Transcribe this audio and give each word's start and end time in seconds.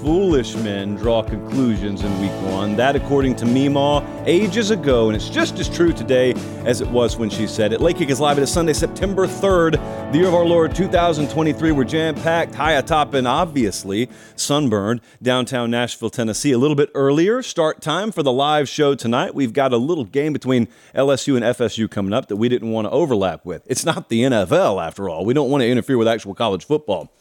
foolish 0.00 0.54
men 0.56 0.94
draw 0.94 1.22
conclusions 1.22 2.02
in 2.02 2.20
week 2.20 2.32
one. 2.50 2.74
That, 2.76 2.96
according 2.96 3.36
to 3.36 3.44
Meemaw, 3.44 4.24
ages 4.26 4.70
ago, 4.70 5.08
and 5.08 5.16
it's 5.16 5.28
just 5.28 5.58
as 5.58 5.68
true 5.68 5.92
today 5.92 6.32
as 6.64 6.80
it 6.80 6.88
was 6.88 7.18
when 7.18 7.28
she 7.28 7.46
said 7.46 7.72
it. 7.72 7.80
Late 7.80 7.96
Kick 7.96 8.08
is 8.08 8.18
live. 8.18 8.38
It 8.38 8.42
is 8.42 8.52
Sunday, 8.52 8.72
September 8.72 9.26
3rd, 9.26 9.72
the 10.12 10.18
year 10.18 10.28
of 10.28 10.34
our 10.34 10.46
Lord 10.46 10.74
2023. 10.74 11.72
We're 11.72 11.84
jam 11.84 12.14
packed, 12.14 12.54
high 12.54 12.72
atop, 12.72 13.12
and 13.12 13.28
obviously 13.28 14.08
sunburned 14.36 15.02
downtown 15.22 15.70
Nashville, 15.70 16.10
Tennessee. 16.10 16.52
A 16.52 16.58
little 16.58 16.76
bit 16.76 16.90
earlier 16.94 17.42
start 17.42 17.82
time 17.82 18.10
for 18.10 18.22
the 18.22 18.32
live 18.32 18.68
show 18.68 18.94
tonight. 18.94 19.34
We've 19.34 19.52
got 19.52 19.72
a 19.72 19.76
little 19.76 20.04
game 20.04 20.32
between 20.32 20.68
LSU 20.94 21.36
and 21.36 21.44
FSU 21.44 21.90
coming 21.90 22.14
up 22.14 22.28
that 22.28 22.36
we 22.36 22.48
didn't 22.48 22.70
want 22.70 22.86
to 22.86 22.90
overlap 22.90 23.44
with. 23.44 23.66
It's 23.66 23.84
not 23.84 24.08
the 24.08 24.22
NFL, 24.22 24.82
after 24.82 25.10
all. 25.10 25.26
We 25.26 25.34
don't 25.34 25.50
want 25.50 25.60
to 25.62 25.68
interfere 25.68 25.98
with 25.98 26.08
actual 26.08 26.34
college 26.34 26.64
football 26.64 27.12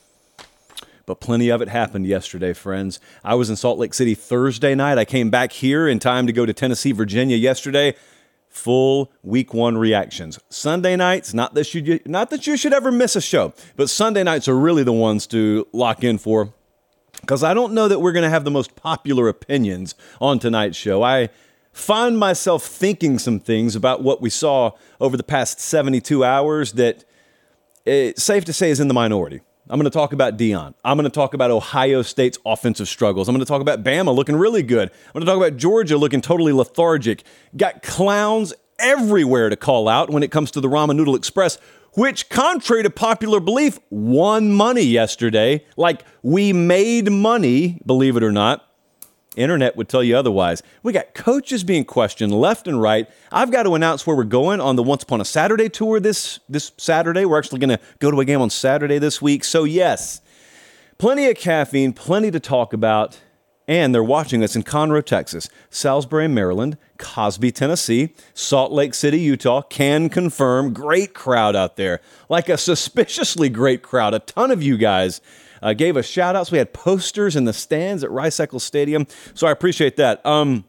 but 1.10 1.20
plenty 1.20 1.50
of 1.50 1.60
it 1.60 1.70
happened 1.70 2.06
yesterday, 2.06 2.54
friends. 2.54 3.00
I 3.24 3.34
was 3.34 3.50
in 3.50 3.56
Salt 3.56 3.80
Lake 3.80 3.96
City 3.96 4.14
Thursday 4.14 4.76
night. 4.76 5.00
I 5.00 5.06
came 5.06 5.32
back 5.32 5.52
here 5.52 5.88
in 5.88 5.98
time 5.98 6.28
to 6.28 6.32
go 6.32 6.46
to 6.46 6.54
Tennessee, 6.54 6.92
Virginia 6.92 7.36
yesterday. 7.36 7.96
Full 8.50 9.12
week 9.24 9.52
one 9.52 9.76
reactions. 9.76 10.40
Sunday 10.50 10.96
nights, 10.96 11.34
not 11.34 11.56
that 11.56 11.74
you 11.74 12.00
not 12.06 12.30
that 12.30 12.46
you 12.46 12.56
should 12.56 12.74
ever 12.74 12.92
miss 12.92 13.16
a 13.16 13.22
show, 13.22 13.56
but 13.76 13.90
Sunday 13.90 14.22
nights 14.22 14.48
are 14.48 14.56
really 14.56 14.84
the 14.84 14.94
ones 14.94 15.26
to 15.28 15.68
lock 15.74 16.04
in 16.04 16.20
for. 16.20 16.54
Because 17.22 17.44
I 17.44 17.56
don't 17.56 17.74
know 17.74 17.88
that 17.88 18.02
we're 18.02 18.12
going 18.12 18.22
to 18.22 18.30
have 18.30 18.44
the 18.44 18.52
most 18.52 18.76
popular 18.76 19.28
opinions 19.28 19.96
on 20.22 20.38
tonight's 20.38 20.78
show. 20.78 21.02
I 21.02 21.30
find 21.72 22.20
myself 22.20 22.64
thinking 22.64 23.18
some 23.18 23.40
things 23.40 23.76
about 23.76 24.04
what 24.04 24.22
we 24.22 24.30
saw 24.30 24.74
over 25.02 25.18
the 25.18 25.24
past 25.24 25.60
72 25.60 26.24
hours 26.24 26.74
that 26.74 27.04
it's 27.84 28.22
safe 28.22 28.46
to 28.46 28.54
say 28.54 28.70
is 28.70 28.80
in 28.80 28.88
the 28.88 28.94
minority. 28.94 29.42
I'm 29.70 29.78
going 29.78 29.90
to 29.90 29.96
talk 29.96 30.14
about 30.14 30.36
Deion. 30.36 30.74
I'm 30.84 30.98
going 30.98 31.04
to 31.04 31.12
talk 31.12 31.36
about 31.36 31.52
Ohio 31.52 32.02
State's 32.02 32.40
offensive 32.44 32.88
struggles. 32.88 33.30
I'm 33.30 33.36
going 33.36 33.46
to 33.46 33.50
talk 33.50 33.62
about 33.62 33.84
Bama 33.84 34.16
looking 34.16 34.36
really 34.36 34.64
good. 34.64 34.90
I'm 34.90 35.14
going 35.14 35.26
to 35.26 35.32
talk 35.32 35.38
about 35.38 35.58
Georgia 35.58 35.96
looking 35.96 36.22
totally 36.22 36.52
lethargic. 36.52 37.24
Got 37.56 37.84
clowns 37.84 38.52
everywhere 38.80 39.50
to 39.50 39.56
call 39.56 39.88
out 39.88 40.10
when 40.10 40.24
it 40.24 40.32
comes 40.32 40.50
to 40.52 40.62
the 40.62 40.68
Ramen 40.68 40.96
Noodle 40.96 41.16
Express, 41.16 41.60
which, 41.94 42.30
contrary 42.30 42.82
to 42.82 42.90
popular 42.90 43.40
belief, 43.40 43.78
won 43.92 44.52
money 44.52 44.82
yesterday. 44.82 45.64
Like 45.78 46.04
we 46.24 46.52
made 46.52 47.12
money, 47.12 47.80
believe 47.86 48.18
it 48.18 48.24
or 48.24 48.32
not. 48.32 48.69
Internet 49.40 49.76
would 49.78 49.88
tell 49.88 50.04
you 50.04 50.18
otherwise. 50.18 50.62
We 50.84 50.92
got 50.92 51.14
coaches 51.14 51.64
being 51.64 51.86
questioned 51.86 52.34
left 52.34 52.68
and 52.68 52.82
right. 52.82 53.10
I've 53.32 53.52
got 53.52 53.64
to 53.64 53.76
announce 53.76 54.06
where 54.06 54.16
we're 54.16 54.26
going 54.26 54.60
on 54.60 54.76
the 54.76 54.84
Once 54.84 55.04
Upon 55.04 55.22
a 55.22 55.26
Saturday 55.26 55.70
tour 55.70 56.00
this 56.00 56.40
this 56.50 56.72
Saturday. 56.78 57.26
We're 57.26 57.40
actually 57.40 57.60
going 57.60 57.78
to 57.78 57.80
go 58.00 58.12
to 58.12 58.20
a 58.20 58.26
game 58.26 58.42
on 58.42 58.50
Saturday 58.50 59.00
this 59.00 59.22
week. 59.22 59.44
So 59.44 59.64
yes, 59.64 60.22
plenty 60.98 61.30
of 61.30 61.38
caffeine, 61.38 61.94
plenty 61.94 62.32
to 62.32 62.40
talk 62.40 62.74
about. 62.74 63.20
And 63.68 63.94
they're 63.94 64.04
watching 64.04 64.44
us 64.44 64.56
in 64.56 64.64
Conroe, 64.64 65.06
Texas, 65.06 65.48
Salisbury, 65.70 66.28
Maryland, 66.28 66.76
Cosby, 66.98 67.52
Tennessee, 67.52 68.16
Salt 68.34 68.72
Lake 68.72 68.96
City, 68.96 69.20
Utah. 69.20 69.62
Can 69.62 70.10
confirm. 70.10 70.74
Great 70.74 71.14
crowd 71.14 71.56
out 71.56 71.76
there. 71.76 72.02
Like 72.30 72.50
a 72.50 72.58
suspiciously 72.58 73.48
great 73.48 73.84
crowd. 73.84 74.16
A 74.16 74.20
ton 74.20 74.50
of 74.50 74.64
you 74.64 74.76
guys 74.76 75.22
uh, 75.62 75.74
gave 75.74 75.98
us 75.98 76.06
shout 76.06 76.36
outs. 76.36 76.52
We 76.52 76.58
had 76.58 76.74
posters 76.74 77.36
in 77.36 77.46
the 77.46 77.54
stands 77.54 78.04
at 78.04 78.12
Rice 78.12 78.40
Eccles 78.40 78.64
Stadium. 78.64 79.08
So 79.34 79.48
I 79.48 79.52
appreciate 79.52 79.98
that. 79.98 80.26
Um, 80.26 80.66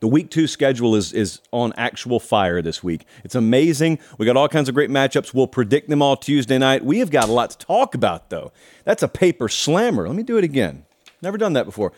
the 0.00 0.08
week 0.08 0.30
two 0.30 0.48
schedule 0.48 0.96
is, 0.96 1.12
is 1.12 1.40
on 1.52 1.72
actual 1.76 2.18
fire 2.18 2.60
this 2.60 2.82
week. 2.82 3.06
It's 3.22 3.36
amazing. 3.36 4.00
We 4.18 4.26
got 4.26 4.36
all 4.36 4.48
kinds 4.48 4.68
of 4.68 4.74
great 4.74 4.90
matchups. 4.90 5.32
We'll 5.32 5.46
predict 5.46 5.88
them 5.88 6.02
all 6.02 6.16
Tuesday 6.16 6.58
night. 6.58 6.84
We 6.84 6.98
have 6.98 7.10
got 7.10 7.28
a 7.28 7.32
lot 7.32 7.50
to 7.50 7.58
talk 7.58 7.94
about, 7.94 8.28
though. 8.28 8.50
That's 8.82 9.04
a 9.04 9.08
paper 9.08 9.48
slammer. 9.48 10.08
Let 10.08 10.16
me 10.16 10.24
do 10.24 10.38
it 10.38 10.44
again. 10.44 10.86
Never 11.22 11.38
done 11.38 11.52
that 11.52 11.66
before. 11.66 11.92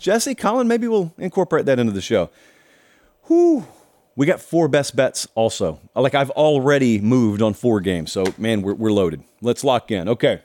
Jesse, 0.00 0.34
Colin, 0.34 0.66
maybe 0.66 0.88
we'll 0.88 1.14
incorporate 1.18 1.66
that 1.66 1.78
into 1.78 1.92
the 1.92 2.00
show. 2.00 2.30
Whew. 3.28 3.64
We 4.16 4.26
got 4.26 4.40
four 4.40 4.66
best 4.66 4.96
bets 4.96 5.28
also. 5.36 5.78
Like 5.94 6.16
I've 6.16 6.30
already 6.30 7.00
moved 7.00 7.42
on 7.42 7.54
four 7.54 7.80
games. 7.80 8.10
So, 8.10 8.24
man, 8.38 8.62
we're, 8.62 8.74
we're 8.74 8.92
loaded. 8.92 9.22
Let's 9.40 9.62
lock 9.62 9.92
in. 9.92 10.08
Okay. 10.08 10.40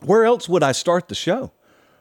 Where 0.00 0.24
else 0.24 0.48
would 0.48 0.62
I 0.62 0.72
start 0.72 1.08
the 1.08 1.14
show? 1.14 1.52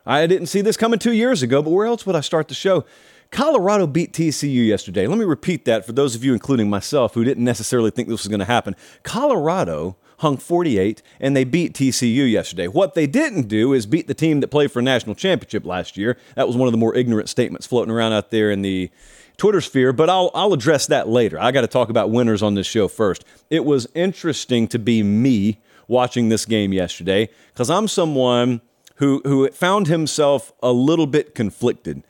I 0.05 0.25
didn't 0.27 0.47
see 0.47 0.61
this 0.61 0.77
coming 0.77 0.99
two 0.99 1.11
years 1.11 1.43
ago, 1.43 1.61
but 1.61 1.71
where 1.71 1.85
else 1.85 2.05
would 2.05 2.15
I 2.15 2.21
start 2.21 2.47
the 2.47 2.53
show? 2.53 2.85
Colorado 3.29 3.87
beat 3.87 4.13
TCU 4.13 4.65
yesterday. 4.65 5.05
Let 5.05 5.17
me 5.17 5.25
repeat 5.25 5.65
that 5.65 5.85
for 5.85 5.91
those 5.91 6.15
of 6.15 6.23
you, 6.23 6.33
including 6.33 6.69
myself, 6.69 7.13
who 7.13 7.25
didn't 7.25 7.43
necessarily 7.43 7.91
think 7.91 8.07
this 8.07 8.23
was 8.23 8.29
going 8.29 8.39
to 8.39 8.45
happen. 8.45 8.75
Colorado 9.03 9.97
hung 10.19 10.37
48 10.37 11.01
and 11.19 11.35
they 11.35 11.43
beat 11.43 11.73
TCU 11.73 12.29
yesterday. 12.31 12.67
What 12.67 12.93
they 12.93 13.05
didn't 13.05 13.47
do 13.47 13.73
is 13.73 13.85
beat 13.85 14.07
the 14.07 14.13
team 14.13 14.39
that 14.39 14.47
played 14.47 14.71
for 14.71 14.79
a 14.79 14.83
national 14.83 15.15
championship 15.15 15.65
last 15.65 15.97
year. 15.97 16.17
That 16.35 16.47
was 16.47 16.55
one 16.55 16.67
of 16.67 16.71
the 16.71 16.77
more 16.77 16.95
ignorant 16.95 17.29
statements 17.29 17.67
floating 17.67 17.93
around 17.93 18.13
out 18.13 18.31
there 18.31 18.49
in 18.49 18.61
the 18.61 18.89
Twitter 19.37 19.61
sphere, 19.61 19.93
but 19.93 20.09
I'll, 20.09 20.31
I'll 20.33 20.53
address 20.53 20.87
that 20.87 21.07
later. 21.07 21.39
I 21.39 21.51
got 21.51 21.61
to 21.61 21.67
talk 21.67 21.89
about 21.89 22.09
winners 22.09 22.41
on 22.41 22.55
this 22.55 22.65
show 22.65 22.87
first. 22.87 23.23
It 23.51 23.65
was 23.65 23.87
interesting 23.93 24.67
to 24.69 24.79
be 24.79 25.03
me 25.03 25.59
watching 25.87 26.29
this 26.29 26.45
game 26.45 26.73
yesterday 26.73 27.29
because 27.53 27.69
I'm 27.69 27.87
someone 27.87 28.61
who, 28.95 29.21
who 29.23 29.49
found 29.51 29.87
himself 29.87 30.51
a 30.61 30.71
little 30.71 31.07
bit 31.07 31.35
conflicted. 31.35 32.03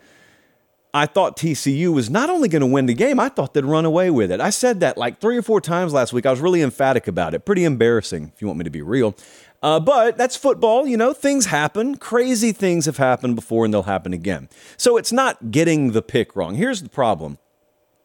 I 0.93 1.05
thought 1.05 1.37
TCU 1.37 1.93
was 1.93 2.09
not 2.09 2.29
only 2.29 2.49
going 2.49 2.61
to 2.61 2.65
win 2.65 2.87
the 2.87 2.93
game, 2.93 3.19
I 3.19 3.29
thought 3.29 3.53
they'd 3.53 3.65
run 3.65 3.85
away 3.85 4.09
with 4.09 4.31
it. 4.31 4.41
I 4.41 4.49
said 4.49 4.79
that 4.79 4.97
like 4.97 5.19
three 5.19 5.37
or 5.37 5.41
four 5.41 5.61
times 5.61 5.93
last 5.93 6.13
week. 6.13 6.25
I 6.25 6.31
was 6.31 6.39
really 6.39 6.61
emphatic 6.61 7.07
about 7.07 7.33
it. 7.33 7.45
Pretty 7.45 7.65
embarrassing, 7.65 8.31
if 8.33 8.41
you 8.41 8.47
want 8.47 8.57
me 8.57 8.63
to 8.63 8.69
be 8.69 8.81
real. 8.81 9.15
Uh, 9.61 9.79
but 9.79 10.17
that's 10.17 10.35
football, 10.35 10.87
you 10.87 10.97
know, 10.97 11.13
things 11.13 11.47
happen. 11.47 11.97
Crazy 11.97 12.51
things 12.51 12.85
have 12.85 12.97
happened 12.97 13.35
before 13.35 13.65
and 13.65 13.73
they'll 13.73 13.83
happen 13.83 14.13
again. 14.13 14.49
So 14.77 14.97
it's 14.97 15.11
not 15.11 15.51
getting 15.51 15.91
the 15.91 16.01
pick 16.01 16.35
wrong. 16.35 16.55
Here's 16.55 16.83
the 16.83 16.89
problem 16.89 17.37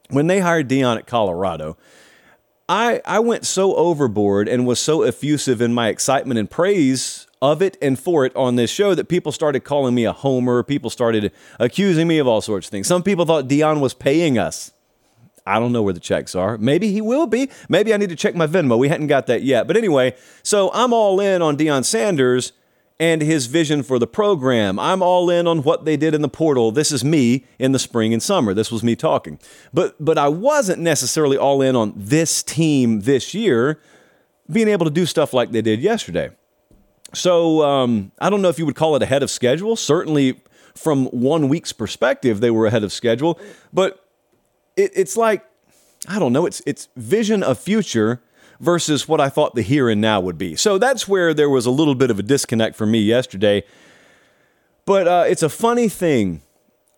when 0.09 0.27
they 0.27 0.41
hired 0.41 0.69
Deion 0.69 0.97
at 0.97 1.07
Colorado, 1.07 1.77
I, 2.69 3.01
I 3.05 3.19
went 3.19 3.45
so 3.45 3.75
overboard 3.75 4.49
and 4.49 4.67
was 4.67 4.81
so 4.81 5.03
effusive 5.03 5.61
in 5.61 5.75
my 5.75 5.89
excitement 5.89 6.39
and 6.39 6.51
praise 6.51 7.27
of 7.41 7.61
it 7.61 7.77
and 7.83 7.99
for 7.99 8.25
it 8.25 8.35
on 8.37 8.57
this 8.57 8.71
show 8.71 8.95
that 8.95 9.09
people 9.09 9.33
started 9.33 9.61
calling 9.61 9.95
me 9.95 10.05
a 10.05 10.13
homer. 10.13 10.63
People 10.63 10.91
started 10.91 11.33
accusing 11.59 12.07
me 12.07 12.19
of 12.19 12.27
all 12.29 12.41
sorts 12.41 12.69
of 12.69 12.71
things. 12.71 12.87
Some 12.87 13.03
people 13.03 13.25
thought 13.25 13.49
Deion 13.49 13.81
was 13.81 13.95
paying 13.95 14.39
us. 14.39 14.73
I 15.45 15.59
don't 15.59 15.73
know 15.73 15.83
where 15.83 15.93
the 15.93 16.01
checks 16.01 16.37
are. 16.37 16.57
Maybe 16.57 16.93
he 16.93 17.01
will 17.01 17.27
be. 17.27 17.51
Maybe 17.69 17.93
I 17.93 17.97
need 17.97 18.11
to 18.11 18.17
check 18.17 18.37
my 18.37 18.47
Venmo. 18.47 18.79
We 18.79 18.89
hadn't 18.89 19.09
got 19.09 19.27
that 19.27 19.43
yet. 19.43 19.67
But 19.67 19.77
anyway, 19.77 20.15
so 20.45 20.71
I'm 20.73 20.93
all 20.93 21.19
in 21.19 21.43
on 21.43 21.57
Deion 21.57 21.85
Sanders 21.85 22.53
and 23.03 23.21
his 23.21 23.47
vision 23.47 23.83
for 23.83 23.99
the 23.99 24.07
program. 24.07 24.79
I'm 24.79 25.03
all 25.03 25.29
in 25.29 25.49
on 25.49 25.65
what 25.65 25.85
they 25.85 25.97
did 25.97 26.15
in 26.15 26.23
the 26.23 26.29
portal. 26.29 26.71
This 26.71 26.93
is 26.93 27.05
me 27.05 27.45
in 27.59 27.73
the 27.73 27.79
spring 27.81 28.13
and 28.13 28.23
summer. 28.23 28.55
This 28.55 28.71
was 28.71 28.85
me 28.85 28.95
talking. 28.95 29.41
But 29.75 29.97
but 29.99 30.19
I 30.19 30.29
wasn't 30.29 30.81
necessarily 30.81 31.37
all 31.37 31.61
in 31.63 31.75
on 31.75 31.95
this 31.97 32.45
team 32.45 33.01
this 33.01 33.35
year 33.35 33.81
being 34.49 34.69
able 34.69 34.85
to 34.85 34.91
do 34.91 35.05
stuff 35.05 35.33
like 35.33 35.51
they 35.51 35.63
did 35.63 35.81
yesterday. 35.81 36.31
So 37.13 37.63
um, 37.65 38.13
I 38.21 38.31
don't 38.31 38.41
know 38.41 38.51
if 38.51 38.59
you 38.61 38.67
would 38.67 38.77
call 38.77 38.95
it 38.95 39.03
ahead 39.03 39.25
of 39.25 39.31
schedule. 39.31 39.75
Certainly, 39.75 40.41
from 40.77 41.07
one 41.07 41.49
week's 41.49 41.73
perspective, 41.73 42.41
they 42.41 42.53
were 42.53 42.67
ahead 42.67 42.85
of 42.85 42.93
schedule. 42.93 43.37
But 43.73 44.07
it, 44.77 44.93
it's 44.95 45.17
like 45.17 45.45
I 46.07 46.21
don't 46.21 46.33
know. 46.33 46.47
It's 46.47 46.63
it's 46.67 46.89
vision 46.97 47.43
of 47.43 47.59
future 47.59 48.23
versus 48.63 49.09
what 49.09 49.21
I 49.21 49.29
thought 49.29 49.55
the 49.55 49.63
here 49.63 49.91
and 49.91 50.01
now 50.01 50.21
would 50.21 50.39
be. 50.39 50.55
So 50.55 50.79
that's 50.79 51.09
where 51.09 51.35
there 51.35 51.51
was 51.51 51.67
a 51.67 51.71
little 51.71 51.97
bit 51.97 52.11
of 52.11 52.19
a 52.19 52.23
disconnect 52.23 52.77
for 52.77 52.87
me 52.87 53.01
yesterday. 53.01 53.65
But 54.87 55.09
uh, 55.09 55.25
it's 55.27 55.43
a 55.43 55.49
funny 55.49 55.89
thing 55.89 56.43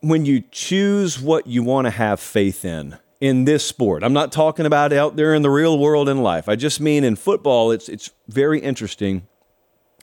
when 0.00 0.26
you 0.26 0.44
choose 0.52 1.18
what 1.18 1.46
you 1.46 1.62
want 1.62 1.86
to 1.86 1.90
have 1.90 2.20
faith 2.20 2.64
in 2.64 2.98
in 3.20 3.46
this 3.46 3.66
sport. 3.66 4.02
I'm 4.02 4.12
not 4.12 4.30
talking 4.30 4.66
about 4.66 4.92
out 4.92 5.16
there 5.16 5.34
in 5.34 5.40
the 5.40 5.50
real 5.50 5.78
world 5.78 6.08
in 6.08 6.22
life. 6.22 6.48
I 6.48 6.56
just 6.56 6.80
mean 6.80 7.02
in 7.02 7.16
football. 7.16 7.70
It's 7.70 7.88
it's 7.88 8.10
very 8.28 8.60
interesting 8.60 9.26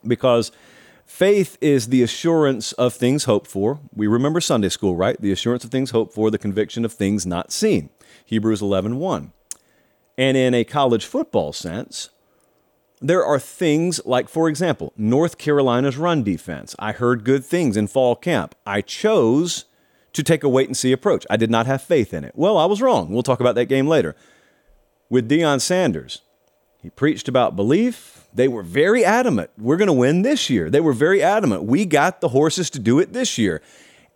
because 0.06 0.52
faith 1.06 1.60
is 1.62 1.90
the 1.90 2.02
assurance 2.02 2.72
of 2.74 2.96
things 2.96 3.26
hoped 3.26 3.46
for. 3.46 3.80
We 3.94 4.08
remember 4.08 4.42
Sunday 4.42 4.70
school, 4.70 4.96
right? 4.96 5.20
The 5.22 5.32
assurance 5.32 5.64
of 5.64 5.70
things 5.70 5.92
hoped 5.92 6.16
for, 6.16 6.32
the 6.32 6.40
conviction 6.40 6.86
of 6.86 6.94
things 6.94 7.28
not 7.28 7.52
seen. 7.52 7.92
Hebrews 8.26 8.62
11:1. 8.62 8.96
1. 8.96 9.34
And 10.18 10.38
in 10.38 10.54
a 10.54 10.64
college 10.64 11.06
football 11.06 11.54
sense, 11.54 12.10
there 13.02 13.26
are 13.26 13.40
things 13.40 14.00
like, 14.06 14.30
for 14.30 14.48
example, 14.48 14.94
North 14.96 15.38
Carolina's 15.38 15.98
run 15.98 16.24
defense. 16.24 16.76
I 16.78 16.92
heard 16.92 17.24
good 17.24 17.44
things 17.44 17.76
in 17.76 17.88
fall 17.88 18.16
camp. 18.16 18.54
I 18.66 18.82
chose 18.82 19.66
to 20.14 20.24
take 20.24 20.44
a 20.44 20.50
wait 20.50 20.68
and 20.68 20.78
see 20.78 20.92
approach. 20.92 21.26
I 21.30 21.38
did 21.38 21.50
not 21.50 21.66
have 21.66 21.82
faith 21.82 22.14
in 22.14 22.24
it. 22.24 22.34
Well, 22.36 22.58
I 22.58 22.66
was 22.66 22.82
wrong. 22.82 23.12
We'll 23.12 23.24
talk 23.24 23.40
about 23.40 23.56
that 23.56 23.66
game 23.66 23.88
later. 23.88 24.16
With 25.10 25.30
Deion 25.30 25.60
Sanders, 25.62 26.22
he 26.82 26.90
preached 26.90 27.28
about 27.28 27.56
belief. 27.56 28.28
They 28.34 28.48
were 28.48 28.64
very 28.64 29.04
adamant. 29.04 29.50
We're 29.58 29.78
going 29.78 29.88
to 29.88 29.94
win 29.94 30.22
this 30.22 30.50
year. 30.50 30.70
They 30.70 30.80
were 30.80 30.94
very 30.94 31.24
adamant. 31.24 31.64
We 31.64 31.86
got 31.86 32.22
the 32.22 32.30
horses 32.30 32.70
to 32.72 32.80
do 32.80 33.00
it 33.00 33.14
this 33.14 33.38
year. 33.38 33.62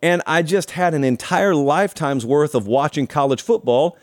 And 0.02 0.22
I 0.28 0.42
just 0.42 0.72
had 0.72 0.94
an 0.94 1.04
entire 1.04 1.56
lifetime's 1.56 2.26
worth 2.26 2.54
of 2.54 2.68
watching 2.68 3.08
college 3.08 3.42
football 3.42 3.98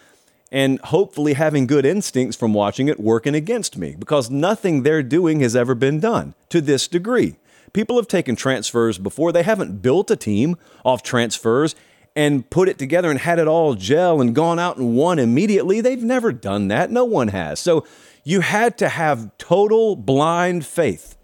and 0.52 0.78
hopefully 0.80 1.32
having 1.32 1.66
good 1.66 1.86
instincts 1.86 2.36
from 2.36 2.52
watching 2.52 2.86
it 2.86 3.00
working 3.00 3.34
against 3.34 3.78
me 3.78 3.96
because 3.98 4.30
nothing 4.30 4.82
they're 4.82 5.02
doing 5.02 5.40
has 5.40 5.56
ever 5.56 5.74
been 5.74 5.98
done 5.98 6.34
to 6.50 6.60
this 6.60 6.86
degree. 6.86 7.36
People 7.72 7.96
have 7.96 8.06
taken 8.06 8.36
transfers 8.36 8.98
before, 8.98 9.32
they 9.32 9.42
haven't 9.42 9.80
built 9.80 10.10
a 10.10 10.16
team 10.16 10.56
off 10.84 11.02
transfers 11.02 11.74
and 12.14 12.48
put 12.50 12.68
it 12.68 12.78
together 12.78 13.10
and 13.10 13.18
had 13.18 13.38
it 13.38 13.48
all 13.48 13.74
gel 13.74 14.20
and 14.20 14.34
gone 14.34 14.58
out 14.58 14.76
and 14.76 14.94
won 14.94 15.18
immediately. 15.18 15.80
They've 15.80 16.02
never 16.02 16.30
done 16.30 16.68
that. 16.68 16.90
No 16.90 17.06
one 17.06 17.28
has. 17.28 17.58
So 17.58 17.86
you 18.22 18.40
had 18.40 18.76
to 18.78 18.90
have 18.90 19.36
total 19.38 19.96
blind 19.96 20.66
faith. 20.66 21.16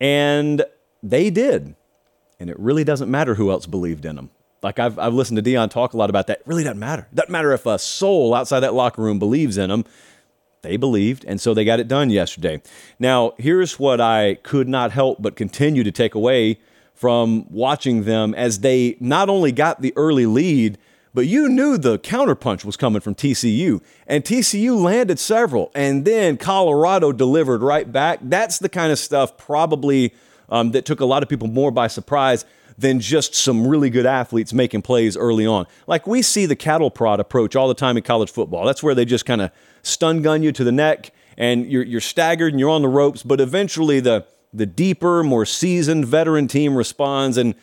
And 0.00 0.64
they 1.00 1.30
did. 1.30 1.76
And 2.40 2.50
it 2.50 2.58
really 2.58 2.82
doesn't 2.82 3.08
matter 3.08 3.36
who 3.36 3.52
else 3.52 3.66
believed 3.66 4.04
in 4.04 4.16
them. 4.16 4.30
Like 4.62 4.78
I've, 4.78 4.98
I've 4.98 5.14
listened 5.14 5.42
to 5.42 5.50
Deion 5.50 5.70
talk 5.70 5.92
a 5.92 5.96
lot 5.96 6.10
about 6.10 6.26
that. 6.26 6.40
It 6.40 6.46
really 6.46 6.64
doesn't 6.64 6.78
matter. 6.78 7.06
It 7.12 7.14
doesn't 7.14 7.30
matter 7.30 7.52
if 7.52 7.66
a 7.66 7.78
soul 7.78 8.34
outside 8.34 8.60
that 8.60 8.74
locker 8.74 9.02
room 9.02 9.18
believes 9.18 9.56
in 9.56 9.70
them. 9.70 9.84
They 10.62 10.76
believed, 10.76 11.24
and 11.24 11.40
so 11.40 11.54
they 11.54 11.64
got 11.64 11.78
it 11.78 11.86
done 11.86 12.10
yesterday. 12.10 12.60
Now, 12.98 13.34
here's 13.38 13.78
what 13.78 14.00
I 14.00 14.34
could 14.42 14.68
not 14.68 14.90
help 14.90 15.22
but 15.22 15.36
continue 15.36 15.84
to 15.84 15.92
take 15.92 16.16
away 16.16 16.58
from 16.94 17.46
watching 17.48 18.02
them 18.02 18.34
as 18.34 18.58
they 18.58 18.96
not 18.98 19.28
only 19.28 19.52
got 19.52 19.82
the 19.82 19.92
early 19.94 20.26
lead, 20.26 20.76
but 21.14 21.28
you 21.28 21.48
knew 21.48 21.78
the 21.78 21.98
counterpunch 21.98 22.64
was 22.64 22.76
coming 22.76 23.00
from 23.00 23.14
TCU, 23.14 23.80
and 24.08 24.24
TCU 24.24 24.80
landed 24.80 25.20
several, 25.20 25.70
and 25.76 26.04
then 26.04 26.36
Colorado 26.36 27.12
delivered 27.12 27.62
right 27.62 27.90
back. 27.90 28.18
That's 28.22 28.58
the 28.58 28.68
kind 28.68 28.90
of 28.90 28.98
stuff 28.98 29.36
probably 29.36 30.12
um, 30.48 30.72
that 30.72 30.84
took 30.84 30.98
a 31.00 31.04
lot 31.04 31.22
of 31.22 31.28
people 31.28 31.48
more 31.48 31.70
by 31.70 31.86
surprise 31.86 32.44
than 32.78 33.00
just 33.00 33.34
some 33.34 33.66
really 33.66 33.90
good 33.90 34.06
athletes 34.06 34.52
making 34.52 34.82
plays 34.82 35.16
early 35.16 35.44
on. 35.44 35.66
Like 35.88 36.06
we 36.06 36.22
see 36.22 36.46
the 36.46 36.56
cattle 36.56 36.90
prod 36.90 37.18
approach 37.18 37.56
all 37.56 37.66
the 37.66 37.74
time 37.74 37.96
in 37.96 38.04
college 38.04 38.30
football. 38.30 38.64
That's 38.64 38.82
where 38.82 38.94
they 38.94 39.04
just 39.04 39.26
kind 39.26 39.42
of 39.42 39.50
stun 39.82 40.22
gun 40.22 40.44
you 40.44 40.52
to 40.52 40.62
the 40.62 40.72
neck 40.72 41.12
and 41.36 41.70
you're, 41.70 41.82
you're 41.82 42.00
staggered 42.00 42.52
and 42.52 42.60
you're 42.60 42.70
on 42.70 42.82
the 42.82 42.88
ropes, 42.88 43.22
but 43.22 43.40
eventually 43.40 44.00
the, 44.00 44.26
the 44.52 44.66
deeper, 44.66 45.22
more 45.22 45.44
seasoned 45.44 46.06
veteran 46.06 46.48
team 46.48 46.76
responds. 46.76 47.36
And 47.36 47.54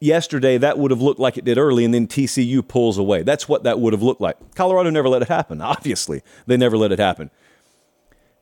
yesterday, 0.00 0.58
that 0.58 0.78
would 0.78 0.90
have 0.90 1.00
looked 1.00 1.20
like 1.20 1.36
it 1.36 1.44
did 1.44 1.58
early, 1.58 1.84
and 1.84 1.92
then 1.92 2.06
TCU 2.06 2.66
pulls 2.66 2.98
away. 2.98 3.22
That's 3.22 3.48
what 3.48 3.64
that 3.64 3.80
would 3.80 3.92
have 3.92 4.02
looked 4.02 4.20
like. 4.20 4.54
Colorado 4.54 4.90
never 4.90 5.08
let 5.08 5.22
it 5.22 5.28
happen, 5.28 5.60
obviously. 5.60 6.22
They 6.46 6.56
never 6.56 6.76
let 6.78 6.92
it 6.92 6.98
happen. 6.98 7.30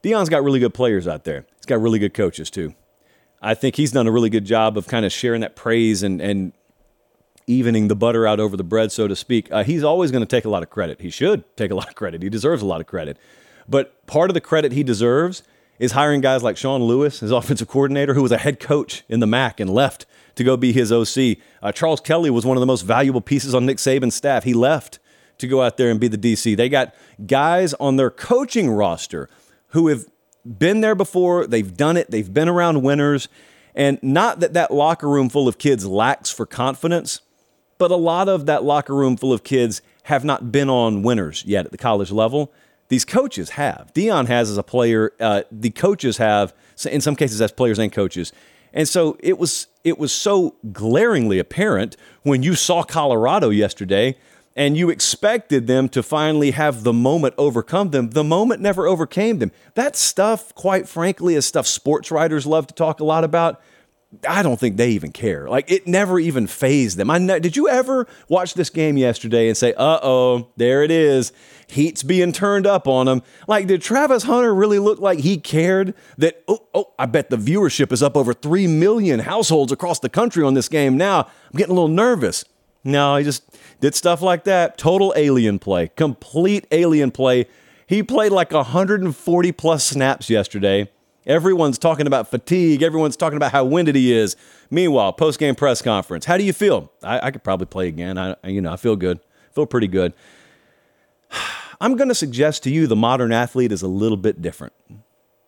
Deion's 0.02 0.28
got 0.28 0.44
really 0.44 0.60
good 0.60 0.74
players 0.74 1.08
out 1.08 1.24
there, 1.24 1.46
he's 1.56 1.66
got 1.66 1.80
really 1.80 1.98
good 1.98 2.14
coaches, 2.14 2.50
too. 2.50 2.74
I 3.40 3.54
think 3.54 3.76
he's 3.76 3.92
done 3.92 4.06
a 4.06 4.10
really 4.10 4.30
good 4.30 4.44
job 4.44 4.76
of 4.76 4.86
kind 4.86 5.06
of 5.06 5.12
sharing 5.12 5.40
that 5.42 5.54
praise 5.54 6.02
and, 6.02 6.20
and 6.20 6.52
evening 7.46 7.88
the 7.88 7.96
butter 7.96 8.26
out 8.26 8.40
over 8.40 8.56
the 8.56 8.64
bread, 8.64 8.92
so 8.92 9.08
to 9.08 9.16
speak. 9.16 9.50
Uh, 9.50 9.64
he's 9.64 9.84
always 9.84 10.10
going 10.10 10.22
to 10.22 10.26
take 10.26 10.44
a 10.44 10.48
lot 10.48 10.62
of 10.62 10.70
credit. 10.70 11.00
He 11.00 11.10
should 11.10 11.44
take 11.56 11.70
a 11.70 11.74
lot 11.74 11.88
of 11.88 11.94
credit. 11.94 12.22
He 12.22 12.28
deserves 12.28 12.62
a 12.62 12.66
lot 12.66 12.80
of 12.80 12.86
credit. 12.86 13.16
But 13.68 14.06
part 14.06 14.30
of 14.30 14.34
the 14.34 14.40
credit 14.40 14.72
he 14.72 14.82
deserves 14.82 15.42
is 15.78 15.92
hiring 15.92 16.20
guys 16.20 16.42
like 16.42 16.56
Sean 16.56 16.82
Lewis, 16.82 17.20
his 17.20 17.30
offensive 17.32 17.68
coordinator, 17.68 18.14
who 18.14 18.22
was 18.22 18.32
a 18.32 18.38
head 18.38 18.60
coach 18.60 19.04
in 19.08 19.20
the 19.20 19.26
MAC 19.26 19.60
and 19.60 19.70
left 19.70 20.06
to 20.34 20.44
go 20.44 20.56
be 20.56 20.72
his 20.72 20.92
OC. 20.92 21.38
Uh, 21.62 21.72
Charles 21.72 22.00
Kelly 22.00 22.30
was 22.30 22.44
one 22.44 22.56
of 22.56 22.60
the 22.60 22.66
most 22.66 22.82
valuable 22.82 23.20
pieces 23.20 23.54
on 23.54 23.66
Nick 23.66 23.78
Saban's 23.78 24.14
staff. 24.14 24.44
He 24.44 24.54
left 24.54 24.98
to 25.38 25.46
go 25.46 25.62
out 25.62 25.76
there 25.76 25.90
and 25.90 26.00
be 26.00 26.08
the 26.08 26.18
DC. 26.18 26.56
They 26.56 26.68
got 26.68 26.94
guys 27.26 27.74
on 27.74 27.96
their 27.96 28.10
coaching 28.10 28.70
roster 28.70 29.28
who 29.68 29.88
have 29.88 30.06
been 30.48 30.80
there 30.80 30.94
before, 30.94 31.46
they've 31.46 31.76
done 31.76 31.96
it, 31.96 32.10
they've 32.10 32.32
been 32.32 32.48
around 32.48 32.82
winners. 32.82 33.28
And 33.74 33.98
not 34.02 34.40
that 34.40 34.54
that 34.54 34.72
locker 34.72 35.08
room 35.08 35.28
full 35.28 35.46
of 35.46 35.58
kids 35.58 35.86
lacks 35.86 36.30
for 36.30 36.46
confidence, 36.46 37.20
but 37.78 37.90
a 37.90 37.96
lot 37.96 38.28
of 38.28 38.46
that 38.46 38.64
locker 38.64 38.94
room 38.94 39.16
full 39.16 39.32
of 39.32 39.44
kids 39.44 39.82
have 40.04 40.24
not 40.24 40.50
been 40.50 40.68
on 40.68 41.02
winners 41.02 41.44
yet 41.44 41.66
at 41.66 41.70
the 41.70 41.78
college 41.78 42.10
level. 42.10 42.52
These 42.88 43.04
coaches 43.04 43.50
have. 43.50 43.92
Deion 43.94 44.26
has 44.26 44.50
as 44.50 44.56
a 44.56 44.62
player. 44.62 45.12
Uh, 45.20 45.42
the 45.52 45.70
coaches 45.70 46.16
have, 46.16 46.54
in 46.90 47.00
some 47.00 47.14
cases, 47.14 47.40
as 47.40 47.52
players 47.52 47.78
and 47.78 47.92
coaches. 47.92 48.32
And 48.72 48.88
so 48.88 49.16
it 49.20 49.38
was 49.38 49.66
it 49.84 49.98
was 49.98 50.12
so 50.12 50.56
glaringly 50.72 51.38
apparent 51.38 51.96
when 52.22 52.42
you 52.42 52.54
saw 52.54 52.82
Colorado 52.82 53.50
yesterday 53.50 54.16
and 54.58 54.76
you 54.76 54.90
expected 54.90 55.68
them 55.68 55.88
to 55.88 56.02
finally 56.02 56.50
have 56.50 56.82
the 56.82 56.92
moment 56.92 57.32
overcome 57.38 57.90
them. 57.90 58.10
The 58.10 58.24
moment 58.24 58.60
never 58.60 58.88
overcame 58.88 59.38
them. 59.38 59.52
That 59.74 59.94
stuff, 59.94 60.52
quite 60.56 60.88
frankly, 60.88 61.36
is 61.36 61.46
stuff 61.46 61.64
sports 61.68 62.10
writers 62.10 62.44
love 62.44 62.66
to 62.66 62.74
talk 62.74 62.98
a 62.98 63.04
lot 63.04 63.22
about. 63.22 63.62
I 64.28 64.42
don't 64.42 64.58
think 64.58 64.76
they 64.76 64.90
even 64.90 65.12
care. 65.12 65.48
Like 65.48 65.70
it 65.70 65.86
never 65.86 66.18
even 66.18 66.48
phased 66.48 66.96
them. 66.96 67.08
I 67.08 67.18
ne- 67.18 67.38
did 67.38 67.56
you 67.56 67.68
ever 67.68 68.08
watch 68.28 68.54
this 68.54 68.68
game 68.68 68.96
yesterday 68.96 69.46
and 69.46 69.56
say, 69.56 69.74
"Uh 69.74 70.00
oh, 70.02 70.48
there 70.56 70.82
it 70.82 70.90
is, 70.90 71.30
heat's 71.68 72.02
being 72.02 72.32
turned 72.32 72.66
up 72.66 72.88
on 72.88 73.06
them"? 73.06 73.22
Like, 73.46 73.68
did 73.68 73.80
Travis 73.80 74.24
Hunter 74.24 74.52
really 74.52 74.80
look 74.80 74.98
like 74.98 75.20
he 75.20 75.36
cared 75.36 75.94
that? 76.16 76.42
Oh, 76.48 76.66
oh, 76.74 76.94
I 76.98 77.06
bet 77.06 77.30
the 77.30 77.36
viewership 77.36 77.92
is 77.92 78.02
up 78.02 78.16
over 78.16 78.32
three 78.32 78.66
million 78.66 79.20
households 79.20 79.70
across 79.70 80.00
the 80.00 80.08
country 80.08 80.42
on 80.42 80.54
this 80.54 80.70
game 80.70 80.96
now. 80.96 81.20
I'm 81.52 81.58
getting 81.58 81.72
a 81.72 81.74
little 81.74 81.88
nervous. 81.88 82.44
No, 82.84 83.16
he 83.16 83.24
just 83.24 83.42
did 83.80 83.94
stuff 83.94 84.22
like 84.22 84.44
that. 84.44 84.78
Total 84.78 85.12
alien 85.16 85.58
play, 85.58 85.88
complete 85.96 86.66
alien 86.70 87.10
play. 87.10 87.46
He 87.86 88.02
played 88.02 88.32
like 88.32 88.52
140 88.52 89.52
plus 89.52 89.84
snaps 89.84 90.28
yesterday. 90.30 90.90
Everyone's 91.26 91.78
talking 91.78 92.06
about 92.06 92.28
fatigue. 92.30 92.82
Everyone's 92.82 93.16
talking 93.16 93.36
about 93.36 93.52
how 93.52 93.64
winded 93.64 93.94
he 93.94 94.12
is. 94.12 94.34
Meanwhile, 94.70 95.12
post 95.12 95.38
game 95.38 95.54
press 95.54 95.82
conference. 95.82 96.24
How 96.24 96.38
do 96.38 96.44
you 96.44 96.54
feel? 96.54 96.90
I, 97.02 97.26
I 97.26 97.30
could 97.30 97.44
probably 97.44 97.66
play 97.66 97.88
again. 97.88 98.16
I, 98.16 98.34
you 98.44 98.62
know, 98.62 98.72
I 98.72 98.76
feel 98.76 98.96
good. 98.96 99.20
feel 99.52 99.66
pretty 99.66 99.88
good. 99.88 100.14
I'm 101.80 101.96
going 101.96 102.08
to 102.08 102.14
suggest 102.14 102.62
to 102.64 102.70
you 102.70 102.86
the 102.86 102.96
modern 102.96 103.32
athlete 103.32 103.72
is 103.72 103.82
a 103.82 103.88
little 103.88 104.16
bit 104.16 104.40
different 104.40 104.72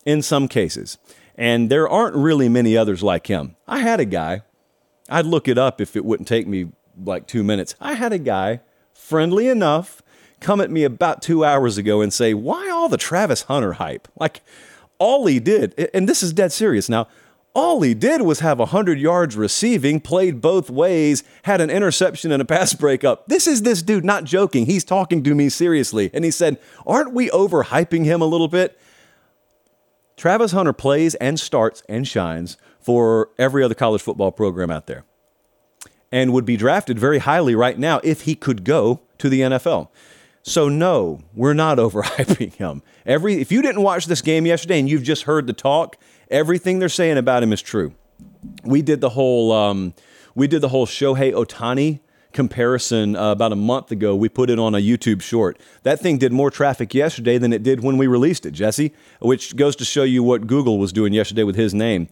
in 0.04 0.22
some 0.22 0.48
cases, 0.48 0.98
and 1.34 1.70
there 1.70 1.88
aren't 1.88 2.14
really 2.14 2.48
many 2.48 2.76
others 2.76 3.02
like 3.02 3.26
him. 3.26 3.56
I 3.66 3.80
had 3.80 4.00
a 4.00 4.04
guy. 4.04 4.42
I'd 5.08 5.26
look 5.26 5.48
it 5.48 5.58
up 5.58 5.80
if 5.80 5.96
it 5.96 6.04
wouldn't 6.04 6.28
take 6.28 6.46
me 6.46 6.70
like 7.04 7.26
two 7.26 7.42
minutes. 7.42 7.74
I 7.80 7.94
had 7.94 8.12
a 8.12 8.18
guy, 8.18 8.60
friendly 8.92 9.48
enough, 9.48 10.02
come 10.40 10.60
at 10.60 10.70
me 10.70 10.84
about 10.84 11.22
two 11.22 11.44
hours 11.44 11.78
ago 11.78 12.00
and 12.00 12.12
say, 12.12 12.34
Why 12.34 12.68
all 12.70 12.88
the 12.88 12.96
Travis 12.96 13.42
Hunter 13.42 13.74
hype? 13.74 14.08
Like, 14.18 14.42
all 14.98 15.26
he 15.26 15.40
did, 15.40 15.90
and 15.94 16.08
this 16.08 16.22
is 16.22 16.32
dead 16.32 16.52
serious 16.52 16.88
now, 16.88 17.08
all 17.52 17.80
he 17.80 17.94
did 17.94 18.22
was 18.22 18.40
have 18.40 18.58
100 18.60 18.98
yards 19.00 19.36
receiving, 19.36 20.00
played 20.00 20.40
both 20.40 20.70
ways, 20.70 21.24
had 21.42 21.60
an 21.60 21.68
interception 21.68 22.30
and 22.30 22.40
a 22.40 22.44
pass 22.44 22.74
breakup. 22.74 23.26
This 23.26 23.46
is 23.48 23.62
this 23.62 23.82
dude, 23.82 24.04
not 24.04 24.24
joking. 24.24 24.66
He's 24.66 24.84
talking 24.84 25.24
to 25.24 25.34
me 25.34 25.48
seriously. 25.48 26.10
And 26.14 26.24
he 26.24 26.30
said, 26.30 26.58
Aren't 26.86 27.12
we 27.12 27.28
overhyping 27.30 28.04
him 28.04 28.22
a 28.22 28.26
little 28.26 28.48
bit? 28.48 28.78
Travis 30.16 30.52
Hunter 30.52 30.74
plays 30.74 31.14
and 31.16 31.40
starts 31.40 31.82
and 31.88 32.06
shines 32.06 32.56
for 32.78 33.30
every 33.38 33.64
other 33.64 33.74
college 33.74 34.02
football 34.02 34.30
program 34.30 34.70
out 34.70 34.86
there 34.86 35.04
and 36.12 36.32
would 36.32 36.44
be 36.44 36.56
drafted 36.56 36.98
very 36.98 37.18
highly 37.18 37.54
right 37.54 37.78
now 37.78 38.00
if 38.02 38.22
he 38.22 38.34
could 38.34 38.64
go 38.64 39.00
to 39.18 39.28
the 39.28 39.40
NFL. 39.40 39.88
So 40.42 40.68
no, 40.68 41.20
we're 41.34 41.54
not 41.54 41.78
overhyping 41.84 42.54
him. 42.54 42.82
Every 43.06 43.40
if 43.40 43.52
you 43.52 43.62
didn't 43.62 43.82
watch 43.82 44.06
this 44.06 44.22
game 44.22 44.46
yesterday 44.46 44.78
and 44.78 44.88
you've 44.88 45.02
just 45.02 45.24
heard 45.24 45.46
the 45.46 45.52
talk, 45.52 45.96
everything 46.30 46.78
they're 46.78 46.88
saying 46.88 47.18
about 47.18 47.42
him 47.42 47.52
is 47.52 47.62
true. 47.62 47.94
We 48.64 48.82
did 48.82 49.00
the 49.00 49.10
whole 49.10 49.52
um, 49.52 49.94
we 50.34 50.46
did 50.46 50.60
the 50.60 50.68
whole 50.68 50.86
Shohei 50.86 51.32
Ohtani 51.32 52.00
comparison 52.32 53.16
uh, 53.16 53.32
about 53.32 53.52
a 53.52 53.56
month 53.56 53.90
ago. 53.90 54.14
We 54.14 54.28
put 54.28 54.50
it 54.50 54.58
on 54.58 54.74
a 54.74 54.78
YouTube 54.78 55.20
short. 55.20 55.58
That 55.82 56.00
thing 56.00 56.18
did 56.18 56.32
more 56.32 56.50
traffic 56.50 56.94
yesterday 56.94 57.38
than 57.38 57.52
it 57.52 57.62
did 57.62 57.82
when 57.82 57.96
we 57.96 58.06
released 58.06 58.46
it, 58.46 58.52
Jesse, 58.52 58.92
which 59.20 59.56
goes 59.56 59.74
to 59.76 59.84
show 59.84 60.04
you 60.04 60.22
what 60.22 60.46
Google 60.46 60.78
was 60.78 60.92
doing 60.92 61.12
yesterday 61.12 61.42
with 61.42 61.56
his 61.56 61.74
name. 61.74 62.08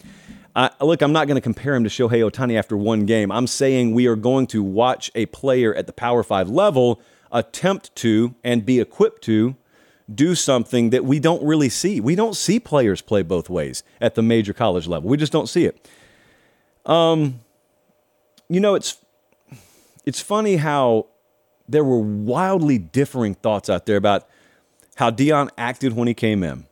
I, 0.58 0.70
look, 0.80 1.02
I'm 1.02 1.12
not 1.12 1.28
going 1.28 1.36
to 1.36 1.40
compare 1.40 1.76
him 1.76 1.84
to 1.84 1.88
Shohei 1.88 2.28
Ohtani 2.28 2.58
after 2.58 2.76
one 2.76 3.06
game. 3.06 3.30
I'm 3.30 3.46
saying 3.46 3.94
we 3.94 4.08
are 4.08 4.16
going 4.16 4.48
to 4.48 4.60
watch 4.60 5.08
a 5.14 5.26
player 5.26 5.72
at 5.72 5.86
the 5.86 5.92
Power 5.92 6.24
Five 6.24 6.50
level 6.50 7.00
attempt 7.30 7.94
to 7.94 8.34
and 8.42 8.66
be 8.66 8.80
equipped 8.80 9.22
to 9.22 9.54
do 10.12 10.34
something 10.34 10.90
that 10.90 11.04
we 11.04 11.20
don't 11.20 11.44
really 11.44 11.68
see. 11.68 12.00
We 12.00 12.16
don't 12.16 12.34
see 12.34 12.58
players 12.58 13.00
play 13.00 13.22
both 13.22 13.48
ways 13.48 13.84
at 14.00 14.16
the 14.16 14.22
major 14.22 14.52
college 14.52 14.88
level. 14.88 15.08
We 15.08 15.16
just 15.16 15.30
don't 15.30 15.48
see 15.48 15.64
it. 15.64 15.88
Um, 16.84 17.38
you 18.48 18.58
know, 18.58 18.74
it's 18.74 18.96
it's 20.04 20.20
funny 20.20 20.56
how 20.56 21.06
there 21.68 21.84
were 21.84 22.00
wildly 22.00 22.78
differing 22.78 23.34
thoughts 23.34 23.70
out 23.70 23.86
there 23.86 23.96
about 23.96 24.26
how 24.96 25.12
Deion 25.12 25.50
acted 25.56 25.92
when 25.92 26.08
he 26.08 26.14
came 26.14 26.42
in. 26.42 26.66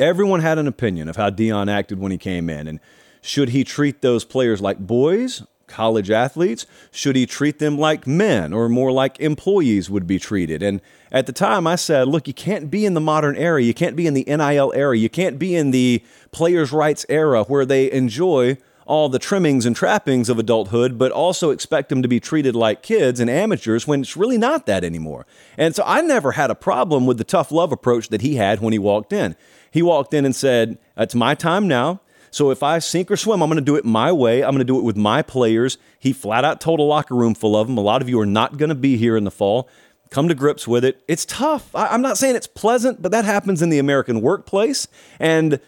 Everyone 0.00 0.40
had 0.40 0.56
an 0.56 0.66
opinion 0.66 1.08
of 1.08 1.16
how 1.16 1.28
Deion 1.28 1.70
acted 1.70 1.98
when 1.98 2.10
he 2.10 2.16
came 2.16 2.48
in, 2.48 2.66
and 2.66 2.80
should 3.20 3.50
he 3.50 3.64
treat 3.64 4.00
those 4.00 4.24
players 4.24 4.62
like 4.62 4.78
boys, 4.78 5.42
college 5.66 6.10
athletes? 6.10 6.64
Should 6.90 7.16
he 7.16 7.26
treat 7.26 7.58
them 7.58 7.76
like 7.76 8.06
men, 8.06 8.54
or 8.54 8.70
more 8.70 8.92
like 8.92 9.20
employees 9.20 9.90
would 9.90 10.06
be 10.06 10.18
treated? 10.18 10.62
And 10.62 10.80
at 11.12 11.26
the 11.26 11.34
time, 11.34 11.66
I 11.66 11.76
said, 11.76 12.08
look, 12.08 12.26
you 12.26 12.32
can't 12.32 12.70
be 12.70 12.86
in 12.86 12.94
the 12.94 13.00
modern 13.00 13.36
era, 13.36 13.62
you 13.62 13.74
can't 13.74 13.94
be 13.94 14.06
in 14.06 14.14
the 14.14 14.24
NIL 14.26 14.72
era, 14.74 14.96
you 14.96 15.10
can't 15.10 15.38
be 15.38 15.54
in 15.54 15.70
the 15.70 16.02
players' 16.32 16.72
rights 16.72 17.04
era 17.10 17.44
where 17.44 17.66
they 17.66 17.92
enjoy 17.92 18.56
all 18.86 19.08
the 19.08 19.20
trimmings 19.20 19.66
and 19.66 19.76
trappings 19.76 20.28
of 20.28 20.38
adulthood, 20.38 20.98
but 20.98 21.12
also 21.12 21.50
expect 21.50 21.90
them 21.90 22.02
to 22.02 22.08
be 22.08 22.18
treated 22.18 22.56
like 22.56 22.82
kids 22.82 23.20
and 23.20 23.30
amateurs 23.30 23.86
when 23.86 24.00
it's 24.00 24.16
really 24.16 24.38
not 24.38 24.66
that 24.66 24.82
anymore. 24.82 25.26
And 25.56 25.76
so 25.76 25.84
I 25.86 26.00
never 26.00 26.32
had 26.32 26.50
a 26.50 26.56
problem 26.56 27.06
with 27.06 27.18
the 27.18 27.22
tough 27.22 27.52
love 27.52 27.70
approach 27.70 28.08
that 28.08 28.22
he 28.22 28.34
had 28.34 28.60
when 28.60 28.72
he 28.72 28.80
walked 28.80 29.12
in. 29.12 29.36
He 29.70 29.82
walked 29.82 30.14
in 30.14 30.24
and 30.24 30.34
said, 30.34 30.78
It's 30.96 31.14
my 31.14 31.34
time 31.34 31.68
now. 31.68 32.00
So 32.30 32.50
if 32.50 32.62
I 32.62 32.78
sink 32.78 33.10
or 33.10 33.16
swim, 33.16 33.42
I'm 33.42 33.48
going 33.48 33.56
to 33.56 33.64
do 33.64 33.76
it 33.76 33.84
my 33.84 34.12
way. 34.12 34.42
I'm 34.42 34.50
going 34.50 34.58
to 34.58 34.64
do 34.64 34.78
it 34.78 34.84
with 34.84 34.96
my 34.96 35.20
players. 35.22 35.78
He 35.98 36.12
flat 36.12 36.44
out 36.44 36.60
told 36.60 36.78
a 36.78 36.84
locker 36.84 37.14
room 37.14 37.34
full 37.34 37.56
of 37.56 37.66
them. 37.66 37.76
A 37.76 37.80
lot 37.80 38.02
of 38.02 38.08
you 38.08 38.20
are 38.20 38.26
not 38.26 38.56
going 38.56 38.68
to 38.68 38.74
be 38.74 38.96
here 38.96 39.16
in 39.16 39.24
the 39.24 39.30
fall. 39.30 39.68
Come 40.10 40.28
to 40.28 40.34
grips 40.34 40.66
with 40.66 40.84
it. 40.84 41.02
It's 41.08 41.24
tough. 41.24 41.70
I'm 41.74 42.02
not 42.02 42.18
saying 42.18 42.36
it's 42.36 42.46
pleasant, 42.46 43.02
but 43.02 43.12
that 43.12 43.24
happens 43.24 43.62
in 43.62 43.70
the 43.70 43.78
American 43.78 44.20
workplace. 44.20 44.86
And 45.18 45.60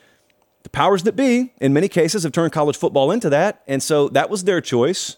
the 0.62 0.70
powers 0.70 1.02
that 1.04 1.16
be, 1.16 1.52
in 1.60 1.72
many 1.72 1.88
cases, 1.88 2.22
have 2.22 2.32
turned 2.32 2.52
college 2.52 2.76
football 2.76 3.10
into 3.10 3.30
that. 3.30 3.62
And 3.66 3.82
so 3.82 4.08
that 4.10 4.30
was 4.30 4.44
their 4.44 4.60
choice. 4.60 5.16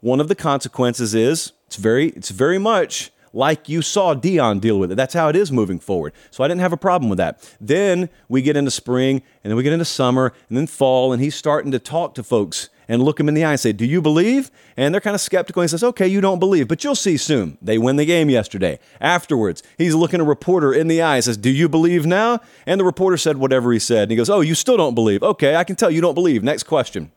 One 0.00 0.20
of 0.20 0.28
the 0.28 0.34
consequences 0.34 1.14
is 1.14 1.52
it's 1.66 1.76
very, 1.76 2.08
it's 2.10 2.30
very 2.30 2.58
much 2.58 3.10
like 3.32 3.68
you 3.68 3.82
saw 3.82 4.14
Deion 4.14 4.60
deal 4.60 4.78
with 4.78 4.92
it. 4.92 4.94
That's 4.94 5.14
how 5.14 5.28
it 5.28 5.36
is 5.36 5.52
moving 5.52 5.78
forward. 5.78 6.12
So 6.30 6.44
I 6.44 6.48
didn't 6.48 6.60
have 6.60 6.72
a 6.72 6.76
problem 6.76 7.08
with 7.08 7.18
that. 7.18 7.56
Then 7.60 8.08
we 8.28 8.42
get 8.42 8.56
into 8.56 8.70
spring, 8.70 9.22
and 9.42 9.50
then 9.50 9.56
we 9.56 9.62
get 9.62 9.72
into 9.72 9.84
summer, 9.84 10.32
and 10.48 10.56
then 10.56 10.66
fall, 10.66 11.12
and 11.12 11.22
he's 11.22 11.34
starting 11.34 11.72
to 11.72 11.78
talk 11.78 12.14
to 12.14 12.22
folks 12.22 12.70
and 12.88 13.02
look 13.02 13.16
them 13.16 13.28
in 13.28 13.34
the 13.34 13.44
eye 13.44 13.52
and 13.52 13.60
say, 13.60 13.72
Do 13.72 13.84
you 13.84 14.00
believe? 14.00 14.50
And 14.76 14.92
they're 14.92 15.00
kind 15.00 15.14
of 15.14 15.20
skeptical. 15.20 15.62
He 15.62 15.68
says, 15.68 15.82
Okay, 15.82 16.06
you 16.06 16.20
don't 16.20 16.38
believe, 16.38 16.68
but 16.68 16.84
you'll 16.84 16.94
see 16.94 17.16
soon. 17.16 17.58
They 17.60 17.78
win 17.78 17.96
the 17.96 18.04
game 18.04 18.30
yesterday. 18.30 18.78
Afterwards, 19.00 19.62
he's 19.78 19.94
looking 19.94 20.20
a 20.20 20.24
reporter 20.24 20.72
in 20.72 20.88
the 20.88 21.02
eye 21.02 21.16
and 21.16 21.24
says, 21.24 21.36
Do 21.36 21.50
you 21.50 21.68
believe 21.68 22.06
now? 22.06 22.40
And 22.66 22.80
the 22.80 22.84
reporter 22.84 23.16
said 23.16 23.38
whatever 23.38 23.72
he 23.72 23.78
said. 23.78 24.04
And 24.04 24.10
he 24.12 24.16
goes, 24.16 24.30
Oh, 24.30 24.40
you 24.40 24.54
still 24.54 24.76
don't 24.76 24.94
believe. 24.94 25.22
Okay, 25.22 25.56
I 25.56 25.64
can 25.64 25.76
tell 25.76 25.90
you 25.90 26.00
don't 26.00 26.14
believe. 26.14 26.42
Next 26.42 26.64
question. 26.64 27.12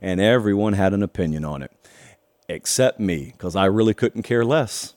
And 0.00 0.20
everyone 0.20 0.72
had 0.72 0.94
an 0.94 1.02
opinion 1.02 1.44
on 1.44 1.62
it, 1.62 1.70
except 2.54 3.00
me, 3.00 3.32
because 3.32 3.56
I 3.56 3.66
really 3.66 3.94
couldn't 3.94 4.22
care 4.22 4.44
less. 4.44 4.94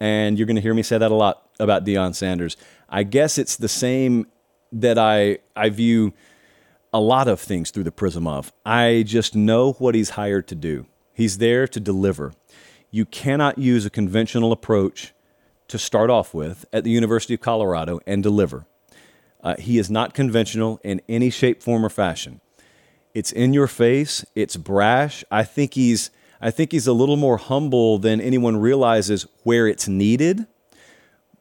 And 0.00 0.38
you're 0.38 0.46
going 0.46 0.56
to 0.56 0.62
hear 0.62 0.74
me 0.74 0.82
say 0.82 0.98
that 0.98 1.10
a 1.10 1.14
lot 1.14 1.48
about 1.58 1.84
Deion 1.84 2.14
Sanders. 2.14 2.56
I 2.88 3.02
guess 3.02 3.38
it's 3.38 3.56
the 3.56 3.68
same 3.68 4.26
that 4.72 4.98
I, 4.98 5.38
I 5.56 5.70
view 5.70 6.12
a 6.92 7.00
lot 7.00 7.28
of 7.28 7.40
things 7.40 7.70
through 7.70 7.84
the 7.84 7.92
prism 7.92 8.26
of. 8.26 8.52
I 8.64 9.04
just 9.06 9.34
know 9.34 9.72
what 9.72 9.94
he's 9.94 10.10
hired 10.10 10.48
to 10.48 10.54
do. 10.54 10.86
He's 11.12 11.38
there 11.38 11.66
to 11.68 11.80
deliver. 11.80 12.32
You 12.90 13.04
cannot 13.04 13.58
use 13.58 13.84
a 13.84 13.90
conventional 13.90 14.52
approach 14.52 15.12
to 15.68 15.78
start 15.78 16.10
off 16.10 16.32
with 16.32 16.64
at 16.72 16.84
the 16.84 16.90
University 16.90 17.34
of 17.34 17.40
Colorado 17.40 18.00
and 18.06 18.22
deliver. 18.22 18.66
Uh, 19.42 19.56
he 19.58 19.78
is 19.78 19.90
not 19.90 20.14
conventional 20.14 20.80
in 20.82 21.00
any 21.08 21.30
shape, 21.30 21.62
form, 21.62 21.84
or 21.84 21.90
fashion. 21.90 22.40
It's 23.14 23.32
in 23.32 23.52
your 23.52 23.66
face. 23.66 24.24
It's 24.34 24.56
brash. 24.56 25.24
I 25.30 25.44
think 25.44 25.74
he's. 25.74 26.10
I 26.40 26.50
think 26.50 26.72
he's 26.72 26.86
a 26.86 26.92
little 26.92 27.16
more 27.16 27.36
humble 27.36 27.98
than 27.98 28.20
anyone 28.20 28.56
realizes 28.56 29.26
where 29.42 29.66
it's 29.66 29.88
needed. 29.88 30.46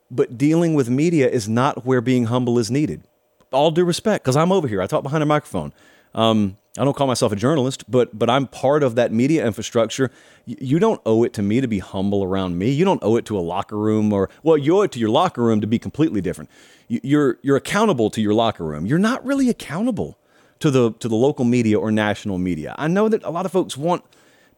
But 0.10 0.38
dealing 0.38 0.74
with 0.74 0.90
media 0.90 1.30
is 1.30 1.50
not 1.50 1.86
where 1.86 2.02
being 2.02 2.26
humble 2.26 2.58
is 2.58 2.72
needed 2.72 3.04
all 3.52 3.72
due 3.72 3.86
respect, 3.86 4.24
because 4.24 4.36
I'm 4.36 4.52
over 4.52 4.68
here. 4.68 4.82
I 4.82 4.88
talk 4.88 5.04
behind 5.04 5.24
a 5.24 5.26
microphone. 5.26 5.74
Um, 6.14 6.58
I 6.78 6.84
don't 6.84 6.96
call 6.96 7.08
myself 7.08 7.32
a 7.32 7.36
journalist, 7.36 7.90
but 7.90 8.18
but 8.18 8.30
I'm 8.30 8.48
part 8.48 8.84
of 8.84 8.96
that 8.96 9.12
media 9.12 9.46
infrastructure. 9.46 10.12
you 10.46 10.80
don't 10.80 11.02
owe 11.06 11.24
it 11.24 11.34
to 11.34 11.42
me 11.42 11.60
to 11.60 11.68
be 11.68 11.80
humble 11.80 12.24
around 12.24 12.58
me. 12.58 12.70
You 12.70 12.86
don't 12.86 13.02
owe 13.04 13.16
it 13.16 13.26
to 13.26 13.38
a 13.38 13.42
locker 13.42 13.78
room, 13.78 14.14
or 14.14 14.30
well, 14.44 14.58
you 14.58 14.78
owe 14.78 14.82
it 14.84 14.92
to 14.94 15.00
your 15.00 15.10
locker 15.10 15.42
room 15.42 15.60
to 15.62 15.68
be 15.68 15.80
completely 15.80 16.22
different. 16.22 16.50
you're 16.88 17.40
you're 17.42 17.58
accountable 17.58 18.10
to 18.12 18.22
your 18.22 18.34
locker 18.34 18.64
room. 18.64 18.86
You're 18.86 19.00
not 19.00 19.26
really 19.26 19.50
accountable 19.50 20.18
to 20.60 20.70
the 20.70 20.92
to 20.94 21.08
the 21.08 21.16
local 21.16 21.46
media 21.46 21.80
or 21.80 21.92
national 21.92 22.38
media. 22.38 22.76
I 22.78 22.88
know 22.88 23.10
that 23.10 23.24
a 23.24 23.30
lot 23.32 23.46
of 23.46 23.52
folks 23.52 23.76
want 23.76 24.04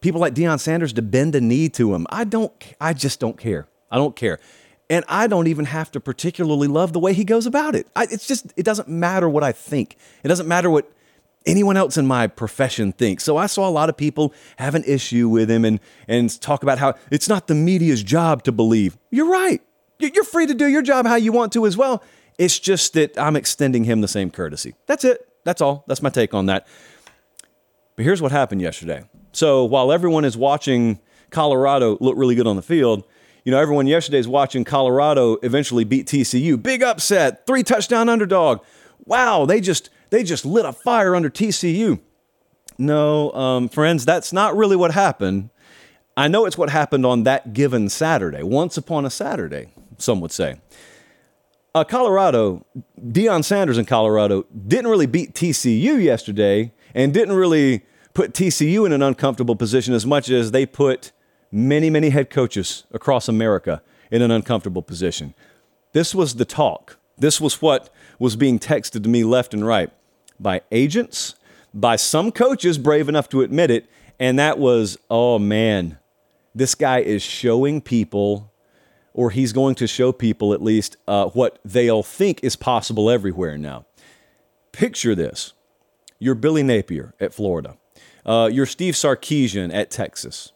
people 0.01 0.21
like 0.21 0.33
Deion 0.33 0.59
Sanders 0.59 0.93
to 0.93 1.01
bend 1.01 1.35
a 1.35 1.41
knee 1.41 1.69
to 1.69 1.93
him. 1.93 2.07
I 2.09 2.23
don't. 2.23 2.51
I 2.79 2.93
just 2.93 3.19
don't 3.19 3.37
care. 3.37 3.67
I 3.91 3.97
don't 3.97 4.15
care. 4.15 4.39
And 4.89 5.05
I 5.07 5.27
don't 5.27 5.47
even 5.47 5.65
have 5.65 5.91
to 5.91 5.99
particularly 5.99 6.67
love 6.67 6.93
the 6.93 6.99
way 6.99 7.13
he 7.13 7.23
goes 7.23 7.45
about 7.45 7.75
it. 7.75 7.87
I, 7.95 8.07
it's 8.09 8.27
just, 8.27 8.51
it 8.55 8.63
doesn't 8.63 8.87
matter 8.87 9.29
what 9.29 9.43
I 9.43 9.51
think. 9.51 9.97
It 10.23 10.29
doesn't 10.29 10.47
matter 10.47 10.69
what 10.69 10.91
anyone 11.45 11.77
else 11.77 11.97
in 11.97 12.07
my 12.07 12.27
profession 12.27 12.91
thinks. 12.91 13.23
So 13.23 13.37
I 13.37 13.45
saw 13.45 13.67
a 13.67 13.71
lot 13.71 13.89
of 13.89 13.97
people 13.97 14.33
have 14.57 14.75
an 14.75 14.83
issue 14.85 15.29
with 15.29 15.49
him 15.49 15.63
and, 15.63 15.79
and 16.07 16.41
talk 16.41 16.63
about 16.63 16.79
how 16.79 16.95
it's 17.11 17.29
not 17.29 17.47
the 17.47 17.55
media's 17.55 18.01
job 18.01 18.43
to 18.43 18.51
believe. 18.51 18.97
You're 19.11 19.29
right. 19.29 19.61
You're 19.99 20.23
free 20.23 20.47
to 20.47 20.53
do 20.53 20.67
your 20.67 20.81
job 20.81 21.05
how 21.05 21.15
you 21.15 21.31
want 21.31 21.53
to 21.53 21.65
as 21.65 21.77
well. 21.77 22.01
It's 22.37 22.57
just 22.57 22.93
that 22.93 23.17
I'm 23.19 23.35
extending 23.35 23.83
him 23.83 24.01
the 24.01 24.07
same 24.07 24.31
courtesy. 24.31 24.75
That's 24.87 25.03
it. 25.03 25.27
That's 25.43 25.61
all. 25.61 25.83
That's 25.87 26.01
my 26.01 26.09
take 26.09 26.33
on 26.33 26.45
that. 26.47 26.67
But 27.95 28.05
here's 28.05 28.21
what 28.21 28.31
happened 28.31 28.61
yesterday. 28.61 29.03
So 29.31 29.63
while 29.63 29.91
everyone 29.91 30.25
is 30.25 30.36
watching 30.36 31.00
Colorado 31.29 31.98
look 32.00 32.17
really 32.17 32.36
good 32.36 32.48
on 32.48 32.55
the 32.55 32.62
field, 32.62 33.03
you 33.43 33.51
know, 33.51 33.59
everyone 33.59 33.88
yesterday 33.88 34.19
is 34.19 34.27
watching 34.27 34.63
Colorado 34.63 35.36
eventually 35.38 35.83
beat 35.83 36.07
TCU. 36.07 36.62
Big 36.62 36.83
upset, 36.83 37.48
three 37.48 37.63
touchdown 37.63 38.09
underdog. 38.09 38.62
Wow, 39.05 39.45
they 39.45 39.62
just 39.62 39.89
they 40.09 40.24
just 40.24 40.45
lit 40.45 40.65
a 40.65 40.74
fire 40.74 41.15
under 41.15 41.29
TCU. 41.29 42.00
No, 42.77 43.31
um, 43.33 43.69
friends, 43.69 44.05
that's 44.05 44.31
not 44.31 44.55
really 44.55 44.75
what 44.75 44.91
happened. 44.91 45.50
I 46.15 46.27
know 46.27 46.45
it's 46.45 46.57
what 46.57 46.69
happened 46.69 47.05
on 47.05 47.24
that 47.24 47.53
given 47.53 47.89
Saturday, 47.89 48.43
once 48.43 48.77
upon 48.77 49.05
a 49.05 49.09
Saturday, 49.09 49.69
some 49.98 50.21
would 50.21 50.31
say. 50.31 50.59
Uh, 51.74 51.83
Colorado, 51.83 52.65
Deion 53.00 53.43
Sanders 53.43 53.77
in 53.77 53.86
Colorado 53.86 54.45
didn't 54.67 54.89
really 54.89 55.05
beat 55.05 55.33
TCU 55.33 56.01
yesterday 56.01 56.74
and 56.93 57.13
didn't 57.13 57.36
really 57.36 57.86
put 58.13 58.33
TCU 58.33 58.85
in 58.85 58.91
an 58.91 59.01
uncomfortable 59.01 59.55
position 59.55 59.93
as 59.93 60.05
much 60.05 60.29
as 60.29 60.51
they 60.51 60.65
put 60.65 61.11
many, 61.51 61.89
many 61.89 62.09
head 62.09 62.29
coaches 62.29 62.83
across 62.91 63.27
America 63.27 63.81
in 64.11 64.21
an 64.21 64.31
uncomfortable 64.31 64.81
position. 64.81 65.33
This 65.93 66.13
was 66.13 66.35
the 66.35 66.45
talk. 66.45 66.97
This 67.17 67.41
was 67.41 67.61
what 67.61 67.89
was 68.17 68.35
being 68.35 68.59
texted 68.59 69.03
to 69.03 69.09
me 69.09 69.23
left 69.23 69.53
and 69.53 69.65
right 69.65 69.91
by 70.39 70.61
agents, 70.71 71.35
by 71.73 71.95
some 71.95 72.31
coaches 72.31 72.77
brave 72.77 73.09
enough 73.09 73.29
to 73.29 73.41
admit 73.41 73.71
it. 73.71 73.89
And 74.19 74.39
that 74.39 74.57
was, 74.57 74.97
oh 75.09 75.39
man, 75.39 75.97
this 76.55 76.75
guy 76.75 76.99
is 76.99 77.21
showing 77.21 77.81
people, 77.81 78.51
or 79.13 79.31
he's 79.31 79.53
going 79.53 79.75
to 79.75 79.87
show 79.87 80.11
people 80.11 80.53
at 80.53 80.61
least, 80.61 80.97
uh, 81.07 81.25
what 81.27 81.59
they'll 81.63 82.03
think 82.03 82.43
is 82.43 82.55
possible 82.55 83.09
everywhere 83.09 83.57
now. 83.57 83.85
Picture 84.71 85.15
this 85.15 85.53
you're 86.19 86.35
Billy 86.35 86.63
Napier 86.63 87.13
at 87.19 87.33
Florida, 87.33 87.77
uh, 88.29 88.48
you're 88.48 88.65
Steve 88.65 88.93
Sarkisian 88.93 89.74
at 89.74 89.91
Texas 89.91 90.53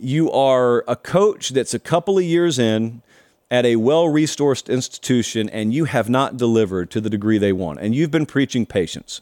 you 0.00 0.30
are 0.30 0.84
a 0.86 0.96
coach 0.96 1.50
that's 1.50 1.74
a 1.74 1.78
couple 1.78 2.18
of 2.18 2.24
years 2.24 2.58
in 2.58 3.02
at 3.50 3.64
a 3.64 3.76
well 3.76 4.06
resourced 4.06 4.68
institution 4.68 5.48
and 5.48 5.72
you 5.72 5.84
have 5.84 6.08
not 6.08 6.36
delivered 6.36 6.90
to 6.90 7.00
the 7.00 7.10
degree 7.10 7.38
they 7.38 7.52
want. 7.52 7.80
And 7.80 7.94
you've 7.94 8.10
been 8.10 8.26
preaching 8.26 8.66
patience. 8.66 9.20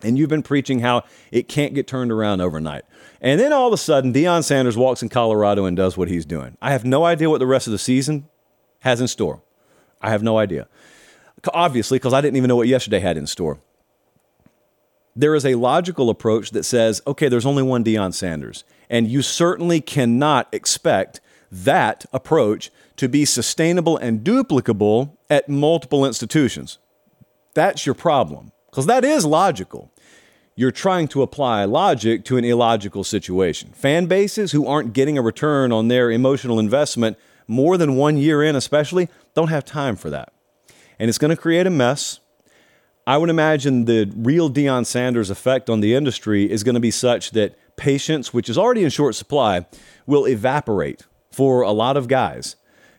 And 0.00 0.16
you've 0.16 0.28
been 0.28 0.44
preaching 0.44 0.80
how 0.80 1.02
it 1.32 1.48
can't 1.48 1.74
get 1.74 1.88
turned 1.88 2.12
around 2.12 2.40
overnight. 2.40 2.84
And 3.20 3.40
then 3.40 3.52
all 3.52 3.66
of 3.66 3.72
a 3.72 3.76
sudden, 3.76 4.12
Deion 4.12 4.44
Sanders 4.44 4.76
walks 4.76 5.02
in 5.02 5.08
Colorado 5.08 5.64
and 5.64 5.76
does 5.76 5.96
what 5.96 6.06
he's 6.06 6.24
doing. 6.24 6.56
I 6.62 6.70
have 6.70 6.84
no 6.84 7.04
idea 7.04 7.28
what 7.28 7.38
the 7.38 7.48
rest 7.48 7.66
of 7.66 7.72
the 7.72 7.80
season 7.80 8.28
has 8.80 9.00
in 9.00 9.08
store. 9.08 9.42
I 10.00 10.10
have 10.10 10.22
no 10.22 10.38
idea. 10.38 10.68
Obviously, 11.52 11.98
because 11.98 12.12
I 12.12 12.20
didn't 12.20 12.36
even 12.36 12.46
know 12.46 12.54
what 12.54 12.68
yesterday 12.68 13.00
had 13.00 13.16
in 13.16 13.26
store. 13.26 13.58
There 15.18 15.34
is 15.34 15.44
a 15.44 15.56
logical 15.56 16.10
approach 16.10 16.52
that 16.52 16.62
says, 16.62 17.02
okay, 17.04 17.28
there's 17.28 17.44
only 17.44 17.64
one 17.64 17.82
Deion 17.82 18.14
Sanders. 18.14 18.62
And 18.88 19.08
you 19.08 19.20
certainly 19.20 19.80
cannot 19.80 20.46
expect 20.52 21.20
that 21.50 22.06
approach 22.12 22.70
to 22.98 23.08
be 23.08 23.24
sustainable 23.24 23.96
and 23.96 24.20
duplicable 24.20 25.16
at 25.28 25.48
multiple 25.48 26.06
institutions. 26.06 26.78
That's 27.54 27.84
your 27.84 27.96
problem, 27.96 28.52
because 28.70 28.86
that 28.86 29.04
is 29.04 29.24
logical. 29.26 29.90
you're 30.58 30.72
trying 30.72 31.06
to 31.06 31.22
apply 31.22 31.64
logic 31.64 32.24
to 32.24 32.36
an 32.36 32.44
illogical 32.44 33.04
situation. 33.04 33.70
Fan 33.74 34.06
bases 34.06 34.50
who 34.50 34.66
aren't 34.66 34.92
getting 34.92 35.16
a 35.16 35.22
return 35.22 35.70
on 35.70 35.86
their 35.86 36.10
emotional 36.10 36.58
investment 36.58 37.16
more 37.46 37.76
than 37.76 37.94
one 37.94 38.16
year 38.16 38.42
in, 38.42 38.56
especially, 38.56 39.08
don't 39.34 39.50
have 39.50 39.64
time 39.64 39.94
for 39.94 40.10
that. 40.10 40.32
And 40.98 41.08
it's 41.08 41.16
going 41.16 41.30
to 41.30 41.40
create 41.40 41.68
a 41.68 41.70
mess. 41.70 42.18
I 43.08 43.16
would 43.16 43.30
imagine 43.30 43.86
the 43.86 44.12
real 44.14 44.50
Deion 44.50 44.84
Sanders 44.84 45.30
effect 45.30 45.70
on 45.70 45.80
the 45.80 45.94
industry 45.94 46.52
is 46.52 46.62
going 46.62 46.74
to 46.74 46.80
be 46.80 46.90
such 46.90 47.30
that 47.30 47.56
patience, 47.74 48.34
which 48.34 48.50
is 48.50 48.58
already 48.58 48.84
in 48.84 48.90
short 48.90 49.14
supply, 49.14 49.64
will 50.04 50.28
evaporate 50.28 51.06
for 51.32 51.62
a 51.62 51.70
lot 51.70 51.96
of 51.96 52.06
guys 52.06 52.56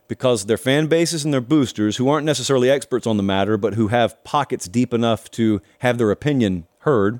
because 0.07 0.47
their 0.47 0.57
fan 0.57 0.87
bases 0.87 1.23
and 1.23 1.31
their 1.31 1.39
boosters, 1.41 1.97
who 1.97 2.09
aren't 2.09 2.25
necessarily 2.25 2.71
experts 2.71 3.05
on 3.05 3.17
the 3.17 3.23
matter, 3.23 3.55
but 3.55 3.75
who 3.75 3.89
have 3.89 4.23
pockets 4.23 4.67
deep 4.67 4.95
enough 4.95 5.29
to 5.29 5.61
have 5.77 5.99
their 5.99 6.09
opinion 6.09 6.65
heard, 6.79 7.19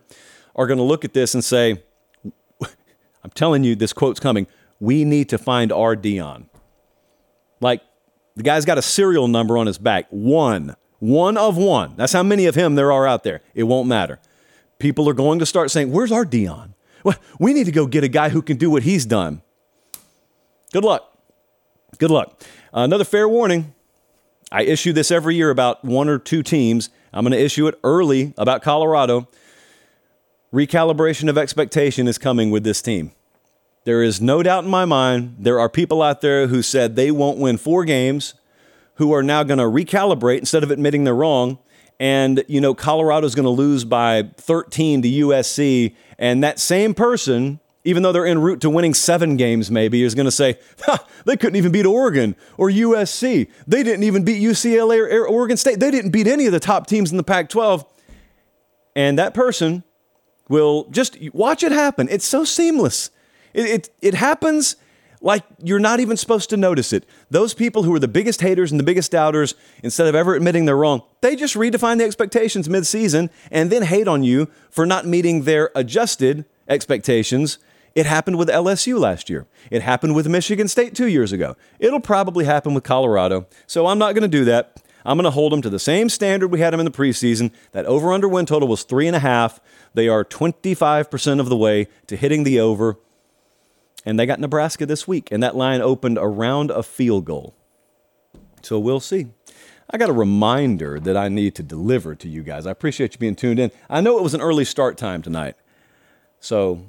are 0.55 0.65
going 0.65 0.79
to 0.79 0.84
look 0.84 1.05
at 1.05 1.13
this 1.13 1.36
and 1.36 1.43
say, 1.43 1.84
I'm 3.24 3.29
telling 3.36 3.63
you, 3.63 3.75
this 3.75 3.93
quote's 3.93 4.19
coming. 4.19 4.48
We 4.79 5.05
need 5.05 5.29
to 5.29 5.38
find 5.38 5.72
our 5.72 5.96
Deion. 5.96 6.48
Like, 7.62 7.84
the 8.36 8.41
guy's 8.41 8.65
got 8.65 8.79
a 8.79 8.81
serial 8.81 9.27
number 9.27 9.60
on 9.60 9.67
his 9.67 9.77
back. 9.77 10.08
One. 10.10 10.75
One 11.00 11.38
of 11.38 11.58
one. 11.58 11.94
That's 11.96 12.13
how 12.13 12.24
many 12.24 12.46
of 12.46 12.56
him 12.56 12.75
there 12.75 12.91
are 12.91 13.08
out 13.08 13.24
there. 13.24 13.41
It 13.56 13.63
won't 13.63 13.88
matter. 13.88 14.20
People 14.77 15.10
are 15.10 15.13
going 15.13 15.39
to 15.39 15.46
start 15.46 15.72
saying, 15.72 15.91
Where's 15.91 16.12
our 16.12 16.25
Deion? 16.25 16.74
Well, 17.03 17.15
we 17.39 17.53
need 17.53 17.65
to 17.65 17.72
go 17.72 17.86
get 17.88 18.03
a 18.03 18.10
guy 18.10 18.29
who 18.29 18.41
can 18.41 18.58
do 18.58 18.70
what 18.70 18.84
he's 18.84 19.06
done. 19.06 19.41
Good 20.74 20.84
luck. 20.84 21.18
Good 21.98 22.12
luck. 22.12 22.41
Uh, 22.74 22.82
another 22.82 23.06
fair 23.06 23.27
warning. 23.27 23.74
I 24.51 24.63
issue 24.63 24.94
this 24.94 25.12
every 25.12 25.36
year 25.36 25.50
about 25.50 25.86
one 25.86 26.10
or 26.10 26.20
two 26.20 26.44
teams. 26.44 26.89
I'm 27.13 27.24
going 27.24 27.32
to 27.32 27.44
issue 27.44 27.68
it 27.68 27.79
early 27.84 28.34
about 28.38 28.62
Colorado 28.62 29.27
recalibration 30.53 31.29
of 31.29 31.38
expectation 31.38 32.08
is 32.08 32.18
coming 32.18 32.51
with 32.51 32.63
this 32.63 32.82
team. 32.82 33.12
There 33.86 34.03
is 34.03 34.20
no 34.22 34.44
doubt 34.44 34.65
in 34.65 34.70
my 34.70 34.86
mind 34.86 35.36
there 35.39 35.60
are 35.60 35.70
people 35.70 36.01
out 36.01 36.22
there 36.22 36.48
who 36.48 36.62
said 36.62 36.96
they 36.96 37.12
won't 37.12 37.38
win 37.38 37.58
four 37.58 37.86
games 37.86 38.34
who 39.00 39.13
are 39.13 39.24
now 39.24 39.44
going 39.44 39.58
to 39.58 39.63
recalibrate 39.63 40.39
instead 40.39 40.62
of 40.62 40.72
admitting 40.72 41.06
they're 41.06 41.15
wrong. 41.15 41.58
And, 42.01 42.44
you 42.50 42.60
know, 42.60 42.74
Colorado's 42.75 43.34
going 43.34 43.46
to 43.46 43.50
lose 43.50 43.86
by 43.86 44.29
13 44.36 45.01
to 45.01 45.08
USC. 45.08 45.96
And 46.18 46.44
that 46.44 46.60
same 46.60 46.94
person, 46.94 47.62
even 47.86 48.03
though 48.03 48.12
they're 48.12 48.25
en 48.25 48.39
route 48.39 48.60
to 48.60 48.70
winning 48.70 48.94
seven 48.94 49.38
games, 49.38 49.72
maybe, 49.72 50.03
is 50.03 50.15
going 50.15 50.25
to 50.25 50.32
say, 50.32 50.60
they 51.25 51.38
couldn't 51.38 51.56
even 51.56 51.72
beat 51.72 51.86
Oregon 51.86 52.36
or 52.58 52.70
USC. 52.70 53.50
They 53.65 53.84
didn't 53.84 54.03
even 54.03 54.25
beat 54.25 54.44
UCLA 54.44 55.00
or 55.00 55.25
Oregon 55.25 55.56
State. 55.56 55.79
They 55.79 55.91
didn't 55.91 56.12
beat 56.12 56.27
any 56.27 56.46
of 56.46 56.51
the 56.51 56.60
top 56.60 56.86
teams 56.86 57.10
in 57.10 57.15
the 57.15 57.24
Pac 57.24 57.48
12. 57.48 57.86
And 58.98 59.18
that 59.18 59.34
person 59.34 59.86
will 60.50 60.89
just 60.89 61.18
watch 61.34 61.63
it 61.63 61.72
happen. 61.72 62.10
It's 62.12 62.25
so 62.25 62.44
seamless. 62.44 63.12
It, 63.53 63.65
it, 63.65 63.89
it, 64.01 64.13
happens 64.15 64.75
like 65.22 65.44
you're 65.62 65.80
not 65.80 66.00
even 66.00 66.18
supposed 66.18 66.50
to 66.50 66.58
notice 66.58 66.94
it. 66.94 67.06
Those 67.30 67.54
people 67.54 67.84
who 67.84 67.94
are 67.94 68.00
the 68.00 68.08
biggest 68.08 68.42
haters 68.42 68.72
and 68.72 68.80
the 68.80 68.84
biggest 68.84 69.12
doubters, 69.12 69.56
instead 69.84 70.08
of 70.08 70.16
ever 70.16 70.36
admitting 70.36 70.66
they're 70.66 70.78
wrong, 70.78 71.02
they 71.22 71.36
just 71.36 71.56
redefine 71.56 71.98
the 71.98 72.06
expectations 72.06 72.70
mid-season 72.70 73.30
and 73.52 73.72
then 73.72 73.84
hate 73.84 74.08
on 74.08 74.24
you 74.24 74.50
for 74.70 74.86
not 74.86 75.06
meeting 75.06 75.44
their 75.44 75.72
adjusted 75.76 76.46
expectations. 76.68 77.60
It 77.96 78.06
happened 78.06 78.38
with 78.38 78.50
LSU 78.50 79.00
last 79.00 79.30
year. 79.30 79.48
It 79.72 79.82
happened 79.82 80.16
with 80.16 80.28
Michigan 80.28 80.68
State 80.68 80.96
two 80.96 81.08
years 81.08 81.32
ago. 81.32 81.56
It'll 81.80 82.00
probably 82.00 82.46
happen 82.46 82.74
with 82.74 82.84
Colorado. 82.84 83.48
So 83.68 83.88
I'm 83.88 83.98
not 83.98 84.14
going 84.14 84.22
to 84.22 84.28
do 84.28 84.46
that. 84.46 84.82
I'm 85.06 85.18
going 85.18 85.24
to 85.24 85.32
hold 85.32 85.52
them 85.52 85.62
to 85.64 85.70
the 85.70 85.80
same 85.80 86.10
standard 86.10 86.50
we 86.50 86.60
had 86.60 86.72
them 86.72 86.80
in 86.80 86.86
the 86.86 86.92
preseason. 86.92 87.52
That 87.72 87.86
over 87.86 88.14
under 88.14 88.28
win 88.28 88.46
total 88.46 88.68
was 88.68 88.84
three 88.84 89.08
and 89.08 89.16
a 89.16 89.20
half. 89.20 89.60
They 89.94 90.08
are 90.08 90.24
25% 90.24 91.40
of 91.40 91.50
the 91.50 91.58
way 91.58 91.88
to 92.08 92.16
hitting 92.16 92.44
the 92.44 92.60
over. 92.60 92.98
And 94.06 94.20
they 94.20 94.25
got 94.25 94.39
Nebraska 94.39 94.86
this 94.86 95.08
week, 95.08 95.29
and 95.32 95.44
that 95.44 95.56
line 95.56 95.82
opened 95.82 96.18
around 96.20 96.72
a 96.72 96.84
field 96.84 97.25
goal. 97.25 97.53
So 98.62 98.79
we'll 98.79 99.00
see. 99.00 99.27
I 99.90 99.98
got 99.98 100.09
a 100.09 100.14
reminder 100.14 101.00
that 101.00 101.18
I 101.18 101.29
need 101.29 101.55
to 101.55 101.64
deliver 101.64 102.16
to 102.16 102.29
you 102.29 102.44
guys. 102.44 102.66
I 102.66 102.72
appreciate 102.72 103.14
you 103.14 103.20
being 103.20 103.35
tuned 103.35 103.59
in. 103.59 103.72
I 103.90 104.01
know 104.01 104.18
it 104.18 104.24
was 104.24 104.33
an 104.33 104.42
early 104.42 104.66
start 104.66 104.98
time 104.98 105.22
tonight. 105.22 105.55
So 106.40 106.85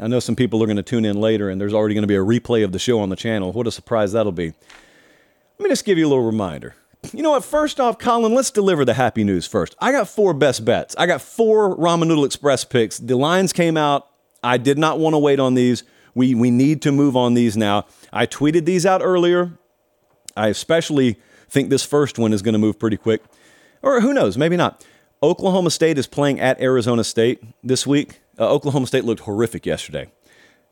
I 0.00 0.06
know 0.06 0.20
some 0.20 0.36
people 0.36 0.62
are 0.62 0.66
going 0.66 0.76
to 0.76 0.82
tune 0.82 1.04
in 1.04 1.20
later, 1.20 1.50
and 1.50 1.60
there's 1.60 1.74
already 1.74 1.94
going 1.94 2.02
to 2.02 2.08
be 2.08 2.16
a 2.16 2.18
replay 2.18 2.64
of 2.64 2.72
the 2.72 2.78
show 2.78 3.00
on 3.00 3.08
the 3.08 3.16
channel. 3.16 3.52
What 3.52 3.66
a 3.66 3.72
surprise 3.72 4.12
that'll 4.12 4.32
be. 4.32 4.52
Let 5.58 5.64
me 5.64 5.68
just 5.68 5.84
give 5.84 5.98
you 5.98 6.06
a 6.06 6.08
little 6.08 6.24
reminder. 6.24 6.74
You 7.12 7.22
know 7.22 7.30
what? 7.30 7.44
First 7.44 7.80
off, 7.80 7.98
Colin, 7.98 8.34
let's 8.34 8.50
deliver 8.50 8.84
the 8.84 8.94
happy 8.94 9.24
news 9.24 9.46
first. 9.46 9.74
I 9.78 9.92
got 9.92 10.08
four 10.08 10.32
best 10.32 10.64
bets. 10.64 10.94
I 10.96 11.06
got 11.06 11.20
four 11.20 11.76
Ramen 11.76 12.06
Noodle 12.06 12.24
Express 12.24 12.64
picks. 12.64 12.98
The 12.98 13.16
lines 13.16 13.52
came 13.52 13.76
out. 13.76 14.08
I 14.42 14.56
did 14.56 14.78
not 14.78 14.98
want 14.98 15.14
to 15.14 15.18
wait 15.18 15.38
on 15.38 15.54
these. 15.54 15.84
We, 16.14 16.34
we 16.34 16.50
need 16.50 16.82
to 16.82 16.92
move 16.92 17.16
on 17.16 17.34
these 17.34 17.56
now. 17.56 17.86
I 18.12 18.26
tweeted 18.26 18.64
these 18.64 18.86
out 18.86 19.00
earlier. 19.02 19.58
I 20.36 20.48
especially 20.48 21.18
think 21.48 21.70
this 21.70 21.84
first 21.84 22.18
one 22.18 22.32
is 22.32 22.42
going 22.42 22.54
to 22.54 22.58
move 22.58 22.78
pretty 22.78 22.96
quick. 22.96 23.22
Or 23.82 24.00
who 24.00 24.12
knows, 24.12 24.38
maybe 24.38 24.56
not. 24.56 24.84
Oklahoma 25.22 25.70
State 25.70 25.98
is 25.98 26.06
playing 26.06 26.40
at 26.40 26.60
Arizona 26.60 27.04
State 27.04 27.42
this 27.62 27.86
week. 27.86 28.20
Uh, 28.38 28.48
Oklahoma 28.50 28.86
State 28.86 29.04
looked 29.04 29.22
horrific 29.22 29.66
yesterday. 29.66 30.10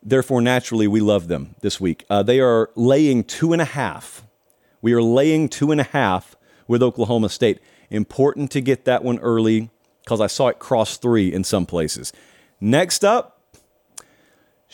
Therefore, 0.03 0.41
naturally, 0.41 0.89
we 0.89 1.01
love 1.01 1.29
them 1.29 1.55
this 1.61 1.81
week. 1.81 2.05
Uh, 2.11 2.23
they 2.23 2.41
are 2.41 2.71
laying 2.75 3.23
two 3.25 3.53
and 3.53 3.63
a 3.63 3.67
half 3.67 4.25
we 4.83 4.93
are 4.93 5.03
laying 5.03 5.49
two 5.49 5.71
and 5.71 5.81
a 5.81 5.85
half 5.85 6.37
with 6.67 6.83
Oklahoma 6.83 7.29
State. 7.29 7.61
Important 7.89 8.51
to 8.51 8.61
get 8.61 8.85
that 8.85 9.05
one 9.05 9.21
early 9.21 9.71
because 10.03 10.21
I 10.21 10.27
saw 10.27 10.49
it 10.49 10.59
cross 10.59 10.97
three 10.97 11.33
in 11.33 11.45
some 11.45 11.65
places. 11.65 12.13
Next 12.61 13.05
up, 13.05 13.41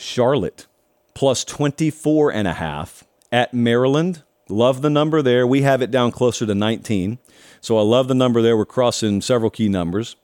Charlotte 0.01 0.69
plus 1.13 1.45
24 1.45 2.33
and 2.33 2.47
a 2.47 2.53
half 2.53 3.03
at 3.33 3.53
Maryland. 3.53 4.23
Love 4.49 4.81
the 4.81 4.89
number 4.89 5.23
there. 5.23 5.45
We 5.45 5.63
have 5.63 5.83
it 5.83 5.91
down 5.91 6.13
closer 6.13 6.47
to 6.47 6.55
19. 6.55 7.19
So 7.61 7.77
I 7.77 7.83
love 7.83 8.07
the 8.07 8.15
number 8.15 8.41
there. 8.41 8.57
We're 8.57 8.65
crossing 8.65 9.21
several 9.21 9.51
key 9.51 9.69
numbers. 9.69 10.15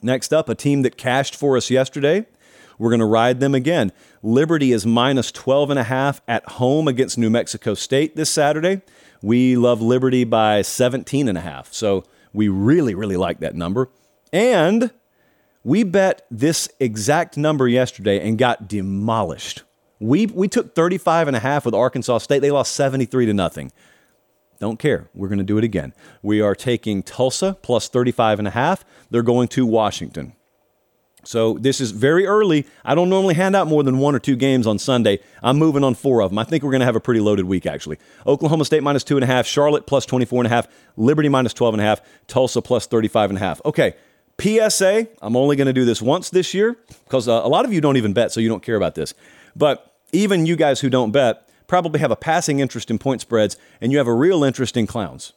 Next 0.00 0.32
up, 0.32 0.48
a 0.48 0.54
team 0.54 0.80
that 0.82 0.96
cashed 0.96 1.36
for 1.36 1.54
us 1.54 1.70
yesterday. 1.70 2.24
We're 2.78 2.88
going 2.88 3.00
to 3.00 3.06
ride 3.06 3.40
them 3.40 3.54
again. 3.54 3.92
Liberty 4.22 4.72
is 4.72 4.86
minus 4.86 5.30
12 5.32 5.68
and 5.68 5.78
a 5.78 5.84
half 5.84 6.22
at 6.26 6.48
home 6.52 6.88
against 6.88 7.18
New 7.18 7.28
Mexico 7.28 7.74
State 7.74 8.16
this 8.16 8.30
Saturday. 8.30 8.80
We 9.20 9.54
love 9.54 9.82
Liberty 9.82 10.24
by 10.24 10.62
17 10.62 11.28
and 11.28 11.36
a 11.36 11.42
half. 11.42 11.74
So 11.74 12.04
we 12.32 12.48
really, 12.48 12.94
really 12.94 13.18
like 13.18 13.40
that 13.40 13.54
number. 13.54 13.90
And 14.32 14.92
we 15.64 15.82
bet 15.82 16.26
this 16.30 16.68
exact 16.80 17.36
number 17.36 17.68
yesterday 17.68 18.26
and 18.26 18.38
got 18.38 18.68
demolished. 18.68 19.62
We, 20.00 20.26
we 20.26 20.48
took 20.48 20.74
35 20.74 21.28
and 21.28 21.36
a 21.36 21.40
half 21.40 21.64
with 21.64 21.74
Arkansas 21.74 22.18
State. 22.18 22.40
They 22.40 22.50
lost 22.50 22.72
73 22.74 23.26
to 23.26 23.34
nothing. 23.34 23.72
Don't 24.60 24.78
care. 24.78 25.08
We're 25.14 25.28
going 25.28 25.38
to 25.38 25.44
do 25.44 25.58
it 25.58 25.64
again. 25.64 25.92
We 26.22 26.40
are 26.40 26.54
taking 26.54 27.02
Tulsa 27.02 27.56
plus 27.62 27.88
35 27.88 28.40
and 28.40 28.48
a 28.48 28.52
half. 28.52 28.84
They're 29.10 29.22
going 29.22 29.48
to 29.48 29.66
Washington. 29.66 30.34
So 31.24 31.58
this 31.58 31.80
is 31.80 31.90
very 31.90 32.26
early. 32.26 32.66
I 32.84 32.94
don't 32.94 33.10
normally 33.10 33.34
hand 33.34 33.54
out 33.54 33.66
more 33.66 33.82
than 33.82 33.98
one 33.98 34.14
or 34.14 34.18
two 34.18 34.36
games 34.36 34.66
on 34.66 34.78
Sunday. 34.78 35.18
I'm 35.42 35.58
moving 35.58 35.84
on 35.84 35.94
four 35.94 36.22
of 36.22 36.30
them. 36.30 36.38
I 36.38 36.44
think 36.44 36.62
we're 36.62 36.70
going 36.70 36.80
to 36.80 36.86
have 36.86 36.96
a 36.96 37.00
pretty 37.00 37.20
loaded 37.20 37.44
week, 37.44 37.66
actually. 37.66 37.98
Oklahoma 38.26 38.64
State 38.64 38.82
minus 38.82 39.04
two 39.04 39.16
and 39.16 39.24
a 39.24 39.26
half, 39.26 39.46
Charlotte 39.46 39.86
plus 39.86 40.06
24 40.06 40.40
and 40.40 40.46
a 40.46 40.48
half, 40.48 40.68
Liberty 40.96 41.28
minus 41.28 41.52
12 41.52 41.74
and 41.74 41.80
a 41.82 41.84
half, 41.84 42.00
Tulsa 42.28 42.62
plus 42.62 42.86
35 42.86 43.30
and 43.30 43.36
a 43.36 43.40
half. 43.40 43.60
Okay. 43.64 43.94
PSA, 44.40 45.08
I'm 45.20 45.36
only 45.36 45.56
going 45.56 45.66
to 45.66 45.72
do 45.72 45.84
this 45.84 46.00
once 46.00 46.30
this 46.30 46.54
year 46.54 46.76
because 47.04 47.28
uh, 47.28 47.40
a 47.44 47.48
lot 47.48 47.64
of 47.64 47.72
you 47.72 47.80
don't 47.80 47.96
even 47.96 48.12
bet, 48.12 48.32
so 48.32 48.40
you 48.40 48.48
don't 48.48 48.62
care 48.62 48.76
about 48.76 48.94
this. 48.94 49.14
But 49.56 49.94
even 50.12 50.46
you 50.46 50.56
guys 50.56 50.80
who 50.80 50.88
don't 50.88 51.10
bet 51.10 51.48
probably 51.66 52.00
have 52.00 52.10
a 52.10 52.16
passing 52.16 52.60
interest 52.60 52.90
in 52.90 52.98
point 52.98 53.20
spreads 53.20 53.56
and 53.80 53.92
you 53.92 53.98
have 53.98 54.06
a 54.06 54.14
real 54.14 54.44
interest 54.44 54.76
in 54.76 54.86
clowns. 54.86 55.32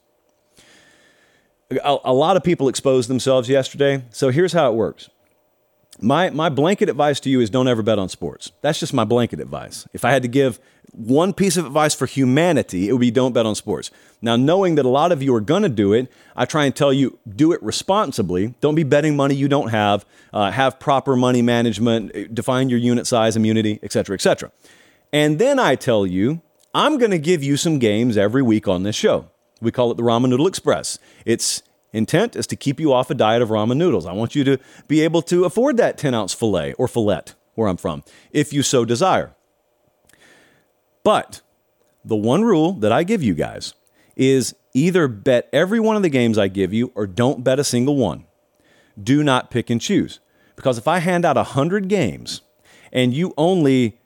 A, 1.71 1.97
a 2.03 2.13
lot 2.13 2.37
of 2.37 2.43
people 2.43 2.67
exposed 2.67 3.09
themselves 3.09 3.49
yesterday. 3.49 4.03
So 4.11 4.29
here's 4.29 4.53
how 4.53 4.71
it 4.71 4.75
works 4.75 5.09
my, 5.99 6.30
my 6.30 6.49
blanket 6.49 6.89
advice 6.89 7.19
to 7.21 7.30
you 7.30 7.41
is 7.41 7.49
don't 7.49 7.67
ever 7.67 7.82
bet 7.82 7.99
on 7.99 8.10
sports. 8.10 8.51
That's 8.62 8.80
just 8.80 8.93
my 8.93 9.04
blanket 9.04 9.39
advice. 9.39 9.88
If 9.93 10.06
I 10.06 10.12
had 10.12 10.21
to 10.21 10.27
give 10.27 10.60
one 10.93 11.34
piece 11.34 11.58
of 11.58 11.65
advice 11.65 11.93
for 11.93 12.06
humanity, 12.06 12.89
it 12.89 12.91
would 12.93 13.01
be 13.01 13.12
don't 13.12 13.34
bet 13.34 13.45
on 13.45 13.56
sports. 13.56 13.91
Now, 14.21 14.36
knowing 14.36 14.75
that 14.75 14.86
a 14.86 14.89
lot 14.89 15.12
of 15.12 15.23
you 15.23 15.34
are 15.36 15.41
going 15.41 15.63
to 15.63 15.69
do 15.69 15.93
it, 15.93 16.12
I 16.36 16.45
try 16.45 16.65
and 16.65 16.75
tell 16.75 16.91
you 16.91 17.17
do 17.27 17.51
it 17.51 17.62
responsibly. 17.63 18.56
Don't 18.62 18.75
be 18.75 18.84
betting 18.84 19.15
money 19.15 19.36
you 19.36 19.47
don't 19.47 19.69
have. 19.69 20.06
Uh, 20.34 20.51
have 20.51 20.80
proper 20.80 21.15
money 21.15 21.41
management. 21.41 22.34
Define 22.34 22.69
your 22.69 22.80
unit 22.80 23.08
size, 23.08 23.36
immunity, 23.36 23.80
etc., 23.84 24.15
etc. 24.15 24.51
And 25.13 25.39
then 25.39 25.60
I 25.60 25.75
tell 25.75 26.06
you, 26.06 26.41
I'm 26.73 26.97
going 26.97 27.12
to 27.12 27.19
give 27.19 27.43
you 27.43 27.58
some 27.58 27.80
games 27.80 28.17
every 28.17 28.41
week 28.41 28.67
on 28.67 28.84
this 28.84 28.95
show. 28.95 29.30
We 29.62 29.71
call 29.71 29.91
it 29.91 29.97
the 29.97 30.04
Ramen 30.04 30.30
Noodle 30.30 30.47
Express. 30.47 30.97
It's 31.25 31.62
intent 31.93 32.36
is 32.36 32.47
to 32.47 32.56
keep 32.56 32.80
you 32.80 32.93
off 32.93 33.10
a 33.10 33.13
diet 33.13 33.41
of 33.41 33.49
ramen 33.49 33.77
noodles. 33.77 34.06
I 34.06 34.13
want 34.13 34.36
you 34.36 34.43
to 34.43 34.58
be 34.88 35.01
able 35.01 35.21
to 35.23 35.45
afford 35.45 35.77
that 35.77 35.97
10 35.97 36.13
ounce 36.13 36.34
filet 36.34 36.73
or 36.73 36.88
fillet, 36.88 37.21
where 37.56 37.67
I'm 37.67 37.77
from, 37.77 38.04
if 38.32 38.54
you 38.54 38.63
so 38.63 38.86
desire. 38.86 39.36
But 41.04 41.41
the 42.04 42.15
one 42.15 42.43
rule 42.43 42.73
that 42.73 42.91
I 42.91 43.04
give 43.04 43.23
you 43.23 43.34
guys 43.34 43.73
is 44.15 44.56
either 44.73 45.08
bet 45.08 45.49
every 45.51 45.80
one 45.80 45.95
of 45.95 46.04
the 46.04 46.10
games 46.10 46.38
I 46.38 46.47
give 46.47 46.73
you 46.73 46.91
or 46.95 47.08
don't 47.08 47.43
bet 47.43 47.60
a 47.60 47.63
single 47.63 47.95
one. 47.95 48.25
Do 49.01 49.23
not 49.23 49.51
pick 49.51 49.69
and 49.69 49.82
choose. 49.82 50.19
Because 50.56 50.77
if 50.77 50.88
I 50.88 50.99
hand 50.99 51.25
out 51.25 51.38
100 51.38 51.88
games 51.88 52.41
and 52.91 53.13
you 53.13 53.34
only 53.38 53.99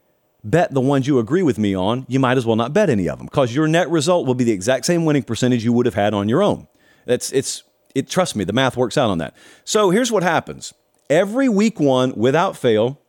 bet 0.43 0.73
the 0.73 0.81
ones 0.81 1.07
you 1.07 1.19
agree 1.19 1.41
with 1.41 1.57
me 1.57 1.75
on, 1.75 2.05
you 2.07 2.19
might 2.19 2.37
as 2.37 2.45
well 2.45 2.55
not 2.55 2.71
bet 2.71 2.89
any 2.89 3.09
of 3.09 3.17
them 3.17 3.25
because 3.25 3.53
your 3.53 3.67
net 3.67 3.89
result 3.89 4.25
will 4.27 4.35
be 4.35 4.43
the 4.43 4.51
exact 4.51 4.85
same 4.85 5.03
winning 5.03 5.23
percentage 5.23 5.65
you 5.65 5.73
would 5.73 5.85
have 5.85 5.95
had 5.95 6.13
on 6.13 6.29
your 6.29 6.41
own. 6.41 6.67
That's 7.05 7.31
it's 7.31 7.63
it 7.95 8.09
trust 8.09 8.35
me, 8.35 8.43
the 8.43 8.53
math 8.53 8.77
works 8.77 8.97
out 8.97 9.09
on 9.09 9.17
that. 9.17 9.35
So 9.63 9.89
here's 9.89 10.11
what 10.11 10.21
happens. 10.21 10.73
Every 11.09 11.49
week 11.49 11.79
one 11.79 12.13
without 12.15 12.57
fail, 12.57 13.01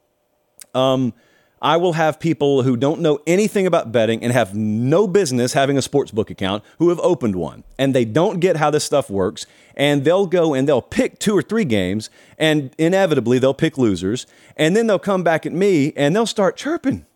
um, 0.74 1.12
I 1.60 1.78
will 1.78 1.94
have 1.94 2.20
people 2.20 2.62
who 2.62 2.76
don't 2.76 3.00
know 3.00 3.18
anything 3.26 3.66
about 3.66 3.90
betting 3.90 4.22
and 4.22 4.32
have 4.32 4.54
no 4.54 5.06
business 5.08 5.54
having 5.54 5.78
a 5.78 5.82
sports 5.82 6.10
book 6.10 6.30
account 6.30 6.62
who 6.78 6.90
have 6.90 7.00
opened 7.00 7.34
one 7.34 7.64
and 7.78 7.94
they 7.94 8.04
don't 8.04 8.40
get 8.40 8.56
how 8.56 8.70
this 8.70 8.84
stuff 8.84 9.08
works. 9.08 9.46
And 9.74 10.04
they'll 10.04 10.26
go 10.26 10.54
and 10.54 10.68
they'll 10.68 10.82
pick 10.82 11.18
two 11.18 11.36
or 11.36 11.42
three 11.42 11.64
games 11.64 12.10
and 12.38 12.72
inevitably 12.78 13.38
they'll 13.38 13.54
pick 13.54 13.78
losers. 13.78 14.26
And 14.56 14.76
then 14.76 14.86
they'll 14.86 14.98
come 14.98 15.22
back 15.22 15.46
at 15.46 15.52
me 15.52 15.92
and 15.96 16.14
they'll 16.14 16.26
start 16.26 16.56
chirping. 16.56 17.06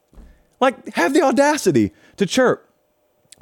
Like, 0.59 0.95
have 0.95 1.15
the 1.15 1.23
audacity 1.23 1.93
to 2.17 2.27
chirp. 2.27 2.67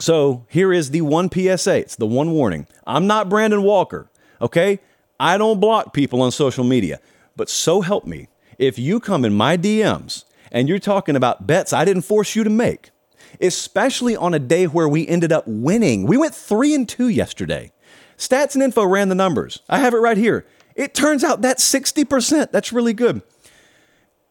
So 0.01 0.47
here 0.49 0.73
is 0.73 0.91
the 0.91 1.01
one 1.01 1.31
PSA. 1.31 1.79
It's 1.79 1.97
the 1.97 2.07
one 2.07 2.33
warning. 2.33 2.67
I'm 2.87 3.07
not 3.07 3.29
Brandon 3.29 3.63
Walker, 3.63 4.11
okay? 4.41 4.81
I 5.21 5.39
don't 5.39 5.61
block 5.61 5.93
people 5.93 6.23
on 6.23 6.31
social 6.31 6.65
media. 6.65 7.01
But 7.37 7.49
so 7.49 7.81
help 7.81 8.05
me, 8.05 8.29
if 8.59 8.79
you 8.79 9.01
come 9.01 9.25
in 9.25 9.33
my 9.33 9.57
DMs 9.57 10.25
and 10.51 10.69
you're 10.69 10.79
talking 10.79 11.17
about 11.17 11.47
bets 11.47 11.73
I 11.73 11.85
didn't 11.85 12.03
force 12.03 12.35
you 12.35 12.45
to 12.45 12.51
make, 12.51 12.91
especially 13.41 14.17
on 14.17 14.35
a 14.35 14.39
day 14.39 14.67
where 14.67 14.89
we 14.89 15.07
ended 15.07 15.33
up 15.33 15.45
winning. 15.47 16.07
We 16.07 16.17
went 16.17 16.35
three 16.35 16.75
and 16.75 16.89
two 16.89 17.09
yesterday. 17.09 17.73
Stats 18.17 18.55
and 18.55 18.63
info 18.63 18.85
ran 18.85 19.09
the 19.09 19.15
numbers. 19.15 19.61
I 19.69 19.79
have 19.79 19.95
it 19.95 19.99
right 19.99 20.17
here. 20.17 20.45
It 20.75 20.95
turns 20.95 21.23
out 21.23 21.43
that's 21.43 21.69
60%. 21.73 22.51
That's 22.51 22.73
really 22.73 22.93
good, 22.93 23.23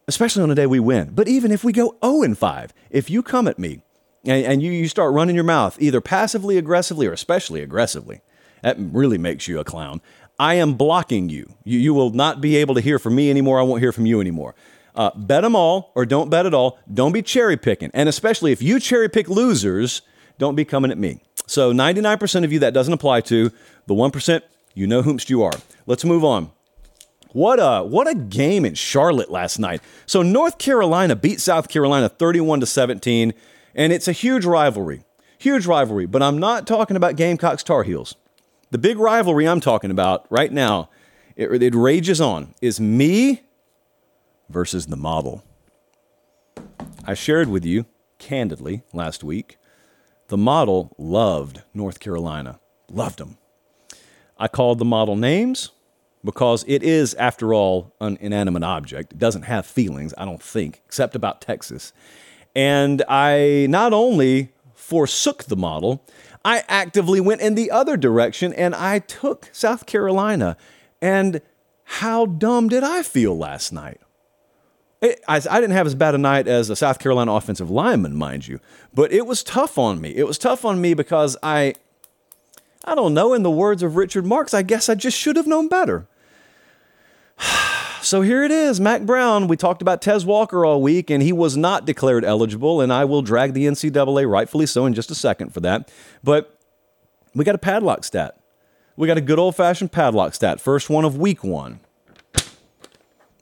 especially 0.07 0.43
on 0.43 0.51
a 0.51 0.55
day 0.55 0.65
we 0.65 0.79
win. 0.79 1.11
But 1.13 1.27
even 1.27 1.51
if 1.51 1.63
we 1.63 1.71
go 1.71 1.95
0 2.03 2.23
and 2.23 2.37
5, 2.37 2.73
if 2.89 3.09
you 3.09 3.23
come 3.23 3.47
at 3.47 3.59
me 3.59 3.81
and, 4.25 4.45
and 4.45 4.61
you, 4.61 4.71
you 4.71 4.87
start 4.87 5.13
running 5.13 5.35
your 5.35 5.43
mouth, 5.43 5.77
either 5.81 6.01
passively 6.01 6.57
aggressively 6.57 7.07
or 7.07 7.13
especially 7.13 7.61
aggressively, 7.61 8.21
that 8.61 8.77
really 8.79 9.17
makes 9.17 9.47
you 9.47 9.59
a 9.59 9.63
clown. 9.63 10.01
I 10.39 10.55
am 10.55 10.75
blocking 10.75 11.29
you. 11.29 11.53
you. 11.63 11.79
You 11.79 11.93
will 11.93 12.11
not 12.11 12.41
be 12.41 12.57
able 12.57 12.75
to 12.75 12.81
hear 12.81 12.99
from 12.99 13.15
me 13.15 13.29
anymore. 13.29 13.59
I 13.59 13.63
won't 13.63 13.81
hear 13.81 13.91
from 13.91 14.05
you 14.05 14.21
anymore. 14.21 14.55
Uh, 14.95 15.11
bet 15.15 15.43
them 15.43 15.55
all 15.55 15.91
or 15.95 16.05
don't 16.05 16.29
bet 16.29 16.45
at 16.45 16.53
all. 16.53 16.79
Don't 16.91 17.11
be 17.11 17.21
cherry 17.21 17.57
picking. 17.57 17.91
And 17.93 18.09
especially 18.09 18.51
if 18.51 18.61
you 18.61 18.79
cherry 18.79 19.09
pick 19.09 19.29
losers, 19.29 20.01
don't 20.37 20.55
be 20.55 20.65
coming 20.65 20.91
at 20.91 20.97
me. 20.97 21.21
So 21.47 21.71
99% 21.71 22.43
of 22.43 22.51
you 22.51 22.59
that 22.59 22.73
doesn't 22.73 22.93
apply 22.93 23.21
to. 23.21 23.51
The 23.85 23.93
1%, 23.93 24.41
you 24.73 24.85
know 24.85 25.01
whomst 25.01 25.29
you 25.29 25.43
are. 25.43 25.53
Let's 25.85 26.03
move 26.03 26.23
on. 26.23 26.51
What 27.33 27.59
a 27.59 27.83
what 27.83 28.07
a 28.07 28.15
game 28.15 28.65
in 28.65 28.73
Charlotte 28.73 29.29
last 29.29 29.59
night. 29.59 29.81
So 30.05 30.21
North 30.21 30.57
Carolina 30.57 31.15
beat 31.15 31.39
South 31.39 31.67
Carolina 31.67 32.09
31 32.09 32.61
to 32.61 32.65
17, 32.65 33.33
and 33.75 33.93
it's 33.93 34.07
a 34.07 34.11
huge 34.11 34.45
rivalry. 34.45 35.03
Huge 35.37 35.67
rivalry, 35.67 36.05
but 36.05 36.23
I'm 36.23 36.39
not 36.39 36.65
talking 36.65 36.97
about 36.97 37.15
Gamecocks 37.15 37.63
Tar 37.63 37.83
Heels. 37.83 38.15
The 38.69 38.77
big 38.77 38.97
rivalry 38.97 39.47
I'm 39.47 39.61
talking 39.61 39.91
about 39.91 40.25
right 40.29 40.51
now, 40.51 40.89
it, 41.37 41.63
it 41.63 41.73
rages 41.73 42.19
on, 42.19 42.53
is 42.61 42.81
me 42.81 43.43
versus 44.49 44.87
the 44.87 44.97
model. 44.97 45.43
I 47.05 47.13
shared 47.13 47.47
with 47.47 47.63
you 47.63 47.85
candidly 48.19 48.83
last 48.91 49.23
week. 49.23 49.57
The 50.27 50.37
model 50.37 50.93
loved 50.97 51.61
North 51.73 52.01
Carolina, 52.01 52.59
loved 52.91 53.19
them. 53.19 53.37
I 54.37 54.49
called 54.49 54.79
the 54.79 54.85
model 54.85 55.15
names 55.15 55.71
because 56.25 56.65
it 56.67 56.83
is, 56.83 57.13
after 57.13 57.53
all, 57.53 57.95
an 58.01 58.17
inanimate 58.19 58.63
object. 58.63 59.13
It 59.13 59.19
doesn't 59.19 59.43
have 59.43 59.65
feelings, 59.65 60.13
I 60.17 60.25
don't 60.25 60.43
think, 60.43 60.81
except 60.85 61.15
about 61.15 61.39
Texas. 61.39 61.93
And 62.53 63.01
I 63.07 63.67
not 63.69 63.93
only 63.93 64.51
forsook 64.73 65.45
the 65.45 65.55
model, 65.55 66.03
I 66.47 66.63
actively 66.69 67.19
went 67.19 67.41
in 67.41 67.55
the 67.55 67.69
other 67.71 67.97
direction 67.97 68.53
and 68.53 68.73
I 68.73 68.99
took 68.99 69.49
South 69.51 69.85
Carolina. 69.85 70.55
And 71.01 71.41
how 71.83 72.25
dumb 72.25 72.69
did 72.69 72.85
I 72.85 73.03
feel 73.03 73.37
last 73.37 73.73
night? 73.73 73.99
It, 75.01 75.21
I, 75.27 75.41
I, 75.51 75.59
didn't 75.59 75.75
have 75.75 75.87
as 75.87 75.93
bad 75.93 76.15
a 76.15 76.17
night 76.17 76.47
as 76.47 76.69
a 76.69 76.75
South 76.77 76.99
Carolina 76.99 77.33
offensive 77.33 77.69
lineman, 77.69 78.15
mind 78.15 78.47
you, 78.47 78.61
but 78.93 79.11
it 79.11 79.25
was 79.25 79.43
tough 79.43 79.77
on 79.77 79.99
me. 79.99 80.15
It 80.15 80.25
was 80.25 80.37
tough 80.37 80.63
on 80.63 80.79
me 80.79 80.93
because 80.93 81.35
I, 81.43 81.75
I 82.85 82.95
don't 82.95 83.13
know, 83.13 83.33
in 83.33 83.43
the 83.43 83.51
words 83.51 83.83
of 83.83 83.97
Richard 83.97 84.25
Marx, 84.25 84.53
I 84.53 84.61
guess 84.61 84.87
I 84.87 84.95
just 84.95 85.17
should 85.17 85.35
have 85.35 85.47
known 85.47 85.67
better. 85.67 86.07
so 88.07 88.21
here 88.21 88.41
it 88.41 88.51
is, 88.51 88.79
Mack 88.79 89.01
Brown. 89.01 89.49
We 89.49 89.57
talked 89.57 89.81
about 89.81 90.01
Tez 90.01 90.25
Walker 90.25 90.63
all 90.65 90.81
week, 90.81 91.09
and 91.09 91.21
he 91.21 91.33
was 91.33 91.57
not 91.57 91.85
declared 91.85 92.23
eligible, 92.23 92.79
and 92.79 92.91
I 92.93 93.03
will 93.03 93.21
drag 93.21 93.53
the 93.53 93.65
NCAA, 93.65 94.29
rightfully 94.29 94.65
so, 94.65 94.85
in 94.85 94.93
just 94.93 95.11
a 95.11 95.15
second 95.15 95.53
for 95.53 95.59
that. 95.59 95.91
But 96.23 96.57
we 97.35 97.43
got 97.43 97.53
a 97.53 97.57
padlock 97.59 98.05
stat. 98.05 98.39
We 98.95 99.07
got 99.07 99.17
a 99.17 99.21
good 99.21 99.39
old 99.39 99.57
fashioned 99.57 99.91
padlock 99.91 100.35
stat, 100.35 100.61
first 100.61 100.89
one 100.89 101.03
of 101.03 101.17
week 101.17 101.43
one. 101.43 101.81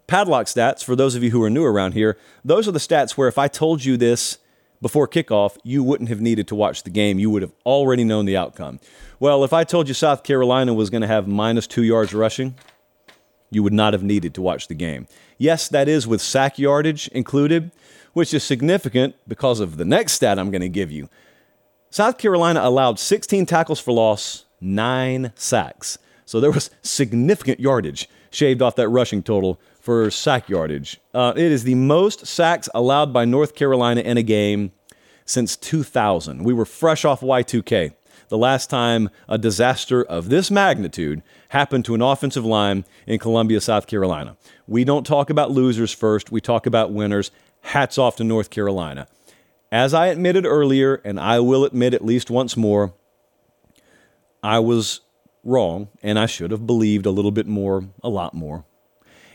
Padlock 0.08 0.48
stats, 0.48 0.84
for 0.84 0.96
those 0.96 1.14
of 1.14 1.24
you 1.24 1.30
who 1.30 1.44
are 1.44 1.50
new 1.52 1.64
around 1.64 1.94
here, 1.94 2.18
those 2.44 2.68
are 2.68 2.72
the 2.72 2.80
stats 2.80 3.12
where 3.12 3.28
if 3.28 3.38
I 3.38 3.48
told 3.48 3.86
you 3.86 3.98
this 3.98 4.40
before 4.82 5.08
kickoff, 5.08 5.58
you 5.64 5.84
wouldn't 5.84 6.10
have 6.10 6.22
needed 6.22 6.48
to 6.48 6.56
watch 6.56 6.82
the 6.82 6.90
game. 6.90 7.20
You 7.20 7.30
would 7.30 7.44
have 7.44 7.54
already 7.68 8.04
known 8.04 8.26
the 8.26 8.36
outcome. 8.36 8.80
Well, 9.20 9.44
if 9.44 9.54
I 9.54 9.64
told 9.64 9.88
you 9.88 9.94
South 9.94 10.24
Carolina 10.24 10.74
was 10.74 10.90
going 10.90 11.02
to 11.02 11.08
have 11.08 11.28
minus 11.28 11.68
two 11.68 11.84
yards 11.84 12.14
rushing, 12.16 12.56
you 13.56 13.64
would 13.64 13.74
not 13.74 13.94
have 13.94 14.04
needed 14.04 14.34
to 14.36 14.42
watch 14.42 14.68
the 14.68 14.76
game. 14.76 15.08
Yes, 15.38 15.70
that 15.70 15.88
is 15.88 16.06
with 16.06 16.22
sack 16.22 16.60
yardage 16.60 17.08
included, 17.08 17.72
which 18.14 18.34
is 18.34 18.44
significant 18.44 19.16
because 19.28 19.62
of 19.62 19.78
the 19.78 19.86
next 19.86 20.14
stat 20.14 20.38
I'm 20.38 20.52
going 20.52 20.62
to 20.62 20.70
give 20.70 20.92
you. 20.92 21.10
South 21.90 22.18
Carolina 22.18 22.60
allowed 22.62 23.00
16 23.00 23.46
tackles 23.46 23.80
for 23.80 23.94
loss, 23.94 24.44
nine 24.60 25.32
sacks. 25.36 25.98
So 26.26 26.42
there 26.42 26.52
was 26.52 26.70
significant 26.82 27.60
yardage 27.60 28.10
shaved 28.30 28.62
off 28.62 28.76
that 28.76 28.90
rushing 28.90 29.24
total 29.24 29.60
for 29.80 30.12
sack 30.12 30.50
yardage. 30.50 31.00
Uh, 31.14 31.32
it 31.36 31.52
is 31.52 31.64
the 31.64 31.76
most 31.76 32.28
sacks 32.28 32.68
allowed 32.76 33.14
by 33.14 33.24
North 33.24 33.56
Carolina 33.56 34.02
in 34.02 34.18
a 34.18 34.24
game 34.24 34.74
since 35.24 35.56
2000. 35.56 36.44
We 36.44 36.54
were 36.54 36.66
fresh 36.66 37.06
off 37.06 37.22
Y2K. 37.22 37.94
The 38.28 38.38
last 38.38 38.70
time 38.70 39.10
a 39.30 39.38
disaster 39.38 40.04
of 40.04 40.30
this 40.30 40.50
magnitude 40.50 41.22
happened 41.56 41.86
to 41.86 41.96
an 41.96 42.02
offensive 42.02 42.44
line 42.44 42.84
in 43.08 43.18
Columbia, 43.18 43.62
South 43.62 43.88
Carolina. 43.88 44.36
We 44.68 44.84
don't 44.84 45.06
talk 45.06 45.30
about 45.30 45.52
losers 45.52 45.94
first, 45.94 46.30
we 46.30 46.42
talk 46.42 46.66
about 46.66 46.92
winners. 46.92 47.32
Hats 47.62 47.98
off 47.98 48.18
to 48.18 48.26
North 48.26 48.50
Carolina. 48.50 49.08
As 49.72 49.94
I 49.94 50.08
admitted 50.08 50.46
earlier, 50.46 50.96
and 51.06 51.18
I 51.18 51.40
will 51.40 51.64
admit 51.64 51.94
at 51.94 52.04
least 52.04 52.30
once 52.30 52.58
more, 52.58 52.94
I 54.44 54.60
was 54.60 55.00
wrong, 55.46 55.88
and 56.04 56.20
I 56.20 56.26
should 56.26 56.52
have 56.52 56.68
believed 56.68 57.06
a 57.06 57.10
little 57.10 57.32
bit 57.32 57.48
more, 57.48 57.86
a 58.04 58.10
lot 58.10 58.34
more, 58.34 58.66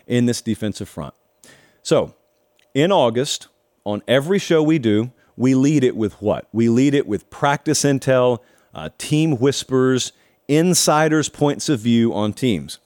in 0.06 0.26
this 0.26 0.42
defensive 0.42 0.90
front. 0.90 1.14
So, 1.82 2.14
in 2.74 2.92
August, 2.92 3.48
on 3.84 4.02
every 4.06 4.38
show 4.38 4.62
we 4.62 4.78
do, 4.78 5.10
we 5.38 5.54
lead 5.54 5.82
it 5.84 5.96
with 5.96 6.20
what? 6.20 6.46
We 6.52 6.68
lead 6.68 6.92
it 6.92 7.06
with 7.06 7.30
practice 7.30 7.82
intel, 7.82 8.40
uh, 8.74 8.90
team 8.98 9.38
whispers, 9.38 10.12
insiders' 10.50 11.28
points 11.28 11.68
of 11.68 11.80
view 11.80 12.12
on 12.12 12.32
teams. 12.32 12.78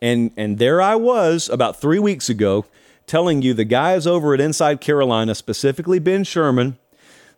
And, 0.00 0.30
and 0.36 0.58
there 0.58 0.80
I 0.80 0.94
was 0.96 1.48
about 1.48 1.80
three 1.80 1.98
weeks 1.98 2.28
ago 2.28 2.64
telling 3.06 3.42
you 3.42 3.52
the 3.52 3.64
guys 3.64 4.06
over 4.06 4.32
at 4.32 4.40
Inside 4.40 4.80
Carolina, 4.80 5.34
specifically 5.34 5.98
Ben 5.98 6.24
Sherman, 6.24 6.78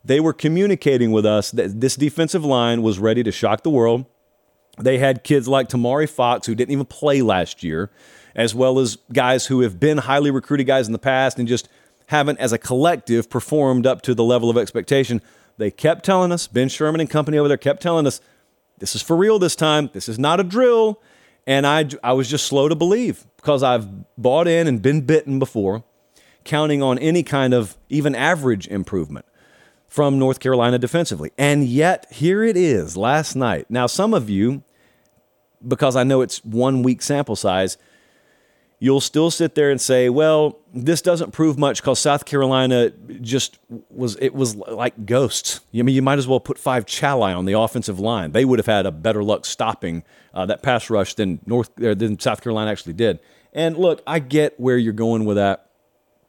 they 0.03 0.19
were 0.19 0.33
communicating 0.33 1.11
with 1.11 1.25
us 1.25 1.51
that 1.51 1.81
this 1.81 1.97
defensive 1.97 2.45
line 2.45 2.81
was 2.81 2.97
ready 2.97 3.23
to 3.23 3.31
shock 3.31 3.63
the 3.63 3.69
world. 3.69 4.05
They 4.79 4.99
had 4.99 5.23
kids 5.23 5.47
like 5.47 5.67
Tomari 5.67 6.09
Fox, 6.09 6.47
who 6.47 6.55
didn't 6.55 6.71
even 6.71 6.85
play 6.85 7.21
last 7.21 7.63
year, 7.63 7.89
as 8.35 8.55
well 8.55 8.79
as 8.79 8.97
guys 9.11 9.47
who 9.47 9.61
have 9.61 9.79
been 9.79 9.97
highly 9.97 10.31
recruited 10.31 10.67
guys 10.67 10.87
in 10.87 10.93
the 10.93 10.99
past 10.99 11.39
and 11.39 11.47
just 11.47 11.67
haven't, 12.05 12.39
as 12.39 12.53
a 12.53 12.57
collective, 12.57 13.29
performed 13.29 13.85
up 13.85 14.01
to 14.03 14.15
the 14.15 14.23
level 14.23 14.49
of 14.49 14.57
expectation. 14.57 15.21
They 15.57 15.71
kept 15.71 16.05
telling 16.05 16.31
us, 16.31 16.47
Ben 16.47 16.69
Sherman 16.69 17.01
and 17.01 17.09
company 17.09 17.37
over 17.37 17.49
there 17.49 17.57
kept 17.57 17.81
telling 17.81 18.07
us, 18.07 18.21
this 18.79 18.95
is 18.95 19.01
for 19.01 19.15
real 19.15 19.39
this 19.39 19.55
time. 19.55 19.89
This 19.93 20.07
is 20.09 20.19
not 20.19 20.39
a 20.39 20.43
drill. 20.43 21.01
And 21.45 21.65
I, 21.65 21.87
I 22.03 22.13
was 22.13 22.29
just 22.29 22.45
slow 22.45 22.67
to 22.67 22.75
believe 22.75 23.25
because 23.37 23.63
I've 23.63 23.87
bought 24.17 24.47
in 24.47 24.67
and 24.67 24.81
been 24.81 25.01
bitten 25.01 25.39
before, 25.39 25.83
counting 26.43 26.83
on 26.83 26.99
any 26.99 27.23
kind 27.23 27.53
of 27.53 27.77
even 27.89 28.15
average 28.15 28.67
improvement 28.67 29.25
from 29.87 30.19
North 30.19 30.39
Carolina 30.39 30.77
defensively. 30.77 31.31
And 31.37 31.63
yet, 31.63 32.05
here 32.11 32.43
it 32.43 32.57
is 32.57 32.97
last 32.97 33.35
night. 33.35 33.67
Now, 33.69 33.87
some 33.87 34.13
of 34.13 34.29
you 34.29 34.63
because 35.65 35.95
I 35.95 36.03
know 36.03 36.21
it's 36.21 36.43
one 36.43 36.83
week 36.83 37.01
sample 37.01 37.35
size, 37.35 37.77
you'll 38.79 39.01
still 39.01 39.31
sit 39.31 39.55
there 39.55 39.71
and 39.71 39.81
say, 39.81 40.09
well, 40.09 40.59
this 40.73 41.01
doesn't 41.01 41.31
prove 41.31 41.57
much 41.57 41.81
because 41.81 41.99
South 41.99 42.25
Carolina 42.25 42.91
just 43.21 43.57
was, 43.89 44.15
it 44.21 44.35
was 44.35 44.55
like 44.55 45.05
ghosts. 45.05 45.61
I 45.73 45.81
mean, 45.81 45.95
you 45.95 46.01
might 46.01 46.19
as 46.19 46.27
well 46.27 46.39
put 46.39 46.59
five 46.59 46.85
Chalai 46.85 47.35
on 47.35 47.45
the 47.45 47.53
offensive 47.53 47.99
line. 47.99 48.31
They 48.31 48.45
would 48.45 48.59
have 48.59 48.67
had 48.67 48.85
a 48.85 48.91
better 48.91 49.23
luck 49.23 49.45
stopping 49.45 50.03
uh, 50.33 50.45
that 50.45 50.61
pass 50.61 50.89
rush 50.89 51.15
than 51.15 51.39
North, 51.45 51.73
than 51.75 52.19
South 52.19 52.41
Carolina 52.41 52.69
actually 52.69 52.93
did. 52.93 53.19
And 53.53 53.77
look, 53.77 54.03
I 54.05 54.19
get 54.19 54.59
where 54.59 54.77
you're 54.77 54.93
going 54.93 55.25
with 55.25 55.37
that. 55.37 55.63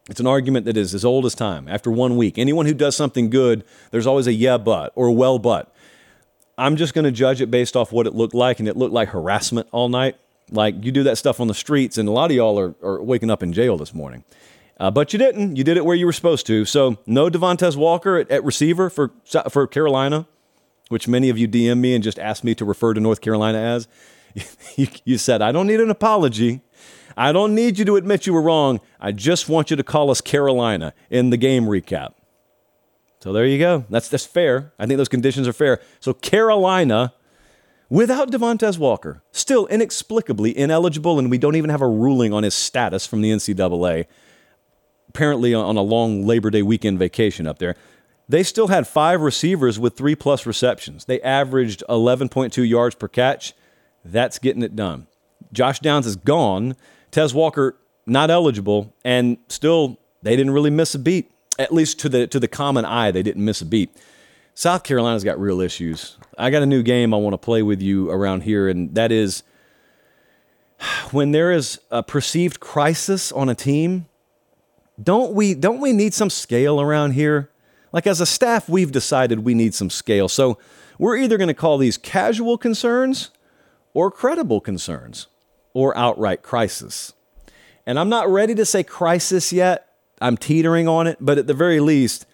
It's 0.08 0.20
an 0.20 0.26
argument 0.26 0.64
that 0.64 0.78
is 0.78 0.94
as 0.94 1.04
old 1.04 1.26
as 1.26 1.34
time. 1.34 1.68
After 1.68 1.90
one 1.90 2.16
week, 2.16 2.38
anyone 2.38 2.64
who 2.64 2.72
does 2.72 2.96
something 2.96 3.28
good, 3.28 3.62
there's 3.90 4.06
always 4.06 4.26
a 4.26 4.32
yeah, 4.32 4.56
but 4.56 4.92
or 4.94 5.08
a 5.08 5.12
well, 5.12 5.38
but. 5.38 5.74
I'm 6.56 6.76
just 6.76 6.94
going 6.94 7.04
to 7.04 7.12
judge 7.12 7.40
it 7.40 7.50
based 7.50 7.76
off 7.76 7.92
what 7.92 8.06
it 8.06 8.14
looked 8.14 8.34
like, 8.34 8.58
and 8.58 8.66
it 8.66 8.76
looked 8.76 8.94
like 8.94 9.10
harassment 9.10 9.68
all 9.70 9.88
night. 9.88 10.16
Like 10.50 10.84
you 10.84 10.92
do 10.92 11.02
that 11.04 11.18
stuff 11.18 11.40
on 11.40 11.48
the 11.48 11.54
streets, 11.54 11.98
and 11.98 12.08
a 12.08 12.12
lot 12.12 12.30
of 12.30 12.36
y'all 12.36 12.58
are, 12.58 12.74
are 12.82 13.02
waking 13.02 13.30
up 13.30 13.42
in 13.42 13.52
jail 13.52 13.76
this 13.76 13.94
morning. 13.94 14.24
Uh, 14.80 14.90
but 14.90 15.12
you 15.12 15.18
didn't. 15.18 15.56
You 15.56 15.64
did 15.64 15.76
it 15.76 15.84
where 15.84 15.96
you 15.96 16.06
were 16.06 16.12
supposed 16.12 16.46
to. 16.46 16.64
So 16.64 16.98
no 17.06 17.28
Devontez 17.28 17.76
Walker 17.76 18.18
at, 18.18 18.30
at 18.30 18.44
receiver 18.44 18.90
for 18.90 19.12
for 19.50 19.66
Carolina, 19.66 20.26
which 20.88 21.08
many 21.08 21.28
of 21.28 21.38
you 21.38 21.48
DM 21.48 21.78
me 21.78 21.94
and 21.94 22.04
just 22.04 22.18
asked 22.18 22.44
me 22.44 22.54
to 22.54 22.64
refer 22.64 22.94
to 22.94 23.00
North 23.00 23.20
Carolina 23.20 23.58
as. 23.58 23.88
you, 24.76 24.86
you 25.04 25.18
said 25.18 25.42
I 25.42 25.52
don't 25.52 25.66
need 25.66 25.80
an 25.80 25.90
apology. 25.90 26.60
I 27.16 27.32
don't 27.32 27.54
need 27.54 27.78
you 27.78 27.84
to 27.86 27.96
admit 27.96 28.26
you 28.26 28.32
were 28.32 28.42
wrong. 28.42 28.80
I 29.00 29.10
just 29.10 29.48
want 29.48 29.70
you 29.70 29.76
to 29.76 29.82
call 29.82 30.10
us 30.10 30.20
Carolina 30.20 30.94
in 31.10 31.30
the 31.30 31.36
game 31.36 31.64
recap. 31.64 32.12
So 33.20 33.32
there 33.32 33.44
you 33.44 33.58
go. 33.58 33.84
That's 33.90 34.08
that's 34.08 34.24
fair. 34.24 34.72
I 34.78 34.86
think 34.86 34.98
those 34.98 35.08
conditions 35.08 35.48
are 35.48 35.52
fair. 35.52 35.80
So 35.98 36.14
Carolina, 36.14 37.12
without 37.88 38.30
Devontez 38.30 38.78
Walker, 38.78 39.22
still 39.32 39.66
inexplicably 39.66 40.56
ineligible, 40.56 41.18
and 41.18 41.30
we 41.30 41.38
don't 41.38 41.56
even 41.56 41.70
have 41.70 41.82
a 41.82 41.88
ruling 41.88 42.32
on 42.32 42.42
his 42.42 42.54
status 42.54 43.06
from 43.06 43.20
the 43.20 43.30
NCAA. 43.30 44.06
Apparently 45.08 45.54
on 45.54 45.76
a 45.76 45.82
long 45.82 46.26
Labor 46.26 46.50
Day 46.50 46.62
weekend 46.62 46.98
vacation 46.98 47.46
up 47.46 47.58
there. 47.58 47.76
They 48.28 48.42
still 48.42 48.68
had 48.68 48.86
five 48.86 49.22
receivers 49.22 49.78
with 49.78 49.96
three 49.96 50.14
plus 50.14 50.44
receptions. 50.44 51.06
They 51.06 51.20
averaged 51.22 51.82
11.2 51.88 52.68
yards 52.68 52.94
per 52.94 53.08
catch. 53.08 53.54
That's 54.04 54.38
getting 54.38 54.62
it 54.62 54.76
done. 54.76 55.06
Josh 55.50 55.78
Downs 55.78 56.06
is 56.06 56.16
gone. 56.16 56.76
Tez 57.10 57.32
Walker 57.32 57.76
not 58.04 58.30
eligible, 58.30 58.94
and 59.02 59.38
still 59.48 59.98
they 60.22 60.36
didn't 60.36 60.52
really 60.52 60.70
miss 60.70 60.94
a 60.94 60.98
beat 60.98 61.30
at 61.58 61.72
least 61.72 61.98
to 62.00 62.08
the 62.08 62.26
to 62.28 62.38
the 62.38 62.48
common 62.48 62.84
eye, 62.84 63.10
they 63.10 63.22
didn't 63.22 63.44
miss 63.44 63.60
a 63.60 63.66
beat. 63.66 63.94
South 64.58 64.82
Carolina's 64.82 65.22
got 65.22 65.38
real 65.38 65.60
issues. 65.60 66.16
I 66.36 66.50
got 66.50 66.64
a 66.64 66.66
new 66.66 66.82
game 66.82 67.14
I 67.14 67.16
want 67.16 67.34
to 67.34 67.38
play 67.38 67.62
with 67.62 67.80
you 67.80 68.10
around 68.10 68.42
here, 68.42 68.68
and 68.68 68.92
that 68.96 69.12
is 69.12 69.44
when 71.12 71.30
there 71.30 71.52
is 71.52 71.78
a 71.92 72.02
perceived 72.02 72.58
crisis 72.58 73.30
on 73.30 73.48
a 73.48 73.54
team. 73.54 74.06
Don't 75.00 75.32
we 75.32 75.54
don't 75.54 75.80
we 75.80 75.92
need 75.92 76.12
some 76.12 76.28
scale 76.28 76.80
around 76.80 77.12
here? 77.12 77.50
Like 77.92 78.04
as 78.08 78.20
a 78.20 78.26
staff, 78.26 78.68
we've 78.68 78.90
decided 78.90 79.44
we 79.44 79.54
need 79.54 79.74
some 79.74 79.90
scale. 79.90 80.28
So 80.28 80.58
we're 80.98 81.16
either 81.18 81.38
going 81.38 81.46
to 81.46 81.54
call 81.54 81.78
these 81.78 81.96
casual 81.96 82.58
concerns 82.58 83.30
or 83.94 84.10
credible 84.10 84.60
concerns 84.60 85.28
or 85.72 85.96
outright 85.96 86.42
crisis. 86.42 87.12
And 87.86 87.96
I'm 87.96 88.08
not 88.08 88.28
ready 88.28 88.56
to 88.56 88.64
say 88.64 88.82
crisis 88.82 89.52
yet 89.52 89.88
I'm 90.20 90.36
teetering 90.36 90.88
on 90.88 91.06
it, 91.06 91.18
but 91.20 91.38
at 91.38 91.46
the 91.46 91.54
very 91.54 91.78
least, 91.80 92.26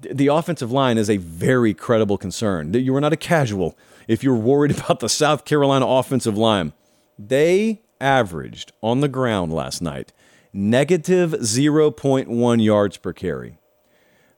the 0.00 0.28
offensive 0.28 0.72
line 0.72 0.98
is 0.98 1.10
a 1.10 1.16
very 1.18 1.74
credible 1.74 2.18
concern. 2.18 2.72
You 2.72 2.94
are 2.96 3.00
not 3.00 3.12
a 3.12 3.18
casual 3.18 3.76
if 4.08 4.22
you're 4.24 4.34
worried 4.34 4.70
about 4.78 5.00
the 5.00 5.08
South 5.08 5.44
Carolina 5.44 5.86
offensive 5.86 6.36
line. 6.36 6.72
They 7.18 7.82
averaged 8.00 8.72
on 8.82 9.00
the 9.00 9.08
ground 9.08 9.52
last 9.52 9.82
night 9.82 10.12
negative 10.52 11.30
0.1 11.30 12.64
yards 12.64 12.96
per 12.96 13.12
carry. 13.12 13.58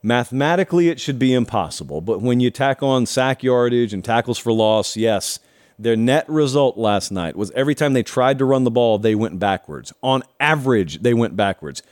Mathematically, 0.03 0.89
it 0.89 1.01
should 1.01 1.19
be 1.19 1.33
impossible, 1.33 2.01
but 2.01 2.21
when 2.21 2.41
you 2.41 2.51
tack 2.51 2.83
on 2.83 3.07
sack 3.07 3.43
yardage 3.43 3.95
and 3.95 4.05
tackles 4.05 4.37
for 4.37 4.53
loss, 4.53 4.97
yes, 4.97 5.39
their 5.79 5.97
net 5.97 6.29
result 6.29 6.77
last 6.77 7.13
night 7.13 7.37
was 7.37 7.51
every 7.53 7.75
time 7.75 7.93
they 7.93 8.03
tried 8.03 8.39
to 8.39 8.45
run 8.45 8.65
the 8.65 8.71
ball, 8.71 8.99
they 8.99 9.15
went 9.15 9.39
backwards. 9.39 9.93
On 10.03 10.23
average, 10.41 11.03
they 11.03 11.15
went 11.15 11.37
backwards. 11.37 11.83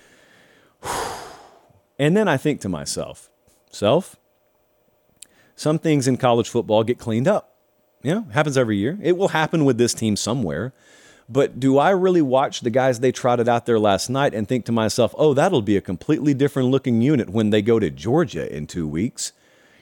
And 1.99 2.17
then 2.17 2.29
I 2.29 2.39
think 2.39 2.63
to 2.63 2.69
myself, 2.71 3.30
self, 3.71 4.17
some 5.57 5.79
things 5.79 6.09
in 6.09 6.17
college 6.17 6.49
football 6.49 6.85
get 6.85 6.99
cleaned 6.99 7.29
up. 7.29 7.57
You 8.03 8.15
know, 8.15 8.23
happens 8.33 8.57
every 8.57 8.79
year. 8.79 8.99
It 9.03 9.17
will 9.17 9.29
happen 9.29 9.65
with 9.65 9.79
this 9.79 9.93
team 9.93 10.17
somewhere. 10.17 10.73
But 11.29 11.61
do 11.61 11.79
I 11.79 11.91
really 11.91 12.23
watch 12.23 12.61
the 12.61 12.71
guys 12.71 12.99
they 12.99 13.13
trotted 13.13 13.49
out 13.49 13.65
there 13.65 13.79
last 13.79 14.11
night 14.11 14.35
and 14.35 14.49
think 14.49 14.65
to 14.65 14.73
myself, 14.73 15.15
oh, 15.17 15.33
that'll 15.33 15.63
be 15.63 15.77
a 15.77 15.81
completely 15.81 16.35
different 16.35 16.71
looking 16.71 17.03
unit 17.03 17.31
when 17.31 17.51
they 17.51 17.63
go 17.63 17.79
to 17.79 17.89
Georgia 17.89 18.53
in 18.53 18.67
two 18.67 18.89
weeks? 18.89 19.33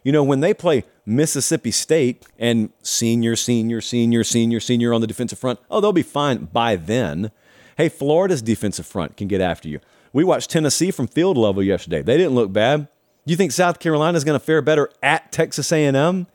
You 0.04 0.12
know, 0.12 0.22
when 0.22 0.40
they 0.40 0.52
play 0.52 0.84
Mississippi 1.06 1.70
State 1.70 2.26
and 2.38 2.70
senior, 2.82 3.34
senior, 3.34 3.80
senior, 3.80 4.24
senior, 4.24 4.60
senior 4.60 4.92
on 4.92 5.00
the 5.00 5.06
defensive 5.06 5.38
front, 5.38 5.58
oh, 5.70 5.80
they'll 5.80 5.92
be 5.92 6.02
fine 6.02 6.46
by 6.52 6.76
then. 6.76 7.30
Hey, 7.78 7.88
Florida's 7.88 8.42
defensive 8.42 8.86
front 8.86 9.16
can 9.16 9.26
get 9.28 9.40
after 9.40 9.68
you. 9.68 9.80
We 10.12 10.24
watched 10.24 10.50
Tennessee 10.50 10.90
from 10.90 11.06
field 11.06 11.38
level 11.38 11.62
yesterday. 11.62 12.02
They 12.02 12.16
didn't 12.16 12.34
look 12.34 12.52
bad. 12.52 12.88
You 13.28 13.36
think 13.36 13.52
South 13.52 13.78
Carolina 13.78 14.16
is 14.16 14.24
going 14.24 14.38
to 14.38 14.44
fare 14.44 14.62
better 14.62 14.88
at 15.02 15.30
Texas 15.32 15.70
A&M? 15.70 16.26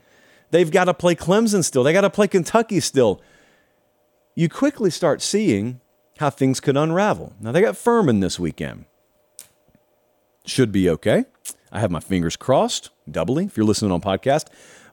They've 0.51 0.69
got 0.69 0.85
to 0.85 0.93
play 0.93 1.15
Clemson 1.15 1.63
still. 1.63 1.83
They 1.83 1.91
got 1.91 2.01
to 2.01 2.09
play 2.11 2.27
Kentucky 2.27 2.79
still. 2.79 3.19
You 4.35 4.47
quickly 4.47 4.91
start 4.91 5.23
seeing 5.23 5.81
how 6.19 6.29
things 6.29 6.59
could 6.59 6.77
unravel. 6.77 7.33
Now 7.39 7.51
they 7.51 7.61
got 7.61 7.77
Furman 7.77 8.19
this 8.19 8.39
weekend. 8.39 8.85
Should 10.45 10.71
be 10.71 10.87
okay. 10.87 11.25
I 11.71 11.79
have 11.79 11.89
my 11.89 11.99
fingers 11.99 12.35
crossed, 12.35 12.91
doubly 13.09 13.45
if 13.45 13.57
you're 13.57 13.65
listening 13.65 13.91
on 13.91 13.99
podcast. 13.99 14.45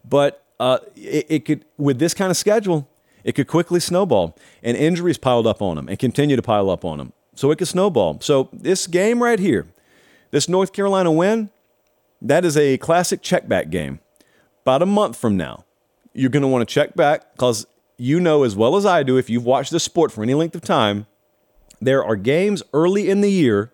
But 0.02 0.42
uh, 0.58 0.78
it, 0.96 1.26
it 1.28 1.44
could, 1.44 1.66
with 1.76 1.98
this 1.98 2.14
kind 2.14 2.30
of 2.30 2.38
schedule, 2.38 2.88
it 3.24 3.32
could 3.32 3.46
quickly 3.46 3.78
snowball, 3.78 4.38
and 4.62 4.74
injuries 4.74 5.18
piled 5.18 5.46
up 5.46 5.60
on 5.60 5.76
them 5.76 5.86
and 5.86 5.98
continue 5.98 6.36
to 6.36 6.42
pile 6.42 6.70
up 6.70 6.82
on 6.82 6.96
them 6.96 7.12
so 7.34 7.50
it 7.50 7.58
could 7.58 7.68
snowball. 7.68 8.18
So 8.22 8.48
this 8.54 8.86
game 8.86 9.22
right 9.22 9.38
here, 9.38 9.66
this 10.30 10.48
North 10.48 10.72
Carolina 10.72 11.12
win, 11.12 11.50
that 12.22 12.44
is 12.44 12.56
a 12.56 12.78
classic 12.78 13.22
check 13.22 13.48
back 13.48 13.70
game. 13.70 14.00
About 14.62 14.82
a 14.82 14.86
month 14.86 15.16
from 15.16 15.36
now, 15.36 15.64
you're 16.12 16.30
going 16.30 16.42
to 16.42 16.48
want 16.48 16.68
to 16.68 16.72
check 16.72 16.94
back 16.94 17.32
because 17.32 17.66
you 17.96 18.20
know 18.20 18.42
as 18.42 18.56
well 18.56 18.76
as 18.76 18.84
I 18.86 19.02
do, 19.02 19.16
if 19.16 19.30
you've 19.30 19.44
watched 19.44 19.70
this 19.70 19.84
sport 19.84 20.12
for 20.12 20.22
any 20.22 20.34
length 20.34 20.54
of 20.54 20.62
time, 20.62 21.06
there 21.80 22.04
are 22.04 22.16
games 22.16 22.62
early 22.72 23.08
in 23.08 23.20
the 23.20 23.30
year 23.30 23.72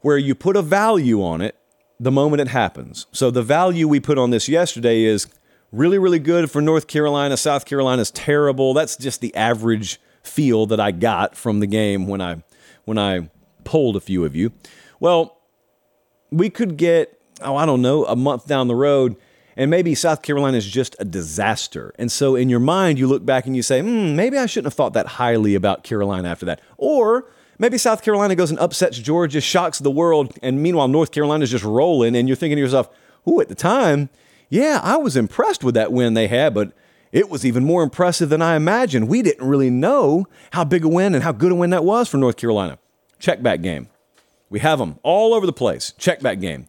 where 0.00 0.18
you 0.18 0.34
put 0.34 0.56
a 0.56 0.62
value 0.62 1.22
on 1.22 1.40
it 1.40 1.56
the 1.98 2.12
moment 2.12 2.40
it 2.40 2.48
happens. 2.48 3.06
So 3.12 3.30
the 3.30 3.42
value 3.42 3.88
we 3.88 4.00
put 4.00 4.18
on 4.18 4.30
this 4.30 4.48
yesterday 4.48 5.04
is 5.04 5.26
really, 5.72 5.98
really 5.98 6.18
good 6.18 6.50
for 6.50 6.60
North 6.60 6.86
Carolina. 6.86 7.36
South 7.36 7.64
Carolina 7.64 8.02
is 8.02 8.10
terrible. 8.10 8.74
That's 8.74 8.96
just 8.96 9.20
the 9.20 9.34
average 9.34 10.00
feel 10.22 10.66
that 10.66 10.80
I 10.80 10.90
got 10.90 11.36
from 11.36 11.60
the 11.60 11.66
game 11.66 12.06
when 12.06 12.20
I 12.20 12.42
when 12.84 12.98
I 12.98 13.30
polled 13.64 13.96
a 13.96 14.00
few 14.00 14.24
of 14.24 14.36
you. 14.36 14.52
Well, 15.00 15.38
we 16.30 16.50
could 16.50 16.76
get, 16.76 17.15
oh, 17.42 17.56
I 17.56 17.66
don't 17.66 17.82
know, 17.82 18.04
a 18.04 18.16
month 18.16 18.46
down 18.46 18.68
the 18.68 18.74
road, 18.74 19.16
and 19.56 19.70
maybe 19.70 19.94
South 19.94 20.22
Carolina 20.22 20.56
is 20.56 20.66
just 20.66 20.96
a 20.98 21.04
disaster. 21.04 21.94
And 21.98 22.12
so 22.12 22.36
in 22.36 22.48
your 22.48 22.60
mind, 22.60 22.98
you 22.98 23.06
look 23.06 23.24
back 23.24 23.46
and 23.46 23.56
you 23.56 23.62
say, 23.62 23.80
hmm, 23.80 24.14
maybe 24.14 24.36
I 24.36 24.46
shouldn't 24.46 24.66
have 24.66 24.74
thought 24.74 24.92
that 24.92 25.06
highly 25.06 25.54
about 25.54 25.82
Carolina 25.82 26.28
after 26.28 26.46
that. 26.46 26.60
Or 26.76 27.26
maybe 27.58 27.78
South 27.78 28.02
Carolina 28.02 28.34
goes 28.34 28.50
and 28.50 28.60
upsets 28.60 28.98
Georgia, 28.98 29.40
shocks 29.40 29.78
the 29.78 29.90
world, 29.90 30.36
and 30.42 30.62
meanwhile, 30.62 30.88
North 30.88 31.10
Carolina's 31.10 31.50
just 31.50 31.64
rolling, 31.64 32.14
and 32.14 32.28
you're 32.28 32.36
thinking 32.36 32.56
to 32.56 32.62
yourself, 32.62 32.90
ooh, 33.28 33.40
at 33.40 33.48
the 33.48 33.54
time, 33.54 34.10
yeah, 34.48 34.80
I 34.82 34.96
was 34.96 35.16
impressed 35.16 35.64
with 35.64 35.74
that 35.74 35.92
win 35.92 36.14
they 36.14 36.28
had, 36.28 36.54
but 36.54 36.72
it 37.12 37.30
was 37.30 37.46
even 37.46 37.64
more 37.64 37.82
impressive 37.82 38.28
than 38.28 38.42
I 38.42 38.56
imagined. 38.56 39.08
We 39.08 39.22
didn't 39.22 39.48
really 39.48 39.70
know 39.70 40.26
how 40.52 40.64
big 40.64 40.84
a 40.84 40.88
win 40.88 41.14
and 41.14 41.24
how 41.24 41.32
good 41.32 41.52
a 41.52 41.54
win 41.54 41.70
that 41.70 41.84
was 41.84 42.08
for 42.08 42.18
North 42.18 42.36
Carolina. 42.36 42.78
Check 43.18 43.42
back 43.42 43.62
game. 43.62 43.88
We 44.50 44.60
have 44.60 44.78
them 44.78 44.98
all 45.02 45.34
over 45.34 45.46
the 45.46 45.52
place. 45.52 45.92
Check 45.98 46.20
back 46.20 46.40
game. 46.40 46.68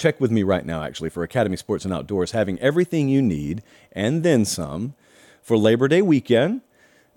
Check 0.00 0.20
with 0.20 0.30
me 0.30 0.42
right 0.42 0.64
now, 0.64 0.82
actually, 0.82 1.10
for 1.10 1.22
Academy 1.22 1.56
Sports 1.56 1.84
and 1.84 1.92
Outdoors, 1.92 2.32
having 2.32 2.58
everything 2.58 3.08
you 3.08 3.20
need 3.20 3.62
and 3.92 4.22
then 4.22 4.44
some 4.44 4.94
for 5.42 5.56
Labor 5.56 5.88
Day 5.88 6.00
weekend. 6.02 6.62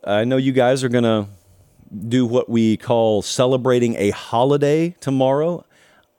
I 0.04 0.26
know 0.26 0.38
you 0.38 0.52
guys 0.52 0.84
are 0.84 0.90
going 0.90 1.06
to 1.06 1.28
do 2.08 2.26
what 2.26 2.50
we 2.50 2.76
call 2.76 3.22
celebrating 3.22 3.96
a 3.96 4.10
holiday 4.10 4.96
tomorrow. 5.00 5.66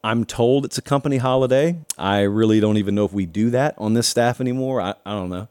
I'm 0.03 0.24
told 0.24 0.64
it's 0.64 0.79
a 0.79 0.83
company 0.83 1.18
holiday. 1.18 1.79
I 1.98 2.20
really 2.22 2.61
don't 2.61 2.79
even 2.79 2.94
know 2.94 3.05
if 3.05 3.12
we 3.12 3.27
do 3.27 3.50
that 3.50 3.74
on 3.77 3.92
this 3.94 4.09
staff 4.09 4.40
anymore. 4.40 4.81
I, 4.81 4.94
I 5.05 5.12
don't 5.12 5.31
know. 5.31 5.48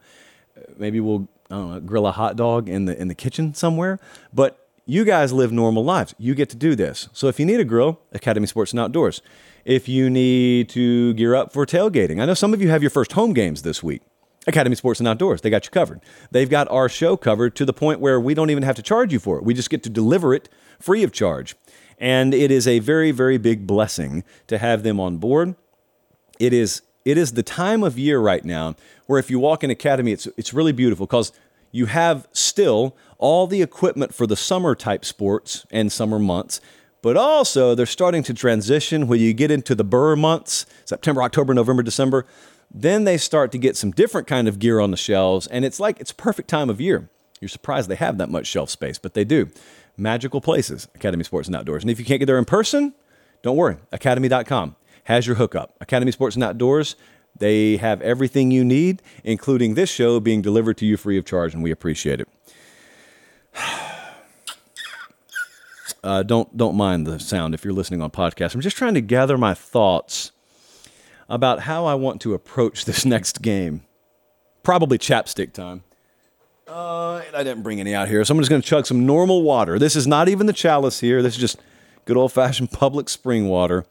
Maybe 0.77 0.99
we'll 0.99 1.27
I 1.49 1.55
don't 1.55 1.71
know, 1.73 1.79
grill 1.81 2.07
a 2.07 2.11
hot 2.11 2.35
dog 2.35 2.69
in 2.69 2.85
the 2.85 2.99
in 2.99 3.07
the 3.07 3.15
kitchen 3.15 3.53
somewhere. 3.53 3.99
But 4.33 4.67
you 4.85 5.05
guys 5.05 5.31
live 5.31 5.51
normal 5.51 5.83
lives. 5.83 6.15
You 6.17 6.33
get 6.35 6.49
to 6.49 6.55
do 6.55 6.75
this. 6.75 7.09
So 7.13 7.27
if 7.27 7.39
you 7.39 7.45
need 7.45 7.59
a 7.59 7.65
grill, 7.65 7.99
Academy 8.11 8.47
Sports 8.47 8.71
and 8.71 8.79
Outdoors. 8.79 9.21
If 9.65 9.87
you 9.87 10.09
need 10.09 10.69
to 10.69 11.13
gear 11.13 11.35
up 11.35 11.53
for 11.53 11.65
tailgating, 11.65 12.21
I 12.21 12.25
know 12.25 12.33
some 12.33 12.53
of 12.53 12.61
you 12.61 12.69
have 12.69 12.83
your 12.83 12.89
first 12.89 13.13
home 13.13 13.33
games 13.33 13.61
this 13.61 13.81
week. 13.81 14.01
Academy 14.45 14.75
Sports 14.75 14.99
and 14.99 15.07
Outdoors, 15.07 15.41
they 15.41 15.49
got 15.49 15.65
you 15.65 15.71
covered. 15.71 16.01
They've 16.31 16.49
got 16.49 16.69
our 16.69 16.89
show 16.89 17.15
covered 17.15 17.55
to 17.55 17.65
the 17.65 17.71
point 17.71 18.01
where 18.01 18.19
we 18.19 18.33
don't 18.33 18.49
even 18.49 18.63
have 18.63 18.75
to 18.75 18.81
charge 18.81 19.13
you 19.13 19.19
for 19.19 19.37
it. 19.37 19.45
We 19.45 19.53
just 19.53 19.69
get 19.69 19.83
to 19.83 19.89
deliver 19.89 20.33
it 20.33 20.49
free 20.79 21.03
of 21.03 21.13
charge. 21.13 21.55
And 21.97 22.33
it 22.33 22.51
is 22.51 22.67
a 22.67 22.79
very, 22.79 23.11
very 23.11 23.37
big 23.37 23.65
blessing 23.65 24.25
to 24.47 24.57
have 24.57 24.83
them 24.83 24.99
on 24.99 25.17
board. 25.17 25.55
It 26.39 26.51
is 26.51 26.81
it 27.05 27.17
is 27.17 27.33
the 27.33 27.43
time 27.43 27.83
of 27.83 27.99
year 27.99 28.19
right 28.19 28.43
now 28.43 28.75
where 29.07 29.19
if 29.19 29.29
you 29.29 29.39
walk 29.39 29.63
in 29.63 29.69
Academy, 29.69 30.11
it's 30.11 30.27
it's 30.37 30.53
really 30.53 30.71
beautiful 30.73 31.05
because 31.05 31.31
you 31.71 31.85
have 31.85 32.27
still 32.33 32.97
all 33.17 33.47
the 33.47 33.61
equipment 33.61 34.13
for 34.13 34.27
the 34.27 34.35
summer 34.35 34.75
type 34.75 35.05
sports 35.05 35.65
and 35.71 35.91
summer 35.91 36.19
months, 36.19 36.59
but 37.03 37.17
also 37.17 37.75
they're 37.75 37.85
starting 37.85 38.23
to 38.23 38.33
transition 38.33 39.07
when 39.07 39.19
you 39.19 39.33
get 39.33 39.51
into 39.51 39.75
the 39.75 39.83
burr 39.83 40.15
months, 40.15 40.65
September, 40.85 41.21
October, 41.21 41.53
November, 41.53 41.83
December. 41.83 42.25
Then 42.73 43.03
they 43.03 43.17
start 43.17 43.51
to 43.51 43.59
get 43.59 43.77
some 43.77 43.91
different 43.91 44.25
kind 44.25 44.47
of 44.47 44.57
gear 44.57 44.79
on 44.79 44.89
the 44.89 44.97
shelves, 44.97 45.45
and 45.45 45.63
it's 45.65 45.79
like 45.79 45.99
it's 45.99 46.13
perfect 46.13 46.49
time 46.49 46.69
of 46.71 46.81
year. 46.81 47.09
You're 47.41 47.49
surprised 47.49 47.89
they 47.89 47.95
have 47.95 48.17
that 48.19 48.29
much 48.29 48.47
shelf 48.47 48.69
space, 48.69 48.97
but 48.97 49.13
they 49.13 49.25
do. 49.25 49.49
Magical 49.97 50.39
places, 50.39 50.87
Academy 50.95 51.25
Sports 51.25 51.49
and 51.49 51.55
Outdoors. 51.57 51.83
And 51.83 51.91
if 51.91 51.99
you 51.99 52.05
can't 52.05 52.19
get 52.19 52.25
there 52.25 52.39
in 52.39 52.45
person, 52.45 52.93
don't 53.43 53.57
worry. 53.57 53.77
Academy.com 53.91 54.77
has 55.03 55.27
your 55.27 55.35
hookup. 55.35 55.75
Academy 55.81 56.13
Sports 56.13 56.35
and 56.35 56.43
Outdoors, 56.43 56.95
they 57.37 57.75
have 57.77 58.01
everything 58.01 58.49
you 58.49 58.63
need, 58.63 59.01
including 59.25 59.73
this 59.73 59.89
show 59.89 60.21
being 60.21 60.41
delivered 60.41 60.77
to 60.77 60.85
you 60.85 60.95
free 60.95 61.17
of 61.17 61.25
charge, 61.25 61.53
and 61.53 61.61
we 61.61 61.69
appreciate 61.69 62.21
it. 62.21 62.29
Uh, 66.03 66.21
don't 66.21 66.55
don't 66.57 66.75
mind 66.75 67.07
the 67.07 67.19
sound 67.19 67.53
if 67.53 67.63
you're 67.63 67.73
listening 67.73 68.01
on 68.01 68.11
podcast. 68.11 68.53
I'm 68.53 68.61
just 68.61 68.75
trying 68.75 68.93
to 68.95 69.01
gather 69.01 69.37
my 69.37 69.53
thoughts 69.53 70.31
about 71.29 71.61
how 71.61 71.85
I 71.85 71.95
want 71.95 72.21
to 72.21 72.33
approach 72.33 72.85
this 72.85 73.05
next 73.15 73.41
game. 73.41 73.81
Probably 74.63 74.97
chapstick 74.97 75.53
time. 75.53 75.83
Uh, 76.67 77.21
I 77.33 77.43
didn't 77.43 77.63
bring 77.63 77.79
any 77.79 77.93
out 77.93 78.07
here, 78.07 78.23
so 78.23 78.33
I'm 78.33 78.39
just 78.39 78.49
going 78.49 78.61
to 78.61 78.67
chug 78.67 78.85
some 78.85 79.05
normal 79.05 79.43
water. 79.43 79.77
This 79.77 79.95
is 79.95 80.07
not 80.07 80.29
even 80.29 80.45
the 80.47 80.53
chalice 80.53 80.99
here. 81.01 81.21
This 81.21 81.35
is 81.35 81.39
just 81.39 81.59
good 82.05 82.17
old 82.17 82.31
fashioned 82.31 82.71
public 82.71 83.09
spring 83.09 83.47
water. 83.47 83.85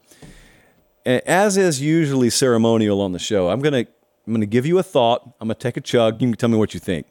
As 1.05 1.57
is 1.57 1.81
usually 1.81 2.29
ceremonial 2.29 3.01
on 3.01 3.11
the 3.11 3.19
show, 3.19 3.49
I'm 3.49 3.61
going 3.61 3.85
to 3.85 3.91
I'm 4.25 4.33
going 4.33 4.41
to 4.41 4.47
give 4.47 4.65
you 4.65 4.77
a 4.77 4.83
thought. 4.83 5.21
I'm 5.41 5.47
going 5.47 5.55
to 5.55 5.61
take 5.61 5.77
a 5.77 5.81
chug. 5.81 6.21
You 6.21 6.29
can 6.29 6.37
tell 6.37 6.49
me 6.49 6.57
what 6.57 6.73
you 6.73 6.79
think. 6.79 7.07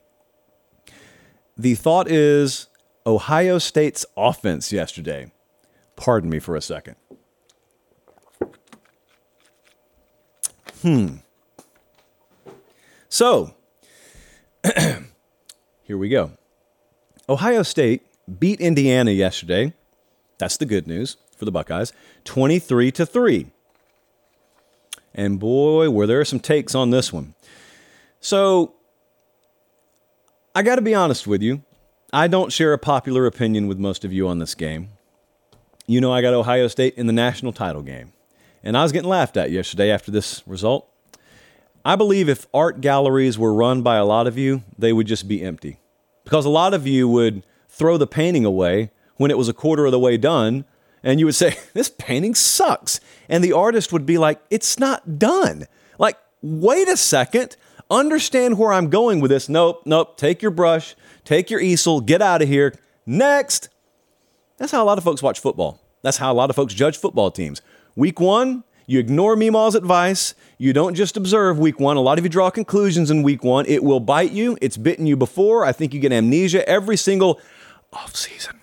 The 1.58 1.74
thought 1.74 2.10
is 2.10 2.68
Ohio 3.06 3.58
State's 3.58 4.06
offense 4.16 4.72
yesterday. 4.72 5.32
Pardon 5.96 6.30
me 6.30 6.38
for 6.38 6.56
a 6.56 6.62
second. 6.62 6.96
Hmm. 10.82 11.16
So, 13.08 13.54
here 15.82 15.98
we 15.98 16.08
go. 16.08 16.32
Ohio 17.28 17.62
State 17.62 18.02
beat 18.38 18.60
Indiana 18.60 19.10
yesterday. 19.10 19.74
That's 20.38 20.56
the 20.56 20.66
good 20.66 20.86
news 20.86 21.16
for 21.36 21.44
the 21.44 21.52
Buckeyes. 21.52 21.92
23 22.24 22.90
to 22.92 23.06
3. 23.06 23.46
And 25.14 25.38
boy, 25.38 25.90
were 25.90 26.06
there 26.06 26.24
some 26.24 26.40
takes 26.40 26.74
on 26.74 26.90
this 26.90 27.12
one. 27.12 27.34
So, 28.20 28.74
I 30.54 30.62
got 30.62 30.76
to 30.76 30.82
be 30.82 30.94
honest 30.94 31.26
with 31.26 31.42
you. 31.42 31.62
I 32.14 32.28
don't 32.28 32.52
share 32.52 32.74
a 32.74 32.78
popular 32.78 33.24
opinion 33.24 33.68
with 33.68 33.78
most 33.78 34.04
of 34.04 34.12
you 34.12 34.28
on 34.28 34.38
this 34.38 34.54
game. 34.54 34.90
You 35.86 35.98
know, 35.98 36.12
I 36.12 36.20
got 36.20 36.34
Ohio 36.34 36.68
State 36.68 36.94
in 36.96 37.06
the 37.06 37.12
national 37.12 37.54
title 37.54 37.80
game. 37.80 38.12
And 38.62 38.76
I 38.76 38.82
was 38.82 38.92
getting 38.92 39.08
laughed 39.08 39.38
at 39.38 39.50
yesterday 39.50 39.90
after 39.90 40.10
this 40.10 40.42
result. 40.46 40.86
I 41.86 41.96
believe 41.96 42.28
if 42.28 42.46
art 42.52 42.82
galleries 42.82 43.38
were 43.38 43.54
run 43.54 43.80
by 43.80 43.96
a 43.96 44.04
lot 44.04 44.26
of 44.26 44.36
you, 44.36 44.62
they 44.78 44.92
would 44.92 45.06
just 45.06 45.26
be 45.26 45.42
empty. 45.42 45.78
Because 46.22 46.44
a 46.44 46.50
lot 46.50 46.74
of 46.74 46.86
you 46.86 47.08
would 47.08 47.44
throw 47.66 47.96
the 47.96 48.06
painting 48.06 48.44
away 48.44 48.90
when 49.16 49.30
it 49.30 49.38
was 49.38 49.48
a 49.48 49.54
quarter 49.54 49.86
of 49.86 49.92
the 49.92 49.98
way 49.98 50.18
done, 50.18 50.66
and 51.02 51.18
you 51.18 51.24
would 51.24 51.34
say, 51.34 51.56
This 51.72 51.88
painting 51.88 52.34
sucks. 52.34 53.00
And 53.26 53.42
the 53.42 53.52
artist 53.52 53.90
would 53.90 54.04
be 54.04 54.18
like, 54.18 54.40
It's 54.50 54.78
not 54.78 55.18
done. 55.18 55.66
Like, 55.98 56.18
wait 56.42 56.88
a 56.88 56.96
second. 56.98 57.56
Understand 57.90 58.58
where 58.58 58.72
I'm 58.72 58.90
going 58.90 59.20
with 59.20 59.30
this. 59.30 59.48
Nope, 59.48 59.82
nope. 59.86 60.16
Take 60.16 60.42
your 60.42 60.50
brush, 60.50 60.94
take 61.24 61.50
your 61.50 61.60
easel, 61.60 62.00
get 62.00 62.22
out 62.22 62.42
of 62.42 62.48
here. 62.48 62.74
Next. 63.06 63.68
That's 64.58 64.72
how 64.72 64.82
a 64.82 64.86
lot 64.86 64.98
of 64.98 65.04
folks 65.04 65.22
watch 65.22 65.40
football. 65.40 65.80
That's 66.02 66.16
how 66.16 66.32
a 66.32 66.34
lot 66.34 66.50
of 66.50 66.56
folks 66.56 66.74
judge 66.74 66.96
football 66.96 67.30
teams. 67.30 67.62
Week 67.96 68.20
one, 68.20 68.64
you 68.86 68.98
ignore 68.98 69.36
Meemaw's 69.36 69.74
advice. 69.74 70.34
You 70.58 70.72
don't 70.72 70.94
just 70.94 71.16
observe 71.16 71.58
week 71.58 71.80
one. 71.80 71.96
A 71.96 72.00
lot 72.00 72.18
of 72.18 72.24
you 72.24 72.28
draw 72.28 72.50
conclusions 72.50 73.10
in 73.10 73.22
week 73.22 73.44
one. 73.44 73.66
It 73.66 73.82
will 73.82 74.00
bite 74.00 74.32
you. 74.32 74.56
It's 74.60 74.76
bitten 74.76 75.06
you 75.06 75.16
before. 75.16 75.64
I 75.64 75.72
think 75.72 75.94
you 75.94 76.00
get 76.00 76.12
amnesia 76.12 76.68
every 76.68 76.96
single 76.96 77.40
off 77.92 78.16
season, 78.16 78.60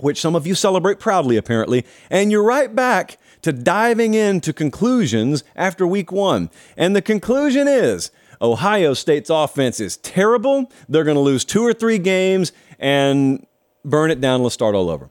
which 0.00 0.20
some 0.20 0.34
of 0.34 0.46
you 0.46 0.54
celebrate 0.54 0.98
proudly, 0.98 1.36
apparently. 1.36 1.84
And 2.10 2.30
you're 2.30 2.44
right 2.44 2.74
back 2.74 3.18
to 3.42 3.52
diving 3.52 4.14
into 4.14 4.52
conclusions 4.52 5.44
after 5.56 5.86
week 5.86 6.12
one. 6.12 6.50
And 6.76 6.94
the 6.94 7.02
conclusion 7.02 7.66
is 7.68 8.10
Ohio 8.42 8.94
State's 8.94 9.30
offense 9.30 9.80
is 9.80 9.96
terrible. 9.98 10.70
They're 10.88 11.04
going 11.04 11.16
to 11.16 11.20
lose 11.20 11.44
two 11.44 11.62
or 11.62 11.72
three 11.72 11.98
games 11.98 12.52
and 12.78 13.46
burn 13.84 14.10
it 14.10 14.20
down. 14.20 14.42
Let's 14.42 14.54
start 14.54 14.74
all 14.74 14.88
over. 14.88 15.10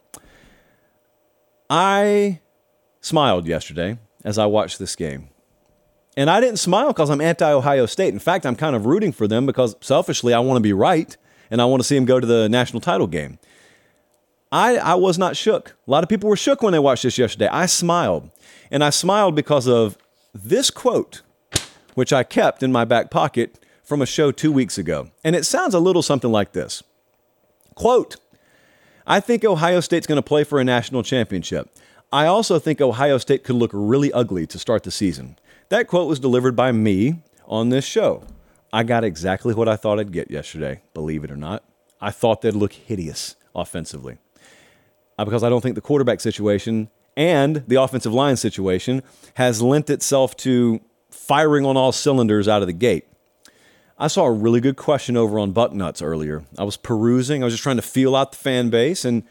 I 1.70 2.40
smiled 3.02 3.48
yesterday 3.48 4.00
as 4.24 4.38
I 4.38 4.48
watched 4.48 4.80
this 4.80 4.96
game. 4.96 5.30
And 6.18 6.30
I 6.30 6.42
didn't 6.42 6.58
smile 6.58 6.88
because 6.88 7.10
I'm 7.10 7.22
anti 7.22 7.50
Ohio 7.50 7.86
State. 7.86 8.14
In 8.14 8.20
fact, 8.20 8.46
I'm 8.46 8.56
kind 8.56 8.76
of 8.76 8.86
rooting 8.86 9.12
for 9.12 9.28
them 9.28 9.46
because 9.46 9.76
selfishly, 9.80 10.34
I 10.34 10.40
want 10.40 10.58
to 10.58 10.62
be 10.62 10.74
right 10.74 11.16
and 11.52 11.62
I 11.62 11.66
want 11.66 11.82
to 11.82 11.88
see 11.88 11.96
them 11.96 12.06
go 12.06 12.20
to 12.20 12.28
the 12.28 12.50
national 12.50 12.82
title 12.82 13.08
game. 13.08 13.40
I, 14.52 14.78
I 14.78 14.96
was 14.96 15.18
not 15.18 15.38
shook. 15.38 15.76
A 15.88 15.92
lot 15.92 16.04
of 16.04 16.10
people 16.10 16.30
were 16.30 16.36
shook 16.36 16.64
when 16.64 16.74
they 16.74 16.80
watched 16.80 17.04
this 17.04 17.18
yesterday. 17.18 17.48
I 17.48 17.68
smiled. 17.68 18.32
And 18.72 18.84
I 18.84 18.90
smiled 18.90 19.36
because 19.36 19.68
of 19.68 19.98
this 20.34 20.72
quote, 20.72 21.22
which 21.96 22.14
I 22.14 22.24
kept 22.24 22.64
in 22.64 22.72
my 22.72 22.86
back 22.86 23.12
pocket 23.12 23.60
from 23.84 24.02
a 24.02 24.06
show 24.06 24.32
two 24.32 24.52
weeks 24.52 24.78
ago. 24.78 25.10
And 25.24 25.36
it 25.36 25.46
sounds 25.46 25.74
a 25.74 25.80
little 25.80 26.02
something 26.02 26.32
like 26.32 26.54
this 26.54 26.84
Quote, 27.76 28.18
I 29.08 29.20
think 29.20 29.44
Ohio 29.44 29.80
State's 29.80 30.06
going 30.06 30.18
to 30.18 30.22
play 30.22 30.44
for 30.44 30.60
a 30.60 30.64
national 30.64 31.02
championship. 31.02 31.70
I 32.12 32.26
also 32.26 32.60
think 32.60 32.82
Ohio 32.82 33.18
State 33.18 33.44
could 33.44 33.56
look 33.56 33.72
really 33.74 34.12
ugly 34.12 34.46
to 34.48 34.60
start 34.60 34.84
the 34.84 34.92
season. 34.92 35.38
That 35.70 35.88
quote 35.88 36.08
was 36.08 36.20
delivered 36.20 36.56
by 36.56 36.72
me 36.72 37.22
on 37.46 37.70
this 37.70 37.86
show. 37.86 38.24
I 38.74 38.84
got 38.84 39.04
exactly 39.04 39.54
what 39.54 39.68
I 39.68 39.76
thought 39.76 40.00
I'd 40.00 40.12
get 40.12 40.30
yesterday, 40.30 40.82
believe 40.94 41.24
it 41.24 41.32
or 41.32 41.36
not. 41.36 41.64
I 42.02 42.12
thought 42.12 42.42
they'd 42.42 42.54
look 42.54 42.74
hideous 42.74 43.36
offensively. 43.56 44.18
Uh, 45.18 45.26
because 45.26 45.44
I 45.44 45.50
don't 45.50 45.62
think 45.62 45.76
the 45.76 45.82
quarterback 45.82 46.22
situation 46.22 46.90
and 47.18 47.64
the 47.68 47.76
offensive 47.76 48.14
line 48.14 48.38
situation 48.38 49.04
has 49.36 49.62
lent 49.62 49.90
itself 49.90 50.36
to 50.38 50.82
firing 51.30 51.64
on 51.64 51.78
all 51.78 51.92
cylinders 51.92 52.48
out 52.48 52.64
of 52.64 52.68
the 52.68 52.74
gate. 52.74 53.06
I 54.00 54.08
saw 54.08 54.26
a 54.26 54.32
really 54.32 54.60
good 54.60 54.78
question 54.78 55.16
over 55.16 55.38
on 55.38 55.54
Bucknuts 55.54 56.02
earlier. 56.02 56.44
I 56.58 56.64
was 56.64 56.76
perusing, 56.76 57.44
I 57.44 57.46
was 57.46 57.54
just 57.54 57.62
trying 57.62 57.76
to 57.76 57.84
feel 57.84 58.16
out 58.16 58.32
the 58.32 58.40
fan 58.40 58.72
base, 58.72 59.06
and 59.06 59.22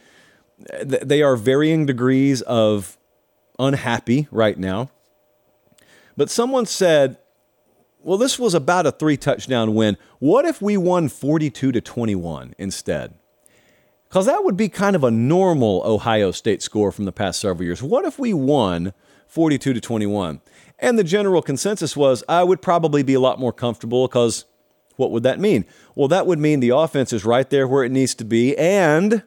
they 0.80 1.22
are 1.22 1.34
varying 1.34 1.86
degrees 1.86 2.40
of 2.42 2.96
unhappy 3.58 4.28
right 4.30 4.56
now. 4.56 4.90
But 6.16 6.30
someone 6.30 6.66
said, 6.66 7.18
well, 7.98 8.16
this 8.16 8.38
was 8.38 8.54
about 8.54 8.86
a 8.86 8.92
three 8.92 9.16
touchdown 9.16 9.74
win. 9.74 9.96
What 10.20 10.44
if 10.44 10.62
we 10.62 10.76
won 10.76 11.08
42 11.08 11.72
to 11.72 11.80
21 11.80 12.54
instead? 12.58 13.14
Because 14.08 14.26
that 14.26 14.44
would 14.44 14.56
be 14.56 14.68
kind 14.68 14.94
of 14.94 15.02
a 15.02 15.10
normal 15.10 15.82
Ohio 15.84 16.30
State 16.30 16.62
score 16.62 16.92
from 16.92 17.06
the 17.06 17.12
past 17.12 17.40
several 17.40 17.64
years. 17.64 17.82
What 17.82 18.04
if 18.04 18.20
we 18.20 18.32
won 18.32 18.92
42 19.26 19.72
to 19.72 19.80
21? 19.80 20.40
And 20.78 20.98
the 20.98 21.04
general 21.04 21.42
consensus 21.42 21.96
was 21.96 22.22
I 22.28 22.44
would 22.44 22.62
probably 22.62 23.02
be 23.02 23.14
a 23.14 23.20
lot 23.20 23.40
more 23.40 23.52
comfortable 23.52 24.06
because 24.06 24.44
what 24.96 25.10
would 25.10 25.22
that 25.22 25.40
mean? 25.40 25.64
Well, 25.94 26.08
that 26.08 26.26
would 26.26 26.38
mean 26.38 26.60
the 26.60 26.70
offense 26.70 27.12
is 27.12 27.24
right 27.24 27.48
there 27.48 27.66
where 27.66 27.84
it 27.84 27.92
needs 27.92 28.14
to 28.16 28.24
be. 28.24 28.56
And 28.56 29.22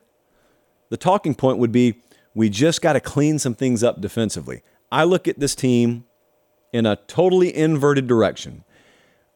the 0.89 0.97
talking 0.97 1.35
point 1.35 1.57
would 1.57 1.71
be 1.71 2.01
we 2.33 2.49
just 2.49 2.81
got 2.81 2.93
to 2.93 2.99
clean 2.99 3.39
some 3.39 3.55
things 3.55 3.83
up 3.83 4.01
defensively. 4.01 4.61
I 4.91 5.03
look 5.03 5.27
at 5.27 5.39
this 5.39 5.55
team 5.55 6.05
in 6.73 6.85
a 6.85 6.95
totally 6.95 7.55
inverted 7.55 8.07
direction. 8.07 8.63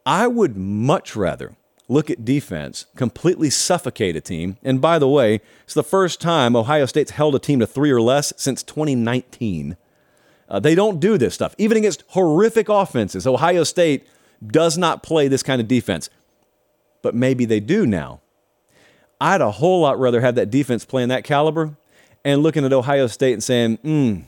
I 0.05 0.27
would 0.27 0.55
much 0.55 1.15
rather 1.15 1.55
look 1.87 2.09
at 2.09 2.25
defense, 2.25 2.85
completely 2.95 3.49
suffocate 3.49 4.15
a 4.15 4.21
team. 4.21 4.57
And 4.63 4.81
by 4.81 4.99
the 4.99 5.07
way, 5.07 5.41
it's 5.63 5.73
the 5.73 5.83
first 5.83 6.19
time 6.19 6.55
Ohio 6.55 6.85
State's 6.85 7.11
held 7.11 7.35
a 7.35 7.39
team 7.39 7.59
to 7.59 7.67
three 7.67 7.91
or 7.91 8.01
less 8.01 8.33
since 8.37 8.63
2019. 8.63 9.77
Uh, 10.47 10.59
they 10.59 10.75
don't 10.75 10.99
do 10.99 11.17
this 11.17 11.33
stuff. 11.33 11.55
Even 11.57 11.77
against 11.77 12.03
horrific 12.09 12.69
offenses, 12.69 13.25
Ohio 13.25 13.63
State 13.63 14.07
does 14.45 14.77
not 14.77 15.03
play 15.03 15.27
this 15.27 15.43
kind 15.43 15.59
of 15.59 15.67
defense. 15.67 16.09
But 17.01 17.15
maybe 17.15 17.45
they 17.45 17.59
do 17.59 17.85
now. 17.85 18.21
I'd 19.19 19.41
a 19.41 19.51
whole 19.51 19.81
lot 19.81 19.99
rather 19.99 20.21
have 20.21 20.35
that 20.35 20.49
defense 20.51 20.85
playing 20.85 21.09
that 21.09 21.23
caliber 21.23 21.77
and 22.23 22.43
looking 22.43 22.65
at 22.65 22.73
Ohio 22.73 23.07
State 23.07 23.33
and 23.33 23.43
saying, 23.43 23.77
hmm, 23.77 24.19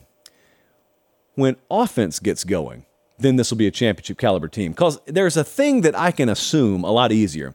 when 1.34 1.56
offense 1.70 2.18
gets 2.18 2.44
going, 2.44 2.84
then 3.18 3.36
this 3.36 3.50
will 3.50 3.58
be 3.58 3.66
a 3.66 3.72
championship 3.72 4.18
caliber 4.18 4.48
team. 4.48 4.72
Because 4.72 5.00
there's 5.06 5.36
a 5.36 5.44
thing 5.44 5.82
that 5.82 5.96
I 5.96 6.10
can 6.10 6.28
assume 6.28 6.84
a 6.84 6.90
lot 6.90 7.12
easier. 7.12 7.54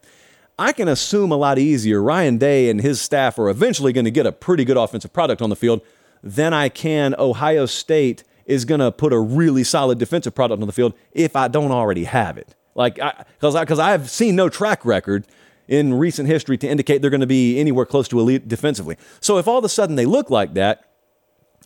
I 0.60 0.72
can 0.72 0.88
assume 0.88 1.32
a 1.32 1.36
lot 1.36 1.58
easier 1.58 2.02
Ryan 2.02 2.38
Day 2.38 2.70
and 2.70 2.80
his 2.80 3.02
staff 3.02 3.40
are 3.40 3.50
eventually 3.50 3.92
going 3.92 4.06
to 4.06 4.12
get 4.12 4.26
a 4.26 4.32
pretty 4.32 4.64
good 4.66 4.78
offensive 4.78 5.12
product 5.12 5.42
on 5.42 5.50
the 5.50 5.56
field 5.56 5.82
than 6.22 6.54
I 6.54 6.70
can 6.70 7.16
Ohio 7.18 7.66
State 7.66 8.24
is 8.46 8.66
going 8.66 8.80
to 8.80 8.92
put 8.92 9.14
a 9.14 9.20
really 9.20 9.64
solid 9.64 9.98
defensive 9.98 10.36
product 10.36 10.62
on 10.62 10.68
the 10.68 10.74
field 10.74 10.94
if 11.12 11.36
I 11.36 11.48
don't 11.48 11.72
already 11.72 12.04
have 12.06 12.38
it. 12.38 12.56
Like, 12.76 12.96
because 12.96 13.60
because 13.60 13.80
I've 13.80 14.10
seen 14.10 14.36
no 14.36 14.50
track 14.50 14.86
record 14.86 15.26
in 15.68 15.94
recent 15.94 16.28
history 16.28 16.58
to 16.58 16.68
indicate 16.68 17.02
they're 17.02 17.12
going 17.12 17.22
to 17.22 17.28
be 17.28 17.60
anywhere 17.60 17.86
close 17.86 18.08
to 18.10 18.20
elite 18.20 18.48
defensively. 18.48 18.98
So 19.22 19.38
if 19.38 19.48
all 19.48 19.60
of 19.60 19.64
a 19.64 19.70
sudden 19.70 19.96
they 19.96 20.06
look 20.06 20.30
like 20.30 20.54
that, 20.56 20.90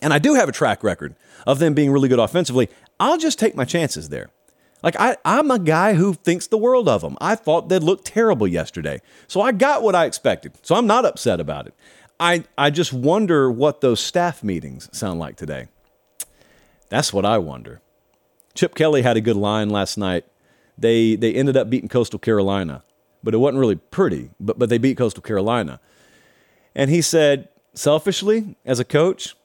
and 0.00 0.12
I 0.12 0.18
do 0.18 0.34
have 0.34 0.48
a 0.48 0.52
track 0.52 0.84
record 0.84 1.16
of 1.46 1.58
them 1.58 1.74
being 1.74 1.90
really 1.90 2.08
good 2.08 2.18
offensively, 2.18 2.68
I'll 3.00 3.18
just 3.18 3.38
take 3.38 3.56
my 3.56 3.64
chances 3.64 4.10
there. 4.10 4.30
Like 4.82 4.94
I, 5.00 5.16
I'm 5.24 5.50
a 5.50 5.58
guy 5.58 5.94
who 5.94 6.14
thinks 6.14 6.46
the 6.46 6.58
world 6.58 6.88
of 6.88 7.00
them. 7.00 7.16
I 7.20 7.34
thought 7.34 7.68
they'd 7.68 7.82
look 7.82 8.04
terrible 8.04 8.46
yesterday, 8.46 9.00
so 9.26 9.40
I 9.40 9.52
got 9.52 9.82
what 9.82 9.94
I 9.94 10.04
expected. 10.04 10.52
So 10.62 10.76
I'm 10.76 10.86
not 10.86 11.04
upset 11.04 11.40
about 11.40 11.66
it. 11.66 11.74
I, 12.20 12.44
I 12.56 12.70
just 12.70 12.92
wonder 12.92 13.50
what 13.50 13.80
those 13.80 14.00
staff 14.00 14.44
meetings 14.44 14.88
sound 14.96 15.18
like 15.18 15.36
today. 15.36 15.68
That's 16.88 17.12
what 17.12 17.24
I 17.24 17.38
wonder. 17.38 17.80
Chip 18.54 18.74
Kelly 18.74 19.02
had 19.02 19.16
a 19.16 19.20
good 19.20 19.36
line 19.36 19.70
last 19.70 19.96
night. 19.96 20.24
They 20.76 21.16
they 21.16 21.34
ended 21.34 21.56
up 21.56 21.70
beating 21.70 21.88
Coastal 21.88 22.18
Carolina, 22.18 22.82
but 23.22 23.34
it 23.34 23.38
wasn't 23.38 23.60
really 23.60 23.76
pretty. 23.76 24.30
But 24.40 24.58
but 24.58 24.68
they 24.68 24.78
beat 24.78 24.96
Coastal 24.96 25.22
Carolina, 25.22 25.80
and 26.74 26.90
he 26.90 27.02
said, 27.02 27.48
selfishly 27.74 28.56
as 28.64 28.80
a 28.80 28.84
coach, 28.84 29.36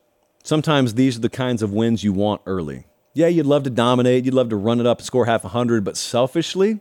sometimes 0.44 0.94
these 0.94 1.18
are 1.18 1.22
the 1.22 1.30
kinds 1.30 1.62
of 1.62 1.72
wins 1.72 2.04
you 2.04 2.14
want 2.14 2.42
early. 2.46 2.86
Yeah, 3.14 3.28
you'd 3.28 3.46
love 3.46 3.64
to 3.64 3.70
dominate, 3.70 4.26
you'd 4.26 4.34
love 4.34 4.50
to 4.50 4.56
run 4.56 4.80
it 4.80 4.88
up 4.88 5.00
and 5.00 5.06
score 5.06 5.26
half 5.26 5.46
a 5.46 5.50
hundred, 5.50 5.84
but 5.84 5.98
selfishly, 5.98 6.80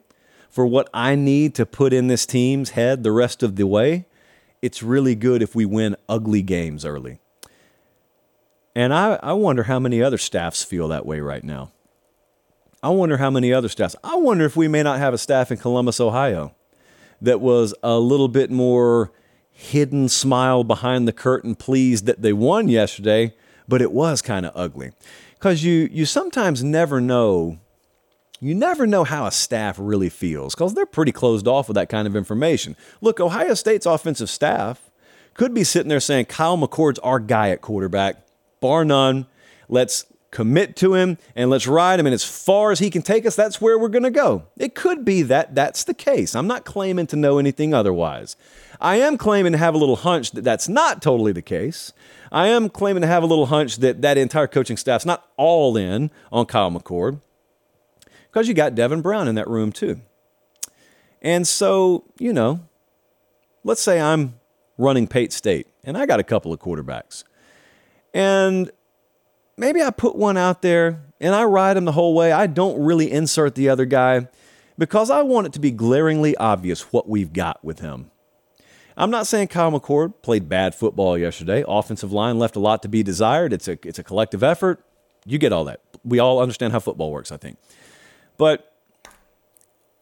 for 0.48 0.66
what 0.66 0.88
I 0.94 1.14
need 1.14 1.54
to 1.56 1.66
put 1.66 1.92
in 1.92 2.08
this 2.08 2.24
team's 2.24 2.70
head 2.70 3.02
the 3.02 3.12
rest 3.12 3.42
of 3.42 3.56
the 3.56 3.66
way, 3.66 4.06
it's 4.62 4.82
really 4.82 5.14
good 5.14 5.42
if 5.42 5.54
we 5.54 5.66
win 5.66 5.96
ugly 6.08 6.40
games 6.40 6.84
early. 6.84 7.18
And 8.74 8.94
I, 8.94 9.18
I 9.22 9.32
wonder 9.34 9.64
how 9.64 9.78
many 9.78 10.02
other 10.02 10.18
staffs 10.18 10.64
feel 10.64 10.88
that 10.88 11.04
way 11.04 11.20
right 11.20 11.44
now. 11.44 11.72
I 12.82 12.88
wonder 12.88 13.18
how 13.18 13.30
many 13.30 13.52
other 13.52 13.68
staffs. 13.68 13.94
I 14.02 14.16
wonder 14.16 14.44
if 14.44 14.56
we 14.56 14.66
may 14.66 14.82
not 14.82 14.98
have 14.98 15.14
a 15.14 15.18
staff 15.18 15.52
in 15.52 15.58
Columbus, 15.58 16.00
Ohio, 16.00 16.54
that 17.20 17.40
was 17.40 17.74
a 17.82 17.98
little 17.98 18.28
bit 18.28 18.50
more 18.50 19.12
hidden 19.50 20.08
smile 20.08 20.64
behind 20.64 21.06
the 21.06 21.12
curtain, 21.12 21.54
pleased 21.54 22.06
that 22.06 22.22
they 22.22 22.32
won 22.32 22.66
yesterday, 22.68 23.34
but 23.68 23.80
it 23.80 23.92
was 23.92 24.20
kind 24.20 24.44
of 24.44 24.52
ugly. 24.56 24.90
Because 25.34 25.62
you, 25.62 25.88
you 25.92 26.04
sometimes 26.06 26.64
never 26.64 27.00
know, 27.00 27.58
you 28.40 28.54
never 28.54 28.86
know 28.86 29.04
how 29.04 29.26
a 29.26 29.30
staff 29.30 29.76
really 29.78 30.08
feels, 30.08 30.54
because 30.54 30.74
they're 30.74 30.86
pretty 30.86 31.12
closed 31.12 31.46
off 31.46 31.68
with 31.68 31.76
that 31.76 31.88
kind 31.88 32.08
of 32.08 32.16
information. 32.16 32.74
Look, 33.00 33.20
Ohio 33.20 33.54
State's 33.54 33.86
offensive 33.86 34.30
staff 34.30 34.90
could 35.34 35.54
be 35.54 35.62
sitting 35.62 35.88
there 35.88 36.00
saying, 36.00 36.24
Kyle 36.24 36.58
McCord's 36.58 36.98
our 37.00 37.20
guy 37.20 37.50
at 37.50 37.60
quarterback 37.60 38.26
bar 38.62 38.86
none. 38.86 39.26
Let's 39.68 40.06
commit 40.32 40.74
to 40.76 40.94
him 40.94 41.18
and 41.36 41.50
let's 41.50 41.66
ride 41.66 42.00
him. 42.00 42.06
And 42.06 42.14
as 42.14 42.24
far 42.24 42.72
as 42.72 42.78
he 42.78 42.90
can 42.90 43.02
take 43.02 43.26
us, 43.26 43.36
that's 43.36 43.60
where 43.60 43.78
we're 43.78 43.88
going 43.88 44.02
to 44.02 44.10
go. 44.10 44.44
It 44.56 44.74
could 44.74 45.04
be 45.04 45.22
that 45.22 45.54
that's 45.54 45.84
the 45.84 45.94
case. 45.94 46.34
I'm 46.34 46.46
not 46.46 46.64
claiming 46.64 47.06
to 47.08 47.16
know 47.16 47.38
anything 47.38 47.74
otherwise. 47.74 48.36
I 48.80 48.96
am 48.96 49.16
claiming 49.18 49.52
to 49.52 49.58
have 49.58 49.74
a 49.74 49.78
little 49.78 49.96
hunch 49.96 50.32
that 50.32 50.42
that's 50.42 50.68
not 50.68 51.02
totally 51.02 51.32
the 51.32 51.42
case. 51.42 51.92
I 52.32 52.48
am 52.48 52.70
claiming 52.70 53.02
to 53.02 53.06
have 53.06 53.22
a 53.22 53.26
little 53.26 53.46
hunch 53.46 53.76
that 53.76 54.00
that 54.00 54.16
entire 54.16 54.46
coaching 54.46 54.78
staff's 54.78 55.04
not 55.04 55.28
all 55.36 55.76
in 55.76 56.10
on 56.32 56.46
Kyle 56.46 56.70
McCord 56.70 57.20
because 58.26 58.48
you 58.48 58.54
got 58.54 58.74
Devin 58.74 59.02
Brown 59.02 59.28
in 59.28 59.34
that 59.34 59.48
room 59.48 59.70
too. 59.70 60.00
And 61.20 61.46
so, 61.46 62.04
you 62.18 62.32
know, 62.32 62.60
let's 63.62 63.82
say 63.82 64.00
I'm 64.00 64.40
running 64.78 65.06
Pate 65.06 65.32
State 65.32 65.68
and 65.84 65.96
I 65.96 66.06
got 66.06 66.18
a 66.18 66.24
couple 66.24 66.52
of 66.52 66.58
quarterbacks. 66.58 67.22
And 68.14 68.70
maybe 69.56 69.82
I 69.82 69.90
put 69.90 70.16
one 70.16 70.36
out 70.36 70.62
there 70.62 71.02
and 71.20 71.34
I 71.34 71.44
ride 71.44 71.76
him 71.76 71.84
the 71.84 71.92
whole 71.92 72.14
way. 72.14 72.32
I 72.32 72.46
don't 72.46 72.82
really 72.82 73.10
insert 73.10 73.54
the 73.54 73.68
other 73.68 73.84
guy 73.84 74.28
because 74.78 75.10
I 75.10 75.22
want 75.22 75.46
it 75.46 75.52
to 75.54 75.60
be 75.60 75.70
glaringly 75.70 76.36
obvious 76.36 76.92
what 76.92 77.08
we've 77.08 77.32
got 77.32 77.64
with 77.64 77.80
him. 77.80 78.10
I'm 78.96 79.10
not 79.10 79.26
saying 79.26 79.48
Kyle 79.48 79.72
McCord 79.72 80.14
played 80.22 80.48
bad 80.48 80.74
football 80.74 81.16
yesterday. 81.16 81.64
Offensive 81.66 82.12
line 82.12 82.38
left 82.38 82.56
a 82.56 82.60
lot 82.60 82.82
to 82.82 82.88
be 82.88 83.02
desired. 83.02 83.52
It's 83.52 83.68
a, 83.68 83.78
it's 83.84 83.98
a 83.98 84.04
collective 84.04 84.42
effort. 84.42 84.84
You 85.24 85.38
get 85.38 85.52
all 85.52 85.64
that. 85.64 85.80
We 86.04 86.18
all 86.18 86.40
understand 86.40 86.72
how 86.72 86.80
football 86.80 87.10
works, 87.10 87.32
I 87.32 87.36
think. 87.36 87.58
But 88.36 88.72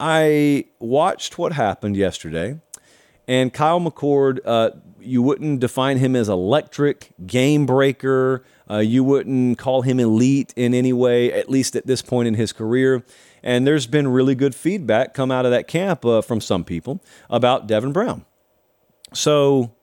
I 0.00 0.64
watched 0.78 1.38
what 1.38 1.52
happened 1.52 1.96
yesterday, 1.96 2.58
and 3.28 3.52
Kyle 3.52 3.80
McCord 3.80 4.40
uh, 4.44 4.70
you 5.02 5.22
wouldn't 5.22 5.60
define 5.60 5.98
him 5.98 6.14
as 6.14 6.28
electric, 6.28 7.10
game 7.26 7.66
breaker. 7.66 8.44
Uh, 8.70 8.78
you 8.78 9.02
wouldn't 9.02 9.58
call 9.58 9.82
him 9.82 9.98
elite 9.98 10.52
in 10.56 10.74
any 10.74 10.92
way, 10.92 11.32
at 11.32 11.48
least 11.48 11.74
at 11.74 11.86
this 11.86 12.02
point 12.02 12.28
in 12.28 12.34
his 12.34 12.52
career. 12.52 13.04
And 13.42 13.66
there's 13.66 13.86
been 13.86 14.08
really 14.08 14.34
good 14.34 14.54
feedback 14.54 15.14
come 15.14 15.30
out 15.30 15.44
of 15.44 15.50
that 15.50 15.66
camp 15.66 16.04
uh, 16.04 16.20
from 16.20 16.40
some 16.40 16.64
people 16.64 17.02
about 17.28 17.66
Devin 17.66 17.92
Brown. 17.92 18.24
So, 19.12 19.74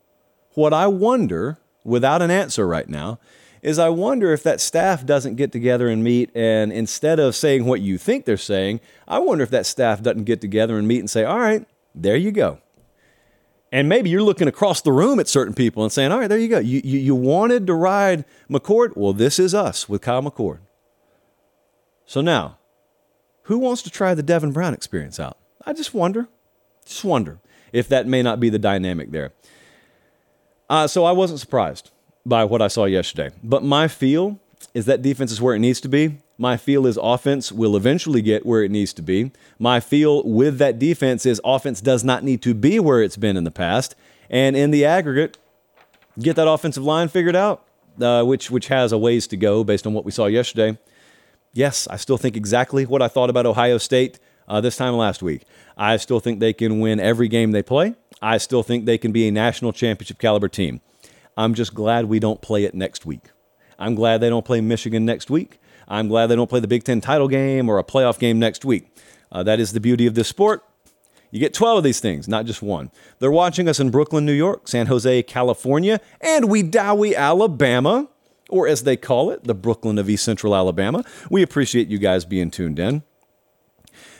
what 0.53 0.73
I 0.73 0.87
wonder, 0.87 1.57
without 1.83 2.21
an 2.21 2.31
answer 2.31 2.67
right 2.67 2.87
now, 2.87 3.19
is 3.61 3.79
I 3.79 3.89
wonder 3.89 4.31
if 4.31 4.43
that 4.43 4.61
staff 4.61 5.05
doesn't 5.05 5.35
get 5.35 5.51
together 5.51 5.89
and 5.89 6.03
meet, 6.03 6.29
and 6.35 6.71
instead 6.71 7.19
of 7.19 7.35
saying 7.35 7.65
what 7.65 7.81
you 7.81 7.97
think 7.97 8.25
they're 8.25 8.37
saying, 8.37 8.79
I 9.07 9.19
wonder 9.19 9.43
if 9.43 9.49
that 9.49 9.65
staff 9.65 10.01
doesn't 10.01 10.23
get 10.23 10.39
together 10.39 10.77
and 10.77 10.87
meet 10.87 10.99
and 10.99 11.09
say, 11.09 11.25
all 11.25 11.39
right, 11.39 11.67
there 11.93 12.15
you 12.15 12.31
go. 12.31 12.59
And 13.77 13.87
maybe 13.87 14.09
you're 14.09 14.23
looking 14.23 14.47
across 14.47 14.81
the 14.81 14.91
room 14.91 15.19
at 15.19 15.27
certain 15.27 15.53
people 15.53 15.83
and 15.83 15.91
saying, 15.91 16.11
all 16.11 16.17
right, 16.17 16.27
there 16.27 16.39
you 16.39 16.47
go. 16.47 16.57
You, 16.57 16.81
you, 16.83 16.97
you 16.97 17.13
wanted 17.13 17.67
to 17.67 17.75
ride 17.75 18.25
McCord? 18.49 18.97
Well, 18.97 19.13
this 19.13 19.37
is 19.37 19.53
us 19.53 19.87
with 19.87 20.01
Kyle 20.01 20.23
McCord. 20.23 20.61
So 22.07 22.21
now, 22.21 22.57
who 23.43 23.59
wants 23.59 23.83
to 23.83 23.91
try 23.91 24.15
the 24.15 24.23
Devin 24.23 24.51
Brown 24.51 24.73
experience 24.73 25.19
out? 25.19 25.37
I 25.63 25.73
just 25.73 25.93
wonder, 25.93 26.27
just 26.87 27.03
wonder 27.03 27.37
if 27.71 27.87
that 27.89 28.07
may 28.07 28.23
not 28.23 28.39
be 28.39 28.49
the 28.49 28.57
dynamic 28.57 29.11
there. 29.11 29.33
Uh, 30.67 30.87
so 30.87 31.05
I 31.05 31.11
wasn't 31.11 31.39
surprised 31.39 31.91
by 32.25 32.45
what 32.45 32.63
I 32.63 32.69
saw 32.69 32.85
yesterday. 32.85 33.29
But 33.43 33.63
my 33.63 33.87
feel 33.87 34.39
is 34.73 34.87
that 34.87 35.03
defense 35.03 35.31
is 35.31 35.39
where 35.39 35.53
it 35.53 35.59
needs 35.59 35.81
to 35.81 35.87
be. 35.87 36.17
My 36.37 36.55
feel 36.55 36.85
is 36.85 36.99
offense 37.01 37.51
will 37.51 37.75
eventually 37.75 38.21
get 38.21 38.45
where 38.45 38.63
it 38.63 38.69
needs 38.69 38.93
to 38.93 39.01
be. 39.01 39.31
My 39.57 39.79
feel 39.79 40.23
with 40.23 40.59
that 40.59 40.77
defense 40.77 41.25
is 41.25 41.41
offense 41.43 41.81
does 41.81 42.03
not 42.03 42.23
need 42.23 42.41
to 42.43 42.53
be 42.53 42.79
where 42.79 43.01
it's 43.01 43.17
been 43.17 43.37
in 43.37 43.43
the 43.43 43.51
past. 43.51 43.95
And 44.29 44.55
in 44.55 44.71
the 44.71 44.85
aggregate, 44.85 45.37
get 46.19 46.35
that 46.35 46.47
offensive 46.47 46.83
line 46.83 47.07
figured 47.07 47.35
out, 47.35 47.65
uh, 47.99 48.23
which 48.23 48.51
which 48.51 48.67
has 48.67 48.91
a 48.91 48.97
ways 48.97 49.25
to 49.27 49.37
go 49.37 49.63
based 49.63 49.87
on 49.87 49.93
what 49.93 50.05
we 50.05 50.11
saw 50.11 50.27
yesterday. 50.27 50.77
Yes, 51.53 51.87
I 51.87 51.97
still 51.97 52.17
think 52.17 52.35
exactly 52.35 52.85
what 52.85 53.01
I 53.01 53.07
thought 53.07 53.31
about 53.31 53.47
Ohio 53.47 53.79
State 53.79 54.19
uh, 54.47 54.61
this 54.61 54.77
time 54.77 54.95
last 54.95 55.23
week. 55.23 55.43
I 55.75 55.97
still 55.97 56.19
think 56.19 56.39
they 56.39 56.53
can 56.53 56.79
win 56.79 56.99
every 56.99 57.27
game 57.27 57.51
they 57.51 57.63
play. 57.63 57.95
I 58.21 58.37
still 58.37 58.63
think 58.63 58.85
they 58.85 58.97
can 58.97 59.11
be 59.11 59.27
a 59.27 59.31
national 59.31 59.73
championship 59.73 60.19
caliber 60.19 60.49
team. 60.49 60.81
I'm 61.35 61.53
just 61.53 61.73
glad 61.73 62.05
we 62.05 62.19
don't 62.19 62.41
play 62.41 62.63
it 62.63 62.75
next 62.75 63.05
week. 63.05 63.31
I'm 63.79 63.95
glad 63.95 64.21
they 64.21 64.29
don't 64.29 64.45
play 64.45 64.61
Michigan 64.61 65.05
next 65.05 65.29
week. 65.29 65.59
I'm 65.87 66.07
glad 66.07 66.27
they 66.27 66.35
don't 66.35 66.49
play 66.49 66.59
the 66.59 66.67
Big 66.67 66.83
Ten 66.83 67.01
title 67.01 67.27
game 67.27 67.69
or 67.69 67.79
a 67.79 67.83
playoff 67.83 68.19
game 68.19 68.39
next 68.39 68.65
week. 68.65 68.89
Uh, 69.31 69.43
that 69.43 69.59
is 69.59 69.73
the 69.73 69.79
beauty 69.79 70.05
of 70.05 70.15
this 70.15 70.27
sport. 70.27 70.63
You 71.31 71.39
get 71.39 71.53
12 71.53 71.79
of 71.79 71.83
these 71.83 71.99
things, 71.99 72.27
not 72.27 72.45
just 72.45 72.61
one. 72.61 72.89
They're 73.19 73.31
watching 73.31 73.67
us 73.67 73.79
in 73.79 73.89
Brooklyn, 73.89 74.25
New 74.25 74.33
York, 74.33 74.67
San 74.67 74.87
Jose, 74.87 75.23
California, 75.23 75.99
and 76.21 76.45
Wedowee, 76.45 77.15
Alabama, 77.15 78.07
or 78.49 78.67
as 78.67 78.83
they 78.83 78.95
call 78.95 79.29
it, 79.31 79.43
the 79.43 79.53
Brooklyn 79.53 79.97
of 79.97 80.09
East 80.09 80.23
Central 80.23 80.55
Alabama. 80.55 81.03
We 81.29 81.41
appreciate 81.41 81.89
you 81.89 81.97
guys 81.97 82.23
being 82.23 82.49
tuned 82.49 82.79
in. 82.79 83.03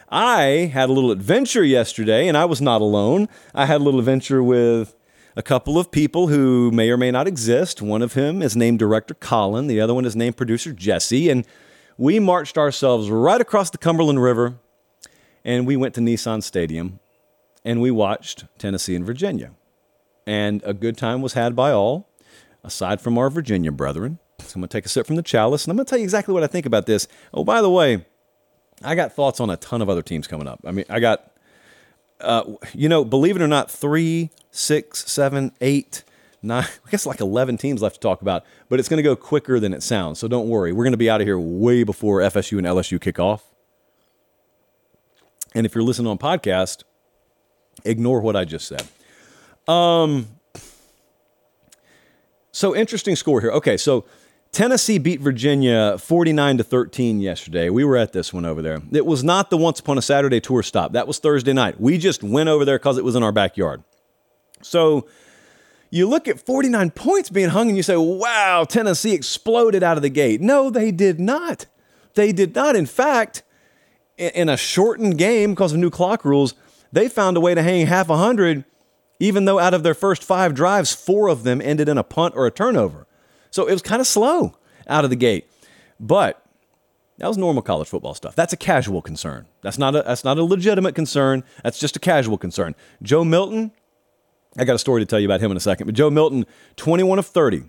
I 0.09 0.69
had 0.73 0.89
a 0.89 0.93
little 0.93 1.11
adventure 1.11 1.63
yesterday, 1.63 2.27
and 2.27 2.37
I 2.37 2.45
was 2.45 2.61
not 2.61 2.81
alone. 2.81 3.29
I 3.53 3.65
had 3.65 3.81
a 3.81 3.83
little 3.83 3.99
adventure 3.99 4.43
with 4.43 4.93
a 5.37 5.43
couple 5.43 5.77
of 5.77 5.91
people 5.91 6.29
who 6.29 6.71
may 6.71 6.89
or 6.89 6.97
may 6.97 7.11
not 7.11 7.27
exist. 7.27 7.79
One 7.79 8.01
of 8.01 8.15
them 8.15 8.41
is 8.41 8.57
named 8.57 8.79
Director 8.79 9.13
Colin, 9.13 9.67
the 9.67 9.79
other 9.79 9.93
one 9.93 10.03
is 10.03 10.15
named 10.15 10.35
Producer 10.35 10.73
Jesse, 10.73 11.29
and 11.29 11.45
we 11.95 12.19
marched 12.19 12.57
ourselves 12.57 13.11
right 13.11 13.39
across 13.39 13.69
the 13.69 13.77
Cumberland 13.77 14.21
River 14.21 14.55
and 15.45 15.67
we 15.67 15.77
went 15.77 15.93
to 15.93 16.01
Nissan 16.01 16.41
Stadium 16.41 16.99
and 17.63 17.81
we 17.81 17.91
watched 17.91 18.45
Tennessee 18.57 18.95
and 18.95 19.05
Virginia. 19.05 19.51
And 20.25 20.61
a 20.65 20.73
good 20.73 20.97
time 20.97 21.21
was 21.21 21.33
had 21.33 21.55
by 21.55 21.71
all, 21.71 22.09
aside 22.63 22.99
from 22.99 23.15
our 23.17 23.29
Virginia 23.29 23.71
brethren. 23.71 24.17
So 24.39 24.55
I'm 24.55 24.61
going 24.61 24.69
to 24.69 24.77
take 24.77 24.87
a 24.87 24.89
sip 24.89 25.05
from 25.05 25.17
the 25.17 25.23
chalice 25.23 25.65
and 25.65 25.71
I'm 25.71 25.77
going 25.77 25.85
to 25.85 25.89
tell 25.89 25.99
you 25.99 26.03
exactly 26.03 26.33
what 26.33 26.43
I 26.43 26.47
think 26.47 26.65
about 26.65 26.87
this. 26.87 27.07
Oh, 27.31 27.43
by 27.43 27.61
the 27.61 27.69
way, 27.69 28.05
I 28.83 28.95
got 28.95 29.13
thoughts 29.13 29.39
on 29.39 29.51
a 29.51 29.57
ton 29.57 29.83
of 29.83 29.89
other 29.89 30.01
teams 30.01 30.25
coming 30.25 30.47
up. 30.47 30.61
I 30.65 30.71
mean, 30.71 30.85
I 30.89 30.99
got, 30.99 31.31
uh, 32.21 32.43
you 32.73 32.89
know, 32.89 33.05
believe 33.05 33.35
it 33.35 33.41
or 33.41 33.47
not, 33.47 33.69
three, 33.69 34.31
six, 34.51 35.09
seven, 35.11 35.51
eight, 35.61 36.03
nine, 36.41 36.65
I 36.85 36.89
guess 36.89 37.05
like 37.05 37.19
11 37.19 37.57
teams 37.57 37.81
left 37.81 37.95
to 37.95 37.99
talk 38.01 38.21
about, 38.21 38.45
but 38.69 38.79
it's 38.79 38.89
going 38.89 38.97
to 38.97 39.03
go 39.03 39.15
quicker 39.15 39.59
than 39.59 39.73
it 39.73 39.83
sounds. 39.83 40.19
So 40.19 40.27
don't 40.27 40.47
worry. 40.47 40.71
We're 40.71 40.83
going 40.83 40.93
to 40.93 40.97
be 40.97 41.09
out 41.09 41.21
of 41.21 41.27
here 41.27 41.39
way 41.39 41.83
before 41.83 42.19
FSU 42.21 42.57
and 42.57 42.67
LSU 42.67 42.99
kick 42.99 43.19
off. 43.19 43.43
And 45.53 45.65
if 45.65 45.73
you're 45.73 45.83
listening 45.83 46.07
on 46.07 46.17
podcast, 46.17 46.83
ignore 47.83 48.21
what 48.21 48.35
I 48.35 48.45
just 48.45 48.67
said. 48.67 48.87
Um, 49.67 50.27
so 52.51 52.75
interesting 52.75 53.15
score 53.15 53.41
here. 53.41 53.51
Okay, 53.51 53.77
so 53.77 54.05
Tennessee 54.51 54.97
beat 54.97 55.19
Virginia 55.19 55.97
49 55.97 56.57
to 56.57 56.63
13 56.63 57.19
yesterday. 57.19 57.69
We 57.69 57.83
were 57.83 57.97
at 57.97 58.13
this 58.13 58.33
one 58.33 58.45
over 58.45 58.61
there. 58.61 58.81
It 58.91 59.05
was 59.05 59.23
not 59.23 59.49
the 59.49 59.57
once 59.57 59.79
upon 59.79 59.97
a 59.97 60.01
Saturday 60.01 60.39
tour 60.39 60.63
stop. 60.63 60.93
That 60.93 61.07
was 61.07 61.19
Thursday 61.19 61.53
night. 61.53 61.79
We 61.79 61.97
just 61.97 62.23
went 62.23 62.49
over 62.49 62.65
there 62.65 62.79
because 62.79 62.97
it 62.97 63.03
was 63.03 63.15
in 63.15 63.23
our 63.23 63.31
backyard. 63.31 63.83
So 64.61 65.07
you 65.89 66.07
look 66.07 66.27
at 66.27 66.39
49 66.39 66.91
points 66.91 67.29
being 67.29 67.49
hung 67.49 67.67
and 67.67 67.77
you 67.77 67.83
say, 67.83 67.97
wow, 67.97 68.65
Tennessee 68.67 69.13
exploded 69.13 69.83
out 69.83 69.97
of 69.97 70.03
the 70.03 70.09
gate. 70.09 70.41
No, 70.41 70.69
they 70.69 70.91
did 70.91 71.19
not. 71.19 71.65
They 72.15 72.31
did 72.31 72.55
not. 72.55 72.75
In 72.75 72.85
fact, 72.87 73.43
in 74.17 74.49
a 74.49 74.57
shortened 74.57 75.17
game 75.17 75.51
because 75.51 75.73
of 75.73 75.79
new 75.79 75.91
clock 75.91 76.25
rules, 76.25 76.55
they 76.91 77.07
found 77.07 77.37
a 77.37 77.41
way 77.41 77.53
to 77.53 77.61
hang 77.61 77.85
half 77.85 78.09
a 78.09 78.17
hundred, 78.17 78.65
even 79.19 79.45
though 79.45 79.59
out 79.59 79.73
of 79.73 79.83
their 79.83 79.93
first 79.93 80.23
five 80.23 80.55
drives, 80.55 80.93
four 80.93 81.27
of 81.27 81.43
them 81.43 81.61
ended 81.61 81.87
in 81.87 81.97
a 81.97 82.03
punt 82.03 82.33
or 82.35 82.47
a 82.47 82.51
turnover. 82.51 83.05
So 83.51 83.67
it 83.67 83.73
was 83.73 83.81
kind 83.81 84.01
of 84.01 84.07
slow 84.07 84.55
out 84.87 85.03
of 85.03 85.09
the 85.09 85.15
gate. 85.15 85.49
But 85.99 86.43
that 87.17 87.27
was 87.27 87.37
normal 87.37 87.63
college 87.63 87.87
football 87.87 88.13
stuff. 88.13 88.35
That's 88.35 88.53
a 88.53 88.57
casual 88.57 89.01
concern. 89.01 89.47
That's 89.61 89.77
not 89.77 89.95
a, 89.95 90.03
that's 90.03 90.23
not 90.23 90.37
a 90.37 90.43
legitimate 90.43 90.95
concern. 90.95 91.43
That's 91.63 91.79
just 91.79 91.95
a 91.95 91.99
casual 91.99 92.37
concern. 92.37 92.75
Joe 93.01 93.23
Milton, 93.23 93.71
I 94.57 94.65
got 94.65 94.75
a 94.75 94.79
story 94.79 95.01
to 95.01 95.05
tell 95.05 95.19
you 95.19 95.27
about 95.27 95.41
him 95.41 95.51
in 95.51 95.57
a 95.57 95.61
second. 95.61 95.87
But 95.87 95.95
Joe 95.95 96.09
Milton, 96.09 96.45
21 96.75 97.19
of 97.19 97.25
30, 97.25 97.63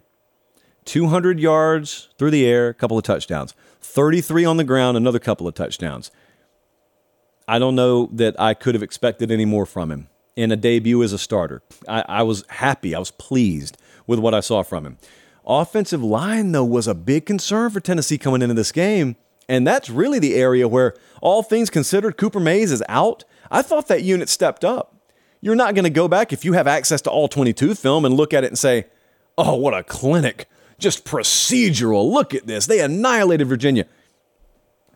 200 0.84 1.40
yards 1.40 2.08
through 2.18 2.30
the 2.30 2.46
air, 2.46 2.68
a 2.68 2.74
couple 2.74 2.98
of 2.98 3.04
touchdowns, 3.04 3.54
33 3.80 4.44
on 4.44 4.58
the 4.58 4.64
ground, 4.64 4.96
another 4.96 5.18
couple 5.18 5.48
of 5.48 5.54
touchdowns. 5.54 6.10
I 7.46 7.58
don't 7.58 7.74
know 7.74 8.10
that 8.12 8.38
I 8.38 8.52
could 8.52 8.74
have 8.74 8.82
expected 8.82 9.30
any 9.30 9.46
more 9.46 9.64
from 9.64 9.90
him 9.90 10.08
in 10.36 10.52
a 10.52 10.56
debut 10.56 11.02
as 11.02 11.14
a 11.14 11.18
starter. 11.18 11.62
I, 11.88 12.04
I, 12.06 12.22
was 12.22 12.44
happy. 12.48 12.94
I 12.94 12.98
was 12.98 13.10
pleased 13.10 13.78
with 14.06 14.18
what 14.18 14.34
I 14.34 14.40
saw 14.40 14.62
from 14.62 14.84
him. 14.84 14.98
Offensive 15.48 16.02
line, 16.02 16.52
though, 16.52 16.64
was 16.64 16.86
a 16.86 16.94
big 16.94 17.24
concern 17.24 17.70
for 17.70 17.80
Tennessee 17.80 18.18
coming 18.18 18.42
into 18.42 18.54
this 18.54 18.70
game. 18.70 19.16
And 19.48 19.66
that's 19.66 19.88
really 19.88 20.18
the 20.18 20.34
area 20.34 20.68
where, 20.68 20.94
all 21.22 21.42
things 21.42 21.70
considered, 21.70 22.18
Cooper 22.18 22.38
Mays 22.38 22.70
is 22.70 22.82
out. 22.86 23.24
I 23.50 23.62
thought 23.62 23.88
that 23.88 24.02
unit 24.02 24.28
stepped 24.28 24.62
up. 24.62 24.94
You're 25.40 25.54
not 25.54 25.74
going 25.74 25.84
to 25.84 25.90
go 25.90 26.06
back 26.06 26.32
if 26.32 26.44
you 26.44 26.52
have 26.52 26.66
access 26.66 27.00
to 27.02 27.10
all 27.10 27.28
22 27.28 27.74
film 27.74 28.04
and 28.04 28.14
look 28.14 28.34
at 28.34 28.44
it 28.44 28.48
and 28.48 28.58
say, 28.58 28.84
oh, 29.38 29.54
what 29.54 29.72
a 29.72 29.82
clinic. 29.82 30.46
Just 30.78 31.06
procedural. 31.06 32.12
Look 32.12 32.34
at 32.34 32.46
this. 32.46 32.66
They 32.66 32.80
annihilated 32.80 33.46
Virginia. 33.46 33.86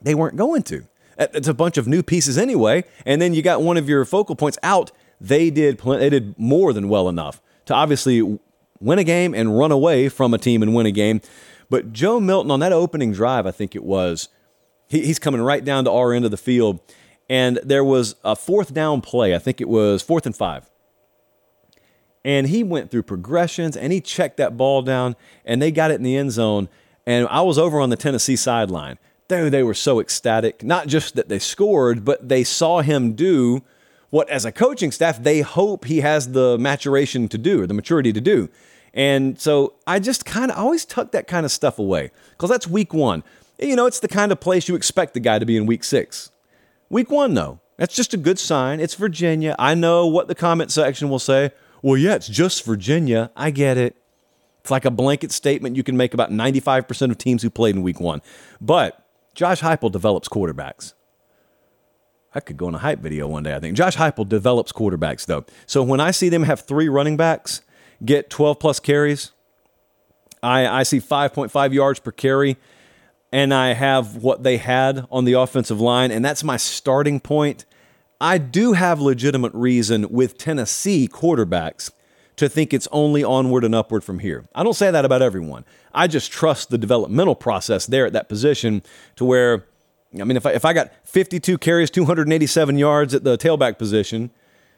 They 0.03 0.15
weren't 0.15 0.37
going 0.37 0.65
to. 0.65 0.87
It's 1.19 1.49
a 1.49 1.55
bunch 1.55 1.79
of 1.79 1.87
new 1.87 2.03
pieces 2.03 2.37
anyway, 2.37 2.85
and 3.07 3.23
then 3.23 3.35
you 3.35 3.43
got 3.43 3.63
one 3.63 3.77
of 3.77 3.89
your 3.89 4.05
focal 4.05 4.35
points 4.35 4.59
out. 4.63 4.91
They 5.21 5.51
did 5.51 5.79
they 5.79 6.11
did 6.11 6.37
more 6.39 6.73
than 6.73 6.89
well 6.89 7.09
enough 7.09 7.41
to 7.67 7.75
obviously 7.75 8.39
win 8.83 8.99
a 8.99 9.05
game 9.05 9.35
and 9.35 9.59
run 9.59 9.73
away 9.73 10.09
from 10.09 10.35
a 10.35 10.39
team 10.39 10.63
and 10.63 10.75
win 10.75 10.87
a 10.87 10.91
game. 10.91 11.21
But 11.71 11.93
Joe 11.93 12.21
Milton 12.21 12.51
on 12.51 12.61
that 12.61 12.73
opening 12.73 13.13
drive, 13.13 13.47
I 13.47 13.51
think 13.51 13.75
it 13.75 13.85
was, 13.85 14.29
he, 14.89 15.05
he's 15.07 15.19
coming 15.19 15.41
right 15.41 15.65
down 15.65 15.85
to 15.85 15.91
our 15.91 16.13
end 16.13 16.25
of 16.25 16.31
the 16.31 16.37
field, 16.37 16.81
and 17.31 17.59
there 17.63 17.85
was 17.85 18.17
a 18.25 18.37
fourth 18.37 18.75
down 18.75 19.01
play. 19.01 19.35
I 19.35 19.39
think 19.39 19.61
it 19.61 19.69
was 19.69 20.03
fourth 20.03 20.27
and 20.27 20.37
five. 20.37 20.69
And 22.25 22.49
he 22.49 22.63
went 22.63 22.91
through 22.91 23.03
progressions 23.03 23.77
and 23.77 23.93
he 23.93 24.01
checked 24.01 24.37
that 24.37 24.57
ball 24.57 24.83
down, 24.83 25.17
and 25.45 25.61
they 25.61 25.71
got 25.71 25.91
it 25.91 25.95
in 25.95 26.03
the 26.03 26.17
end 26.17 26.33
zone. 26.33 26.69
And 27.07 27.27
I 27.29 27.41
was 27.41 27.59
over 27.59 27.81
on 27.81 27.91
the 27.91 27.97
Tennessee 27.97 28.37
sideline 28.37 28.99
dude, 29.33 29.53
they 29.53 29.63
were 29.63 29.75
so 29.75 30.01
ecstatic. 30.01 30.63
Not 30.63 30.87
just 30.87 31.15
that 31.17 31.29
they 31.29 31.39
scored, 31.39 32.05
but 32.05 32.29
they 32.29 32.45
saw 32.45 32.81
him 32.83 33.15
do 33.15 33.63
what, 34.13 34.29
as 34.29 34.45
a 34.45 34.53
coaching 34.53 34.93
staff, 34.93 35.23
they 35.23 35.41
hope 35.41 35.87
he 35.87 36.03
has 36.03 36.33
the 36.33 36.59
maturation 36.59 37.29
to 37.29 37.39
do 37.39 37.63
or 37.63 37.67
the 37.67 37.73
maturity 37.73 38.13
to 38.13 38.21
do. 38.21 38.51
And 38.93 39.41
so 39.41 39.73
I 39.87 40.01
just 40.01 40.27
kind 40.27 40.51
of 40.51 40.59
always 40.59 40.85
tuck 40.85 41.13
that 41.13 41.27
kind 41.27 41.47
of 41.47 41.51
stuff 41.51 41.79
away 41.79 42.11
because 42.33 42.51
that's 42.51 42.69
week 42.69 42.93
one. 42.93 43.25
You 43.59 43.75
know, 43.75 43.87
it's 43.87 44.01
the 44.01 44.09
kind 44.09 44.31
of 44.31 44.39
place 44.39 44.69
you 44.69 44.75
expect 44.75 45.15
the 45.15 45.21
guy 45.21 45.39
to 45.39 45.47
be 45.47 45.57
in 45.57 45.65
week 45.65 45.83
six. 45.83 46.31
Week 46.91 47.11
one, 47.11 47.33
though, 47.33 47.61
that's 47.79 47.97
just 47.97 48.13
a 48.13 48.19
good 48.19 48.39
sign. 48.39 48.81
It's 48.81 48.97
Virginia. 48.97 49.57
I 49.59 49.75
know 49.75 50.07
what 50.07 50.29
the 50.29 50.35
comment 50.35 50.71
section 50.71 51.09
will 51.09 51.19
say. 51.19 51.51
Well, 51.81 51.97
yeah, 51.97 52.15
it's 52.15 52.29
just 52.29 52.67
Virginia. 52.67 53.31
I 53.35 53.51
get 53.51 53.79
it. 53.79 53.97
It's 54.61 54.71
like 54.71 54.85
a 54.85 54.91
blanket 54.91 55.33
statement 55.33 55.75
you 55.75 55.83
can 55.83 55.97
make 55.97 56.13
about 56.13 56.31
95% 56.31 57.11
of 57.11 57.17
teams 57.17 57.43
who 57.43 57.49
played 57.49 57.77
in 57.77 57.83
week 57.83 57.99
one. 57.99 58.21
But 58.61 59.03
Josh 59.35 59.63
Heupel 59.63 59.91
develops 59.91 60.29
quarterbacks. 60.29 60.93
I 62.35 62.41
could 62.41 62.57
go 62.57 62.67
on 62.67 62.75
a 62.75 62.79
hype 62.79 63.01
video 63.01 63.27
one 63.29 63.43
day, 63.43 63.55
I 63.55 63.61
think. 63.61 63.77
Josh 63.77 63.97
Heupel 63.97 64.29
develops 64.29 64.73
quarterbacks, 64.73 65.27
though. 65.27 65.45
So 65.67 65.83
when 65.83 66.01
I 66.01 66.11
see 66.11 66.29
them 66.29 66.45
have 66.45 66.61
three 66.61 66.89
running 66.89 67.17
backs 67.17 67.61
get 68.05 68.31
12 68.31 68.59
plus 68.59 68.81
carries, 68.81 69.33
I, 70.43 70.67
I 70.67 70.83
see 70.83 70.99
5.5 70.99 71.73
yards 71.73 72.01
per 72.01 72.11
carry, 72.11 72.57
and 73.31 73.55
I 73.55 73.75
have 73.75 74.17
what 74.17 74.43
they 74.43 74.57
had 74.57 75.07
on 75.11 75.25
the 75.25 75.35
offensive 75.35 75.81
line, 75.81 76.11
and 76.11 76.25
that's 76.25 76.43
my 76.43 76.57
starting 76.57 77.21
point. 77.21 77.65
I 78.21 78.39
do 78.39 78.73
have 78.73 79.01
legitimate 79.01 79.53
reason 79.55 80.09
with 80.11 80.39
Tennessee 80.39 81.09
quarterbacks 81.09 81.91
to 82.37 82.49
think 82.49 82.73
it's 82.73 82.89
only 82.93 83.23
onward 83.23 83.65
and 83.65 83.75
upward 83.75 84.03
from 84.03 84.21
here. 84.21 84.49
I 84.55 84.63
don't 84.63 84.75
say 84.75 84.91
that 84.91 85.05
about 85.05 85.23
everyone. 85.23 85.65
I 85.95 86.07
just 86.07 86.33
trust 86.33 86.71
the 86.71 86.79
developmental 86.79 87.35
process 87.35 87.87
there 87.87 88.07
at 88.07 88.13
that 88.15 88.29
position 88.29 88.83
to 89.17 89.25
where, 89.25 89.67
I 90.21 90.25
mean, 90.25 90.37
if 90.37 90.47
I, 90.47 90.53
if 90.53 90.65
I 90.65 90.73
got 90.73 90.93
52 91.05 91.59
carries, 91.59 91.91
287 91.91 92.79
yards 92.79 93.15
at 93.15 93.25
the 93.25 93.39
tailback 93.39 93.79
position, 93.79 94.31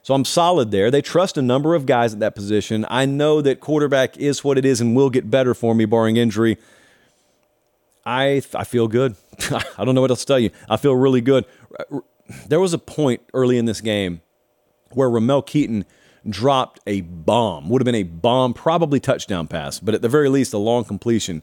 so 0.03 0.15
I'm 0.15 0.25
solid 0.25 0.71
there. 0.71 0.91
They 0.91 1.03
trust 1.03 1.37
a 1.39 1.43
number 1.43 1.75
of 1.75 1.87
guys 1.87 2.13
at 2.13 2.21
that 2.21 2.35
position. 2.35 2.87
I 2.89 3.07
know 3.07 3.41
that 3.41 3.61
quarterback 3.61 4.17
is 4.17 4.45
what 4.45 4.59
it 4.59 4.65
is 4.65 4.81
and 4.81 4.95
will 4.95 5.11
get 5.11 5.31
better 5.31 5.55
for 5.55 5.75
me, 5.75 5.87
barring 5.87 6.17
injury. 6.17 6.59
I, 8.05 8.43
I 8.55 8.65
feel 8.65 8.87
good. 8.87 9.17
I 9.51 9.85
don't 9.85 9.95
know 9.95 10.03
what 10.03 10.11
else 10.11 10.21
to 10.21 10.27
tell 10.27 10.39
you. 10.39 10.51
I 10.69 10.77
feel 10.77 10.95
really 10.95 11.23
good. 11.23 11.47
There 12.47 12.61
was 12.61 12.75
a 12.75 12.79
point 12.79 13.23
early 13.33 13.57
in 13.57 13.65
this 13.65 13.81
game 13.81 14.21
where 14.91 15.11
Ramel 15.11 15.43
Keyton– 15.43 15.85
dropped 16.29 16.81
a 16.87 17.03
bomb. 17.03 17.69
Would 17.69 17.81
have 17.83 17.85
been 17.85 17.95
a 17.95 18.03
bomb, 18.03 18.55
probably 18.55 19.01
touchdown 19.01 19.47
pass, 19.47 19.79
but 19.79 19.95
at 19.95 20.03
the 20.03 20.09
very 20.09 20.29
least, 20.29 20.53
a 20.53 20.59
long 20.59 20.85
completion. 20.85 21.43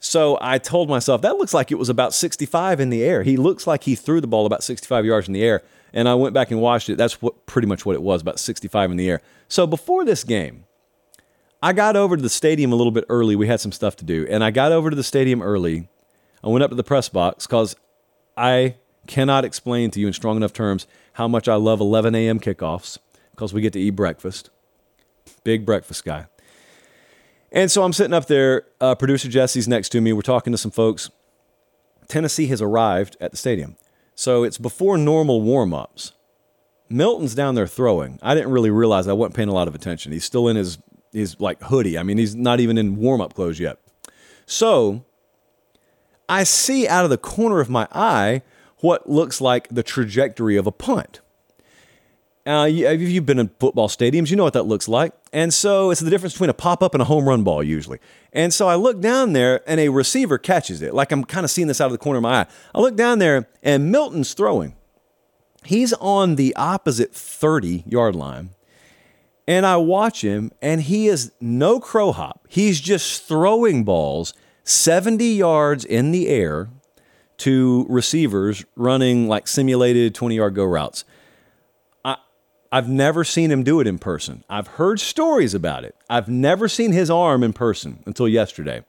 So 0.00 0.38
I 0.40 0.56
told 0.56 0.88
myself, 0.88 1.20
that 1.22 1.36
looks 1.36 1.52
like 1.52 1.70
it 1.70 1.76
was 1.76 1.90
about 1.90 2.14
65 2.14 2.80
in 2.80 2.88
the 2.88 3.04
air. 3.04 3.22
He 3.22 3.36
looks 3.36 3.66
like 3.66 3.84
he 3.84 3.94
threw 3.94 4.22
the 4.22 4.26
ball 4.26 4.46
about 4.46 4.62
65 4.62 5.04
yards 5.04 5.28
in 5.28 5.34
the 5.34 5.42
air. 5.42 5.62
And 5.92 6.08
I 6.08 6.14
went 6.14 6.32
back 6.32 6.50
and 6.50 6.60
watched 6.60 6.88
it. 6.88 6.96
That's 6.96 7.20
what 7.20 7.44
pretty 7.44 7.68
much 7.68 7.84
what 7.84 7.94
it 7.94 8.02
was, 8.02 8.22
about 8.22 8.38
65 8.38 8.90
in 8.90 8.96
the 8.96 9.10
air. 9.10 9.20
So 9.48 9.66
before 9.66 10.06
this 10.06 10.24
game, 10.24 10.64
I 11.62 11.74
got 11.74 11.96
over 11.96 12.16
to 12.16 12.22
the 12.22 12.30
stadium 12.30 12.72
a 12.72 12.76
little 12.76 12.92
bit 12.92 13.04
early. 13.10 13.36
We 13.36 13.46
had 13.46 13.60
some 13.60 13.72
stuff 13.72 13.94
to 13.96 14.04
do. 14.04 14.26
And 14.30 14.42
I 14.42 14.50
got 14.50 14.72
over 14.72 14.88
to 14.88 14.96
the 14.96 15.04
stadium 15.04 15.42
early. 15.42 15.88
I 16.42 16.48
went 16.48 16.64
up 16.64 16.70
to 16.70 16.76
the 16.76 16.84
press 16.84 17.10
box 17.10 17.46
because 17.46 17.76
I 18.38 18.76
cannot 19.06 19.44
explain 19.44 19.90
to 19.90 20.00
you 20.00 20.06
in 20.06 20.14
strong 20.14 20.38
enough 20.38 20.54
terms 20.54 20.86
how 21.14 21.28
much 21.28 21.46
I 21.46 21.56
love 21.56 21.80
11 21.80 22.14
a.m. 22.14 22.40
kickoffs 22.40 22.96
because 23.32 23.52
we 23.52 23.60
get 23.60 23.74
to 23.74 23.80
eat 23.80 23.90
breakfast. 23.90 24.48
Big 25.44 25.66
breakfast 25.66 26.06
guy. 26.06 26.26
And 27.52 27.70
so 27.70 27.82
I'm 27.82 27.92
sitting 27.92 28.14
up 28.14 28.26
there. 28.26 28.66
Uh, 28.80 28.94
Producer 28.94 29.28
Jesse's 29.28 29.66
next 29.66 29.88
to 29.90 30.00
me. 30.00 30.12
We're 30.12 30.22
talking 30.22 30.52
to 30.52 30.58
some 30.58 30.70
folks. 30.70 31.10
Tennessee 32.08 32.46
has 32.46 32.62
arrived 32.62 33.16
at 33.20 33.30
the 33.30 33.36
stadium. 33.36 33.76
So 34.14 34.44
it's 34.44 34.58
before 34.58 34.98
normal 34.98 35.40
warm 35.40 35.72
ups. 35.72 36.12
Milton's 36.88 37.34
down 37.34 37.54
there 37.54 37.66
throwing. 37.66 38.18
I 38.22 38.34
didn't 38.34 38.50
really 38.50 38.70
realize 38.70 39.06
I 39.06 39.12
wasn't 39.12 39.36
paying 39.36 39.48
a 39.48 39.54
lot 39.54 39.68
of 39.68 39.74
attention. 39.74 40.12
He's 40.12 40.24
still 40.24 40.48
in 40.48 40.56
his 40.56 40.78
his 41.12 41.38
like 41.40 41.62
hoodie. 41.62 41.98
I 41.98 42.02
mean, 42.02 42.18
he's 42.18 42.36
not 42.36 42.60
even 42.60 42.78
in 42.78 42.96
warm 42.96 43.20
up 43.20 43.34
clothes 43.34 43.58
yet. 43.58 43.78
So 44.46 45.04
I 46.28 46.44
see 46.44 46.86
out 46.86 47.04
of 47.04 47.10
the 47.10 47.18
corner 47.18 47.60
of 47.60 47.68
my 47.68 47.88
eye 47.92 48.42
what 48.78 49.08
looks 49.08 49.40
like 49.40 49.68
the 49.68 49.82
trajectory 49.82 50.56
of 50.56 50.66
a 50.66 50.72
punt. 50.72 51.20
Uh, 52.50 52.66
if 52.66 53.00
you've 53.00 53.26
been 53.26 53.38
in 53.38 53.48
football 53.60 53.86
stadiums, 53.86 54.28
you 54.28 54.36
know 54.36 54.42
what 54.42 54.54
that 54.54 54.64
looks 54.64 54.88
like. 54.88 55.12
And 55.32 55.54
so 55.54 55.92
it's 55.92 56.00
the 56.00 56.10
difference 56.10 56.34
between 56.34 56.50
a 56.50 56.54
pop 56.54 56.82
up 56.82 56.94
and 56.94 57.00
a 57.00 57.04
home 57.04 57.28
run 57.28 57.44
ball, 57.44 57.62
usually. 57.62 58.00
And 58.32 58.52
so 58.52 58.66
I 58.66 58.74
look 58.74 59.00
down 59.00 59.34
there, 59.34 59.62
and 59.68 59.78
a 59.78 59.88
receiver 59.88 60.36
catches 60.36 60.82
it. 60.82 60.92
Like 60.92 61.12
I'm 61.12 61.22
kind 61.22 61.44
of 61.44 61.50
seeing 61.52 61.68
this 61.68 61.80
out 61.80 61.86
of 61.86 61.92
the 61.92 61.98
corner 61.98 62.16
of 62.16 62.24
my 62.24 62.40
eye. 62.40 62.46
I 62.74 62.80
look 62.80 62.96
down 62.96 63.20
there, 63.20 63.48
and 63.62 63.92
Milton's 63.92 64.34
throwing. 64.34 64.74
He's 65.64 65.92
on 65.92 66.34
the 66.34 66.52
opposite 66.56 67.14
30 67.14 67.84
yard 67.86 68.16
line. 68.16 68.50
And 69.46 69.64
I 69.64 69.76
watch 69.76 70.22
him, 70.22 70.50
and 70.60 70.82
he 70.82 71.06
is 71.06 71.30
no 71.40 71.78
crow 71.78 72.10
hop. 72.10 72.46
He's 72.48 72.80
just 72.80 73.28
throwing 73.28 73.84
balls 73.84 74.34
70 74.64 75.24
yards 75.24 75.84
in 75.84 76.10
the 76.10 76.26
air 76.26 76.68
to 77.38 77.86
receivers 77.88 78.64
running 78.74 79.28
like 79.28 79.46
simulated 79.46 80.16
20 80.16 80.34
yard 80.34 80.56
go 80.56 80.64
routes. 80.64 81.04
I've 82.72 82.88
never 82.88 83.24
seen 83.24 83.50
him 83.50 83.62
do 83.64 83.80
it 83.80 83.86
in 83.86 83.98
person. 83.98 84.44
I've 84.48 84.68
heard 84.68 85.00
stories 85.00 85.54
about 85.54 85.84
it. 85.84 85.96
I've 86.08 86.28
never 86.28 86.68
seen 86.68 86.92
his 86.92 87.10
arm 87.10 87.42
in 87.42 87.52
person 87.52 88.02
until 88.06 88.28
yesterday. 88.28 88.84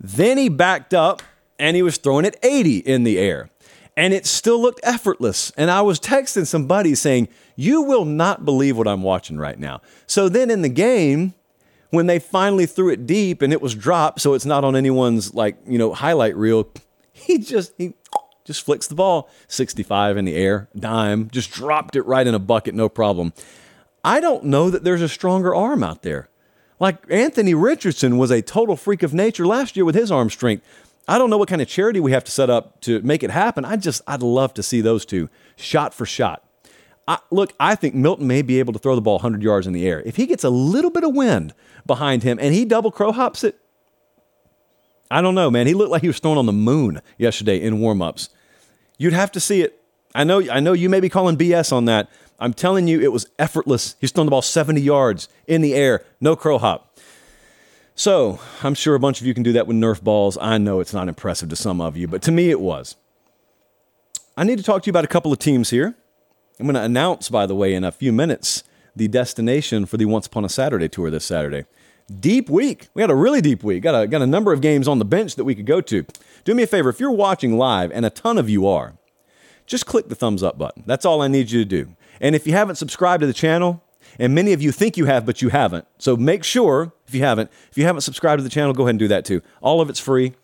Then 0.00 0.38
he 0.38 0.48
backed 0.48 0.92
up 0.92 1.22
and 1.58 1.76
he 1.76 1.82
was 1.82 1.98
throwing 1.98 2.24
it 2.24 2.36
80 2.42 2.78
in 2.78 3.04
the 3.04 3.18
air. 3.18 3.50
And 3.96 4.14
it 4.14 4.26
still 4.26 4.60
looked 4.60 4.80
effortless. 4.82 5.52
And 5.56 5.70
I 5.70 5.82
was 5.82 6.00
texting 6.00 6.46
somebody 6.46 6.94
saying, 6.94 7.28
You 7.54 7.82
will 7.82 8.04
not 8.04 8.44
believe 8.44 8.76
what 8.76 8.88
I'm 8.88 9.02
watching 9.02 9.36
right 9.36 9.58
now. 9.58 9.82
So 10.06 10.28
then 10.28 10.50
in 10.50 10.62
the 10.62 10.68
game, 10.68 11.34
when 11.90 12.06
they 12.06 12.18
finally 12.18 12.66
threw 12.66 12.88
it 12.90 13.06
deep 13.06 13.42
and 13.42 13.52
it 13.52 13.60
was 13.60 13.74
dropped, 13.74 14.20
so 14.20 14.34
it's 14.34 14.46
not 14.46 14.64
on 14.64 14.74
anyone's 14.74 15.34
like, 15.34 15.56
you 15.66 15.76
know, 15.76 15.92
highlight 15.92 16.36
reel, 16.36 16.70
he 17.12 17.38
just 17.38 17.72
he 17.76 17.94
just 18.50 18.64
flicks 18.64 18.88
the 18.88 18.96
ball 18.96 19.30
65 19.46 20.16
in 20.16 20.24
the 20.24 20.34
air, 20.34 20.68
dime, 20.76 21.30
just 21.30 21.52
dropped 21.52 21.94
it 21.94 22.02
right 22.02 22.26
in 22.26 22.34
a 22.34 22.40
bucket, 22.40 22.74
no 22.74 22.88
problem. 22.88 23.32
I 24.04 24.18
don't 24.18 24.44
know 24.44 24.70
that 24.70 24.82
there's 24.82 25.02
a 25.02 25.08
stronger 25.08 25.54
arm 25.54 25.84
out 25.84 26.02
there. 26.02 26.28
Like 26.80 26.98
Anthony 27.10 27.54
Richardson 27.54 28.18
was 28.18 28.32
a 28.32 28.42
total 28.42 28.74
freak 28.74 29.04
of 29.04 29.14
nature 29.14 29.46
last 29.46 29.76
year 29.76 29.84
with 29.84 29.94
his 29.94 30.10
arm 30.10 30.30
strength. 30.30 30.64
I 31.06 31.16
don't 31.16 31.30
know 31.30 31.38
what 31.38 31.48
kind 31.48 31.62
of 31.62 31.68
charity 31.68 32.00
we 32.00 32.10
have 32.12 32.24
to 32.24 32.32
set 32.32 32.50
up 32.50 32.80
to 32.82 33.00
make 33.02 33.22
it 33.22 33.30
happen. 33.30 33.64
I 33.64 33.76
just, 33.76 34.02
I'd 34.06 34.22
love 34.22 34.52
to 34.54 34.62
see 34.62 34.80
those 34.80 35.04
two 35.04 35.28
shot 35.56 35.94
for 35.94 36.06
shot. 36.06 36.42
I, 37.06 37.18
look, 37.30 37.52
I 37.60 37.74
think 37.74 37.94
Milton 37.94 38.26
may 38.26 38.42
be 38.42 38.58
able 38.58 38.72
to 38.72 38.78
throw 38.78 38.94
the 38.94 39.00
ball 39.00 39.16
100 39.16 39.42
yards 39.42 39.66
in 39.66 39.72
the 39.72 39.86
air. 39.86 40.02
If 40.04 40.16
he 40.16 40.26
gets 40.26 40.44
a 40.44 40.50
little 40.50 40.90
bit 40.90 41.04
of 41.04 41.14
wind 41.14 41.54
behind 41.86 42.22
him 42.22 42.38
and 42.40 42.54
he 42.54 42.64
double 42.64 42.90
crow 42.90 43.12
hops 43.12 43.44
it, 43.44 43.58
I 45.10 45.20
don't 45.20 45.34
know, 45.34 45.50
man. 45.50 45.66
He 45.66 45.74
looked 45.74 45.90
like 45.90 46.02
he 46.02 46.08
was 46.08 46.20
thrown 46.20 46.38
on 46.38 46.46
the 46.46 46.52
moon 46.52 47.02
yesterday 47.18 47.60
in 47.60 47.78
warmups. 47.78 48.28
You'd 49.00 49.14
have 49.14 49.32
to 49.32 49.40
see 49.40 49.62
it. 49.62 49.82
I 50.14 50.24
know, 50.24 50.46
I 50.50 50.60
know 50.60 50.74
you 50.74 50.90
may 50.90 51.00
be 51.00 51.08
calling 51.08 51.38
BS 51.38 51.72
on 51.72 51.86
that. 51.86 52.10
I'm 52.38 52.52
telling 52.52 52.86
you, 52.86 53.00
it 53.00 53.10
was 53.10 53.26
effortless. 53.38 53.96
He's 53.98 54.10
thrown 54.12 54.26
the 54.26 54.30
ball 54.30 54.42
70 54.42 54.78
yards 54.78 55.26
in 55.46 55.62
the 55.62 55.74
air, 55.74 56.04
no 56.20 56.36
crow 56.36 56.58
hop. 56.58 56.98
So 57.94 58.40
I'm 58.62 58.74
sure 58.74 58.94
a 58.94 59.00
bunch 59.00 59.22
of 59.22 59.26
you 59.26 59.32
can 59.32 59.42
do 59.42 59.52
that 59.52 59.66
with 59.66 59.78
Nerf 59.78 60.02
balls. 60.02 60.36
I 60.38 60.58
know 60.58 60.80
it's 60.80 60.92
not 60.92 61.08
impressive 61.08 61.48
to 61.48 61.56
some 61.56 61.80
of 61.80 61.96
you, 61.96 62.08
but 62.08 62.20
to 62.22 62.30
me 62.30 62.50
it 62.50 62.60
was. 62.60 62.96
I 64.36 64.44
need 64.44 64.58
to 64.58 64.62
talk 64.62 64.82
to 64.82 64.86
you 64.88 64.92
about 64.92 65.04
a 65.04 65.08
couple 65.08 65.32
of 65.32 65.38
teams 65.38 65.70
here. 65.70 65.96
I'm 66.58 66.66
going 66.66 66.74
to 66.74 66.82
announce, 66.82 67.30
by 67.30 67.46
the 67.46 67.54
way, 67.54 67.72
in 67.72 67.84
a 67.84 67.92
few 67.92 68.12
minutes, 68.12 68.64
the 68.94 69.08
destination 69.08 69.86
for 69.86 69.96
the 69.96 70.04
Once 70.04 70.26
Upon 70.26 70.44
a 70.44 70.50
Saturday 70.50 70.90
tour 70.90 71.10
this 71.10 71.24
Saturday 71.24 71.64
deep 72.18 72.50
week. 72.50 72.88
We 72.94 73.02
had 73.02 73.10
a 73.10 73.14
really 73.14 73.40
deep 73.40 73.62
week. 73.62 73.82
Got 73.82 74.02
a, 74.02 74.06
got 74.06 74.22
a 74.22 74.26
number 74.26 74.52
of 74.52 74.60
games 74.60 74.88
on 74.88 74.98
the 74.98 75.04
bench 75.04 75.36
that 75.36 75.44
we 75.44 75.54
could 75.54 75.66
go 75.66 75.80
to. 75.80 76.04
Do 76.44 76.54
me 76.54 76.62
a 76.62 76.66
favor, 76.66 76.88
if 76.88 76.98
you're 77.00 77.10
watching 77.10 77.56
live, 77.56 77.92
and 77.92 78.04
a 78.04 78.10
ton 78.10 78.38
of 78.38 78.48
you 78.48 78.66
are, 78.66 78.94
just 79.66 79.86
click 79.86 80.08
the 80.08 80.14
thumbs 80.14 80.42
up 80.42 80.58
button. 80.58 80.82
That's 80.86 81.04
all 81.04 81.22
I 81.22 81.28
need 81.28 81.50
you 81.50 81.60
to 81.60 81.64
do. 81.64 81.94
And 82.20 82.34
if 82.34 82.46
you 82.46 82.52
haven't 82.52 82.76
subscribed 82.76 83.20
to 83.20 83.26
the 83.26 83.32
channel, 83.32 83.82
and 84.18 84.34
many 84.34 84.52
of 84.52 84.60
you 84.60 84.72
think 84.72 84.96
you 84.96 85.06
have, 85.06 85.24
but 85.24 85.40
you 85.40 85.50
haven't, 85.50 85.86
so 85.98 86.16
make 86.16 86.42
sure 86.42 86.92
if 87.06 87.14
you 87.14 87.22
haven't, 87.22 87.50
if 87.70 87.78
you 87.78 87.84
haven't 87.84 88.02
subscribed 88.02 88.40
to 88.40 88.42
the 88.42 88.50
channel, 88.50 88.72
go 88.72 88.82
ahead 88.82 88.90
and 88.90 88.98
do 88.98 89.08
that 89.08 89.24
too. 89.24 89.42
All 89.60 89.80
of 89.80 89.88
it's 89.88 90.00
free. 90.00 90.34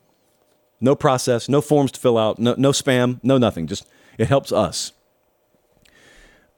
No 0.81 0.95
process, 0.95 1.49
no 1.49 1.61
forms 1.61 1.91
to 1.93 2.01
fill 2.01 2.19
out, 2.19 2.39
no, 2.39 2.55
no 2.57 2.71
spam, 2.71 3.19
no 3.23 3.39
nothing. 3.39 3.67
Just 3.67 3.87
it 4.19 4.29
helps 4.29 4.53
us. 4.53 4.93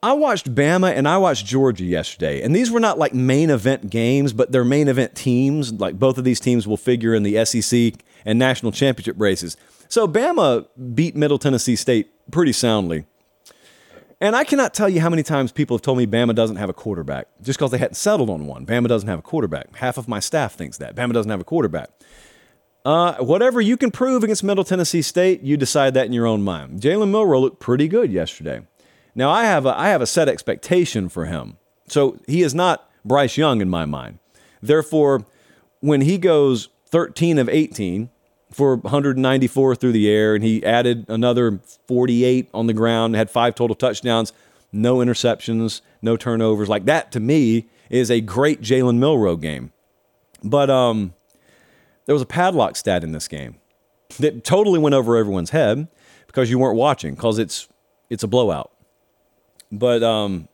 I 0.03 0.13
watched 0.13 0.55
Bama 0.55 0.95
and 0.95 1.09
I 1.09 1.19
watched 1.19 1.45
Georgia 1.45 1.85
yesterday, 1.85 2.43
and 2.43 2.55
these 2.55 2.71
were 2.71 2.79
not 2.79 2.99
like 2.99 3.15
main 3.15 3.51
event 3.51 3.91
games, 3.91 4.33
but 4.33 4.53
they're 4.53 4.65
main 4.65 4.87
event 4.87 5.17
teams. 5.17 5.73
Like 5.73 5.99
both 5.99 6.19
of 6.19 6.25
these 6.25 6.39
teams 6.39 6.69
will 6.69 6.77
figure 6.77 7.15
in 7.15 7.25
the 7.25 7.45
SEC 7.45 7.95
and 8.25 8.39
national 8.39 8.71
championship 8.71 9.17
races. 9.19 9.57
So 9.89 10.07
Bama 10.07 10.67
beat 10.95 11.17
Middle 11.17 11.39
Tennessee 11.39 11.75
State 11.75 12.11
pretty 12.31 12.53
soundly. 12.53 13.07
And 14.21 14.35
I 14.35 14.45
cannot 14.45 14.75
tell 14.75 14.89
you 14.89 15.01
how 15.01 15.11
many 15.11 15.23
times 15.23 15.53
people 15.53 15.77
have 15.77 15.83
told 15.83 15.99
me 15.99 16.07
Bama 16.07 16.35
doesn't 16.35 16.57
have 16.57 16.69
a 16.69 16.75
quarterback 16.75 17.29
just 17.43 17.59
because 17.59 17.71
they 17.71 17.79
hadn't 17.79 17.95
settled 17.95 18.31
on 18.31 18.47
one. 18.47 18.67
Bama 18.67 18.89
doesn't 18.89 19.09
have 19.09 19.21
a 19.21 19.23
quarterback. 19.23 19.75
Half 19.77 19.97
of 19.97 20.09
my 20.09 20.21
staff 20.21 20.55
thinks 20.55 20.79
that. 20.79 20.95
Bama 20.95 21.13
doesn't 21.13 21.31
have 21.31 21.41
a 21.41 21.45
quarterback. 21.45 21.91
Uh, 22.85 23.15
whatever 23.17 23.61
you 23.61 23.77
can 23.77 23.91
prove 23.91 24.25
against 24.25 24.43
Middle 24.43 24.65
Tennessee 24.65 25.03
State, 25.03 25.43
you 25.43 25.57
decide 25.57 25.95
that 25.95 26.07
in 26.07 26.13
your 26.13 26.27
own 26.27 26.43
mind. 26.43 26.81
Jalen 26.81 27.11
Milroe 27.11 27.41
looked 27.41 27.61
pretty 27.61 27.87
good 27.87 28.13
yesterday. 28.13 28.63
Now 29.19 29.31
I 29.31 29.47
have 29.47 29.67
a, 29.67 29.77
I 29.77 29.89
have 29.89 30.01
a 30.01 30.07
set 30.07 30.29
expectation 30.29 31.09
for 31.09 31.25
him. 31.25 31.57
So 31.89 32.21
he 32.29 32.43
is 32.43 32.55
not 32.55 32.89
Bryce 33.05 33.37
Young 33.37 33.61
in 33.61 33.69
my 33.69 33.85
mind. 33.85 34.21
Therefore, 34.63 35.27
when 35.81 36.03
he 36.03 36.19
goes 36.19 36.69
13 36.87 37.37
of 37.39 37.49
18 37.49 38.11
for 38.53 38.77
194 38.77 39.75
through 39.75 39.91
the 39.91 40.09
air 40.09 40.37
and 40.37 40.45
he 40.45 40.65
added 40.65 41.05
another 41.09 41.59
48 41.89 42.49
on 42.55 42.69
the 42.69 42.73
ground, 42.73 43.17
had 43.17 43.29
five 43.29 43.57
total 43.57 43.75
touchdowns, 43.75 44.33
no 44.71 44.99
interceptions, 44.99 45.81
no 46.01 46.17
turnovers, 46.17 46.69
like 46.69 46.85
that 46.85 47.11
to 47.11 47.19
me 47.19 47.67
is 47.91 48.13
a 48.13 48.21
great 48.21 48.61
Jalen 48.61 48.99
Milroe 48.99 49.35
game. 49.35 49.73
But 50.45 50.71
um, 50.71 51.13
there 52.07 52.15
was 52.15 52.23
a 52.23 52.27
padlock 52.27 52.77
stat 52.77 53.03
in 53.03 53.11
this 53.11 53.27
game 53.27 53.57
that 54.21 54.45
totally 54.45 54.79
went 54.79 54.95
over 54.95 55.17
everyone's 55.17 55.51
head 55.51 55.89
because 56.29 56.51
you 56.51 56.59
weren't 56.61 56.77
watching 56.77 57.17
because 57.17 57.41
it's 57.41 57.67
it's 58.09 58.23
a 58.23 58.29
blowout. 58.29 58.71
But 59.71 60.03
um, 60.03 60.49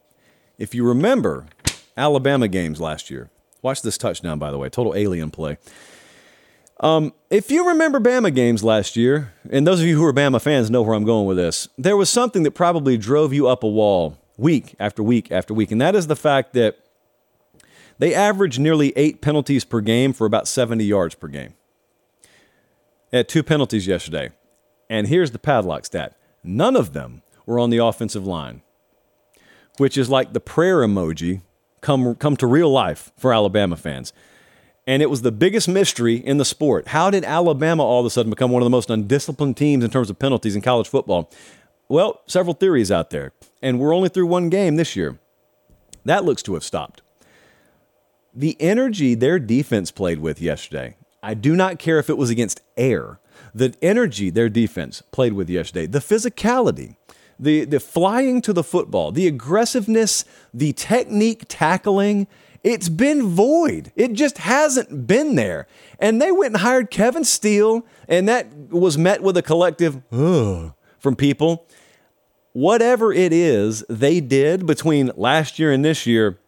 if 0.58 0.74
you 0.74 0.86
remember 0.86 1.46
Alabama 1.96 2.48
games 2.48 2.80
last 2.80 3.10
year, 3.10 3.30
watch 3.62 3.82
this 3.82 3.98
touchdown, 3.98 4.38
by 4.38 4.50
the 4.50 4.58
way, 4.58 4.68
total 4.68 4.94
alien 4.94 5.30
play. 5.30 5.58
Um, 6.80 7.12
if 7.30 7.50
you 7.50 7.68
remember 7.68 8.00
Bama 8.00 8.34
games 8.34 8.64
last 8.64 8.96
year, 8.96 9.32
and 9.50 9.66
those 9.66 9.80
of 9.80 9.86
you 9.86 9.96
who 9.96 10.04
are 10.04 10.12
Bama 10.12 10.40
fans 10.40 10.70
know 10.70 10.82
where 10.82 10.94
I'm 10.94 11.04
going 11.04 11.26
with 11.26 11.36
this, 11.36 11.68
there 11.78 11.96
was 11.96 12.10
something 12.10 12.42
that 12.42 12.50
probably 12.50 12.96
drove 12.96 13.32
you 13.32 13.46
up 13.46 13.62
a 13.62 13.68
wall 13.68 14.18
week 14.36 14.74
after 14.80 15.02
week 15.02 15.30
after 15.30 15.54
week, 15.54 15.70
and 15.70 15.80
that 15.80 15.94
is 15.94 16.08
the 16.08 16.16
fact 16.16 16.52
that 16.54 16.78
they 17.98 18.12
averaged 18.12 18.58
nearly 18.58 18.92
eight 18.96 19.20
penalties 19.20 19.64
per 19.64 19.80
game 19.80 20.12
for 20.12 20.26
about 20.26 20.48
70 20.48 20.84
yards 20.84 21.14
per 21.14 21.28
game. 21.28 21.54
They 23.10 23.18
had 23.18 23.28
two 23.28 23.44
penalties 23.44 23.86
yesterday. 23.86 24.30
And 24.90 25.06
here's 25.06 25.30
the 25.30 25.38
padlock 25.38 25.84
stat 25.86 26.16
none 26.42 26.76
of 26.76 26.92
them 26.92 27.22
were 27.46 27.58
on 27.58 27.70
the 27.70 27.78
offensive 27.78 28.26
line 28.26 28.62
which 29.78 29.98
is 29.98 30.08
like 30.08 30.32
the 30.32 30.40
prayer 30.40 30.78
emoji 30.78 31.42
come, 31.80 32.14
come 32.14 32.36
to 32.36 32.46
real 32.46 32.70
life 32.70 33.12
for 33.16 33.32
Alabama 33.32 33.76
fans. 33.76 34.12
And 34.86 35.02
it 35.02 35.08
was 35.08 35.22
the 35.22 35.32
biggest 35.32 35.68
mystery 35.68 36.16
in 36.16 36.36
the 36.36 36.44
sport. 36.44 36.88
How 36.88 37.10
did 37.10 37.24
Alabama 37.24 37.82
all 37.82 38.00
of 38.00 38.06
a 38.06 38.10
sudden 38.10 38.30
become 38.30 38.50
one 38.50 38.60
of 38.60 38.66
the 38.66 38.70
most 38.70 38.90
undisciplined 38.90 39.56
teams 39.56 39.82
in 39.82 39.90
terms 39.90 40.10
of 40.10 40.18
penalties 40.18 40.54
in 40.54 40.62
college 40.62 40.88
football? 40.88 41.30
Well, 41.88 42.20
several 42.26 42.54
theories 42.54 42.92
out 42.92 43.10
there. 43.10 43.32
And 43.62 43.78
we're 43.78 43.94
only 43.94 44.08
through 44.08 44.26
one 44.26 44.50
game 44.50 44.76
this 44.76 44.94
year. 44.94 45.18
That 46.04 46.24
looks 46.24 46.42
to 46.44 46.54
have 46.54 46.64
stopped. 46.64 47.00
The 48.34 48.56
energy 48.60 49.14
their 49.14 49.38
defense 49.38 49.90
played 49.90 50.18
with 50.18 50.40
yesterday, 50.40 50.96
I 51.22 51.34
do 51.34 51.56
not 51.56 51.78
care 51.78 51.98
if 51.98 52.10
it 52.10 52.18
was 52.18 52.30
against 52.30 52.60
air. 52.76 53.20
The 53.54 53.74
energy 53.80 54.28
their 54.28 54.48
defense 54.48 55.02
played 55.12 55.32
with 55.32 55.48
yesterday, 55.48 55.86
the 55.86 56.00
physicality, 56.00 56.96
the, 57.38 57.64
the 57.64 57.80
flying 57.80 58.40
to 58.42 58.52
the 58.52 58.64
football, 58.64 59.12
the 59.12 59.26
aggressiveness, 59.26 60.24
the 60.52 60.72
technique 60.72 61.44
tackling, 61.48 62.26
it's 62.62 62.88
been 62.88 63.28
void. 63.28 63.92
It 63.94 64.14
just 64.14 64.38
hasn't 64.38 65.06
been 65.06 65.34
there. 65.34 65.66
And 65.98 66.20
they 66.20 66.32
went 66.32 66.54
and 66.54 66.62
hired 66.62 66.90
Kevin 66.90 67.24
Steele, 67.24 67.84
and 68.08 68.28
that 68.28 68.50
was 68.70 68.96
met 68.96 69.22
with 69.22 69.36
a 69.36 69.42
collective 69.42 70.00
Ugh, 70.10 70.72
from 70.98 71.14
people. 71.14 71.66
Whatever 72.52 73.12
it 73.12 73.32
is 73.32 73.84
they 73.90 74.20
did 74.20 74.64
between 74.64 75.10
last 75.16 75.58
year 75.58 75.72
and 75.72 75.84
this 75.84 76.06
year, 76.06 76.38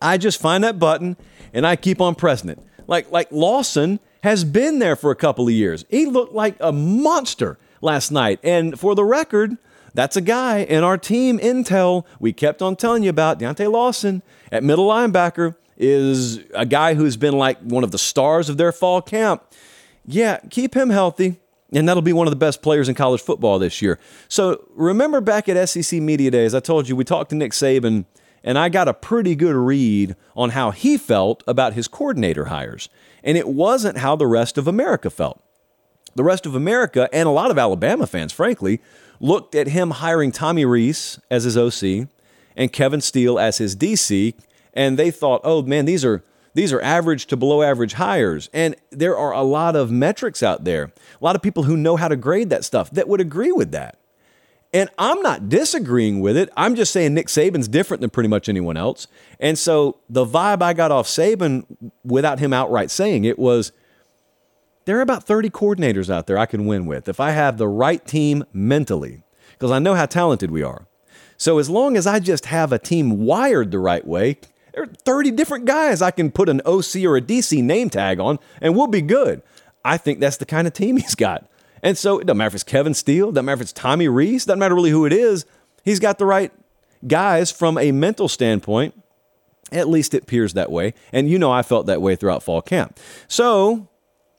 I 0.00 0.18
just 0.18 0.40
find 0.40 0.62
that 0.64 0.78
button 0.78 1.16
and 1.52 1.66
I 1.66 1.76
keep 1.76 2.00
on 2.00 2.14
pressing 2.14 2.50
it. 2.50 2.58
Like 2.86 3.10
like 3.10 3.30
Lawson 3.30 4.00
has 4.22 4.44
been 4.44 4.78
there 4.80 4.96
for 4.96 5.10
a 5.10 5.16
couple 5.16 5.46
of 5.46 5.54
years. 5.54 5.84
He 5.88 6.06
looked 6.06 6.34
like 6.34 6.56
a 6.60 6.72
monster 6.72 7.58
last 7.80 8.10
night. 8.10 8.40
And 8.42 8.78
for 8.78 8.94
the 8.94 9.04
record, 9.04 9.56
that's 9.94 10.16
a 10.16 10.20
guy 10.20 10.58
in 10.58 10.84
our 10.84 10.98
team 10.98 11.38
intel 11.38 12.04
we 12.20 12.32
kept 12.32 12.62
on 12.62 12.76
telling 12.76 13.02
you 13.02 13.10
about, 13.10 13.38
Deontae 13.38 13.70
Lawson 13.70 14.22
at 14.52 14.62
middle 14.62 14.88
linebacker 14.88 15.56
is 15.76 16.38
a 16.54 16.66
guy 16.66 16.94
who's 16.94 17.16
been 17.16 17.34
like 17.34 17.58
one 17.60 17.84
of 17.84 17.90
the 17.90 17.98
stars 17.98 18.48
of 18.48 18.56
their 18.56 18.72
fall 18.72 19.00
camp. 19.00 19.42
Yeah, 20.04 20.38
keep 20.50 20.74
him 20.74 20.90
healthy, 20.90 21.38
and 21.72 21.88
that'll 21.88 22.02
be 22.02 22.12
one 22.12 22.26
of 22.26 22.30
the 22.30 22.36
best 22.36 22.62
players 22.62 22.88
in 22.88 22.94
college 22.94 23.20
football 23.20 23.58
this 23.58 23.80
year. 23.80 23.98
So 24.28 24.64
remember 24.74 25.20
back 25.20 25.48
at 25.48 25.68
SEC 25.68 26.00
Media 26.00 26.30
Days, 26.30 26.54
I 26.54 26.60
told 26.60 26.88
you 26.88 26.96
we 26.96 27.04
talked 27.04 27.30
to 27.30 27.36
Nick 27.36 27.52
Saban, 27.52 28.06
and 28.42 28.58
I 28.58 28.68
got 28.68 28.88
a 28.88 28.94
pretty 28.94 29.34
good 29.34 29.54
read 29.54 30.16
on 30.36 30.50
how 30.50 30.70
he 30.70 30.96
felt 30.96 31.42
about 31.46 31.74
his 31.74 31.88
coordinator 31.88 32.46
hires. 32.46 32.88
And 33.22 33.36
it 33.36 33.48
wasn't 33.48 33.98
how 33.98 34.16
the 34.16 34.26
rest 34.26 34.56
of 34.58 34.66
America 34.66 35.10
felt. 35.10 35.42
The 36.14 36.24
rest 36.24 36.46
of 36.46 36.54
America, 36.54 37.08
and 37.12 37.28
a 37.28 37.32
lot 37.32 37.50
of 37.50 37.58
Alabama 37.58 38.06
fans, 38.06 38.32
frankly, 38.32 38.80
looked 39.20 39.54
at 39.54 39.68
him 39.68 39.90
hiring 39.90 40.32
Tommy 40.32 40.64
Rees 40.64 41.18
as 41.30 41.44
his 41.44 41.56
OC 41.56 42.08
and 42.56 42.72
Kevin 42.72 43.00
Steele 43.00 43.38
as 43.38 43.58
his 43.58 43.76
DC, 43.76 44.34
and 44.74 44.98
they 44.98 45.10
thought, 45.10 45.40
oh 45.44 45.62
man, 45.62 45.84
these 45.84 46.04
are 46.04 46.22
these 46.54 46.72
are 46.72 46.80
average 46.80 47.26
to 47.26 47.36
below 47.36 47.62
average 47.62 47.92
hires. 47.94 48.50
And 48.52 48.74
there 48.90 49.16
are 49.16 49.32
a 49.32 49.42
lot 49.42 49.76
of 49.76 49.92
metrics 49.92 50.42
out 50.42 50.64
there, 50.64 50.84
a 50.84 51.24
lot 51.24 51.36
of 51.36 51.42
people 51.42 51.62
who 51.62 51.76
know 51.76 51.96
how 51.96 52.08
to 52.08 52.16
grade 52.16 52.50
that 52.50 52.64
stuff 52.64 52.90
that 52.92 53.08
would 53.08 53.20
agree 53.20 53.52
with 53.52 53.70
that. 53.72 53.98
And 54.74 54.90
I'm 54.98 55.22
not 55.22 55.48
disagreeing 55.48 56.20
with 56.20 56.36
it. 56.36 56.50
I'm 56.56 56.74
just 56.74 56.92
saying 56.92 57.14
Nick 57.14 57.28
Saban's 57.28 57.68
different 57.68 58.00
than 58.00 58.10
pretty 58.10 58.28
much 58.28 58.48
anyone 58.48 58.76
else. 58.76 59.06
And 59.40 59.58
so 59.58 59.96
the 60.10 60.26
vibe 60.26 60.60
I 60.60 60.74
got 60.74 60.90
off 60.90 61.06
Saban 61.06 61.64
without 62.04 62.38
him 62.38 62.52
outright 62.52 62.90
saying 62.90 63.24
it 63.24 63.38
was 63.38 63.72
there 64.88 64.96
are 64.96 65.02
about 65.02 65.24
30 65.24 65.50
coordinators 65.50 66.08
out 66.08 66.26
there 66.26 66.38
I 66.38 66.46
can 66.46 66.64
win 66.64 66.86
with 66.86 67.10
if 67.10 67.20
I 67.20 67.32
have 67.32 67.58
the 67.58 67.68
right 67.68 68.02
team 68.06 68.46
mentally, 68.54 69.22
because 69.50 69.70
I 69.70 69.80
know 69.80 69.94
how 69.94 70.06
talented 70.06 70.50
we 70.50 70.62
are. 70.62 70.86
So 71.36 71.58
as 71.58 71.68
long 71.68 71.94
as 71.94 72.06
I 72.06 72.20
just 72.20 72.46
have 72.46 72.72
a 72.72 72.78
team 72.78 73.26
wired 73.26 73.70
the 73.70 73.80
right 73.80 74.06
way, 74.06 74.38
there 74.72 74.84
are 74.84 74.86
30 74.86 75.32
different 75.32 75.66
guys 75.66 76.00
I 76.00 76.10
can 76.10 76.30
put 76.30 76.48
an 76.48 76.62
OC 76.64 77.04
or 77.04 77.18
a 77.18 77.20
DC 77.20 77.62
name 77.62 77.90
tag 77.90 78.18
on, 78.18 78.38
and 78.62 78.74
we'll 78.74 78.86
be 78.86 79.02
good. 79.02 79.42
I 79.84 79.98
think 79.98 80.20
that's 80.20 80.38
the 80.38 80.46
kind 80.46 80.66
of 80.66 80.72
team 80.72 80.96
he's 80.96 81.14
got. 81.14 81.46
And 81.82 81.98
so 81.98 82.18
it 82.18 82.26
doesn't 82.26 82.38
matter 82.38 82.48
if 82.48 82.54
it's 82.54 82.64
Kevin 82.64 82.94
Steele, 82.94 83.30
doesn't 83.30 83.44
matter 83.44 83.56
if 83.56 83.60
it's 83.60 83.74
Tommy 83.74 84.08
Rees, 84.08 84.46
doesn't 84.46 84.58
matter 84.58 84.74
really 84.74 84.88
who 84.88 85.04
it 85.04 85.12
is. 85.12 85.44
He's 85.84 86.00
got 86.00 86.16
the 86.16 86.24
right 86.24 86.50
guys 87.06 87.52
from 87.52 87.76
a 87.76 87.92
mental 87.92 88.26
standpoint. 88.26 88.94
At 89.70 89.86
least 89.86 90.14
it 90.14 90.22
appears 90.22 90.54
that 90.54 90.72
way. 90.72 90.94
And 91.12 91.28
you 91.28 91.38
know, 91.38 91.52
I 91.52 91.60
felt 91.60 91.84
that 91.88 92.00
way 92.00 92.16
throughout 92.16 92.42
fall 92.42 92.62
camp. 92.62 92.98
So, 93.28 93.87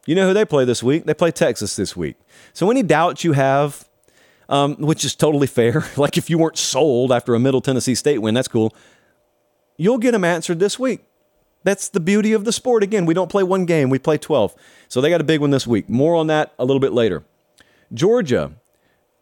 you 0.09 0.15
know 0.15 0.27
who 0.27 0.33
they 0.33 0.45
play 0.45 0.65
this 0.65 0.81
week? 0.81 1.05
They 1.05 1.13
play 1.13 1.31
Texas 1.31 1.75
this 1.75 1.95
week. 1.95 2.17
So, 2.53 2.69
any 2.71 2.83
doubts 2.83 3.23
you 3.23 3.33
have, 3.33 3.87
um, 4.47 4.75
which 4.77 5.05
is 5.05 5.15
totally 5.15 5.47
fair, 5.47 5.85
like 5.97 6.17
if 6.17 6.29
you 6.29 6.37
weren't 6.37 6.57
sold 6.57 7.11
after 7.11 7.35
a 7.35 7.39
Middle 7.39 7.61
Tennessee 7.61 7.95
State 7.95 8.19
win, 8.19 8.33
that's 8.33 8.47
cool 8.47 8.73
you'll 9.79 9.97
get 9.97 10.11
them 10.11 10.25
answered 10.25 10.59
this 10.59 10.77
week. 10.77 11.05
That's 11.63 11.89
the 11.89 11.99
beauty 11.99 12.33
of 12.33 12.45
the 12.45 12.51
sport. 12.51 12.83
Again, 12.83 13.05
we 13.05 13.13
don't 13.15 13.31
play 13.31 13.43
one 13.43 13.65
game, 13.65 13.89
we 13.89 13.97
play 13.97 14.17
12. 14.17 14.53
So 14.87 15.01
they 15.01 15.09
got 15.09 15.21
a 15.21 15.25
big 15.25 15.41
one 15.41 15.49
this 15.49 15.65
week. 15.65 15.89
More 15.89 16.15
on 16.15 16.27
that 16.27 16.53
a 16.59 16.65
little 16.65 16.79
bit 16.79 16.93
later. 16.93 17.23
Georgia 17.91 18.51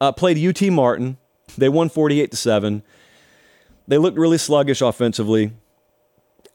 uh, 0.01 0.11
played 0.11 0.37
UT 0.37 0.69
Martin. 0.69 1.17
They 1.57 1.69
won 1.69 1.89
48 1.89 2.31
to 2.31 2.37
7. 2.37 2.83
They 3.87 3.97
looked 3.97 4.17
really 4.17 4.37
sluggish 4.37 4.81
offensively. 4.81 5.53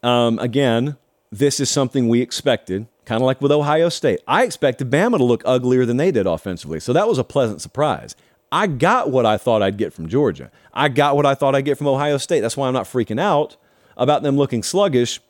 Um, 0.02 0.38
again, 0.38 0.96
this 1.30 1.60
is 1.60 1.70
something 1.70 2.08
we 2.08 2.20
expected, 2.20 2.86
kind 3.12 3.20
of 3.20 3.26
like 3.26 3.42
with 3.42 3.52
Ohio 3.52 3.90
State. 3.90 4.20
I 4.26 4.42
expected 4.42 4.90
Bama 4.90 5.18
to 5.18 5.24
look 5.24 5.42
uglier 5.44 5.84
than 5.84 5.98
they 5.98 6.10
did 6.10 6.26
offensively. 6.26 6.80
So 6.80 6.94
that 6.94 7.06
was 7.06 7.18
a 7.18 7.24
pleasant 7.24 7.60
surprise. 7.60 8.16
I 8.50 8.66
got 8.66 9.10
what 9.10 9.26
I 9.26 9.36
thought 9.36 9.60
I'd 9.60 9.76
get 9.76 9.92
from 9.92 10.08
Georgia. 10.08 10.50
I 10.72 10.88
got 10.88 11.14
what 11.14 11.26
I 11.26 11.34
thought 11.34 11.54
I'd 11.54 11.66
get 11.66 11.76
from 11.76 11.88
Ohio 11.88 12.16
State. 12.16 12.40
That's 12.40 12.56
why 12.56 12.68
I'm 12.68 12.72
not 12.72 12.86
freaking 12.86 13.20
out 13.20 13.58
about 13.98 14.22
them 14.22 14.38
looking 14.38 14.62
sluggish. 14.62 15.20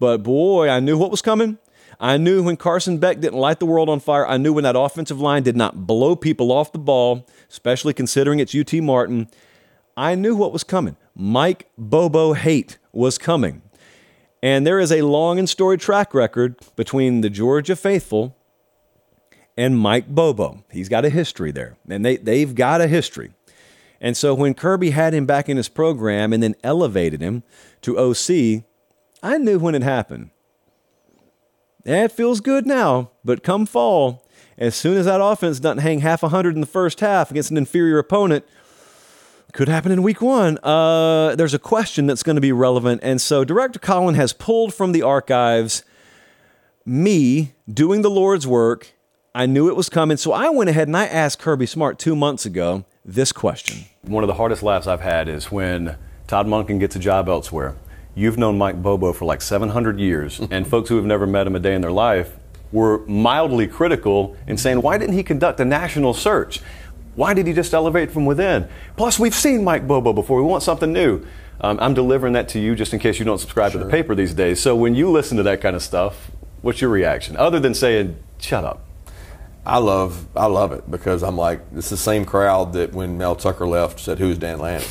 But 0.00 0.24
boy, 0.24 0.68
I 0.68 0.80
knew 0.80 0.98
what 0.98 1.12
was 1.12 1.22
coming. 1.22 1.58
I 2.00 2.16
knew 2.16 2.42
when 2.42 2.56
Carson 2.56 2.98
Beck 2.98 3.20
didn't 3.20 3.38
light 3.38 3.60
the 3.60 3.66
world 3.66 3.88
on 3.88 4.00
fire. 4.00 4.26
I 4.26 4.36
knew 4.36 4.52
when 4.52 4.64
that 4.64 4.74
offensive 4.76 5.20
line 5.20 5.44
did 5.44 5.56
not 5.56 5.86
blow 5.86 6.16
people 6.16 6.50
off 6.50 6.72
the 6.72 6.78
ball, 6.80 7.24
especially 7.48 7.94
considering 7.94 8.40
it's 8.40 8.52
UT 8.52 8.72
Martin. 8.82 9.28
I 9.96 10.16
knew 10.16 10.34
what 10.34 10.52
was 10.52 10.64
coming. 10.64 10.96
Mike 11.14 11.70
Bobo 11.78 12.32
hate 12.32 12.78
was 12.90 13.16
coming. 13.16 13.62
And 14.42 14.66
there 14.66 14.78
is 14.78 14.92
a 14.92 15.02
long 15.02 15.38
and 15.38 15.48
storied 15.48 15.80
track 15.80 16.14
record 16.14 16.56
between 16.76 17.22
the 17.22 17.30
Georgia 17.30 17.74
faithful 17.74 18.36
and 19.56 19.78
Mike 19.78 20.08
Bobo. 20.08 20.62
He's 20.70 20.88
got 20.88 21.04
a 21.04 21.10
history 21.10 21.50
there, 21.50 21.76
and 21.88 22.04
they, 22.04 22.16
they've 22.16 22.54
got 22.54 22.80
a 22.80 22.86
history. 22.86 23.32
And 24.00 24.16
so 24.16 24.32
when 24.32 24.54
Kirby 24.54 24.90
had 24.90 25.12
him 25.12 25.26
back 25.26 25.48
in 25.48 25.56
his 25.56 25.68
program 25.68 26.32
and 26.32 26.40
then 26.40 26.54
elevated 26.62 27.20
him 27.20 27.42
to 27.82 27.98
OC, 27.98 28.62
I 29.22 29.38
knew 29.38 29.58
when 29.58 29.74
it 29.74 29.82
happened. 29.82 30.30
it 31.84 32.12
feels 32.12 32.40
good 32.40 32.64
now, 32.64 33.10
but 33.24 33.42
come 33.42 33.66
fall, 33.66 34.24
as 34.56 34.76
soon 34.76 34.96
as 34.96 35.06
that 35.06 35.20
offense 35.20 35.58
doesn't 35.58 35.78
hang 35.78 36.00
half 36.00 36.22
a 36.22 36.28
hundred 36.28 36.54
in 36.54 36.60
the 36.60 36.66
first 36.66 37.00
half 37.00 37.32
against 37.32 37.50
an 37.50 37.56
inferior 37.56 37.98
opponent, 37.98 38.44
could 39.52 39.68
happen 39.68 39.92
in 39.92 40.02
week 40.02 40.20
one. 40.20 40.58
Uh, 40.62 41.34
there's 41.36 41.54
a 41.54 41.58
question 41.58 42.06
that's 42.06 42.22
going 42.22 42.36
to 42.36 42.40
be 42.40 42.52
relevant. 42.52 43.00
And 43.02 43.20
so 43.20 43.44
Director 43.44 43.78
Colin 43.78 44.14
has 44.14 44.32
pulled 44.32 44.74
from 44.74 44.92
the 44.92 45.02
archives 45.02 45.84
me 46.84 47.52
doing 47.72 48.02
the 48.02 48.10
Lord's 48.10 48.46
work. 48.46 48.92
I 49.34 49.46
knew 49.46 49.68
it 49.68 49.76
was 49.76 49.88
coming. 49.88 50.16
So 50.16 50.32
I 50.32 50.48
went 50.48 50.70
ahead 50.70 50.88
and 50.88 50.96
I 50.96 51.06
asked 51.06 51.38
Kirby 51.38 51.66
Smart 51.66 51.98
two 51.98 52.16
months 52.16 52.44
ago 52.44 52.84
this 53.04 53.32
question. 53.32 53.84
One 54.02 54.24
of 54.24 54.28
the 54.28 54.34
hardest 54.34 54.62
laughs 54.62 54.86
I've 54.86 55.00
had 55.00 55.28
is 55.28 55.50
when 55.50 55.96
Todd 56.26 56.46
Monken 56.46 56.78
gets 56.78 56.96
a 56.96 56.98
job 56.98 57.28
elsewhere. 57.28 57.74
You've 58.14 58.36
known 58.36 58.58
Mike 58.58 58.82
Bobo 58.82 59.12
for 59.12 59.24
like 59.24 59.40
700 59.40 60.00
years, 60.00 60.40
and 60.50 60.66
folks 60.66 60.88
who 60.88 60.96
have 60.96 61.06
never 61.06 61.26
met 61.26 61.46
him 61.46 61.54
a 61.54 61.60
day 61.60 61.74
in 61.74 61.80
their 61.80 61.92
life 61.92 62.36
were 62.72 62.98
mildly 63.06 63.66
critical 63.66 64.36
in 64.46 64.56
saying, 64.58 64.82
why 64.82 64.98
didn't 64.98 65.14
he 65.14 65.22
conduct 65.22 65.58
a 65.60 65.64
national 65.64 66.12
search? 66.12 66.60
Why 67.18 67.34
did 67.34 67.48
he 67.48 67.52
just 67.52 67.74
elevate 67.74 68.12
from 68.12 68.26
within? 68.26 68.68
Plus, 68.96 69.18
we've 69.18 69.34
seen 69.34 69.64
Mike 69.64 69.88
Bobo 69.88 70.12
before. 70.12 70.40
We 70.40 70.46
want 70.46 70.62
something 70.62 70.92
new. 70.92 71.26
Um, 71.60 71.76
I'm 71.80 71.92
delivering 71.92 72.34
that 72.34 72.48
to 72.50 72.60
you 72.60 72.76
just 72.76 72.94
in 72.94 73.00
case 73.00 73.18
you 73.18 73.24
don't 73.24 73.40
subscribe 73.40 73.72
sure. 73.72 73.80
to 73.80 73.84
the 73.84 73.90
paper 73.90 74.14
these 74.14 74.34
days. 74.34 74.60
So 74.60 74.76
when 74.76 74.94
you 74.94 75.10
listen 75.10 75.36
to 75.38 75.42
that 75.42 75.60
kind 75.60 75.74
of 75.74 75.82
stuff, 75.82 76.30
what's 76.62 76.80
your 76.80 76.90
reaction? 76.90 77.36
Other 77.36 77.58
than 77.58 77.74
saying, 77.74 78.16
shut 78.38 78.62
up. 78.64 78.86
I 79.66 79.78
love 79.78 80.28
I 80.36 80.46
love 80.46 80.70
it 80.70 80.88
because 80.88 81.24
I'm 81.24 81.36
like 81.36 81.60
it's 81.74 81.90
the 81.90 81.96
same 81.96 82.24
crowd 82.24 82.74
that 82.74 82.92
when 82.92 83.18
Mel 83.18 83.34
Tucker 83.34 83.66
left 83.66 83.98
said 83.98 84.20
who's 84.20 84.38
Dan 84.38 84.60
Lanning, 84.60 84.86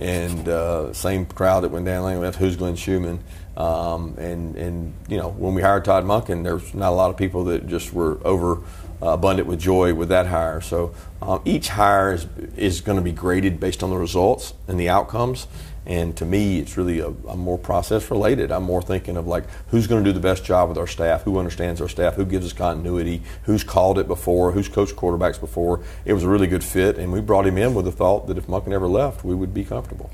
and 0.00 0.48
uh, 0.48 0.94
same 0.94 1.26
crowd 1.26 1.64
that 1.64 1.70
when 1.70 1.84
Dan 1.84 2.02
Lanning 2.02 2.22
left 2.22 2.38
who's 2.38 2.56
Glenn 2.56 2.76
Schumann, 2.76 3.22
um, 3.58 4.16
and 4.16 4.56
and 4.56 4.94
you 5.06 5.18
know 5.18 5.28
when 5.28 5.54
we 5.54 5.60
hired 5.60 5.84
Todd 5.84 6.04
Monken 6.04 6.42
there's 6.42 6.74
not 6.74 6.88
a 6.88 6.96
lot 6.96 7.10
of 7.10 7.18
people 7.18 7.44
that 7.44 7.68
just 7.68 7.92
were 7.92 8.18
over 8.26 8.62
abundant 9.00 9.48
with 9.48 9.60
joy 9.60 9.94
with 9.94 10.08
that 10.08 10.26
hire. 10.26 10.60
So 10.60 10.94
um, 11.22 11.40
each 11.44 11.68
hire 11.68 12.12
is 12.12 12.26
is 12.56 12.80
going 12.80 12.96
to 12.96 13.02
be 13.02 13.12
graded 13.12 13.60
based 13.60 13.82
on 13.82 13.90
the 13.90 13.96
results 13.96 14.54
and 14.66 14.78
the 14.78 14.88
outcomes. 14.88 15.46
And 15.86 16.14
to 16.18 16.26
me, 16.26 16.58
it's 16.58 16.76
really 16.76 16.98
a, 16.98 17.06
a 17.06 17.36
more 17.36 17.56
process 17.56 18.10
related. 18.10 18.52
I'm 18.52 18.64
more 18.64 18.82
thinking 18.82 19.16
of 19.16 19.26
like 19.26 19.44
who's 19.68 19.86
going 19.86 20.04
to 20.04 20.10
do 20.10 20.12
the 20.12 20.20
best 20.20 20.44
job 20.44 20.68
with 20.68 20.76
our 20.76 20.86
staff, 20.86 21.22
who 21.22 21.38
understands 21.38 21.80
our 21.80 21.88
staff, 21.88 22.14
who 22.14 22.26
gives 22.26 22.44
us 22.44 22.52
continuity, 22.52 23.22
who's 23.44 23.64
called 23.64 23.98
it 23.98 24.06
before, 24.06 24.52
who's 24.52 24.68
coached 24.68 24.96
quarterbacks 24.96 25.40
before. 25.40 25.82
It 26.04 26.12
was 26.12 26.24
a 26.24 26.28
really 26.28 26.46
good 26.46 26.62
fit, 26.62 26.98
and 26.98 27.10
we 27.10 27.22
brought 27.22 27.46
him 27.46 27.56
in 27.56 27.72
with 27.72 27.86
the 27.86 27.92
thought 27.92 28.26
that 28.26 28.36
if 28.36 28.48
Monken 28.48 28.72
ever 28.72 28.86
left, 28.86 29.24
we 29.24 29.34
would 29.34 29.54
be 29.54 29.64
comfortable. 29.64 30.10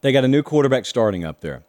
They 0.00 0.10
got 0.10 0.24
a 0.24 0.28
new 0.28 0.42
quarterback 0.42 0.84
starting 0.84 1.24
up 1.24 1.42
there. 1.42 1.62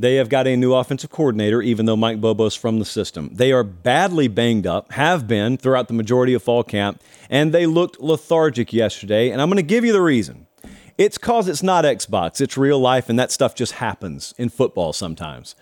They 0.00 0.14
have 0.16 0.30
got 0.30 0.46
a 0.46 0.56
new 0.56 0.72
offensive 0.72 1.10
coordinator, 1.10 1.60
even 1.60 1.84
though 1.84 1.96
Mike 1.96 2.20
Bobo's 2.20 2.54
from 2.54 2.78
the 2.78 2.86
system. 2.86 3.30
They 3.34 3.52
are 3.52 3.62
badly 3.62 4.28
banged 4.28 4.66
up, 4.66 4.92
have 4.92 5.28
been 5.28 5.58
throughout 5.58 5.88
the 5.88 5.94
majority 5.94 6.32
of 6.32 6.42
fall 6.42 6.64
camp, 6.64 7.02
and 7.28 7.52
they 7.52 7.66
looked 7.66 8.00
lethargic 8.00 8.72
yesterday. 8.72 9.30
And 9.30 9.42
I'm 9.42 9.48
going 9.48 9.56
to 9.56 9.62
give 9.62 9.84
you 9.84 9.92
the 9.92 10.00
reason. 10.00 10.46
It's 10.96 11.18
cause 11.18 11.48
it's 11.48 11.62
not 11.62 11.84
Xbox, 11.84 12.40
it's 12.40 12.56
real 12.56 12.78
life, 12.78 13.08
and 13.08 13.18
that 13.18 13.30
stuff 13.30 13.54
just 13.54 13.72
happens 13.72 14.34
in 14.38 14.48
football 14.48 14.92
sometimes. 14.92 15.54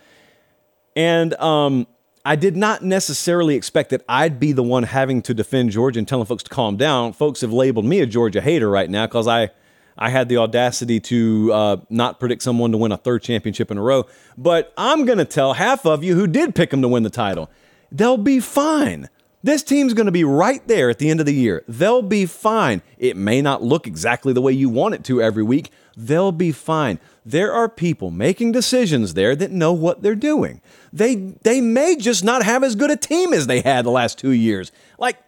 And 0.95 1.35
um, 1.35 1.87
I 2.25 2.37
did 2.37 2.57
not 2.57 2.83
necessarily 2.83 3.55
expect 3.55 3.91
that 3.91 4.05
I'd 4.09 4.39
be 4.39 4.53
the 4.53 4.63
one 4.63 4.85
having 4.85 5.21
to 5.23 5.35
defend 5.35 5.71
Georgia 5.71 5.99
and 5.99 6.07
telling 6.07 6.27
folks 6.27 6.43
to 6.45 6.51
calm 6.51 6.77
down. 6.77 7.13
Folks 7.13 7.41
have 7.41 7.53
labeled 7.53 7.85
me 7.85 8.01
a 8.01 8.07
Georgia 8.07 8.41
hater 8.41 8.71
right 8.71 8.91
now 8.91 9.07
because 9.07 9.27
I, 9.27 9.51
I 9.99 10.11
had 10.11 10.29
the 10.29 10.37
audacity 10.37 11.01
to 11.01 11.53
uh, 11.53 11.77
not 11.91 12.21
predict 12.21 12.43
someone 12.43 12.73
to 12.73 12.79
win 12.79 12.93
a 12.93 12.97
third 12.97 13.23
championship 13.23 13.71
in 13.71 13.79
a 13.79 13.83
row. 13.83 14.07
But 14.37 14.73
I'm 14.79 15.05
going 15.05 15.19
to 15.19 15.25
tell 15.25 15.55
half 15.55 15.85
of 15.85 16.05
you 16.05 16.15
who 16.15 16.27
did 16.27 16.55
pick 16.55 16.71
them 16.71 16.83
to 16.83 16.89
win 16.89 17.03
the 17.03 17.11
title, 17.11 17.51
they'll 17.91 18.17
be 18.17 18.41
fine. 18.41 19.09
This 19.43 19.63
team's 19.63 19.95
going 19.95 20.07
to 20.07 20.13
be 20.13 20.25
right 20.25 20.67
there 20.67 20.91
at 20.91 20.99
the 20.99 21.11
end 21.11 21.21
of 21.21 21.27
the 21.27 21.35
year. 21.35 21.65
They'll 21.69 22.03
be 22.03 22.27
fine. 22.27 22.83
It 22.99 23.17
may 23.17 23.41
not 23.41 23.63
look 23.63 23.87
exactly 23.87 24.33
the 24.33 24.43
way 24.43 24.53
you 24.53 24.69
want 24.69 24.95
it 24.95 25.05
to 25.05 25.23
every 25.23 25.45
week. 25.45 25.71
They'll 25.97 26.33
be 26.33 26.51
fine. 26.51 26.99
There 27.25 27.53
are 27.53 27.69
people 27.69 28.11
making 28.11 28.53
decisions 28.53 29.15
there 29.15 29.37
that 29.37 29.53
know 29.53 29.73
what 29.73 30.03
they're 30.03 30.17
doing. 30.17 30.61
They 30.93 31.15
they 31.15 31.61
may 31.61 31.97
just 31.97 32.25
not 32.25 32.43
have 32.43 32.65
as 32.65 32.75
good 32.75 32.91
a 32.91 32.97
team 32.97 33.33
as 33.33 33.47
they 33.47 33.61
had 33.61 33.85
the 33.85 33.91
last 33.91 34.19
2 34.19 34.31
years. 34.31 34.73
Like 34.99 35.19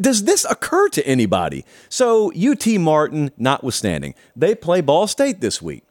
does 0.00 0.24
this 0.24 0.44
occur 0.44 0.88
to 0.90 1.06
anybody? 1.06 1.64
So 1.88 2.32
UT 2.32 2.66
Martin 2.78 3.30
notwithstanding, 3.36 4.14
they 4.36 4.54
play 4.54 4.80
Ball 4.80 5.06
State 5.06 5.40
this 5.40 5.60
week. 5.60 5.84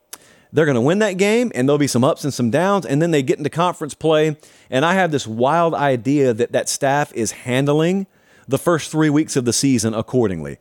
They're 0.54 0.66
going 0.66 0.76
to 0.76 0.82
win 0.82 1.00
that 1.00 1.14
game, 1.14 1.52
and 1.56 1.68
there'll 1.68 1.78
be 1.78 1.88
some 1.88 2.04
ups 2.04 2.24
and 2.24 2.34
some 2.34 2.50
downs, 2.50 2.86
and 2.86 3.02
then 3.02 3.12
they 3.12 3.24
get 3.24 3.38
into 3.38 3.50
conference 3.50 3.94
play. 3.94 4.36
And 4.70 4.84
I 4.84 4.96
have 4.96 5.12
this 5.12 5.26
wild 5.26 5.74
idea 5.74 6.34
that 6.34 6.52
that 6.52 6.68
staff 6.68 7.14
is 7.14 7.32
handling 7.32 8.06
the 8.48 8.58
first 8.58 8.92
three 8.92 9.10
weeks 9.10 9.36
of 9.36 9.46
the 9.46 9.54
season 9.54 9.94
accordingly. 9.94 10.58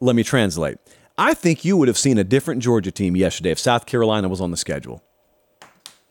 Let 0.00 0.14
me 0.14 0.22
translate. 0.22 0.78
I 1.16 1.34
think 1.34 1.64
you 1.64 1.76
would 1.76 1.88
have 1.88 1.98
seen 1.98 2.18
a 2.18 2.24
different 2.24 2.62
Georgia 2.62 2.90
team 2.90 3.16
yesterday 3.16 3.50
if 3.50 3.58
South 3.58 3.86
Carolina 3.86 4.28
was 4.28 4.40
on 4.40 4.50
the 4.50 4.56
schedule. 4.56 5.02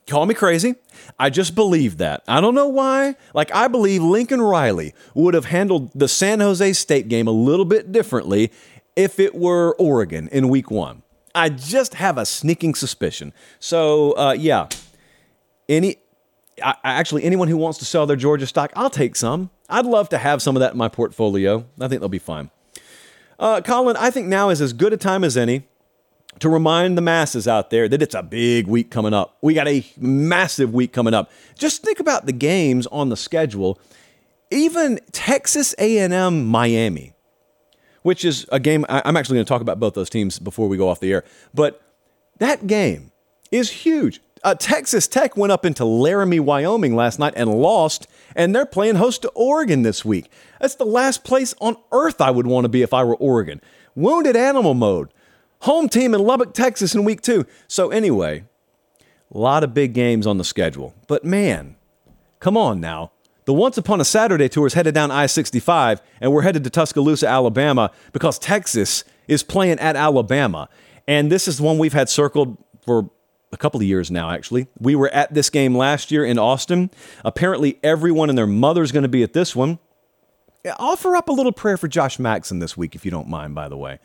Call 0.07 0.25
me 0.25 0.33
crazy. 0.33 0.75
I 1.19 1.29
just 1.29 1.55
believe 1.55 1.97
that. 1.97 2.23
I 2.27 2.41
don't 2.41 2.55
know 2.55 2.67
why. 2.67 3.15
Like, 3.33 3.53
I 3.53 3.67
believe 3.67 4.01
Lincoln 4.01 4.41
Riley 4.41 4.93
would 5.13 5.33
have 5.33 5.45
handled 5.45 5.91
the 5.93 6.07
San 6.07 6.39
Jose 6.39 6.73
State 6.73 7.07
game 7.07 7.27
a 7.27 7.31
little 7.31 7.65
bit 7.65 7.91
differently 7.91 8.51
if 8.95 9.19
it 9.19 9.35
were 9.35 9.75
Oregon 9.77 10.27
in 10.31 10.49
week 10.49 10.69
one. 10.69 11.03
I 11.33 11.49
just 11.49 11.93
have 11.93 12.17
a 12.17 12.25
sneaking 12.25 12.75
suspicion. 12.75 13.33
So, 13.59 14.11
uh, 14.17 14.33
yeah, 14.33 14.67
any 15.69 15.97
I, 16.61 16.75
actually 16.83 17.23
anyone 17.23 17.47
who 17.47 17.57
wants 17.57 17.79
to 17.79 17.85
sell 17.85 18.05
their 18.05 18.17
Georgia 18.17 18.45
stock, 18.45 18.71
I'll 18.75 18.89
take 18.89 19.15
some. 19.15 19.49
I'd 19.69 19.85
love 19.85 20.09
to 20.09 20.17
have 20.17 20.41
some 20.41 20.55
of 20.55 20.59
that 20.59 20.73
in 20.73 20.77
my 20.77 20.89
portfolio. 20.89 21.65
I 21.79 21.87
think 21.87 22.01
they'll 22.01 22.09
be 22.09 22.19
fine. 22.19 22.51
Uh, 23.39 23.61
Colin, 23.61 23.95
I 23.97 24.11
think 24.11 24.27
now 24.27 24.49
is 24.49 24.61
as 24.61 24.73
good 24.73 24.93
a 24.93 24.97
time 24.97 25.23
as 25.23 25.37
any 25.37 25.63
to 26.39 26.49
remind 26.49 26.97
the 26.97 27.01
masses 27.01 27.47
out 27.47 27.69
there 27.69 27.87
that 27.87 28.01
it's 28.01 28.15
a 28.15 28.23
big 28.23 28.67
week 28.67 28.89
coming 28.89 29.13
up. 29.13 29.37
We 29.41 29.53
got 29.53 29.67
a 29.67 29.85
massive 29.97 30.73
week 30.73 30.93
coming 30.93 31.13
up. 31.13 31.29
Just 31.57 31.83
think 31.83 31.99
about 31.99 32.25
the 32.25 32.31
games 32.31 32.87
on 32.87 33.09
the 33.09 33.17
schedule. 33.17 33.79
Even 34.49 34.99
Texas 35.11 35.75
A&M 35.77 36.45
Miami 36.45 37.13
which 38.03 38.25
is 38.25 38.45
a 38.51 38.59
game 38.59 38.85
I'm 38.89 39.17
actually 39.17 39.35
going 39.35 39.45
to 39.45 39.49
talk 39.49 39.61
about 39.61 39.79
both 39.79 39.93
those 39.93 40.09
teams 40.09 40.39
before 40.39 40.67
we 40.67 40.77
go 40.77 40.89
off 40.89 40.99
the 40.99 41.11
air. 41.13 41.23
But 41.53 41.81
that 42.39 42.67
game 42.67 43.11
is 43.51 43.69
huge. 43.69 44.21
Uh, 44.43 44.55
Texas 44.55 45.07
Tech 45.07 45.37
went 45.37 45.51
up 45.51 45.65
into 45.65 45.85
Laramie, 45.85 46.39
Wyoming 46.39 46.95
last 46.95 47.19
night 47.19 47.33
and 47.35 47.53
lost, 47.53 48.07
and 48.35 48.55
they're 48.55 48.65
playing 48.65 48.95
host 48.95 49.21
to 49.21 49.29
Oregon 49.29 49.83
this 49.83 50.03
week. 50.03 50.31
That's 50.59 50.75
the 50.75 50.85
last 50.85 51.23
place 51.23 51.53
on 51.61 51.77
earth 51.91 52.19
I 52.21 52.31
would 52.31 52.47
want 52.47 52.65
to 52.65 52.69
be 52.69 52.81
if 52.81 52.93
I 52.93 53.03
were 53.03 53.15
Oregon. 53.15 53.61
Wounded 53.93 54.35
animal 54.35 54.73
mode. 54.73 55.09
Home 55.61 55.89
team 55.89 56.13
in 56.13 56.21
Lubbock, 56.21 56.53
Texas 56.53 56.95
in 56.95 57.03
week 57.03 57.21
two. 57.21 57.45
So, 57.67 57.89
anyway, 57.89 58.45
a 59.33 59.37
lot 59.37 59.63
of 59.63 59.73
big 59.73 59.93
games 59.93 60.27
on 60.27 60.37
the 60.37 60.43
schedule. 60.43 60.93
But 61.07 61.23
man, 61.23 61.75
come 62.39 62.57
on 62.57 62.79
now. 62.81 63.11
The 63.45 63.53
Once 63.53 63.77
Upon 63.77 63.99
a 63.99 64.05
Saturday 64.05 64.49
tour 64.49 64.67
is 64.67 64.73
headed 64.73 64.93
down 64.93 65.09
I 65.09 65.25
65, 65.25 66.01
and 66.19 66.31
we're 66.31 66.43
headed 66.43 66.63
to 66.63 66.69
Tuscaloosa, 66.69 67.27
Alabama, 67.27 67.91
because 68.13 68.37
Texas 68.37 69.03
is 69.27 69.43
playing 69.43 69.79
at 69.79 69.95
Alabama. 69.95 70.69
And 71.07 71.31
this 71.31 71.47
is 71.47 71.59
one 71.59 71.77
we've 71.77 71.93
had 71.93 72.07
circled 72.07 72.57
for 72.85 73.09
a 73.51 73.57
couple 73.57 73.79
of 73.79 73.85
years 73.85 74.11
now, 74.11 74.29
actually. 74.29 74.67
We 74.79 74.95
were 74.95 75.09
at 75.09 75.33
this 75.33 75.49
game 75.49 75.75
last 75.75 76.11
year 76.11 76.23
in 76.23 76.37
Austin. 76.37 76.91
Apparently, 77.25 77.79
everyone 77.83 78.29
and 78.29 78.37
their 78.37 78.47
mother's 78.47 78.91
going 78.91 79.03
to 79.03 79.09
be 79.09 79.23
at 79.23 79.33
this 79.33 79.55
one. 79.55 79.79
Offer 80.77 81.15
up 81.15 81.27
a 81.27 81.31
little 81.31 81.51
prayer 81.51 81.77
for 81.77 81.87
Josh 81.87 82.19
Maxson 82.19 82.59
this 82.59 82.77
week, 82.77 82.95
if 82.95 83.05
you 83.05 83.11
don't 83.11 83.27
mind, 83.27 83.55
by 83.55 83.67
the 83.67 83.77
way. 83.77 83.99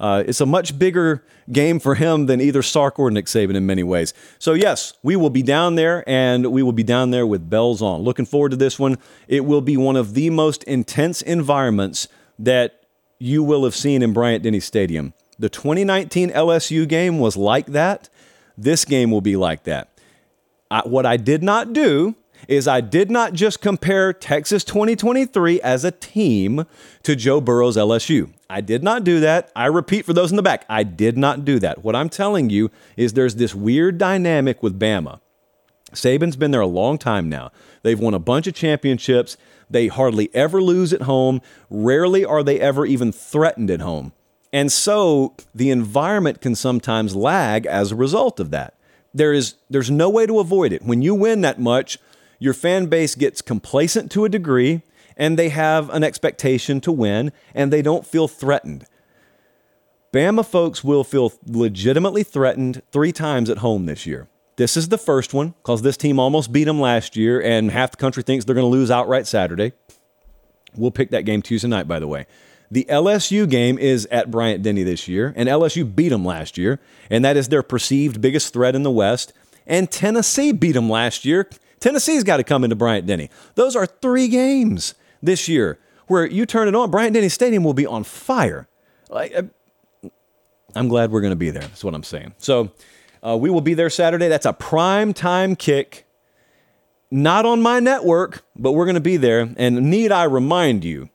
Uh, 0.00 0.24
it's 0.26 0.40
a 0.40 0.46
much 0.46 0.78
bigger 0.78 1.22
game 1.52 1.78
for 1.78 1.94
him 1.94 2.24
than 2.24 2.40
either 2.40 2.62
Sark 2.62 2.98
or 2.98 3.10
Nick 3.10 3.26
Saban 3.26 3.54
in 3.54 3.66
many 3.66 3.82
ways. 3.82 4.14
So, 4.38 4.54
yes, 4.54 4.94
we 5.02 5.14
will 5.14 5.28
be 5.28 5.42
down 5.42 5.74
there 5.74 6.02
and 6.08 6.50
we 6.50 6.62
will 6.62 6.72
be 6.72 6.82
down 6.82 7.10
there 7.10 7.26
with 7.26 7.50
bells 7.50 7.82
on. 7.82 8.00
Looking 8.00 8.24
forward 8.24 8.52
to 8.52 8.56
this 8.56 8.78
one. 8.78 8.96
It 9.28 9.44
will 9.44 9.60
be 9.60 9.76
one 9.76 9.96
of 9.96 10.14
the 10.14 10.30
most 10.30 10.64
intense 10.64 11.20
environments 11.20 12.08
that 12.38 12.82
you 13.18 13.42
will 13.42 13.64
have 13.64 13.76
seen 13.76 14.02
in 14.02 14.14
Bryant 14.14 14.42
Denny 14.42 14.60
Stadium. 14.60 15.12
The 15.38 15.50
2019 15.50 16.30
LSU 16.30 16.88
game 16.88 17.18
was 17.18 17.36
like 17.36 17.66
that. 17.66 18.08
This 18.56 18.86
game 18.86 19.10
will 19.10 19.20
be 19.20 19.36
like 19.36 19.64
that. 19.64 19.90
I, 20.70 20.80
what 20.80 21.04
I 21.04 21.18
did 21.18 21.42
not 21.42 21.74
do 21.74 22.14
is 22.48 22.68
I 22.68 22.80
did 22.80 23.10
not 23.10 23.32
just 23.32 23.60
compare 23.60 24.12
Texas 24.12 24.64
2023 24.64 25.60
as 25.60 25.84
a 25.84 25.90
team 25.90 26.66
to 27.02 27.16
Joe 27.16 27.40
Burrow's 27.40 27.76
LSU. 27.76 28.32
I 28.48 28.60
did 28.60 28.82
not 28.82 29.04
do 29.04 29.20
that. 29.20 29.50
I 29.54 29.66
repeat 29.66 30.04
for 30.04 30.12
those 30.12 30.30
in 30.30 30.36
the 30.36 30.42
back, 30.42 30.64
I 30.68 30.82
did 30.82 31.16
not 31.16 31.44
do 31.44 31.58
that. 31.60 31.84
What 31.84 31.96
I'm 31.96 32.08
telling 32.08 32.50
you 32.50 32.70
is 32.96 33.12
there's 33.12 33.36
this 33.36 33.54
weird 33.54 33.98
dynamic 33.98 34.62
with 34.62 34.78
Bama. 34.78 35.20
Saban's 35.92 36.36
been 36.36 36.50
there 36.50 36.60
a 36.60 36.66
long 36.66 36.98
time 36.98 37.28
now. 37.28 37.50
They've 37.82 37.98
won 37.98 38.14
a 38.14 38.18
bunch 38.18 38.46
of 38.46 38.54
championships. 38.54 39.36
They 39.68 39.88
hardly 39.88 40.30
ever 40.34 40.62
lose 40.62 40.92
at 40.92 41.02
home. 41.02 41.40
Rarely 41.68 42.24
are 42.24 42.42
they 42.42 42.60
ever 42.60 42.86
even 42.86 43.12
threatened 43.12 43.70
at 43.70 43.80
home. 43.80 44.12
And 44.52 44.72
so 44.72 45.34
the 45.54 45.70
environment 45.70 46.40
can 46.40 46.54
sometimes 46.54 47.14
lag 47.14 47.66
as 47.66 47.92
a 47.92 47.96
result 47.96 48.40
of 48.40 48.50
that. 48.50 48.74
There 49.14 49.32
is 49.32 49.54
there's 49.68 49.90
no 49.90 50.08
way 50.08 50.26
to 50.26 50.38
avoid 50.38 50.72
it. 50.72 50.82
When 50.82 51.02
you 51.02 51.14
win 51.14 51.40
that 51.40 51.60
much, 51.60 51.98
your 52.40 52.54
fan 52.54 52.86
base 52.86 53.14
gets 53.14 53.40
complacent 53.40 54.10
to 54.10 54.24
a 54.24 54.28
degree 54.28 54.82
and 55.16 55.38
they 55.38 55.50
have 55.50 55.90
an 55.90 56.02
expectation 56.02 56.80
to 56.80 56.90
win 56.90 57.30
and 57.54 57.72
they 57.72 57.82
don't 57.82 58.06
feel 58.06 58.26
threatened. 58.26 58.86
Bama 60.12 60.44
folks 60.44 60.82
will 60.82 61.04
feel 61.04 61.32
legitimately 61.46 62.24
threatened 62.24 62.82
three 62.90 63.12
times 63.12 63.48
at 63.48 63.58
home 63.58 63.86
this 63.86 64.06
year. 64.06 64.26
This 64.56 64.76
is 64.76 64.88
the 64.88 64.98
first 64.98 65.32
one 65.32 65.54
because 65.62 65.82
this 65.82 65.96
team 65.96 66.18
almost 66.18 66.52
beat 66.52 66.64
them 66.64 66.80
last 66.80 67.16
year, 67.16 67.40
and 67.40 67.70
half 67.70 67.92
the 67.92 67.96
country 67.96 68.22
thinks 68.22 68.44
they're 68.44 68.54
going 68.54 68.66
to 68.66 68.68
lose 68.68 68.90
outright 68.90 69.26
Saturday. 69.26 69.72
We'll 70.76 70.90
pick 70.90 71.10
that 71.10 71.24
game 71.24 71.40
Tuesday 71.40 71.68
night, 71.68 71.88
by 71.88 71.98
the 71.98 72.08
way. 72.08 72.26
The 72.70 72.84
LSU 72.88 73.48
game 73.48 73.78
is 73.78 74.06
at 74.10 74.30
Bryant 74.30 74.62
Denny 74.62 74.82
this 74.82 75.08
year, 75.08 75.32
and 75.34 75.48
LSU 75.48 75.94
beat 75.94 76.10
them 76.10 76.24
last 76.24 76.58
year, 76.58 76.78
and 77.08 77.24
that 77.24 77.36
is 77.36 77.48
their 77.48 77.62
perceived 77.62 78.20
biggest 78.20 78.52
threat 78.52 78.74
in 78.74 78.82
the 78.82 78.90
West. 78.90 79.32
And 79.66 79.90
Tennessee 79.90 80.52
beat 80.52 80.72
them 80.72 80.90
last 80.90 81.24
year, 81.24 81.48
Tennessee's 81.80 82.24
got 82.24 82.36
to 82.36 82.44
come 82.44 82.62
into 82.62 82.76
Bryant 82.76 83.06
Denny. 83.06 83.30
Those 83.54 83.74
are 83.74 83.86
three 83.86 84.28
games 84.28 84.94
this 85.22 85.48
year 85.48 85.78
where 86.06 86.26
you 86.26 86.44
turn 86.46 86.68
it 86.68 86.74
on. 86.74 86.90
Bryant 86.90 87.14
Denny 87.14 87.28
Stadium 87.28 87.64
will 87.64 87.74
be 87.74 87.86
on 87.86 88.04
fire. 88.04 88.68
Like, 89.08 89.34
uh, 89.34 89.42
I'm 90.74 90.88
glad 90.88 91.10
we're 91.10 91.20
going 91.20 91.32
to 91.32 91.36
be 91.36 91.50
there. 91.50 91.62
That's 91.62 91.82
what 91.82 91.94
I'm 91.94 92.02
saying. 92.02 92.34
So 92.38 92.70
uh, 93.26 93.36
we 93.36 93.50
will 93.50 93.60
be 93.60 93.74
there 93.74 93.90
Saturday. 93.90 94.28
That's 94.28 94.46
a 94.46 94.52
prime 94.52 95.12
time 95.14 95.56
kick. 95.56 96.06
Not 97.10 97.44
on 97.44 97.60
my 97.60 97.80
network, 97.80 98.44
but 98.54 98.72
we're 98.72 98.84
going 98.84 98.94
to 98.94 99.00
be 99.00 99.16
there. 99.16 99.52
And 99.56 99.90
need 99.90 100.12
I 100.12 100.24
remind 100.24 100.84
you, 100.84 101.08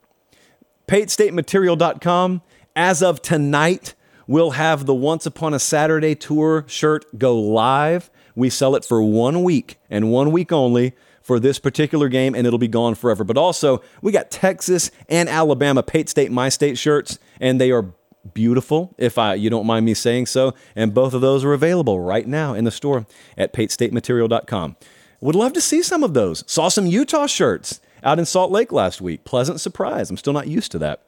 PateStateMaterial.com, 0.88 2.42
as 2.76 3.02
of 3.02 3.22
tonight, 3.22 3.94
will 4.28 4.52
have 4.52 4.86
the 4.86 4.94
Once 4.94 5.26
Upon 5.26 5.54
a 5.54 5.60
Saturday 5.60 6.16
tour 6.16 6.66
shirt 6.68 7.18
go 7.18 7.40
live. 7.40 8.10
We 8.36 8.50
sell 8.50 8.76
it 8.76 8.86
for 8.86 9.02
one 9.02 9.44
week 9.44 9.80
and 9.90 10.12
one 10.12 10.32
week 10.32 10.52
only 10.52 10.94
for 11.22 11.40
this 11.40 11.58
particular 11.58 12.08
game, 12.08 12.36
and 12.36 12.46
it'll 12.46 12.60
be 12.60 12.68
gone 12.68 12.94
forever. 12.94 13.24
But 13.24 13.38
also, 13.38 13.82
we 14.02 14.12
got 14.12 14.30
Texas 14.30 14.92
and 15.10 15.28
Alabama 15.28 15.82
Pate 15.82 16.08
State 16.08 16.32
My 16.32 16.50
State 16.50 16.78
shirts, 16.78 17.18
and 17.40 17.60
they 17.60 17.72
are 17.72 17.94
beautiful, 18.34 18.94
if 18.98 19.18
I 19.18 19.36
you 19.36 19.50
don't 19.50 19.66
mind 19.66 19.86
me 19.86 19.94
saying 19.94 20.28
so. 20.28 20.54
And 20.76 20.94
both 20.94 21.14
of 21.14 21.22
those 21.22 21.44
are 21.44 21.54
available 21.54 22.00
right 22.00 22.28
now 22.28 22.54
in 22.54 22.64
the 22.64 22.72
store 22.72 23.06
at 23.38 23.54
PateStateMaterial.com. 23.54 24.76
Would 25.22 25.36
love 25.36 25.54
to 25.54 25.62
see 25.62 25.82
some 25.82 26.04
of 26.04 26.14
those. 26.14 26.44
Saw 26.46 26.68
some 26.68 26.86
Utah 26.86 27.26
shirts 27.26 27.82
out 28.04 28.20
in 28.20 28.26
Salt 28.26 28.52
Lake 28.52 28.72
last 28.72 29.02
week. 29.02 29.24
Pleasant 29.24 29.60
surprise. 29.60 30.10
I'm 30.10 30.18
still 30.18 30.34
not 30.34 30.48
used 30.48 30.72
to 30.74 30.80
that. 30.80 31.02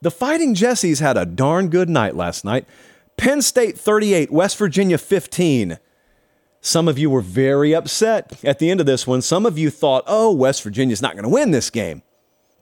The 0.00 0.10
Fighting 0.10 0.54
Jessies 0.54 1.00
had 1.00 1.16
a 1.16 1.26
darn 1.26 1.70
good 1.70 1.88
night 1.88 2.14
last 2.14 2.44
night. 2.44 2.66
Penn 3.18 3.42
State 3.42 3.76
38, 3.76 4.30
West 4.30 4.56
Virginia 4.56 4.96
15. 4.96 5.78
Some 6.60 6.86
of 6.86 6.98
you 6.98 7.10
were 7.10 7.20
very 7.20 7.74
upset 7.74 8.38
at 8.44 8.60
the 8.60 8.70
end 8.70 8.78
of 8.78 8.86
this 8.86 9.08
one. 9.08 9.22
Some 9.22 9.44
of 9.44 9.58
you 9.58 9.70
thought, 9.70 10.04
oh, 10.06 10.32
West 10.32 10.62
Virginia's 10.62 11.02
not 11.02 11.14
going 11.14 11.24
to 11.24 11.28
win 11.28 11.50
this 11.50 11.68
game. 11.68 12.02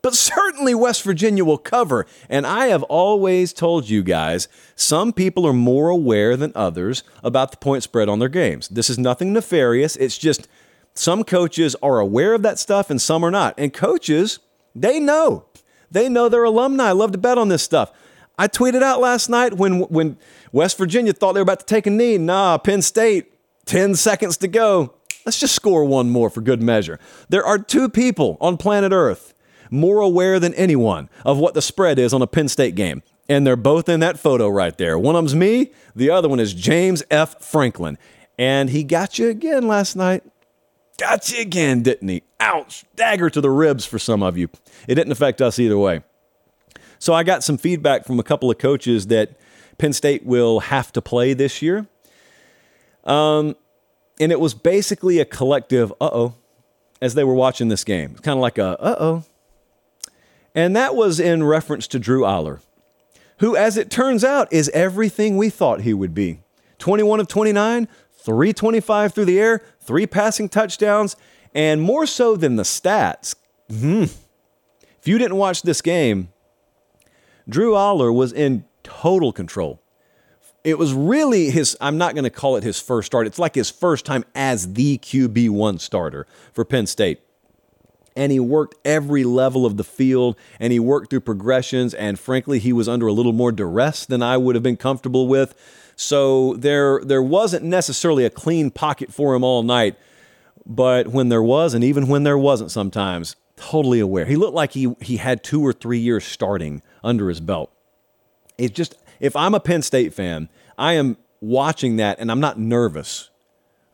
But 0.01 0.15
certainly 0.15 0.75
West 0.75 1.03
Virginia 1.03 1.45
will 1.45 1.59
cover. 1.59 2.07
And 2.31 2.47
I 2.47 2.69
have 2.69 2.83
always 2.85 3.53
told 3.53 3.91
you 3.91 4.03
guys, 4.03 4.49
some 4.75 5.13
people 5.13 5.47
are 5.47 5.53
more 5.53 5.91
aware 5.91 6.39
than 6.39 6.53
others 6.55 7.03
about 7.23 7.51
the 7.51 7.59
point 7.59 7.83
spread 7.83 8.09
on 8.09 8.19
their 8.19 8.31
games. 8.31 8.69
This 8.69 8.89
is 8.89 8.99
nothing 8.99 9.35
nefarious. 9.35 9.95
It's 9.97 10.17
just 10.17 10.49
some 10.95 11.23
coaches 11.23 11.77
are 11.83 11.99
aware 11.99 12.33
of 12.33 12.41
that 12.43 12.59
stuff 12.59 12.89
and 12.89 13.01
some 13.01 13.23
are 13.25 13.31
not. 13.31 13.55
And 13.59 13.75
coaches, 13.75 14.39
they 14.75 15.01
know. 15.01 15.45
They 15.91 16.09
know 16.09 16.31
their 16.31 16.45
alumni 16.45 16.93
love 16.93 17.13
to 17.13 17.19
bet 17.19 17.37
on 17.37 17.49
this 17.49 17.63
stuff. 17.63 17.93
I 18.39 18.49
tweeted 18.49 18.83
out 18.83 19.01
last 19.01 19.29
night 19.29 19.55
when 19.55 19.81
when 19.81 20.19
West 20.53 20.77
Virginia 20.79 21.13
thought 21.13 21.33
they 21.33 21.41
were 21.41 21.45
about 21.45 21.61
to 21.61 21.67
take 21.67 21.87
a 21.87 21.91
knee. 21.91 22.19
Nah, 22.19 22.59
Penn 22.59 22.83
State, 22.83 23.33
10 23.67 23.95
seconds 23.95 24.37
to 24.39 24.49
go. 24.49 24.95
Let's 25.25 25.41
just 25.41 25.55
score 25.55 25.85
one 25.85 26.11
more 26.11 26.31
for 26.31 26.41
good 26.41 26.63
measure. 26.63 27.01
There 27.29 27.45
are 27.45 27.59
two 27.59 27.89
people 27.89 28.37
on 28.41 28.57
planet 28.57 28.93
Earth 28.93 29.35
more 29.71 30.01
aware 30.01 30.39
than 30.39 30.55
anyone 30.55 31.09
of 31.25 31.39
what 31.39 31.55
the 31.55 31.63
spread 31.63 31.99
is 31.99 32.15
on 32.15 32.23
a 32.23 32.27
Penn 32.27 32.49
State 32.49 32.75
game. 32.75 33.03
And 33.29 33.45
they're 33.45 33.57
both 33.57 33.89
in 33.89 34.01
that 34.01 34.21
photo 34.21 34.49
right 34.49 34.77
there. 34.79 34.99
One 34.99 35.17
of 35.17 35.19
them's 35.19 35.35
me, 35.35 35.73
the 35.97 36.11
other 36.11 36.29
one 36.29 36.39
is 36.39 36.55
James 36.55 37.03
F. 37.11 37.43
Franklin. 37.43 37.99
And 38.39 38.71
he 38.71 38.85
got 38.85 39.19
you 39.19 39.29
again 39.29 39.67
last 39.67 39.97
night. 39.97 40.23
Got 40.99 41.33
you 41.33 41.41
again, 41.41 41.83
didn't 41.83 42.09
he? 42.09 42.23
Ouch. 42.39 42.85
Dagger 42.95 43.29
to 43.31 43.41
the 43.41 43.51
ribs 43.51 43.85
for 43.85 43.99
some 43.99 44.23
of 44.23 44.39
you. 44.39 44.49
It 44.87 44.95
didn't 44.95 45.13
affect 45.13 45.43
us 45.43 45.59
either 45.59 45.77
way. 45.77 46.03
So 46.99 47.15
I 47.15 47.23
got 47.23 47.45
some 47.45 47.59
feedback 47.59 48.05
from 48.05 48.19
a 48.19 48.23
couple 48.23 48.51
of 48.51 48.59
coaches 48.59 49.09
that 49.09 49.31
Penn 49.79 49.93
State 49.93 50.25
will 50.25 50.61
have 50.61 50.93
to 50.93 51.03
play 51.03 51.35
this 51.35 51.61
year. 51.63 51.87
Um, 53.05 53.57
and 54.19 54.33
it 54.33 54.41
was 54.41 54.55
basically 54.55 55.19
a 55.21 55.25
collective 55.25 55.93
uh 56.01 56.11
oh 56.13 56.35
as 57.01 57.15
they 57.15 57.25
were 57.25 57.35
watching 57.35 57.69
this 57.69 57.85
game. 57.85 58.13
It's 58.13 58.21
kind 58.21 58.39
of 58.39 58.43
like 58.43 58.59
a 58.59 58.81
uh 58.81 58.97
oh. 58.99 59.25
And 60.55 60.75
that 60.75 60.95
was 60.95 61.21
in 61.21 61.45
reference 61.45 61.87
to 61.89 61.99
Drew 61.99 62.23
Allar, 62.23 62.61
who, 63.41 63.55
as 63.55 63.77
it 63.77 63.91
turns 63.91 64.25
out, 64.25 64.51
is 64.51 64.71
everything 64.71 65.37
we 65.37 65.51
thought 65.51 65.83
he 65.83 65.93
would 65.93 66.15
be 66.15 66.41
21 66.79 67.21
of 67.21 67.29
29, 67.29 67.87
325 68.13 69.15
through 69.15 69.25
the 69.27 69.39
air, 69.39 69.63
three 69.81 70.07
passing 70.07 70.49
touchdowns, 70.49 71.15
and 71.55 71.83
more 71.83 72.07
so 72.07 72.37
than 72.37 72.57
the 72.57 72.63
stats. 72.63 73.35
hmm 73.71 74.05
If 74.99 75.07
you 75.07 75.19
didn't 75.19 75.37
watch 75.37 75.63
this 75.63 75.83
game, 75.83 76.31
Drew 77.49 77.73
Allar 77.73 78.13
was 78.15 78.33
in 78.33 78.65
total 78.83 79.33
control. 79.33 79.81
It 80.65 80.79
was 80.79 80.93
really 80.93 81.51
his, 81.51 81.77
I'm 81.81 81.97
not 81.97 82.15
going 82.15 82.25
to 82.25 82.31
call 82.31 82.57
it 82.57 82.65
his 82.65 82.81
first 82.81 83.07
start. 83.07 83.27
It's 83.27 83.39
like 83.39 83.55
his 83.55 83.71
first 83.71 84.05
time 84.05 84.25
as 84.35 84.73
the 84.73 84.99
QB1 84.99 85.81
starter 85.81 86.27
for 86.53 86.65
Penn 86.65 86.87
State. 86.87 87.21
And 88.17 88.33
he 88.33 88.41
worked 88.41 88.75
every 88.85 89.23
level 89.23 89.65
of 89.65 89.77
the 89.77 89.85
field 89.85 90.37
and 90.59 90.73
he 90.73 90.81
worked 90.81 91.11
through 91.11 91.21
progressions. 91.21 91.95
And 91.95 92.19
frankly, 92.19 92.59
he 92.59 92.73
was 92.73 92.89
under 92.89 93.07
a 93.07 93.13
little 93.13 93.33
more 93.33 93.53
duress 93.53 94.07
than 94.07 94.23
I 94.23 94.39
would 94.39 94.57
have 94.57 94.63
been 94.63 94.79
comfortable 94.79 95.29
with. 95.29 95.55
So 95.95 96.55
there, 96.55 97.01
there 97.05 97.23
wasn't 97.23 97.65
necessarily 97.65 98.25
a 98.25 98.31
clean 98.31 98.71
pocket 98.71 99.13
for 99.13 99.35
him 99.35 99.45
all 99.45 99.63
night. 99.63 99.97
But 100.65 101.09
when 101.09 101.29
there 101.29 101.43
was, 101.43 101.75
and 101.75 101.85
even 101.85 102.09
when 102.09 102.25
there 102.25 102.39
wasn't 102.39 102.73
sometimes, 102.73 103.37
totally 103.57 104.01
aware. 104.01 104.25
He 104.25 104.37
looked 104.37 104.55
like 104.55 104.73
he, 104.73 104.95
he 105.01 105.17
had 105.17 105.43
two 105.43 105.65
or 105.65 105.73
three 105.73 105.99
years 105.99 106.25
starting 106.25 106.83
under 107.07 107.29
his 107.29 107.41
belt. 107.41 107.73
It's 108.59 108.75
just, 108.75 108.95
if 109.21 109.35
I'm 109.35 109.55
a 109.55 109.61
Penn 109.61 109.83
State 109.83 110.13
fan, 110.13 110.49
I 110.77 110.95
am 110.95 111.17
watching 111.41 111.97
that 111.97 112.19
and 112.19 112.31
I'm 112.31 112.41
not 112.41 112.59
nervous. 112.59 113.31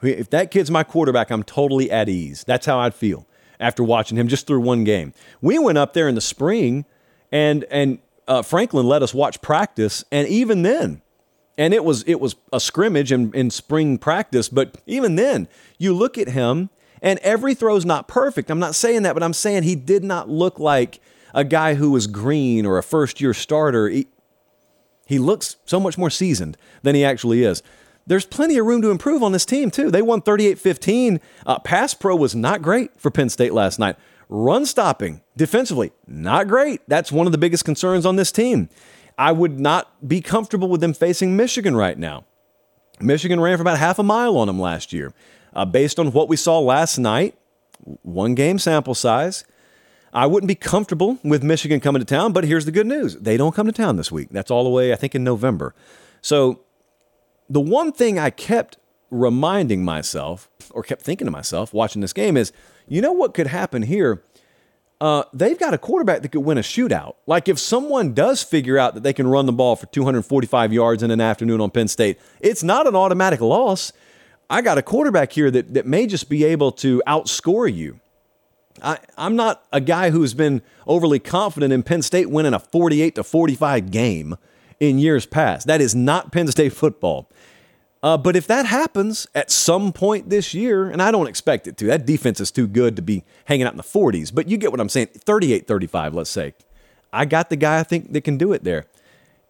If 0.02 0.30
that 0.30 0.50
kid's 0.50 0.70
my 0.70 0.82
quarterback, 0.82 1.30
I'm 1.30 1.44
totally 1.44 1.90
at 1.90 2.08
ease. 2.08 2.42
That's 2.44 2.66
how 2.66 2.80
I'd 2.80 2.94
feel 2.94 3.26
after 3.60 3.84
watching 3.84 4.18
him 4.18 4.26
just 4.26 4.46
through 4.48 4.60
one 4.60 4.82
game. 4.82 5.12
We 5.40 5.58
went 5.58 5.78
up 5.78 5.92
there 5.92 6.08
in 6.08 6.16
the 6.16 6.20
spring 6.20 6.84
and 7.30 7.64
and 7.70 7.98
uh, 8.28 8.42
Franklin 8.42 8.86
let 8.86 9.02
us 9.02 9.12
watch 9.12 9.40
practice, 9.40 10.04
and 10.12 10.28
even 10.28 10.62
then, 10.62 11.02
and 11.58 11.74
it 11.74 11.84
was 11.84 12.04
it 12.04 12.20
was 12.20 12.36
a 12.52 12.60
scrimmage 12.60 13.10
in, 13.10 13.32
in 13.34 13.50
spring 13.50 13.98
practice, 13.98 14.48
but 14.48 14.78
even 14.86 15.16
then, 15.16 15.48
you 15.78 15.94
look 15.94 16.18
at 16.18 16.28
him 16.28 16.70
and 17.00 17.18
every 17.20 17.54
throw's 17.54 17.84
not 17.84 18.06
perfect. 18.06 18.50
I'm 18.50 18.60
not 18.60 18.74
saying 18.74 19.02
that, 19.02 19.14
but 19.14 19.22
I'm 19.22 19.32
saying 19.32 19.64
he 19.64 19.74
did 19.74 20.04
not 20.04 20.28
look 20.28 20.58
like 20.60 21.00
a 21.34 21.44
guy 21.44 21.74
who 21.74 21.90
was 21.90 22.06
green 22.06 22.66
or 22.66 22.78
a 22.78 22.82
first 22.82 23.20
year 23.20 23.34
starter. 23.34 23.88
He, 23.88 24.08
he 25.06 25.18
looks 25.18 25.56
so 25.64 25.80
much 25.80 25.98
more 25.98 26.10
seasoned 26.10 26.56
than 26.82 26.94
he 26.94 27.04
actually 27.04 27.42
is. 27.42 27.62
There's 28.06 28.26
plenty 28.26 28.58
of 28.58 28.66
room 28.66 28.82
to 28.82 28.90
improve 28.90 29.22
on 29.22 29.32
this 29.32 29.46
team, 29.46 29.70
too. 29.70 29.90
They 29.90 30.02
won 30.02 30.22
38 30.22 30.58
15. 30.58 31.20
Uh, 31.46 31.58
pass 31.60 31.94
pro 31.94 32.16
was 32.16 32.34
not 32.34 32.62
great 32.62 32.98
for 33.00 33.10
Penn 33.10 33.28
State 33.28 33.52
last 33.52 33.78
night. 33.78 33.96
Run 34.28 34.66
stopping 34.66 35.20
defensively, 35.36 35.92
not 36.06 36.48
great. 36.48 36.80
That's 36.88 37.12
one 37.12 37.26
of 37.26 37.32
the 37.32 37.38
biggest 37.38 37.64
concerns 37.64 38.06
on 38.06 38.16
this 38.16 38.32
team. 38.32 38.70
I 39.18 39.30
would 39.30 39.60
not 39.60 40.08
be 40.08 40.20
comfortable 40.20 40.68
with 40.68 40.80
them 40.80 40.94
facing 40.94 41.36
Michigan 41.36 41.76
right 41.76 41.98
now. 41.98 42.24
Michigan 43.00 43.40
ran 43.40 43.58
for 43.58 43.62
about 43.62 43.78
half 43.78 43.98
a 43.98 44.02
mile 44.02 44.36
on 44.38 44.46
them 44.46 44.60
last 44.60 44.92
year. 44.92 45.12
Uh, 45.52 45.66
based 45.66 45.98
on 45.98 46.12
what 46.12 46.28
we 46.28 46.36
saw 46.36 46.58
last 46.58 46.98
night, 46.98 47.36
one 48.02 48.34
game 48.34 48.58
sample 48.58 48.94
size, 48.94 49.44
I 50.12 50.26
wouldn't 50.26 50.48
be 50.48 50.54
comfortable 50.54 51.18
with 51.24 51.42
Michigan 51.42 51.80
coming 51.80 52.00
to 52.00 52.06
town, 52.06 52.32
but 52.32 52.44
here's 52.44 52.66
the 52.66 52.72
good 52.72 52.86
news. 52.86 53.16
They 53.16 53.36
don't 53.36 53.54
come 53.54 53.66
to 53.66 53.72
town 53.72 53.96
this 53.96 54.12
week. 54.12 54.28
That's 54.30 54.50
all 54.50 54.64
the 54.64 54.70
way, 54.70 54.92
I 54.92 54.96
think, 54.96 55.14
in 55.14 55.24
November. 55.24 55.74
So 56.20 56.60
the 57.48 57.60
one 57.60 57.92
thing 57.92 58.18
I 58.18 58.30
kept 58.30 58.76
reminding 59.10 59.84
myself, 59.84 60.50
or 60.70 60.82
kept 60.82 61.02
thinking 61.02 61.26
to 61.26 61.30
myself 61.30 61.72
watching 61.72 62.02
this 62.02 62.12
game, 62.12 62.36
is 62.36 62.52
you 62.86 63.00
know 63.00 63.12
what 63.12 63.32
could 63.32 63.46
happen 63.46 63.82
here? 63.82 64.22
Uh, 65.00 65.24
they've 65.32 65.58
got 65.58 65.74
a 65.74 65.78
quarterback 65.78 66.22
that 66.22 66.30
could 66.30 66.44
win 66.44 66.58
a 66.58 66.62
shootout. 66.62 67.16
Like 67.26 67.48
if 67.48 67.58
someone 67.58 68.14
does 68.14 68.42
figure 68.42 68.78
out 68.78 68.94
that 68.94 69.02
they 69.02 69.12
can 69.12 69.26
run 69.26 69.46
the 69.46 69.52
ball 69.52 69.76
for 69.76 69.86
245 69.86 70.72
yards 70.72 71.02
in 71.02 71.10
an 71.10 71.20
afternoon 71.20 71.60
on 71.60 71.70
Penn 71.70 71.88
State, 71.88 72.20
it's 72.40 72.62
not 72.62 72.86
an 72.86 72.94
automatic 72.94 73.40
loss. 73.40 73.92
I 74.48 74.60
got 74.60 74.78
a 74.78 74.82
quarterback 74.82 75.32
here 75.32 75.50
that, 75.50 75.74
that 75.74 75.86
may 75.86 76.06
just 76.06 76.28
be 76.28 76.44
able 76.44 76.70
to 76.72 77.02
outscore 77.06 77.72
you. 77.72 77.98
I, 78.80 78.98
I'm 79.16 79.36
not 79.36 79.64
a 79.72 79.80
guy 79.80 80.10
who's 80.10 80.34
been 80.34 80.62
overly 80.86 81.18
confident 81.18 81.72
in 81.72 81.82
Penn 81.82 82.02
State 82.02 82.30
winning 82.30 82.54
a 82.54 82.58
48 82.58 83.14
to 83.16 83.24
45 83.24 83.90
game 83.90 84.36
in 84.80 84.98
years 84.98 85.26
past. 85.26 85.66
That 85.66 85.80
is 85.80 85.94
not 85.94 86.32
Penn 86.32 86.48
State 86.48 86.72
football. 86.72 87.28
Uh, 88.02 88.16
but 88.16 88.34
if 88.34 88.48
that 88.48 88.66
happens 88.66 89.28
at 89.34 89.50
some 89.50 89.92
point 89.92 90.28
this 90.28 90.54
year, 90.54 90.90
and 90.90 91.00
I 91.00 91.12
don't 91.12 91.28
expect 91.28 91.68
it 91.68 91.76
to, 91.78 91.86
that 91.86 92.04
defense 92.04 92.40
is 92.40 92.50
too 92.50 92.66
good 92.66 92.96
to 92.96 93.02
be 93.02 93.22
hanging 93.44 93.64
out 93.66 93.74
in 93.74 93.76
the 93.76 93.84
40s, 93.84 94.34
but 94.34 94.48
you 94.48 94.56
get 94.56 94.72
what 94.72 94.80
I'm 94.80 94.88
saying 94.88 95.08
38 95.14 95.68
35, 95.68 96.14
let's 96.14 96.30
say. 96.30 96.54
I 97.12 97.26
got 97.26 97.50
the 97.50 97.56
guy 97.56 97.78
I 97.78 97.84
think 97.84 98.12
that 98.12 98.22
can 98.22 98.38
do 98.38 98.52
it 98.52 98.64
there. 98.64 98.86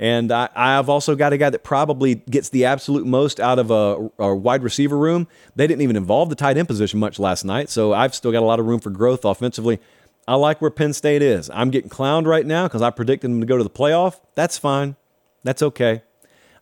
And 0.02 0.32
I, 0.32 0.48
have 0.56 0.88
also 0.88 1.14
got 1.14 1.32
a 1.32 1.38
guy 1.38 1.48
that 1.48 1.62
probably 1.62 2.16
gets 2.16 2.48
the 2.48 2.64
absolute 2.64 3.06
most 3.06 3.38
out 3.38 3.60
of 3.60 3.70
a, 3.70 4.10
a, 4.18 4.34
wide 4.34 4.64
receiver 4.64 4.98
room. 4.98 5.28
They 5.54 5.68
didn't 5.68 5.82
even 5.82 5.94
involve 5.94 6.28
the 6.28 6.34
tight 6.34 6.58
end 6.58 6.66
position 6.66 6.98
much 6.98 7.20
last 7.20 7.44
night, 7.44 7.70
so 7.70 7.92
I've 7.92 8.12
still 8.12 8.32
got 8.32 8.42
a 8.42 8.44
lot 8.44 8.58
of 8.58 8.66
room 8.66 8.80
for 8.80 8.90
growth 8.90 9.24
offensively. 9.24 9.78
I 10.26 10.34
like 10.34 10.60
where 10.60 10.72
Penn 10.72 10.92
State 10.92 11.22
is. 11.22 11.48
I'm 11.54 11.70
getting 11.70 11.88
clowned 11.88 12.26
right 12.26 12.44
now 12.44 12.64
because 12.64 12.82
I 12.82 12.90
predicted 12.90 13.30
them 13.30 13.40
to 13.42 13.46
go 13.46 13.56
to 13.56 13.62
the 13.62 13.70
playoff. 13.70 14.20
That's 14.34 14.58
fine. 14.58 14.96
That's 15.44 15.62
okay. 15.62 16.02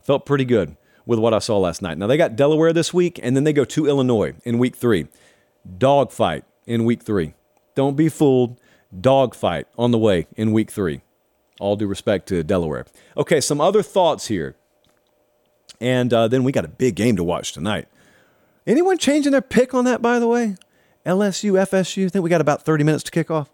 Felt 0.03 0.27
pretty 0.27 0.45
good 0.45 0.77
with 1.07 1.19
what 1.19 1.33
I 1.33 1.39
saw 1.39 1.57
last 1.57 1.81
night. 1.81 1.97
Now 1.97 2.09
they 2.09 2.19
got 2.19 2.37
Delaware 2.37 2.75
this 2.75 2.93
week, 2.93 3.19
and 3.23 3.35
then 3.35 3.45
they 3.45 3.55
go 3.55 3.65
to 3.65 3.87
Illinois 3.87 4.35
in 4.45 4.59
week 4.59 4.77
three. 4.77 5.09
Dogfight 5.79 6.45
in 6.67 6.85
week 6.85 7.03
three. 7.03 7.33
Don't 7.75 7.97
be 7.97 8.11
fooled. 8.11 8.61
Dogfight 9.01 9.67
on 9.79 9.93
the 9.93 9.99
way 9.99 10.27
in 10.37 10.53
week 10.53 10.71
three. 10.71 11.01
All 11.61 11.77
due 11.77 11.87
respect 11.87 12.27
to 12.29 12.43
Delaware. 12.43 12.87
Okay, 13.17 13.41
some 13.41 13.61
other 13.61 13.83
thoughts 13.83 14.27
here. 14.27 14.57
And 15.81 16.13
uh, 16.13 16.27
then 16.27 16.43
we 16.43 16.53
got 16.53 16.65
a 16.65 16.69
big 16.69 16.97
game 16.97 17.17
to 17.17 17.25
watch 17.25 17.53
tonight. 17.53 17.87
Anyone 18.67 18.99
changing 18.99 19.33
their 19.33 19.41
pick 19.41 19.73
on 19.73 19.85
that, 19.85 20.03
by 20.03 20.19
the 20.19 20.27
way? 20.27 20.57
LSU, 21.07 21.53
FSU? 21.53 22.07
I 22.07 22.09
think 22.09 22.23
we 22.23 22.31
got 22.31 22.41
about 22.41 22.65
30 22.65 22.85
minutes 22.85 23.05
to 23.05 23.11
kick 23.11 23.31
off. 23.31 23.51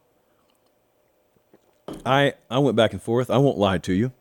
I, 2.05 2.35
I 2.51 2.59
went 2.59 2.77
back 2.77 2.93
and 2.93 3.03
forth. 3.03 3.31
I 3.31 3.39
won't 3.39 3.59
lie 3.59 3.79
to 3.79 3.93
you. 3.93 4.13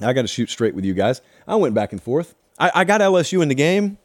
I 0.00 0.12
got 0.12 0.22
to 0.22 0.28
shoot 0.28 0.50
straight 0.50 0.74
with 0.74 0.84
you 0.84 0.94
guys. 0.94 1.20
I 1.46 1.56
went 1.56 1.74
back 1.74 1.92
and 1.92 2.02
forth. 2.02 2.34
I, 2.58 2.70
I 2.74 2.84
got 2.84 3.00
LSU 3.00 3.42
in 3.42 3.48
the 3.48 3.54
game. 3.54 3.98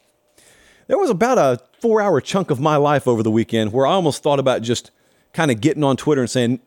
There 0.86 0.98
was 0.98 1.10
about 1.10 1.38
a 1.38 1.60
four 1.80 2.00
hour 2.00 2.20
chunk 2.20 2.50
of 2.50 2.60
my 2.60 2.76
life 2.76 3.06
over 3.06 3.22
the 3.22 3.30
weekend 3.30 3.72
where 3.72 3.86
I 3.86 3.92
almost 3.92 4.22
thought 4.22 4.38
about 4.38 4.62
just 4.62 4.90
kind 5.32 5.50
of 5.50 5.60
getting 5.60 5.84
on 5.84 5.96
Twitter 5.96 6.22
and 6.22 6.30
saying, 6.30 6.60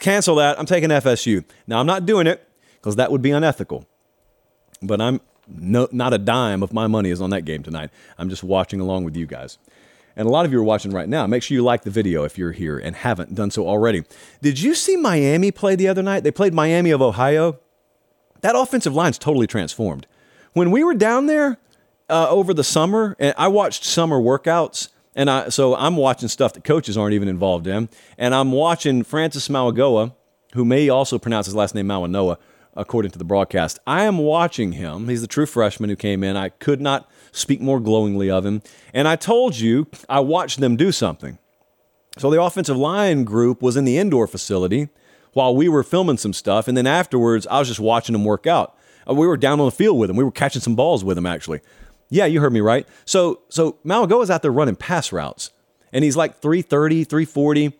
cancel 0.00 0.36
that. 0.36 0.58
I'm 0.58 0.66
taking 0.66 0.90
FSU. 0.90 1.44
Now, 1.66 1.80
I'm 1.80 1.86
not 1.86 2.06
doing 2.06 2.26
it 2.26 2.46
because 2.76 2.96
that 2.96 3.10
would 3.10 3.22
be 3.22 3.30
unethical. 3.30 3.86
But 4.82 5.00
I'm 5.00 5.20
no, 5.48 5.88
not 5.92 6.12
a 6.12 6.18
dime 6.18 6.62
of 6.62 6.72
my 6.72 6.86
money 6.86 7.10
is 7.10 7.20
on 7.20 7.30
that 7.30 7.42
game 7.42 7.62
tonight. 7.62 7.90
I'm 8.18 8.28
just 8.28 8.42
watching 8.42 8.80
along 8.80 9.04
with 9.04 9.16
you 9.16 9.26
guys. 9.26 9.58
And 10.16 10.26
a 10.26 10.30
lot 10.30 10.46
of 10.46 10.52
you 10.52 10.58
are 10.58 10.64
watching 10.64 10.92
right 10.92 11.08
now. 11.08 11.26
Make 11.26 11.42
sure 11.42 11.54
you 11.54 11.62
like 11.62 11.82
the 11.82 11.90
video 11.90 12.24
if 12.24 12.38
you're 12.38 12.52
here 12.52 12.78
and 12.78 12.96
haven't 12.96 13.34
done 13.34 13.50
so 13.50 13.68
already. 13.68 14.02
Did 14.40 14.60
you 14.60 14.74
see 14.74 14.96
Miami 14.96 15.50
play 15.50 15.76
the 15.76 15.88
other 15.88 16.02
night? 16.02 16.24
They 16.24 16.30
played 16.30 16.54
Miami 16.54 16.90
of 16.90 17.02
Ohio. 17.02 17.58
That 18.40 18.56
offensive 18.56 18.94
line's 18.94 19.18
totally 19.18 19.46
transformed. 19.46 20.06
When 20.54 20.70
we 20.70 20.82
were 20.82 20.94
down 20.94 21.26
there 21.26 21.58
uh, 22.08 22.30
over 22.30 22.54
the 22.54 22.64
summer, 22.64 23.14
and 23.18 23.34
I 23.36 23.48
watched 23.48 23.84
summer 23.84 24.18
workouts, 24.18 24.88
and 25.16 25.30
I, 25.30 25.48
so 25.48 25.74
I'm 25.74 25.96
watching 25.96 26.28
stuff 26.28 26.52
that 26.52 26.62
coaches 26.62 26.96
aren't 26.96 27.14
even 27.14 27.26
involved 27.26 27.66
in. 27.66 27.88
And 28.18 28.34
I'm 28.34 28.52
watching 28.52 29.02
Francis 29.02 29.48
Mauigoa, 29.48 30.14
who 30.52 30.64
may 30.64 30.90
also 30.90 31.18
pronounce 31.18 31.46
his 31.46 31.54
last 31.54 31.74
name 31.74 31.88
Mauanoa, 31.88 32.36
according 32.74 33.10
to 33.12 33.18
the 33.18 33.24
broadcast. 33.24 33.78
I 33.86 34.04
am 34.04 34.18
watching 34.18 34.72
him. 34.72 35.08
He's 35.08 35.22
the 35.22 35.26
true 35.26 35.46
freshman 35.46 35.88
who 35.88 35.96
came 35.96 36.22
in. 36.22 36.36
I 36.36 36.50
could 36.50 36.82
not 36.82 37.10
speak 37.32 37.62
more 37.62 37.80
glowingly 37.80 38.30
of 38.30 38.44
him. 38.44 38.62
And 38.92 39.08
I 39.08 39.16
told 39.16 39.56
you 39.56 39.86
I 40.06 40.20
watched 40.20 40.60
them 40.60 40.76
do 40.76 40.92
something. 40.92 41.38
So 42.18 42.30
the 42.30 42.40
offensive 42.40 42.76
line 42.76 43.24
group 43.24 43.62
was 43.62 43.76
in 43.76 43.86
the 43.86 43.96
indoor 43.96 44.26
facility 44.26 44.90
while 45.32 45.56
we 45.56 45.68
were 45.68 45.82
filming 45.82 46.18
some 46.18 46.34
stuff. 46.34 46.68
And 46.68 46.76
then 46.76 46.86
afterwards, 46.86 47.46
I 47.46 47.58
was 47.58 47.68
just 47.68 47.80
watching 47.80 48.12
them 48.12 48.24
work 48.24 48.46
out. 48.46 48.76
Uh, 49.08 49.14
we 49.14 49.26
were 49.26 49.36
down 49.36 49.60
on 49.60 49.66
the 49.66 49.72
field 49.72 49.98
with 49.98 50.08
them. 50.08 50.16
We 50.16 50.24
were 50.24 50.30
catching 50.30 50.62
some 50.62 50.74
balls 50.74 51.04
with 51.04 51.16
them, 51.16 51.26
actually. 51.26 51.60
Yeah, 52.08 52.26
you 52.26 52.40
heard 52.40 52.52
me 52.52 52.60
right. 52.60 52.86
So 53.04 53.40
so 53.48 53.78
Mauigoa 53.84 54.22
is 54.22 54.30
out 54.30 54.42
there 54.42 54.52
running 54.52 54.76
pass 54.76 55.12
routes, 55.12 55.50
and 55.92 56.04
he's 56.04 56.16
like 56.16 56.40
330, 56.40 57.04
340, 57.04 57.72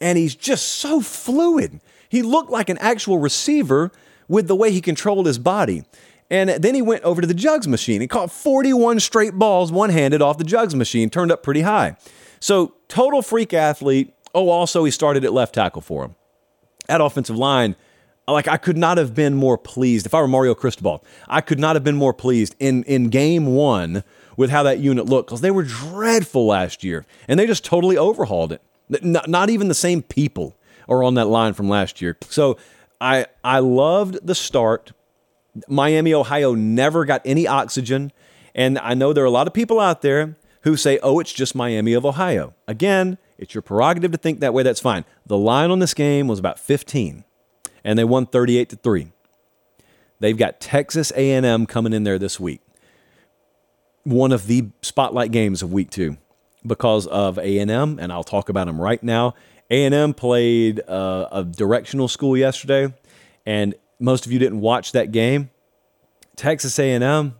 and 0.00 0.18
he's 0.18 0.34
just 0.34 0.66
so 0.66 1.00
fluid. 1.00 1.80
He 2.08 2.22
looked 2.22 2.50
like 2.50 2.68
an 2.68 2.78
actual 2.78 3.18
receiver 3.18 3.90
with 4.28 4.48
the 4.48 4.56
way 4.56 4.70
he 4.72 4.80
controlled 4.80 5.26
his 5.26 5.38
body. 5.38 5.84
And 6.30 6.50
then 6.50 6.74
he 6.74 6.82
went 6.82 7.04
over 7.04 7.20
to 7.20 7.26
the 7.26 7.34
jugs 7.34 7.68
machine. 7.68 8.00
He 8.00 8.08
caught 8.08 8.32
41 8.32 9.00
straight 9.00 9.34
balls 9.34 9.70
one 9.70 9.90
handed 9.90 10.20
off 10.20 10.38
the 10.38 10.44
jugs 10.44 10.74
machine, 10.74 11.08
turned 11.08 11.30
up 11.30 11.42
pretty 11.42 11.60
high. 11.60 11.96
So, 12.40 12.74
total 12.88 13.22
freak 13.22 13.54
athlete. 13.54 14.12
Oh, 14.34 14.48
also, 14.48 14.84
he 14.84 14.90
started 14.90 15.24
at 15.24 15.32
left 15.32 15.54
tackle 15.54 15.82
for 15.82 16.04
him. 16.04 16.16
At 16.88 17.00
offensive 17.00 17.36
line, 17.36 17.76
like 18.28 18.48
I 18.48 18.56
could 18.56 18.76
not 18.76 18.98
have 18.98 19.14
been 19.14 19.34
more 19.34 19.56
pleased. 19.56 20.06
If 20.06 20.14
I 20.14 20.20
were 20.20 20.28
Mario 20.28 20.54
Cristobal, 20.54 21.04
I 21.28 21.40
could 21.40 21.58
not 21.58 21.76
have 21.76 21.84
been 21.84 21.96
more 21.96 22.12
pleased 22.12 22.56
in, 22.58 22.82
in 22.84 23.08
game 23.08 23.46
one 23.46 24.02
with 24.36 24.50
how 24.50 24.62
that 24.64 24.78
unit 24.78 25.06
looked 25.06 25.28
because 25.28 25.40
they 25.40 25.50
were 25.50 25.62
dreadful 25.62 26.46
last 26.46 26.84
year 26.84 27.06
and 27.28 27.38
they 27.38 27.46
just 27.46 27.64
totally 27.64 27.96
overhauled 27.96 28.52
it. 28.52 28.62
Not, 29.02 29.28
not 29.28 29.50
even 29.50 29.68
the 29.68 29.74
same 29.74 30.02
people 30.02 30.56
are 30.88 31.02
on 31.02 31.14
that 31.14 31.26
line 31.26 31.52
from 31.52 31.68
last 31.68 32.00
year. 32.00 32.16
So 32.28 32.56
I 33.00 33.26
I 33.42 33.58
loved 33.60 34.18
the 34.26 34.34
start. 34.34 34.92
Miami, 35.68 36.12
Ohio 36.12 36.54
never 36.54 37.04
got 37.04 37.22
any 37.24 37.46
oxygen. 37.46 38.12
And 38.54 38.78
I 38.78 38.94
know 38.94 39.12
there 39.12 39.24
are 39.24 39.26
a 39.26 39.30
lot 39.30 39.46
of 39.46 39.52
people 39.52 39.80
out 39.80 40.02
there 40.02 40.36
who 40.62 40.76
say, 40.76 40.98
oh, 41.02 41.20
it's 41.20 41.32
just 41.32 41.54
Miami 41.54 41.92
of 41.92 42.04
Ohio. 42.04 42.54
Again, 42.66 43.18
it's 43.38 43.54
your 43.54 43.62
prerogative 43.62 44.12
to 44.12 44.18
think 44.18 44.40
that 44.40 44.54
way. 44.54 44.62
That's 44.62 44.80
fine. 44.80 45.04
The 45.26 45.36
line 45.36 45.70
on 45.70 45.78
this 45.78 45.94
game 45.94 46.26
was 46.26 46.38
about 46.38 46.58
15, 46.58 47.24
and 47.86 47.96
they 47.96 48.04
won 48.04 48.26
38 48.26 48.68
to 48.70 48.76
3. 48.76 49.12
They've 50.18 50.36
got 50.36 50.60
Texas 50.60 51.12
A&M 51.14 51.66
coming 51.66 51.92
in 51.92 52.02
there 52.02 52.18
this 52.18 52.40
week. 52.40 52.60
One 54.02 54.32
of 54.32 54.48
the 54.48 54.70
spotlight 54.82 55.30
games 55.30 55.62
of 55.62 55.72
week 55.72 55.90
two 55.90 56.16
because 56.66 57.06
of 57.06 57.38
A&M, 57.38 57.98
and 58.00 58.12
I'll 58.12 58.24
talk 58.24 58.48
about 58.48 58.66
them 58.66 58.80
right 58.80 59.00
now. 59.02 59.34
A&M 59.70 60.14
played 60.14 60.80
uh, 60.88 61.28
a 61.30 61.44
directional 61.44 62.08
school 62.08 62.36
yesterday, 62.36 62.92
and 63.44 63.74
most 64.00 64.26
of 64.26 64.32
you 64.32 64.40
didn't 64.40 64.60
watch 64.60 64.92
that 64.92 65.12
game. 65.12 65.50
Texas 66.34 66.78
A&M 66.78 67.36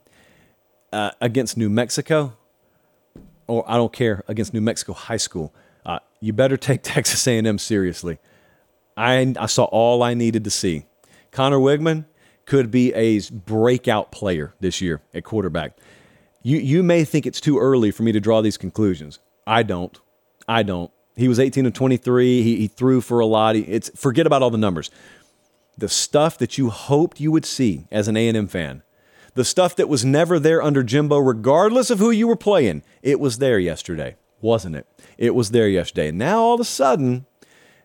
uh, 0.92 1.10
against 1.20 1.56
New 1.56 1.68
Mexico, 1.68 2.36
or 3.48 3.64
I 3.68 3.76
don't 3.76 3.92
care 3.92 4.22
against 4.28 4.54
New 4.54 4.60
Mexico 4.60 4.92
High 4.92 5.16
School. 5.16 5.52
Uh, 5.84 5.98
you 6.20 6.32
better 6.32 6.56
take 6.56 6.82
Texas 6.84 7.26
A&M 7.26 7.58
seriously. 7.58 8.18
I, 8.96 9.34
I 9.38 9.46
saw 9.46 9.64
all 9.64 10.02
I 10.02 10.14
needed 10.14 10.44
to 10.44 10.50
see. 10.50 10.86
Conner 11.30 11.58
Weigman 11.58 12.06
could 12.46 12.70
be 12.70 12.94
a 12.94 13.20
breakout 13.30 14.10
player 14.10 14.54
this 14.60 14.80
year 14.80 15.02
at 15.12 15.24
quarterback. 15.24 15.76
You 16.42 16.58
you 16.58 16.82
may 16.82 17.04
think 17.04 17.26
it's 17.26 17.40
too 17.40 17.58
early 17.58 17.90
for 17.90 18.04
me 18.04 18.12
to 18.12 18.20
draw 18.20 18.40
these 18.40 18.56
conclusions. 18.56 19.18
I 19.46 19.62
don't. 19.64 19.98
I 20.48 20.62
don't. 20.62 20.90
He 21.16 21.28
was 21.28 21.40
18 21.40 21.64
to 21.64 21.70
23. 21.70 22.42
He, 22.42 22.56
he 22.56 22.68
threw 22.68 23.00
for 23.00 23.20
a 23.20 23.26
lot. 23.26 23.56
He, 23.56 23.62
it's 23.62 23.90
forget 24.00 24.26
about 24.26 24.42
all 24.42 24.50
the 24.50 24.58
numbers. 24.58 24.90
The 25.76 25.88
stuff 25.88 26.38
that 26.38 26.56
you 26.56 26.70
hoped 26.70 27.20
you 27.20 27.32
would 27.32 27.44
see 27.44 27.86
as 27.90 28.08
an 28.08 28.16
A&M 28.16 28.46
fan, 28.46 28.82
the 29.34 29.44
stuff 29.44 29.76
that 29.76 29.88
was 29.88 30.04
never 30.04 30.38
there 30.38 30.62
under 30.62 30.82
Jimbo, 30.82 31.18
regardless 31.18 31.90
of 31.90 31.98
who 31.98 32.10
you 32.10 32.26
were 32.28 32.36
playing, 32.36 32.82
it 33.02 33.20
was 33.20 33.38
there 33.38 33.58
yesterday, 33.58 34.16
wasn't 34.40 34.76
it? 34.76 34.86
It 35.18 35.34
was 35.34 35.50
there 35.50 35.68
yesterday. 35.68 36.08
And 36.08 36.18
now 36.18 36.40
all 36.40 36.54
of 36.54 36.60
a 36.60 36.64
sudden, 36.64 37.26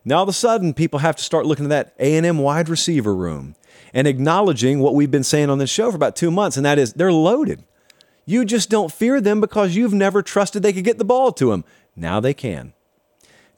now 0.04 0.16
all 0.18 0.22
of 0.22 0.28
a 0.28 0.32
sudden, 0.32 0.74
people 0.74 1.00
have 1.00 1.16
to 1.16 1.22
start 1.22 1.46
looking 1.46 1.66
at 1.66 1.68
that 1.68 1.94
A&M 1.98 2.38
wide 2.38 2.68
receiver 2.68 3.14
room 3.14 3.54
and 3.94 4.06
acknowledging 4.06 4.78
what 4.78 4.94
we've 4.94 5.10
been 5.10 5.24
saying 5.24 5.50
on 5.50 5.58
this 5.58 5.70
show 5.70 5.90
for 5.90 5.96
about 5.96 6.16
two 6.16 6.30
months, 6.30 6.56
and 6.56 6.66
that 6.66 6.78
is 6.78 6.94
they're 6.94 7.12
loaded. 7.12 7.64
You 8.24 8.44
just 8.44 8.70
don't 8.70 8.92
fear 8.92 9.20
them 9.20 9.40
because 9.40 9.76
you've 9.76 9.92
never 9.92 10.22
trusted 10.22 10.62
they 10.62 10.72
could 10.72 10.84
get 10.84 10.98
the 10.98 11.04
ball 11.04 11.32
to 11.32 11.50
them. 11.50 11.64
Now 11.96 12.20
they 12.20 12.34
can. 12.34 12.72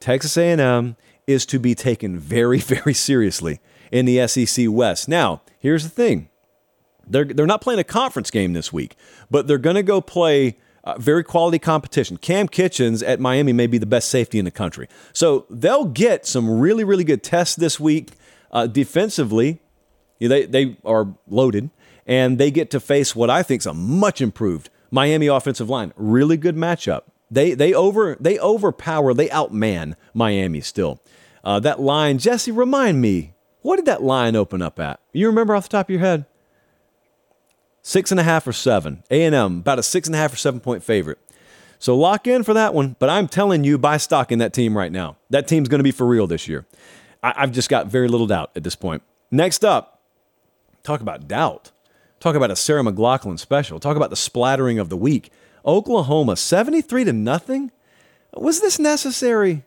Texas 0.00 0.36
A&M 0.36 0.96
is 1.26 1.46
to 1.46 1.58
be 1.58 1.74
taken 1.74 2.18
very, 2.18 2.58
very 2.58 2.94
seriously 2.94 3.60
in 3.90 4.06
the 4.06 4.26
SEC 4.26 4.66
West. 4.68 5.08
Now, 5.08 5.42
here's 5.58 5.84
the 5.84 5.90
thing. 5.90 6.28
They're, 7.06 7.24
they're 7.24 7.46
not 7.46 7.60
playing 7.60 7.80
a 7.80 7.84
conference 7.84 8.30
game 8.30 8.54
this 8.54 8.72
week, 8.72 8.96
but 9.30 9.46
they're 9.46 9.58
going 9.58 9.76
to 9.76 9.82
go 9.82 10.00
play 10.00 10.56
uh, 10.84 10.98
very 10.98 11.24
quality 11.24 11.58
competition. 11.58 12.16
Cam 12.16 12.48
Kinchens 12.48 13.02
at 13.06 13.18
Miami 13.18 13.52
may 13.52 13.66
be 13.66 13.78
the 13.78 13.86
best 13.86 14.08
safety 14.08 14.38
in 14.38 14.44
the 14.44 14.50
country. 14.50 14.88
So 15.12 15.46
they'll 15.50 15.86
get 15.86 16.26
some 16.26 16.60
really, 16.60 16.84
really 16.84 17.04
good 17.04 17.22
tests 17.22 17.56
this 17.56 17.80
week. 17.80 18.10
Uh, 18.52 18.66
defensively, 18.66 19.60
they, 20.20 20.46
they 20.46 20.76
are 20.84 21.14
loaded 21.26 21.70
and 22.06 22.38
they 22.38 22.50
get 22.50 22.70
to 22.70 22.80
face 22.80 23.16
what 23.16 23.30
I 23.30 23.42
think 23.42 23.62
is 23.62 23.66
a 23.66 23.74
much 23.74 24.20
improved 24.20 24.70
Miami 24.90 25.26
offensive 25.26 25.68
line. 25.68 25.92
Really 25.96 26.36
good 26.36 26.56
matchup. 26.56 27.02
They 27.30 27.54
they 27.54 27.72
over 27.72 28.16
they 28.20 28.38
overpower 28.38 29.14
they 29.14 29.28
outman 29.28 29.94
Miami 30.12 30.60
still. 30.60 31.00
Uh, 31.42 31.58
that 31.60 31.80
line, 31.80 32.18
Jesse, 32.18 32.52
remind 32.52 33.00
me, 33.00 33.34
what 33.62 33.76
did 33.76 33.86
that 33.86 34.02
line 34.02 34.36
open 34.36 34.62
up 34.62 34.78
at? 34.78 35.00
You 35.12 35.26
remember 35.26 35.54
off 35.54 35.64
the 35.64 35.76
top 35.76 35.86
of 35.86 35.90
your 35.90 36.00
head? 36.00 36.26
Six 37.86 38.10
and 38.10 38.18
a 38.18 38.22
half 38.22 38.46
or 38.46 38.52
seven. 38.52 39.04
A 39.10 39.24
and 39.24 39.34
M 39.34 39.58
about 39.58 39.78
a 39.78 39.82
six 39.82 40.08
and 40.08 40.14
a 40.16 40.18
half 40.18 40.32
or 40.32 40.36
seven 40.36 40.58
point 40.58 40.82
favorite. 40.82 41.18
So 41.78 41.94
lock 41.94 42.26
in 42.26 42.42
for 42.42 42.54
that 42.54 42.72
one. 42.72 42.96
But 42.98 43.10
I'm 43.10 43.28
telling 43.28 43.62
you, 43.62 43.76
buy 43.76 43.98
stock 43.98 44.32
in 44.32 44.38
that 44.38 44.54
team 44.54 44.74
right 44.74 44.90
now. 44.90 45.18
That 45.28 45.46
team's 45.46 45.68
going 45.68 45.80
to 45.80 45.84
be 45.84 45.90
for 45.90 46.06
real 46.06 46.26
this 46.26 46.48
year. 46.48 46.64
I, 47.22 47.34
I've 47.36 47.52
just 47.52 47.68
got 47.68 47.88
very 47.88 48.08
little 48.08 48.26
doubt 48.26 48.52
at 48.56 48.64
this 48.64 48.74
point. 48.74 49.02
Next 49.30 49.66
up, 49.66 50.00
talk 50.82 51.02
about 51.02 51.28
doubt. 51.28 51.72
Talk 52.20 52.34
about 52.34 52.50
a 52.50 52.56
Sarah 52.56 52.82
McLachlan 52.82 53.38
special. 53.38 53.78
Talk 53.78 53.98
about 53.98 54.08
the 54.08 54.16
splattering 54.16 54.78
of 54.78 54.88
the 54.88 54.96
week. 54.96 55.30
Oklahoma, 55.66 56.36
73 56.36 57.04
to 57.04 57.12
nothing? 57.12 57.70
Was 58.32 58.62
this 58.62 58.78
necessary? 58.78 59.62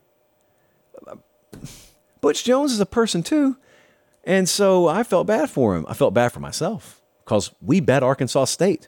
Butch 2.20 2.44
Jones 2.44 2.74
is 2.74 2.80
a 2.80 2.86
person 2.88 3.22
too. 3.22 3.58
And 4.24 4.50
so 4.50 4.88
I 4.88 5.04
felt 5.04 5.28
bad 5.28 5.52
for 5.52 5.76
him. 5.76 5.86
I 5.88 5.94
felt 5.94 6.16
bad 6.16 6.32
for 6.32 6.40
myself 6.40 6.98
because 7.28 7.52
we 7.62 7.82
bet 7.82 8.04
Arkansas 8.04 8.46
State. 8.46 8.88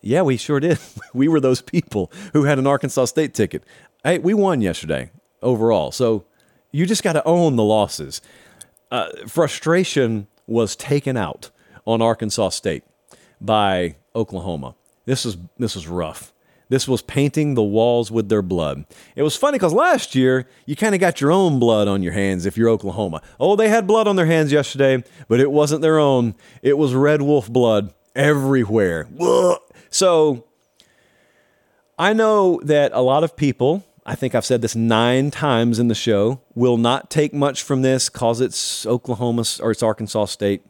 Yeah, 0.00 0.22
we 0.22 0.36
sure 0.36 0.60
did. 0.60 0.78
we 1.12 1.26
were 1.26 1.40
those 1.40 1.60
people 1.60 2.12
who 2.32 2.44
had 2.44 2.60
an 2.60 2.66
Arkansas 2.66 3.06
State 3.06 3.34
ticket. 3.34 3.64
Hey, 4.04 4.18
we 4.18 4.34
won 4.34 4.60
yesterday 4.60 5.10
overall. 5.42 5.90
So 5.90 6.26
you 6.70 6.86
just 6.86 7.02
got 7.02 7.14
to 7.14 7.24
own 7.24 7.56
the 7.56 7.64
losses. 7.64 8.20
Uh, 8.92 9.08
frustration 9.26 10.28
was 10.46 10.76
taken 10.76 11.16
out 11.16 11.50
on 11.84 12.00
Arkansas 12.00 12.50
State 12.50 12.84
by 13.40 13.96
Oklahoma. 14.14 14.76
This 15.04 15.24
was 15.24 15.36
this 15.58 15.74
was 15.74 15.88
rough. 15.88 16.32
This 16.68 16.86
was 16.86 17.00
painting 17.00 17.54
the 17.54 17.62
walls 17.62 18.10
with 18.10 18.28
their 18.28 18.42
blood. 18.42 18.84
It 19.16 19.22
was 19.22 19.36
funny 19.36 19.56
because 19.56 19.72
last 19.72 20.14
year 20.14 20.46
you 20.66 20.76
kind 20.76 20.94
of 20.94 21.00
got 21.00 21.20
your 21.20 21.32
own 21.32 21.58
blood 21.58 21.88
on 21.88 22.02
your 22.02 22.12
hands 22.12 22.44
if 22.44 22.56
you're 22.56 22.68
Oklahoma. 22.68 23.22
Oh, 23.40 23.56
they 23.56 23.68
had 23.68 23.86
blood 23.86 24.06
on 24.06 24.16
their 24.16 24.26
hands 24.26 24.52
yesterday, 24.52 25.02
but 25.28 25.40
it 25.40 25.50
wasn't 25.50 25.82
their 25.82 25.98
own. 25.98 26.34
It 26.62 26.76
was 26.76 26.94
Red 26.94 27.22
Wolf 27.22 27.48
blood 27.48 27.94
everywhere. 28.14 29.08
So 29.90 30.44
I 31.98 32.12
know 32.12 32.60
that 32.64 32.92
a 32.92 33.00
lot 33.00 33.24
of 33.24 33.34
people, 33.34 33.84
I 34.04 34.14
think 34.14 34.34
I've 34.34 34.44
said 34.44 34.60
this 34.60 34.76
nine 34.76 35.30
times 35.30 35.78
in 35.78 35.88
the 35.88 35.94
show, 35.94 36.42
will 36.54 36.76
not 36.76 37.10
take 37.10 37.32
much 37.32 37.62
from 37.62 37.82
this 37.82 38.10
because 38.10 38.40
it's 38.40 38.84
Oklahoma 38.84 39.44
or 39.60 39.70
it's 39.70 39.82
Arkansas 39.82 40.26
State. 40.26 40.62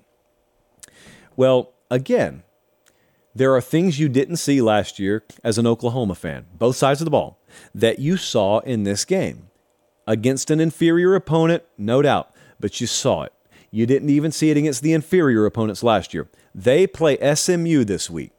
Well, 1.37 1.73
again, 1.91 2.45
there 3.39 3.55
are 3.55 3.61
things 3.61 4.01
you 4.01 4.09
didn't 4.09 4.37
see 4.37 4.61
last 4.61 4.99
year 4.99 5.23
as 5.45 5.59
an 5.59 5.67
Oklahoma 5.67 6.17
fan, 6.17 6.47
both 6.55 6.75
sides 6.75 7.01
of 7.01 7.05
the 7.05 7.11
ball, 7.11 7.41
that 7.73 8.01
you 8.01 8.17
saw 8.17 8.59
in 8.61 8.83
this 8.83 9.05
game. 9.05 9.49
Against 10.09 10.51
an 10.51 10.59
inferior 10.59 11.15
opponent, 11.15 11.63
no 11.77 12.03
doubt, 12.03 12.35
but 12.59 12.81
you 12.81 12.89
saw 12.89 13.23
it. 13.23 13.33
You 13.71 13.87
didn't 13.87 14.11
even 14.11 14.33
see 14.33 14.51
it 14.51 14.57
against 14.57 14.83
the 14.83 14.93
inferior 14.93 15.47
opponents 15.47 15.85
last 15.85 16.13
year. 16.13 16.29
They 16.53 16.87
play 16.89 17.17
SMU 17.35 17.85
this 17.85 18.11
week. 18.11 18.33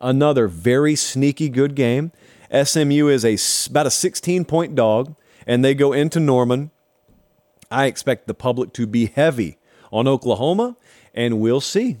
Another 0.00 0.48
very 0.48 0.96
sneaky 0.96 1.48
good 1.48 1.76
game. 1.76 2.10
SMU 2.52 3.06
is 3.08 3.24
a, 3.24 3.70
about 3.70 3.86
a 3.86 3.90
16 3.90 4.44
point 4.44 4.74
dog, 4.74 5.14
and 5.46 5.64
they 5.64 5.74
go 5.74 5.92
into 5.92 6.18
Norman. 6.18 6.72
I 7.70 7.86
expect 7.86 8.26
the 8.26 8.34
public 8.34 8.72
to 8.72 8.88
be 8.88 9.06
heavy 9.06 9.58
on 9.92 10.08
Oklahoma, 10.08 10.76
and 11.14 11.38
we'll 11.38 11.60
see. 11.60 11.98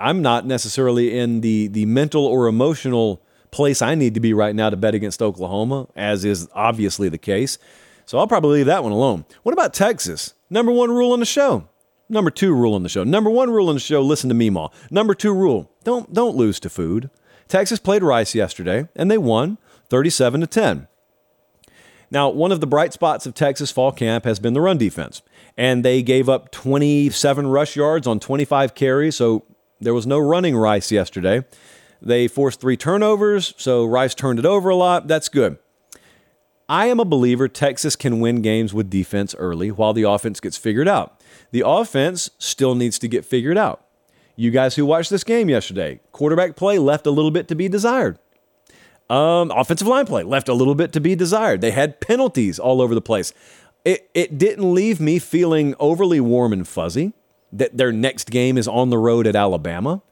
I'm 0.00 0.22
not 0.22 0.46
necessarily 0.46 1.18
in 1.18 1.40
the 1.40 1.68
the 1.68 1.86
mental 1.86 2.24
or 2.24 2.46
emotional 2.46 3.22
place 3.50 3.80
I 3.80 3.94
need 3.94 4.14
to 4.14 4.20
be 4.20 4.32
right 4.34 4.54
now 4.54 4.70
to 4.70 4.76
bet 4.76 4.94
against 4.94 5.22
Oklahoma, 5.22 5.88
as 5.96 6.24
is 6.24 6.48
obviously 6.54 7.08
the 7.08 7.18
case. 7.18 7.58
So 8.04 8.18
I'll 8.18 8.28
probably 8.28 8.58
leave 8.58 8.66
that 8.66 8.82
one 8.82 8.92
alone. 8.92 9.24
What 9.42 9.52
about 9.52 9.74
Texas? 9.74 10.34
Number 10.48 10.70
one 10.70 10.90
rule 10.90 11.12
on 11.12 11.20
the 11.20 11.26
show. 11.26 11.68
Number 12.08 12.30
two 12.30 12.54
rule 12.54 12.74
on 12.74 12.84
the 12.84 12.88
show. 12.88 13.02
Number 13.02 13.30
one 13.30 13.50
rule 13.50 13.68
on 13.68 13.74
the 13.74 13.80
show, 13.80 14.00
listen 14.00 14.28
to 14.28 14.34
me, 14.34 14.48
Ma. 14.48 14.68
Number 14.90 15.14
two 15.14 15.34
rule, 15.34 15.72
don't 15.82 16.12
don't 16.12 16.36
lose 16.36 16.60
to 16.60 16.70
food. 16.70 17.10
Texas 17.48 17.78
played 17.78 18.02
Rice 18.02 18.34
yesterday, 18.34 18.88
and 18.94 19.10
they 19.10 19.18
won 19.18 19.58
37 19.88 20.40
to 20.40 20.46
10. 20.46 20.88
Now, 22.10 22.28
one 22.28 22.52
of 22.52 22.60
the 22.60 22.66
bright 22.66 22.92
spots 22.92 23.26
of 23.26 23.34
Texas 23.34 23.72
fall 23.72 23.90
camp 23.90 24.24
has 24.24 24.38
been 24.38 24.54
the 24.54 24.60
run 24.60 24.78
defense, 24.78 25.22
and 25.56 25.84
they 25.84 26.02
gave 26.02 26.28
up 26.28 26.52
27 26.52 27.46
rush 27.48 27.74
yards 27.74 28.06
on 28.06 28.20
25 28.20 28.74
carries, 28.74 29.16
so 29.16 29.44
there 29.80 29.94
was 29.94 30.06
no 30.06 30.18
running 30.18 30.56
Rice 30.56 30.90
yesterday. 30.90 31.44
They 32.00 32.28
forced 32.28 32.60
three 32.60 32.76
turnovers, 32.76 33.54
so 33.56 33.84
Rice 33.84 34.14
turned 34.14 34.38
it 34.38 34.46
over 34.46 34.68
a 34.68 34.76
lot. 34.76 35.08
That's 35.08 35.28
good. 35.28 35.58
I 36.68 36.86
am 36.86 36.98
a 36.98 37.04
believer 37.04 37.46
Texas 37.46 37.94
can 37.94 38.18
win 38.20 38.42
games 38.42 38.74
with 38.74 38.90
defense 38.90 39.34
early 39.38 39.70
while 39.70 39.92
the 39.92 40.02
offense 40.02 40.40
gets 40.40 40.56
figured 40.56 40.88
out. 40.88 41.20
The 41.52 41.62
offense 41.64 42.30
still 42.38 42.74
needs 42.74 42.98
to 42.98 43.08
get 43.08 43.24
figured 43.24 43.56
out. 43.56 43.84
You 44.34 44.50
guys 44.50 44.74
who 44.74 44.84
watched 44.84 45.10
this 45.10 45.24
game 45.24 45.48
yesterday, 45.48 46.00
quarterback 46.12 46.56
play 46.56 46.78
left 46.78 47.06
a 47.06 47.10
little 47.10 47.30
bit 47.30 47.48
to 47.48 47.54
be 47.54 47.68
desired. 47.68 48.18
Um, 49.08 49.52
offensive 49.52 49.86
line 49.86 50.06
play 50.06 50.24
left 50.24 50.48
a 50.48 50.54
little 50.54 50.74
bit 50.74 50.92
to 50.94 51.00
be 51.00 51.14
desired. 51.14 51.60
They 51.60 51.70
had 51.70 52.00
penalties 52.00 52.58
all 52.58 52.82
over 52.82 52.94
the 52.94 53.00
place. 53.00 53.32
It, 53.84 54.10
it 54.14 54.36
didn't 54.36 54.74
leave 54.74 55.00
me 55.00 55.20
feeling 55.20 55.76
overly 55.78 56.20
warm 56.20 56.52
and 56.52 56.66
fuzzy 56.66 57.12
that 57.58 57.76
their 57.76 57.92
next 57.92 58.30
game 58.30 58.58
is 58.58 58.68
on 58.68 58.90
the 58.90 58.98
road 58.98 59.26
at 59.26 59.36
Alabama. 59.36 60.02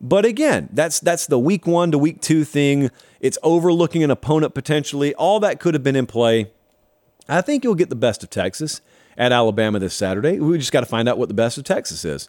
But 0.00 0.24
again, 0.24 0.68
that's 0.72 1.00
that's 1.00 1.26
the 1.26 1.38
week 1.38 1.66
one 1.66 1.90
to 1.90 1.98
week 1.98 2.20
two 2.20 2.44
thing. 2.44 2.90
It's 3.20 3.38
overlooking 3.42 4.02
an 4.02 4.10
opponent 4.10 4.54
potentially. 4.54 5.14
All 5.14 5.40
that 5.40 5.58
could 5.60 5.74
have 5.74 5.82
been 5.82 5.96
in 5.96 6.06
play. 6.06 6.50
I 7.28 7.40
think 7.40 7.64
you'll 7.64 7.74
get 7.74 7.88
the 7.88 7.96
best 7.96 8.22
of 8.22 8.30
Texas 8.30 8.80
at 9.16 9.32
Alabama 9.32 9.78
this 9.78 9.94
Saturday. 9.94 10.38
We 10.38 10.58
just 10.58 10.72
got 10.72 10.80
to 10.80 10.86
find 10.86 11.08
out 11.08 11.18
what 11.18 11.28
the 11.28 11.34
best 11.34 11.58
of 11.58 11.64
Texas 11.64 12.04
is. 12.04 12.28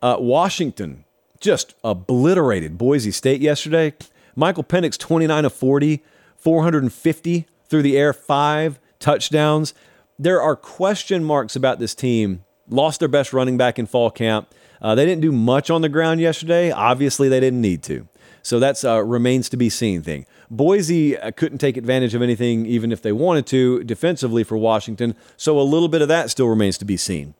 Uh, 0.00 0.16
Washington 0.18 1.04
just 1.40 1.74
obliterated 1.82 2.78
Boise 2.78 3.10
State 3.10 3.40
yesterday. 3.40 3.94
Michael 4.36 4.64
Penix, 4.64 4.98
29 4.98 5.44
of 5.44 5.52
40, 5.52 6.02
450 6.36 7.46
through 7.68 7.82
the 7.82 7.96
air, 7.96 8.12
five 8.12 8.80
touchdowns. 8.98 9.74
There 10.18 10.40
are 10.40 10.56
question 10.56 11.24
marks 11.24 11.56
about 11.56 11.78
this 11.78 11.94
team. 11.94 12.44
Lost 12.68 13.00
their 13.00 13.08
best 13.08 13.32
running 13.32 13.56
back 13.56 13.78
in 13.78 13.86
fall 13.86 14.10
camp. 14.10 14.48
Uh, 14.80 14.94
they 14.94 15.06
didn't 15.06 15.22
do 15.22 15.32
much 15.32 15.70
on 15.70 15.82
the 15.82 15.88
ground 15.88 16.20
yesterday. 16.20 16.70
Obviously, 16.70 17.28
they 17.28 17.40
didn't 17.40 17.60
need 17.60 17.82
to. 17.84 18.08
So 18.42 18.60
that's 18.60 18.84
a 18.84 19.02
remains 19.02 19.48
to 19.50 19.56
be 19.56 19.70
seen 19.70 20.02
thing. 20.02 20.26
Boise 20.50 21.16
uh, 21.16 21.30
couldn't 21.30 21.58
take 21.58 21.78
advantage 21.78 22.14
of 22.14 22.20
anything, 22.20 22.66
even 22.66 22.92
if 22.92 23.00
they 23.00 23.12
wanted 23.12 23.46
to, 23.46 23.82
defensively 23.84 24.44
for 24.44 24.58
Washington. 24.58 25.14
So 25.36 25.58
a 25.58 25.62
little 25.62 25.88
bit 25.88 26.02
of 26.02 26.08
that 26.08 26.30
still 26.30 26.48
remains 26.48 26.76
to 26.78 26.84
be 26.84 26.98
seen. 26.98 27.34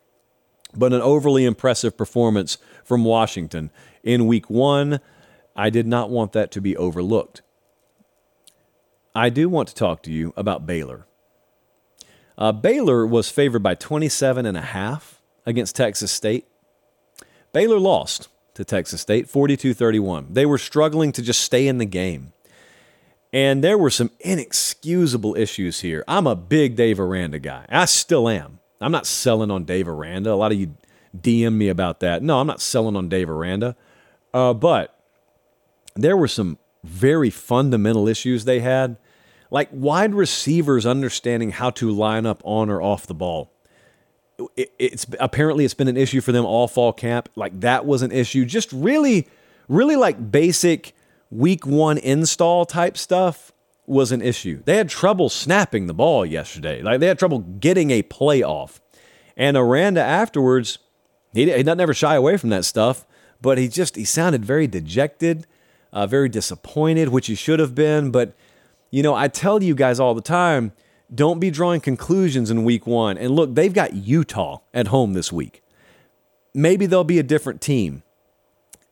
But 0.74 0.94
an 0.94 1.02
overly 1.02 1.44
impressive 1.44 1.96
performance 1.96 2.56
from 2.82 3.04
Washington 3.04 3.70
in 4.02 4.26
week 4.26 4.48
one. 4.48 5.00
I 5.54 5.70
did 5.70 5.86
not 5.86 6.10
want 6.10 6.32
that 6.32 6.50
to 6.52 6.60
be 6.60 6.76
overlooked. 6.76 7.42
I 9.14 9.28
do 9.28 9.48
want 9.48 9.68
to 9.68 9.74
talk 9.74 10.02
to 10.04 10.10
you 10.10 10.32
about 10.36 10.66
Baylor. 10.66 11.06
Uh, 12.36 12.50
Baylor 12.50 13.06
was 13.06 13.30
favored 13.30 13.62
by 13.62 13.74
27 13.74 14.46
and 14.46 14.56
a 14.56 14.62
half 14.62 15.13
against 15.46 15.76
Texas 15.76 16.12
State. 16.12 16.46
Baylor 17.52 17.78
lost 17.78 18.28
to 18.54 18.64
Texas 18.64 19.00
State 19.00 19.26
42-31. 19.26 20.34
They 20.34 20.46
were 20.46 20.58
struggling 20.58 21.12
to 21.12 21.22
just 21.22 21.40
stay 21.40 21.66
in 21.66 21.78
the 21.78 21.84
game. 21.84 22.32
And 23.32 23.64
there 23.64 23.76
were 23.76 23.90
some 23.90 24.10
inexcusable 24.20 25.36
issues 25.36 25.80
here. 25.80 26.04
I'm 26.06 26.26
a 26.26 26.36
big 26.36 26.76
Dave 26.76 27.00
Aranda 27.00 27.40
guy. 27.40 27.66
I 27.68 27.84
still 27.86 28.28
am. 28.28 28.60
I'm 28.80 28.92
not 28.92 29.06
selling 29.06 29.50
on 29.50 29.64
Dave 29.64 29.88
Aranda. 29.88 30.32
A 30.32 30.34
lot 30.34 30.52
of 30.52 30.58
you 30.58 30.76
DM 31.16 31.54
me 31.54 31.68
about 31.68 32.00
that. 32.00 32.22
No, 32.22 32.40
I'm 32.40 32.46
not 32.46 32.60
selling 32.60 32.96
on 32.96 33.08
Dave 33.08 33.30
Aranda. 33.30 33.76
Uh, 34.32 34.54
but 34.54 34.96
there 35.94 36.16
were 36.16 36.28
some 36.28 36.58
very 36.82 37.30
fundamental 37.30 38.08
issues 38.08 38.44
they 38.44 38.60
had, 38.60 38.96
like 39.50 39.68
wide 39.72 40.14
receivers 40.14 40.84
understanding 40.84 41.52
how 41.52 41.70
to 41.70 41.90
line 41.90 42.26
up 42.26 42.42
on 42.44 42.68
or 42.68 42.82
off 42.82 43.06
the 43.06 43.14
ball. 43.14 43.53
It, 44.56 44.72
it's 44.78 45.06
apparently 45.20 45.64
it's 45.64 45.74
been 45.74 45.88
an 45.88 45.96
issue 45.96 46.20
for 46.20 46.32
them 46.32 46.44
all 46.44 46.68
fall 46.68 46.92
camp. 46.92 47.28
Like 47.36 47.60
that 47.60 47.86
was 47.86 48.02
an 48.02 48.12
issue. 48.12 48.44
Just 48.44 48.72
really, 48.72 49.28
really 49.68 49.96
like 49.96 50.30
basic 50.30 50.94
week 51.30 51.66
one 51.66 51.98
install 51.98 52.64
type 52.66 52.96
stuff 52.96 53.52
was 53.86 54.12
an 54.12 54.22
issue. 54.22 54.62
They 54.64 54.76
had 54.76 54.88
trouble 54.88 55.28
snapping 55.28 55.86
the 55.86 55.94
ball 55.94 56.24
yesterday. 56.24 56.82
Like 56.82 57.00
they 57.00 57.06
had 57.06 57.18
trouble 57.18 57.40
getting 57.40 57.90
a 57.90 58.02
play 58.02 58.42
off. 58.42 58.80
And 59.36 59.56
Aranda 59.56 60.00
afterwards, 60.00 60.78
he, 61.32 61.52
he 61.52 61.62
doesn't 61.62 61.80
ever 61.80 61.94
shy 61.94 62.14
away 62.14 62.36
from 62.36 62.50
that 62.50 62.64
stuff, 62.64 63.06
but 63.40 63.58
he 63.58 63.68
just 63.68 63.96
he 63.96 64.04
sounded 64.04 64.44
very 64.44 64.66
dejected 64.66 65.46
uh, 65.94 66.08
very 66.08 66.28
disappointed, 66.28 67.08
which 67.08 67.28
he 67.28 67.34
should 67.34 67.60
have 67.60 67.74
been. 67.74 68.10
But, 68.10 68.34
you 68.90 69.02
know, 69.02 69.14
I 69.14 69.28
tell 69.28 69.62
you 69.62 69.74
guys 69.74 70.00
all 70.00 70.12
the 70.12 70.20
time 70.20 70.72
don't 71.12 71.40
be 71.40 71.50
drawing 71.50 71.80
conclusions 71.80 72.50
in 72.50 72.64
week 72.64 72.86
one. 72.86 73.18
And 73.18 73.34
look, 73.34 73.54
they've 73.54 73.72
got 73.72 73.94
Utah 73.94 74.60
at 74.72 74.88
home 74.88 75.12
this 75.12 75.32
week. 75.32 75.62
Maybe 76.54 76.86
they'll 76.86 77.04
be 77.04 77.18
a 77.18 77.24
different 77.24 77.60
team. 77.60 78.02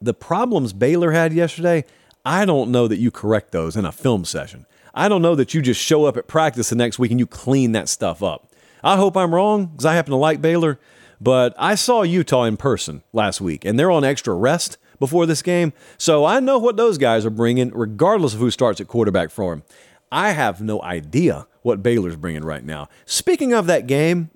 The 0.00 0.14
problems 0.14 0.72
Baylor 0.72 1.12
had 1.12 1.32
yesterday, 1.32 1.84
I 2.24 2.44
don't 2.44 2.70
know 2.70 2.88
that 2.88 2.98
you 2.98 3.10
correct 3.10 3.52
those 3.52 3.76
in 3.76 3.84
a 3.84 3.92
film 3.92 4.24
session. 4.24 4.66
I 4.94 5.08
don't 5.08 5.22
know 5.22 5.34
that 5.36 5.54
you 5.54 5.62
just 5.62 5.80
show 5.80 6.04
up 6.04 6.16
at 6.16 6.26
practice 6.26 6.70
the 6.70 6.76
next 6.76 6.98
week 6.98 7.10
and 7.10 7.20
you 7.20 7.26
clean 7.26 7.72
that 7.72 7.88
stuff 7.88 8.22
up. 8.22 8.48
I 8.84 8.96
hope 8.96 9.16
I'm 9.16 9.34
wrong 9.34 9.66
because 9.66 9.86
I 9.86 9.94
happen 9.94 10.10
to 10.10 10.16
like 10.16 10.42
Baylor, 10.42 10.78
but 11.20 11.54
I 11.56 11.76
saw 11.76 12.02
Utah 12.02 12.44
in 12.44 12.56
person 12.56 13.02
last 13.12 13.40
week 13.40 13.64
and 13.64 13.78
they're 13.78 13.90
on 13.90 14.04
extra 14.04 14.34
rest 14.34 14.76
before 14.98 15.24
this 15.24 15.42
game. 15.42 15.72
So 15.98 16.24
I 16.24 16.40
know 16.40 16.58
what 16.58 16.76
those 16.76 16.98
guys 16.98 17.24
are 17.24 17.30
bringing, 17.30 17.70
regardless 17.70 18.34
of 18.34 18.40
who 18.40 18.50
starts 18.50 18.80
at 18.80 18.88
quarterback 18.88 19.30
for 19.30 19.54
them. 19.54 19.62
I 20.10 20.32
have 20.32 20.60
no 20.60 20.82
idea 20.82 21.46
what 21.62 21.82
Baylor's 21.82 22.16
bringing 22.16 22.44
right 22.44 22.64
now. 22.64 22.88
Speaking 23.06 23.52
of 23.52 23.66
that 23.66 23.86
game, 23.86 24.30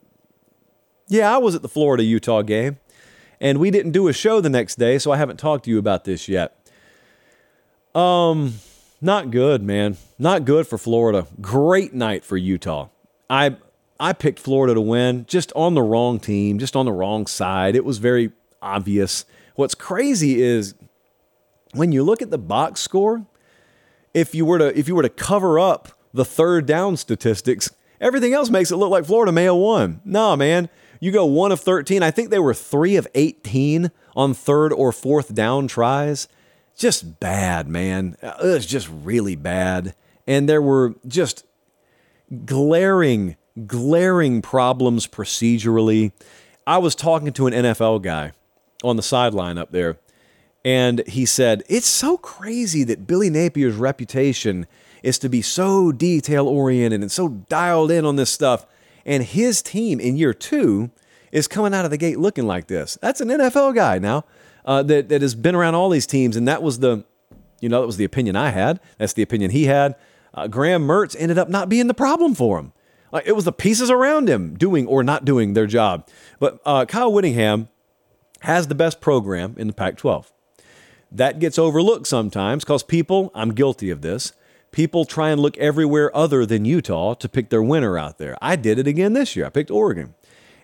yeah, 1.08 1.32
I 1.32 1.38
was 1.38 1.54
at 1.54 1.62
the 1.62 1.68
Florida 1.68 2.02
Utah 2.02 2.42
game, 2.42 2.78
and 3.40 3.58
we 3.58 3.70
didn't 3.70 3.92
do 3.92 4.08
a 4.08 4.12
show 4.12 4.40
the 4.40 4.50
next 4.50 4.76
day, 4.76 4.98
so 4.98 5.12
I 5.12 5.16
haven't 5.16 5.38
talked 5.38 5.64
to 5.64 5.70
you 5.70 5.78
about 5.78 6.04
this 6.04 6.28
yet. 6.28 6.56
Um, 7.94 8.54
not 9.00 9.30
good, 9.30 9.62
man. 9.62 9.96
Not 10.18 10.44
good 10.44 10.66
for 10.66 10.78
Florida. 10.78 11.26
Great 11.40 11.94
night 11.94 12.24
for 12.24 12.36
Utah. 12.36 12.88
I 13.28 13.56
I 13.98 14.12
picked 14.12 14.38
Florida 14.38 14.74
to 14.74 14.80
win, 14.80 15.24
just 15.26 15.52
on 15.56 15.74
the 15.74 15.82
wrong 15.82 16.20
team, 16.20 16.58
just 16.58 16.76
on 16.76 16.84
the 16.84 16.92
wrong 16.92 17.26
side. 17.26 17.74
It 17.74 17.84
was 17.84 17.98
very 17.98 18.32
obvious. 18.60 19.24
What's 19.54 19.74
crazy 19.74 20.42
is 20.42 20.74
when 21.72 21.92
you 21.92 22.02
look 22.02 22.20
at 22.20 22.30
the 22.30 22.38
box 22.38 22.80
score, 22.80 23.24
if 24.12 24.34
you 24.34 24.44
were 24.44 24.58
to 24.58 24.78
if 24.78 24.88
you 24.88 24.94
were 24.94 25.02
to 25.02 25.08
cover 25.08 25.58
up 25.58 25.95
the 26.16 26.24
third 26.24 26.66
down 26.66 26.96
statistics, 26.96 27.70
everything 28.00 28.32
else 28.32 28.50
makes 28.50 28.70
it 28.70 28.76
look 28.76 28.90
like 28.90 29.04
Florida 29.04 29.32
may 29.32 29.44
have 29.44 29.54
won. 29.54 30.00
Nah, 30.04 30.36
man. 30.36 30.68
You 30.98 31.12
go 31.12 31.26
one 31.26 31.52
of 31.52 31.60
13. 31.60 32.02
I 32.02 32.10
think 32.10 32.30
they 32.30 32.38
were 32.38 32.54
three 32.54 32.96
of 32.96 33.06
18 33.14 33.90
on 34.16 34.34
third 34.34 34.72
or 34.72 34.92
fourth 34.92 35.34
down 35.34 35.68
tries. 35.68 36.26
Just 36.76 37.20
bad, 37.20 37.68
man. 37.68 38.16
Uh, 38.22 38.34
it 38.42 38.46
was 38.46 38.66
just 38.66 38.88
really 38.88 39.36
bad. 39.36 39.94
And 40.26 40.48
there 40.48 40.62
were 40.62 40.94
just 41.06 41.44
glaring, 42.44 43.36
glaring 43.66 44.42
problems 44.42 45.06
procedurally. 45.06 46.12
I 46.66 46.78
was 46.78 46.94
talking 46.94 47.32
to 47.34 47.46
an 47.46 47.52
NFL 47.52 48.02
guy 48.02 48.32
on 48.82 48.96
the 48.96 49.02
sideline 49.02 49.58
up 49.58 49.70
there. 49.70 49.98
And 50.64 51.06
he 51.06 51.26
said, 51.26 51.62
It's 51.68 51.86
so 51.86 52.16
crazy 52.16 52.82
that 52.84 53.06
Billy 53.06 53.30
Napier's 53.30 53.76
reputation 53.76 54.66
is 55.02 55.18
to 55.20 55.28
be 55.28 55.42
so 55.42 55.92
detail 55.92 56.48
oriented 56.48 57.00
and 57.00 57.10
so 57.10 57.28
dialed 57.28 57.90
in 57.90 58.04
on 58.04 58.16
this 58.16 58.30
stuff. 58.30 58.66
And 59.04 59.22
his 59.22 59.62
team 59.62 60.00
in 60.00 60.16
year 60.16 60.34
two 60.34 60.90
is 61.32 61.48
coming 61.48 61.74
out 61.74 61.84
of 61.84 61.90
the 61.90 61.96
gate 61.96 62.18
looking 62.18 62.46
like 62.46 62.66
this. 62.66 62.98
That's 63.00 63.20
an 63.20 63.28
NFL 63.28 63.74
guy 63.74 63.98
now 63.98 64.24
uh, 64.64 64.82
that, 64.84 65.08
that 65.08 65.22
has 65.22 65.34
been 65.34 65.54
around 65.54 65.74
all 65.74 65.90
these 65.90 66.06
teams. 66.06 66.36
And 66.36 66.46
that 66.48 66.62
was 66.62 66.80
the, 66.80 67.04
you 67.60 67.68
know, 67.68 67.80
that 67.80 67.86
was 67.86 67.96
the 67.96 68.04
opinion 68.04 68.36
I 68.36 68.50
had. 68.50 68.80
That's 68.98 69.12
the 69.12 69.22
opinion 69.22 69.50
he 69.50 69.64
had. 69.64 69.94
Uh, 70.34 70.48
Graham 70.48 70.86
Mertz 70.86 71.16
ended 71.18 71.38
up 71.38 71.48
not 71.48 71.68
being 71.68 71.86
the 71.86 71.94
problem 71.94 72.34
for 72.34 72.58
him. 72.58 72.72
Like 73.12 73.26
it 73.26 73.32
was 73.32 73.44
the 73.44 73.52
pieces 73.52 73.90
around 73.90 74.28
him 74.28 74.56
doing 74.56 74.86
or 74.86 75.02
not 75.02 75.24
doing 75.24 75.54
their 75.54 75.66
job. 75.66 76.08
But 76.38 76.60
uh, 76.66 76.84
Kyle 76.84 77.12
Whittingham 77.12 77.68
has 78.40 78.68
the 78.68 78.74
best 78.74 79.00
program 79.00 79.54
in 79.56 79.68
the 79.68 79.72
Pac 79.72 79.96
12. 79.96 80.32
That 81.12 81.38
gets 81.38 81.58
overlooked 81.58 82.06
sometimes 82.06 82.64
because 82.64 82.82
people, 82.82 83.30
I'm 83.34 83.54
guilty 83.54 83.90
of 83.90 84.02
this, 84.02 84.32
people 84.76 85.06
try 85.06 85.30
and 85.30 85.40
look 85.40 85.56
everywhere 85.56 86.14
other 86.14 86.44
than 86.44 86.66
Utah 86.66 87.14
to 87.14 87.30
pick 87.30 87.48
their 87.48 87.62
winner 87.62 87.96
out 87.96 88.18
there. 88.18 88.36
I 88.42 88.56
did 88.56 88.78
it 88.78 88.86
again 88.86 89.14
this 89.14 89.34
year. 89.34 89.46
I 89.46 89.48
picked 89.48 89.70
Oregon. 89.70 90.14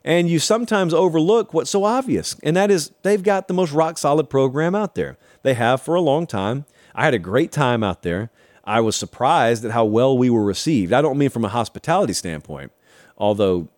And 0.05 0.29
you 0.29 0.39
sometimes 0.39 0.93
overlook 0.93 1.55
what's 1.55 1.71
so 1.71 1.85
obvious, 1.85 2.37
and 2.43 2.55
that 2.55 2.71
is 2.71 2.91
they've 3.03 3.23
got 3.23 3.49
the 3.49 3.55
most 3.55 3.73
rock 3.73 3.97
solid 3.97 4.29
program 4.29 4.75
out 4.75 4.97
there. 4.97 5.17
They 5.45 5.55
have 5.55 5.81
for 5.81 5.95
a 5.95 6.01
long 6.03 6.27
time. 6.27 6.67
I 6.95 7.07
had 7.07 7.15
a 7.15 7.19
great 7.19 7.53
time 7.53 7.83
out 7.83 8.03
there. 8.03 8.31
I 8.65 8.81
was 8.81 8.97
surprised 8.97 9.65
at 9.65 9.71
how 9.71 9.87
well 9.87 10.19
we 10.19 10.29
were 10.29 10.45
received. 10.45 10.93
I 10.93 11.01
don't 11.01 11.17
mean 11.17 11.31
from 11.31 11.47
a 11.47 11.49
hospitality 11.49 12.13
standpoint, 12.13 12.71
although 13.17 13.69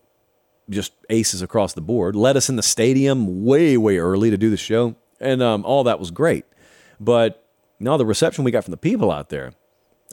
just 0.69 0.95
aces 1.11 1.43
across 1.43 1.75
the 1.75 1.81
board. 1.81 2.17
Let 2.17 2.37
us 2.37 2.49
in 2.49 2.57
the 2.57 2.63
stadium 2.63 3.45
way, 3.45 3.77
way 3.77 3.99
early 3.99 4.31
to 4.31 4.37
do 4.37 4.51
the 4.51 4.57
show, 4.57 4.97
and 5.21 5.41
um, 5.43 5.65
all 5.65 5.85
that 5.85 6.01
was 6.01 6.11
great. 6.11 6.45
But 6.99 7.47
no, 7.79 7.97
the 7.97 8.07
reception 8.07 8.43
we 8.43 8.51
got 8.51 8.65
from 8.65 8.73
the 8.73 8.79
people 8.79 9.13
out 9.13 9.29
there, 9.29 9.53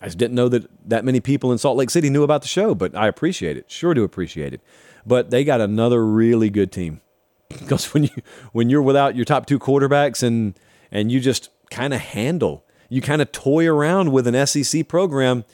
I 0.01 0.05
just 0.05 0.17
didn't 0.17 0.35
know 0.35 0.49
that 0.49 0.67
that 0.89 1.05
many 1.05 1.19
people 1.19 1.51
in 1.51 1.57
Salt 1.57 1.77
Lake 1.77 1.89
City 1.89 2.09
knew 2.09 2.23
about 2.23 2.41
the 2.41 2.47
show. 2.47 2.73
But 2.73 2.95
I 2.95 3.07
appreciate 3.07 3.57
it, 3.57 3.69
sure 3.69 3.93
do 3.93 4.03
appreciate 4.03 4.53
it. 4.53 4.61
But 5.05 5.31
they 5.31 5.43
got 5.43 5.61
another 5.61 6.05
really 6.05 6.49
good 6.49 6.71
team 6.71 7.01
because 7.49 7.93
when 7.93 8.05
you 8.05 8.21
when 8.51 8.69
you're 8.69 8.81
without 8.81 9.15
your 9.15 9.25
top 9.25 9.45
two 9.45 9.59
quarterbacks 9.59 10.23
and 10.23 10.59
and 10.91 11.11
you 11.11 11.19
just 11.19 11.49
kind 11.69 11.93
of 11.93 12.01
handle 12.01 12.65
you 12.91 13.01
kind 13.01 13.21
of 13.21 13.31
toy 13.31 13.65
around 13.65 14.11
with 14.11 14.27
an 14.27 14.45
SEC 14.45 14.85
program, 14.85 15.45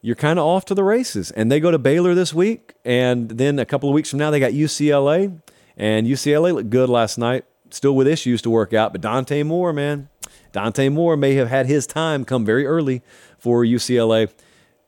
you're 0.00 0.14
kind 0.14 0.38
of 0.38 0.46
off 0.46 0.64
to 0.66 0.74
the 0.74 0.84
races. 0.84 1.32
And 1.32 1.50
they 1.50 1.58
go 1.58 1.72
to 1.72 1.78
Baylor 1.78 2.14
this 2.14 2.32
week, 2.32 2.74
and 2.84 3.28
then 3.28 3.58
a 3.58 3.66
couple 3.66 3.88
of 3.88 3.94
weeks 3.94 4.08
from 4.08 4.20
now, 4.20 4.30
they 4.30 4.38
got 4.38 4.52
UCLA, 4.52 5.36
and 5.76 6.06
UCLA 6.06 6.54
looked 6.54 6.70
good 6.70 6.88
last 6.88 7.18
night, 7.18 7.44
still 7.70 7.96
with 7.96 8.06
issues 8.06 8.40
to 8.42 8.50
work 8.50 8.72
out. 8.72 8.92
But 8.92 9.00
Dante 9.00 9.42
Moore, 9.42 9.72
man, 9.72 10.08
Dante 10.52 10.88
Moore 10.88 11.16
may 11.16 11.34
have 11.34 11.48
had 11.48 11.66
his 11.66 11.86
time 11.86 12.24
come 12.24 12.44
very 12.44 12.66
early 12.66 13.02
for 13.38 13.64
UCLA. 13.64 14.30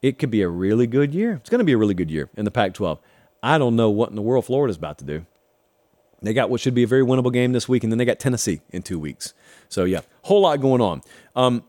It 0.01 0.19
could 0.19 0.31
be 0.31 0.43
a 0.43 0.49
really 0.49 0.87
good 0.87 1.15
year. 1.15 1.35
It's 1.35 1.51
going 1.51 1.61
to 1.61 1.65
be 1.65 1.73
a 1.73 1.79
really 1.79 1.95
good 1.95 2.11
year 2.11 2.29
in 2.37 2.45
the 2.45 2.51
Pac 2.51 2.75
12. 2.75 3.01
I 3.43 3.59
don't 3.59 3.77
know 3.77 3.91
what 3.91 4.11
in 4.11 4.17
the 4.17 4.23
world 4.23 4.45
Florida's 4.45 4.77
about 4.77 4.99
to 4.99 5.05
do. 5.05 5.27
They 6.21 6.33
got 6.33 6.51
what 6.51 6.61
should 6.61 6.75
be 6.75 6.85
a 6.85 6.87
very 6.87 7.03
winnable 7.03 7.33
game 7.33 7.53
this 7.53 7.69
week, 7.69 7.83
and 7.83 7.93
then 7.93 7.99
they 7.99 8.05
got 8.05 8.21
Tennessee 8.21 8.61
in 8.71 8.83
two 8.83 8.99
weeks. 8.99 9.35
So, 9.69 9.85
yeah, 9.85 10.03
whole 10.23 10.43
lot 10.43 10.61
going 10.61 10.81
on. 10.81 11.03
Um, 11.35 11.65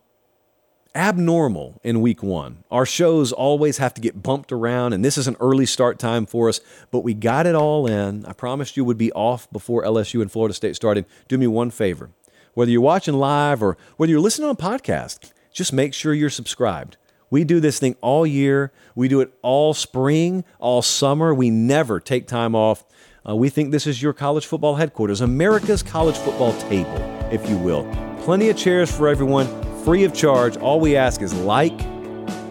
abnormal 0.95 1.79
in 1.83 2.01
week 2.01 2.21
one. 2.21 2.63
Our 2.69 2.85
shows 2.85 3.31
always 3.31 3.79
have 3.79 3.93
to 3.95 4.01
get 4.01 4.21
bumped 4.21 4.51
around, 4.51 4.93
and 4.93 5.03
this 5.03 5.17
is 5.17 5.27
an 5.27 5.35
early 5.39 5.65
start 5.65 5.97
time 5.97 6.25
for 6.25 6.49
us, 6.49 6.59
but 6.91 6.99
we 6.99 7.13
got 7.13 7.47
it 7.47 7.55
all 7.55 7.87
in. 7.87 8.25
I 8.25 8.33
promised 8.33 8.77
you 8.77 8.85
would 8.85 8.97
be 8.97 9.11
off 9.13 9.51
before 9.51 9.83
LSU 9.83 10.21
and 10.21 10.31
Florida 10.31 10.53
State 10.53 10.75
started. 10.75 11.05
Do 11.27 11.37
me 11.37 11.47
one 11.47 11.71
favor. 11.71 12.11
Whether 12.53 12.71
you're 12.71 12.81
watching 12.81 13.15
live 13.15 13.63
or 13.63 13.77
whether 13.97 14.11
you're 14.11 14.21
listening 14.21 14.49
on 14.49 14.55
podcast, 14.55 15.31
just 15.51 15.73
make 15.73 15.93
sure 15.93 16.13
you're 16.13 16.29
subscribed. 16.29 16.97
We 17.29 17.43
do 17.43 17.59
this 17.59 17.79
thing 17.79 17.95
all 18.01 18.27
year. 18.27 18.71
We 18.95 19.07
do 19.07 19.19
it 19.21 19.33
all 19.41 19.73
spring, 19.73 20.43
all 20.59 20.83
summer. 20.83 21.33
We 21.33 21.49
never 21.49 21.99
take 21.99 22.27
time 22.27 22.53
off. 22.53 22.83
Uh, 23.27 23.35
we 23.35 23.49
think 23.49 23.71
this 23.71 23.87
is 23.87 24.03
your 24.03 24.13
college 24.13 24.45
football 24.45 24.75
headquarters, 24.75 25.21
America's 25.21 25.81
college 25.81 26.17
football 26.17 26.53
table, 26.61 26.95
if 27.31 27.49
you 27.49 27.57
will. 27.57 27.85
Plenty 28.21 28.49
of 28.49 28.57
chairs 28.57 28.95
for 28.95 29.07
everyone, 29.07 29.47
free 29.83 30.03
of 30.03 30.13
charge. 30.13 30.57
All 30.57 30.79
we 30.79 30.95
ask 30.95 31.21
is 31.21 31.33
like 31.33 31.81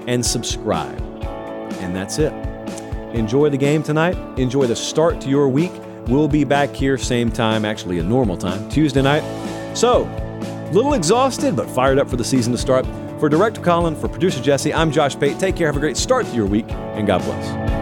and 0.09 0.25
subscribe. 0.25 1.01
And 1.81 1.95
that's 1.95 2.19
it. 2.19 2.33
Enjoy 3.15 3.51
the 3.51 3.57
game 3.57 3.83
tonight. 3.83 4.17
Enjoy 4.39 4.67
the 4.67 4.75
start 4.75 5.21
to 5.21 5.29
your 5.29 5.49
week. 5.49 5.73
We'll 6.09 6.27
be 6.27 6.43
back 6.43 6.75
here 6.75 6.99
same 6.99 7.31
time, 7.31 7.65
actually 7.65 8.01
a 8.01 8.03
normal 8.03 8.37
time, 8.37 8.69
Tuesday 8.69 9.03
night. 9.03 9.23
So, 9.75 10.05
little 10.73 10.95
exhausted, 10.95 11.57
but 11.57 11.69
fired 11.69 11.99
up 11.99 12.09
for 12.09 12.17
the 12.17 12.25
season 12.25 12.53
to 12.53 12.59
start. 12.59 12.87
For 13.19 13.29
Director 13.29 13.61
Colin, 13.61 13.95
for 13.95 14.09
Producer 14.09 14.43
Jesse, 14.43 14.75
I'm 14.75 14.91
Josh 14.91 15.19
Pate. 15.19 15.39
Take 15.39 15.57
care, 15.57 15.69
have 15.69 15.77
a 15.77 15.81
great 15.81 15.97
start 15.97 16.27
to 16.27 16.35
your 16.35 16.47
week, 16.47 16.71
and 16.71 17.07
God 17.07 17.23
bless. 17.23 17.82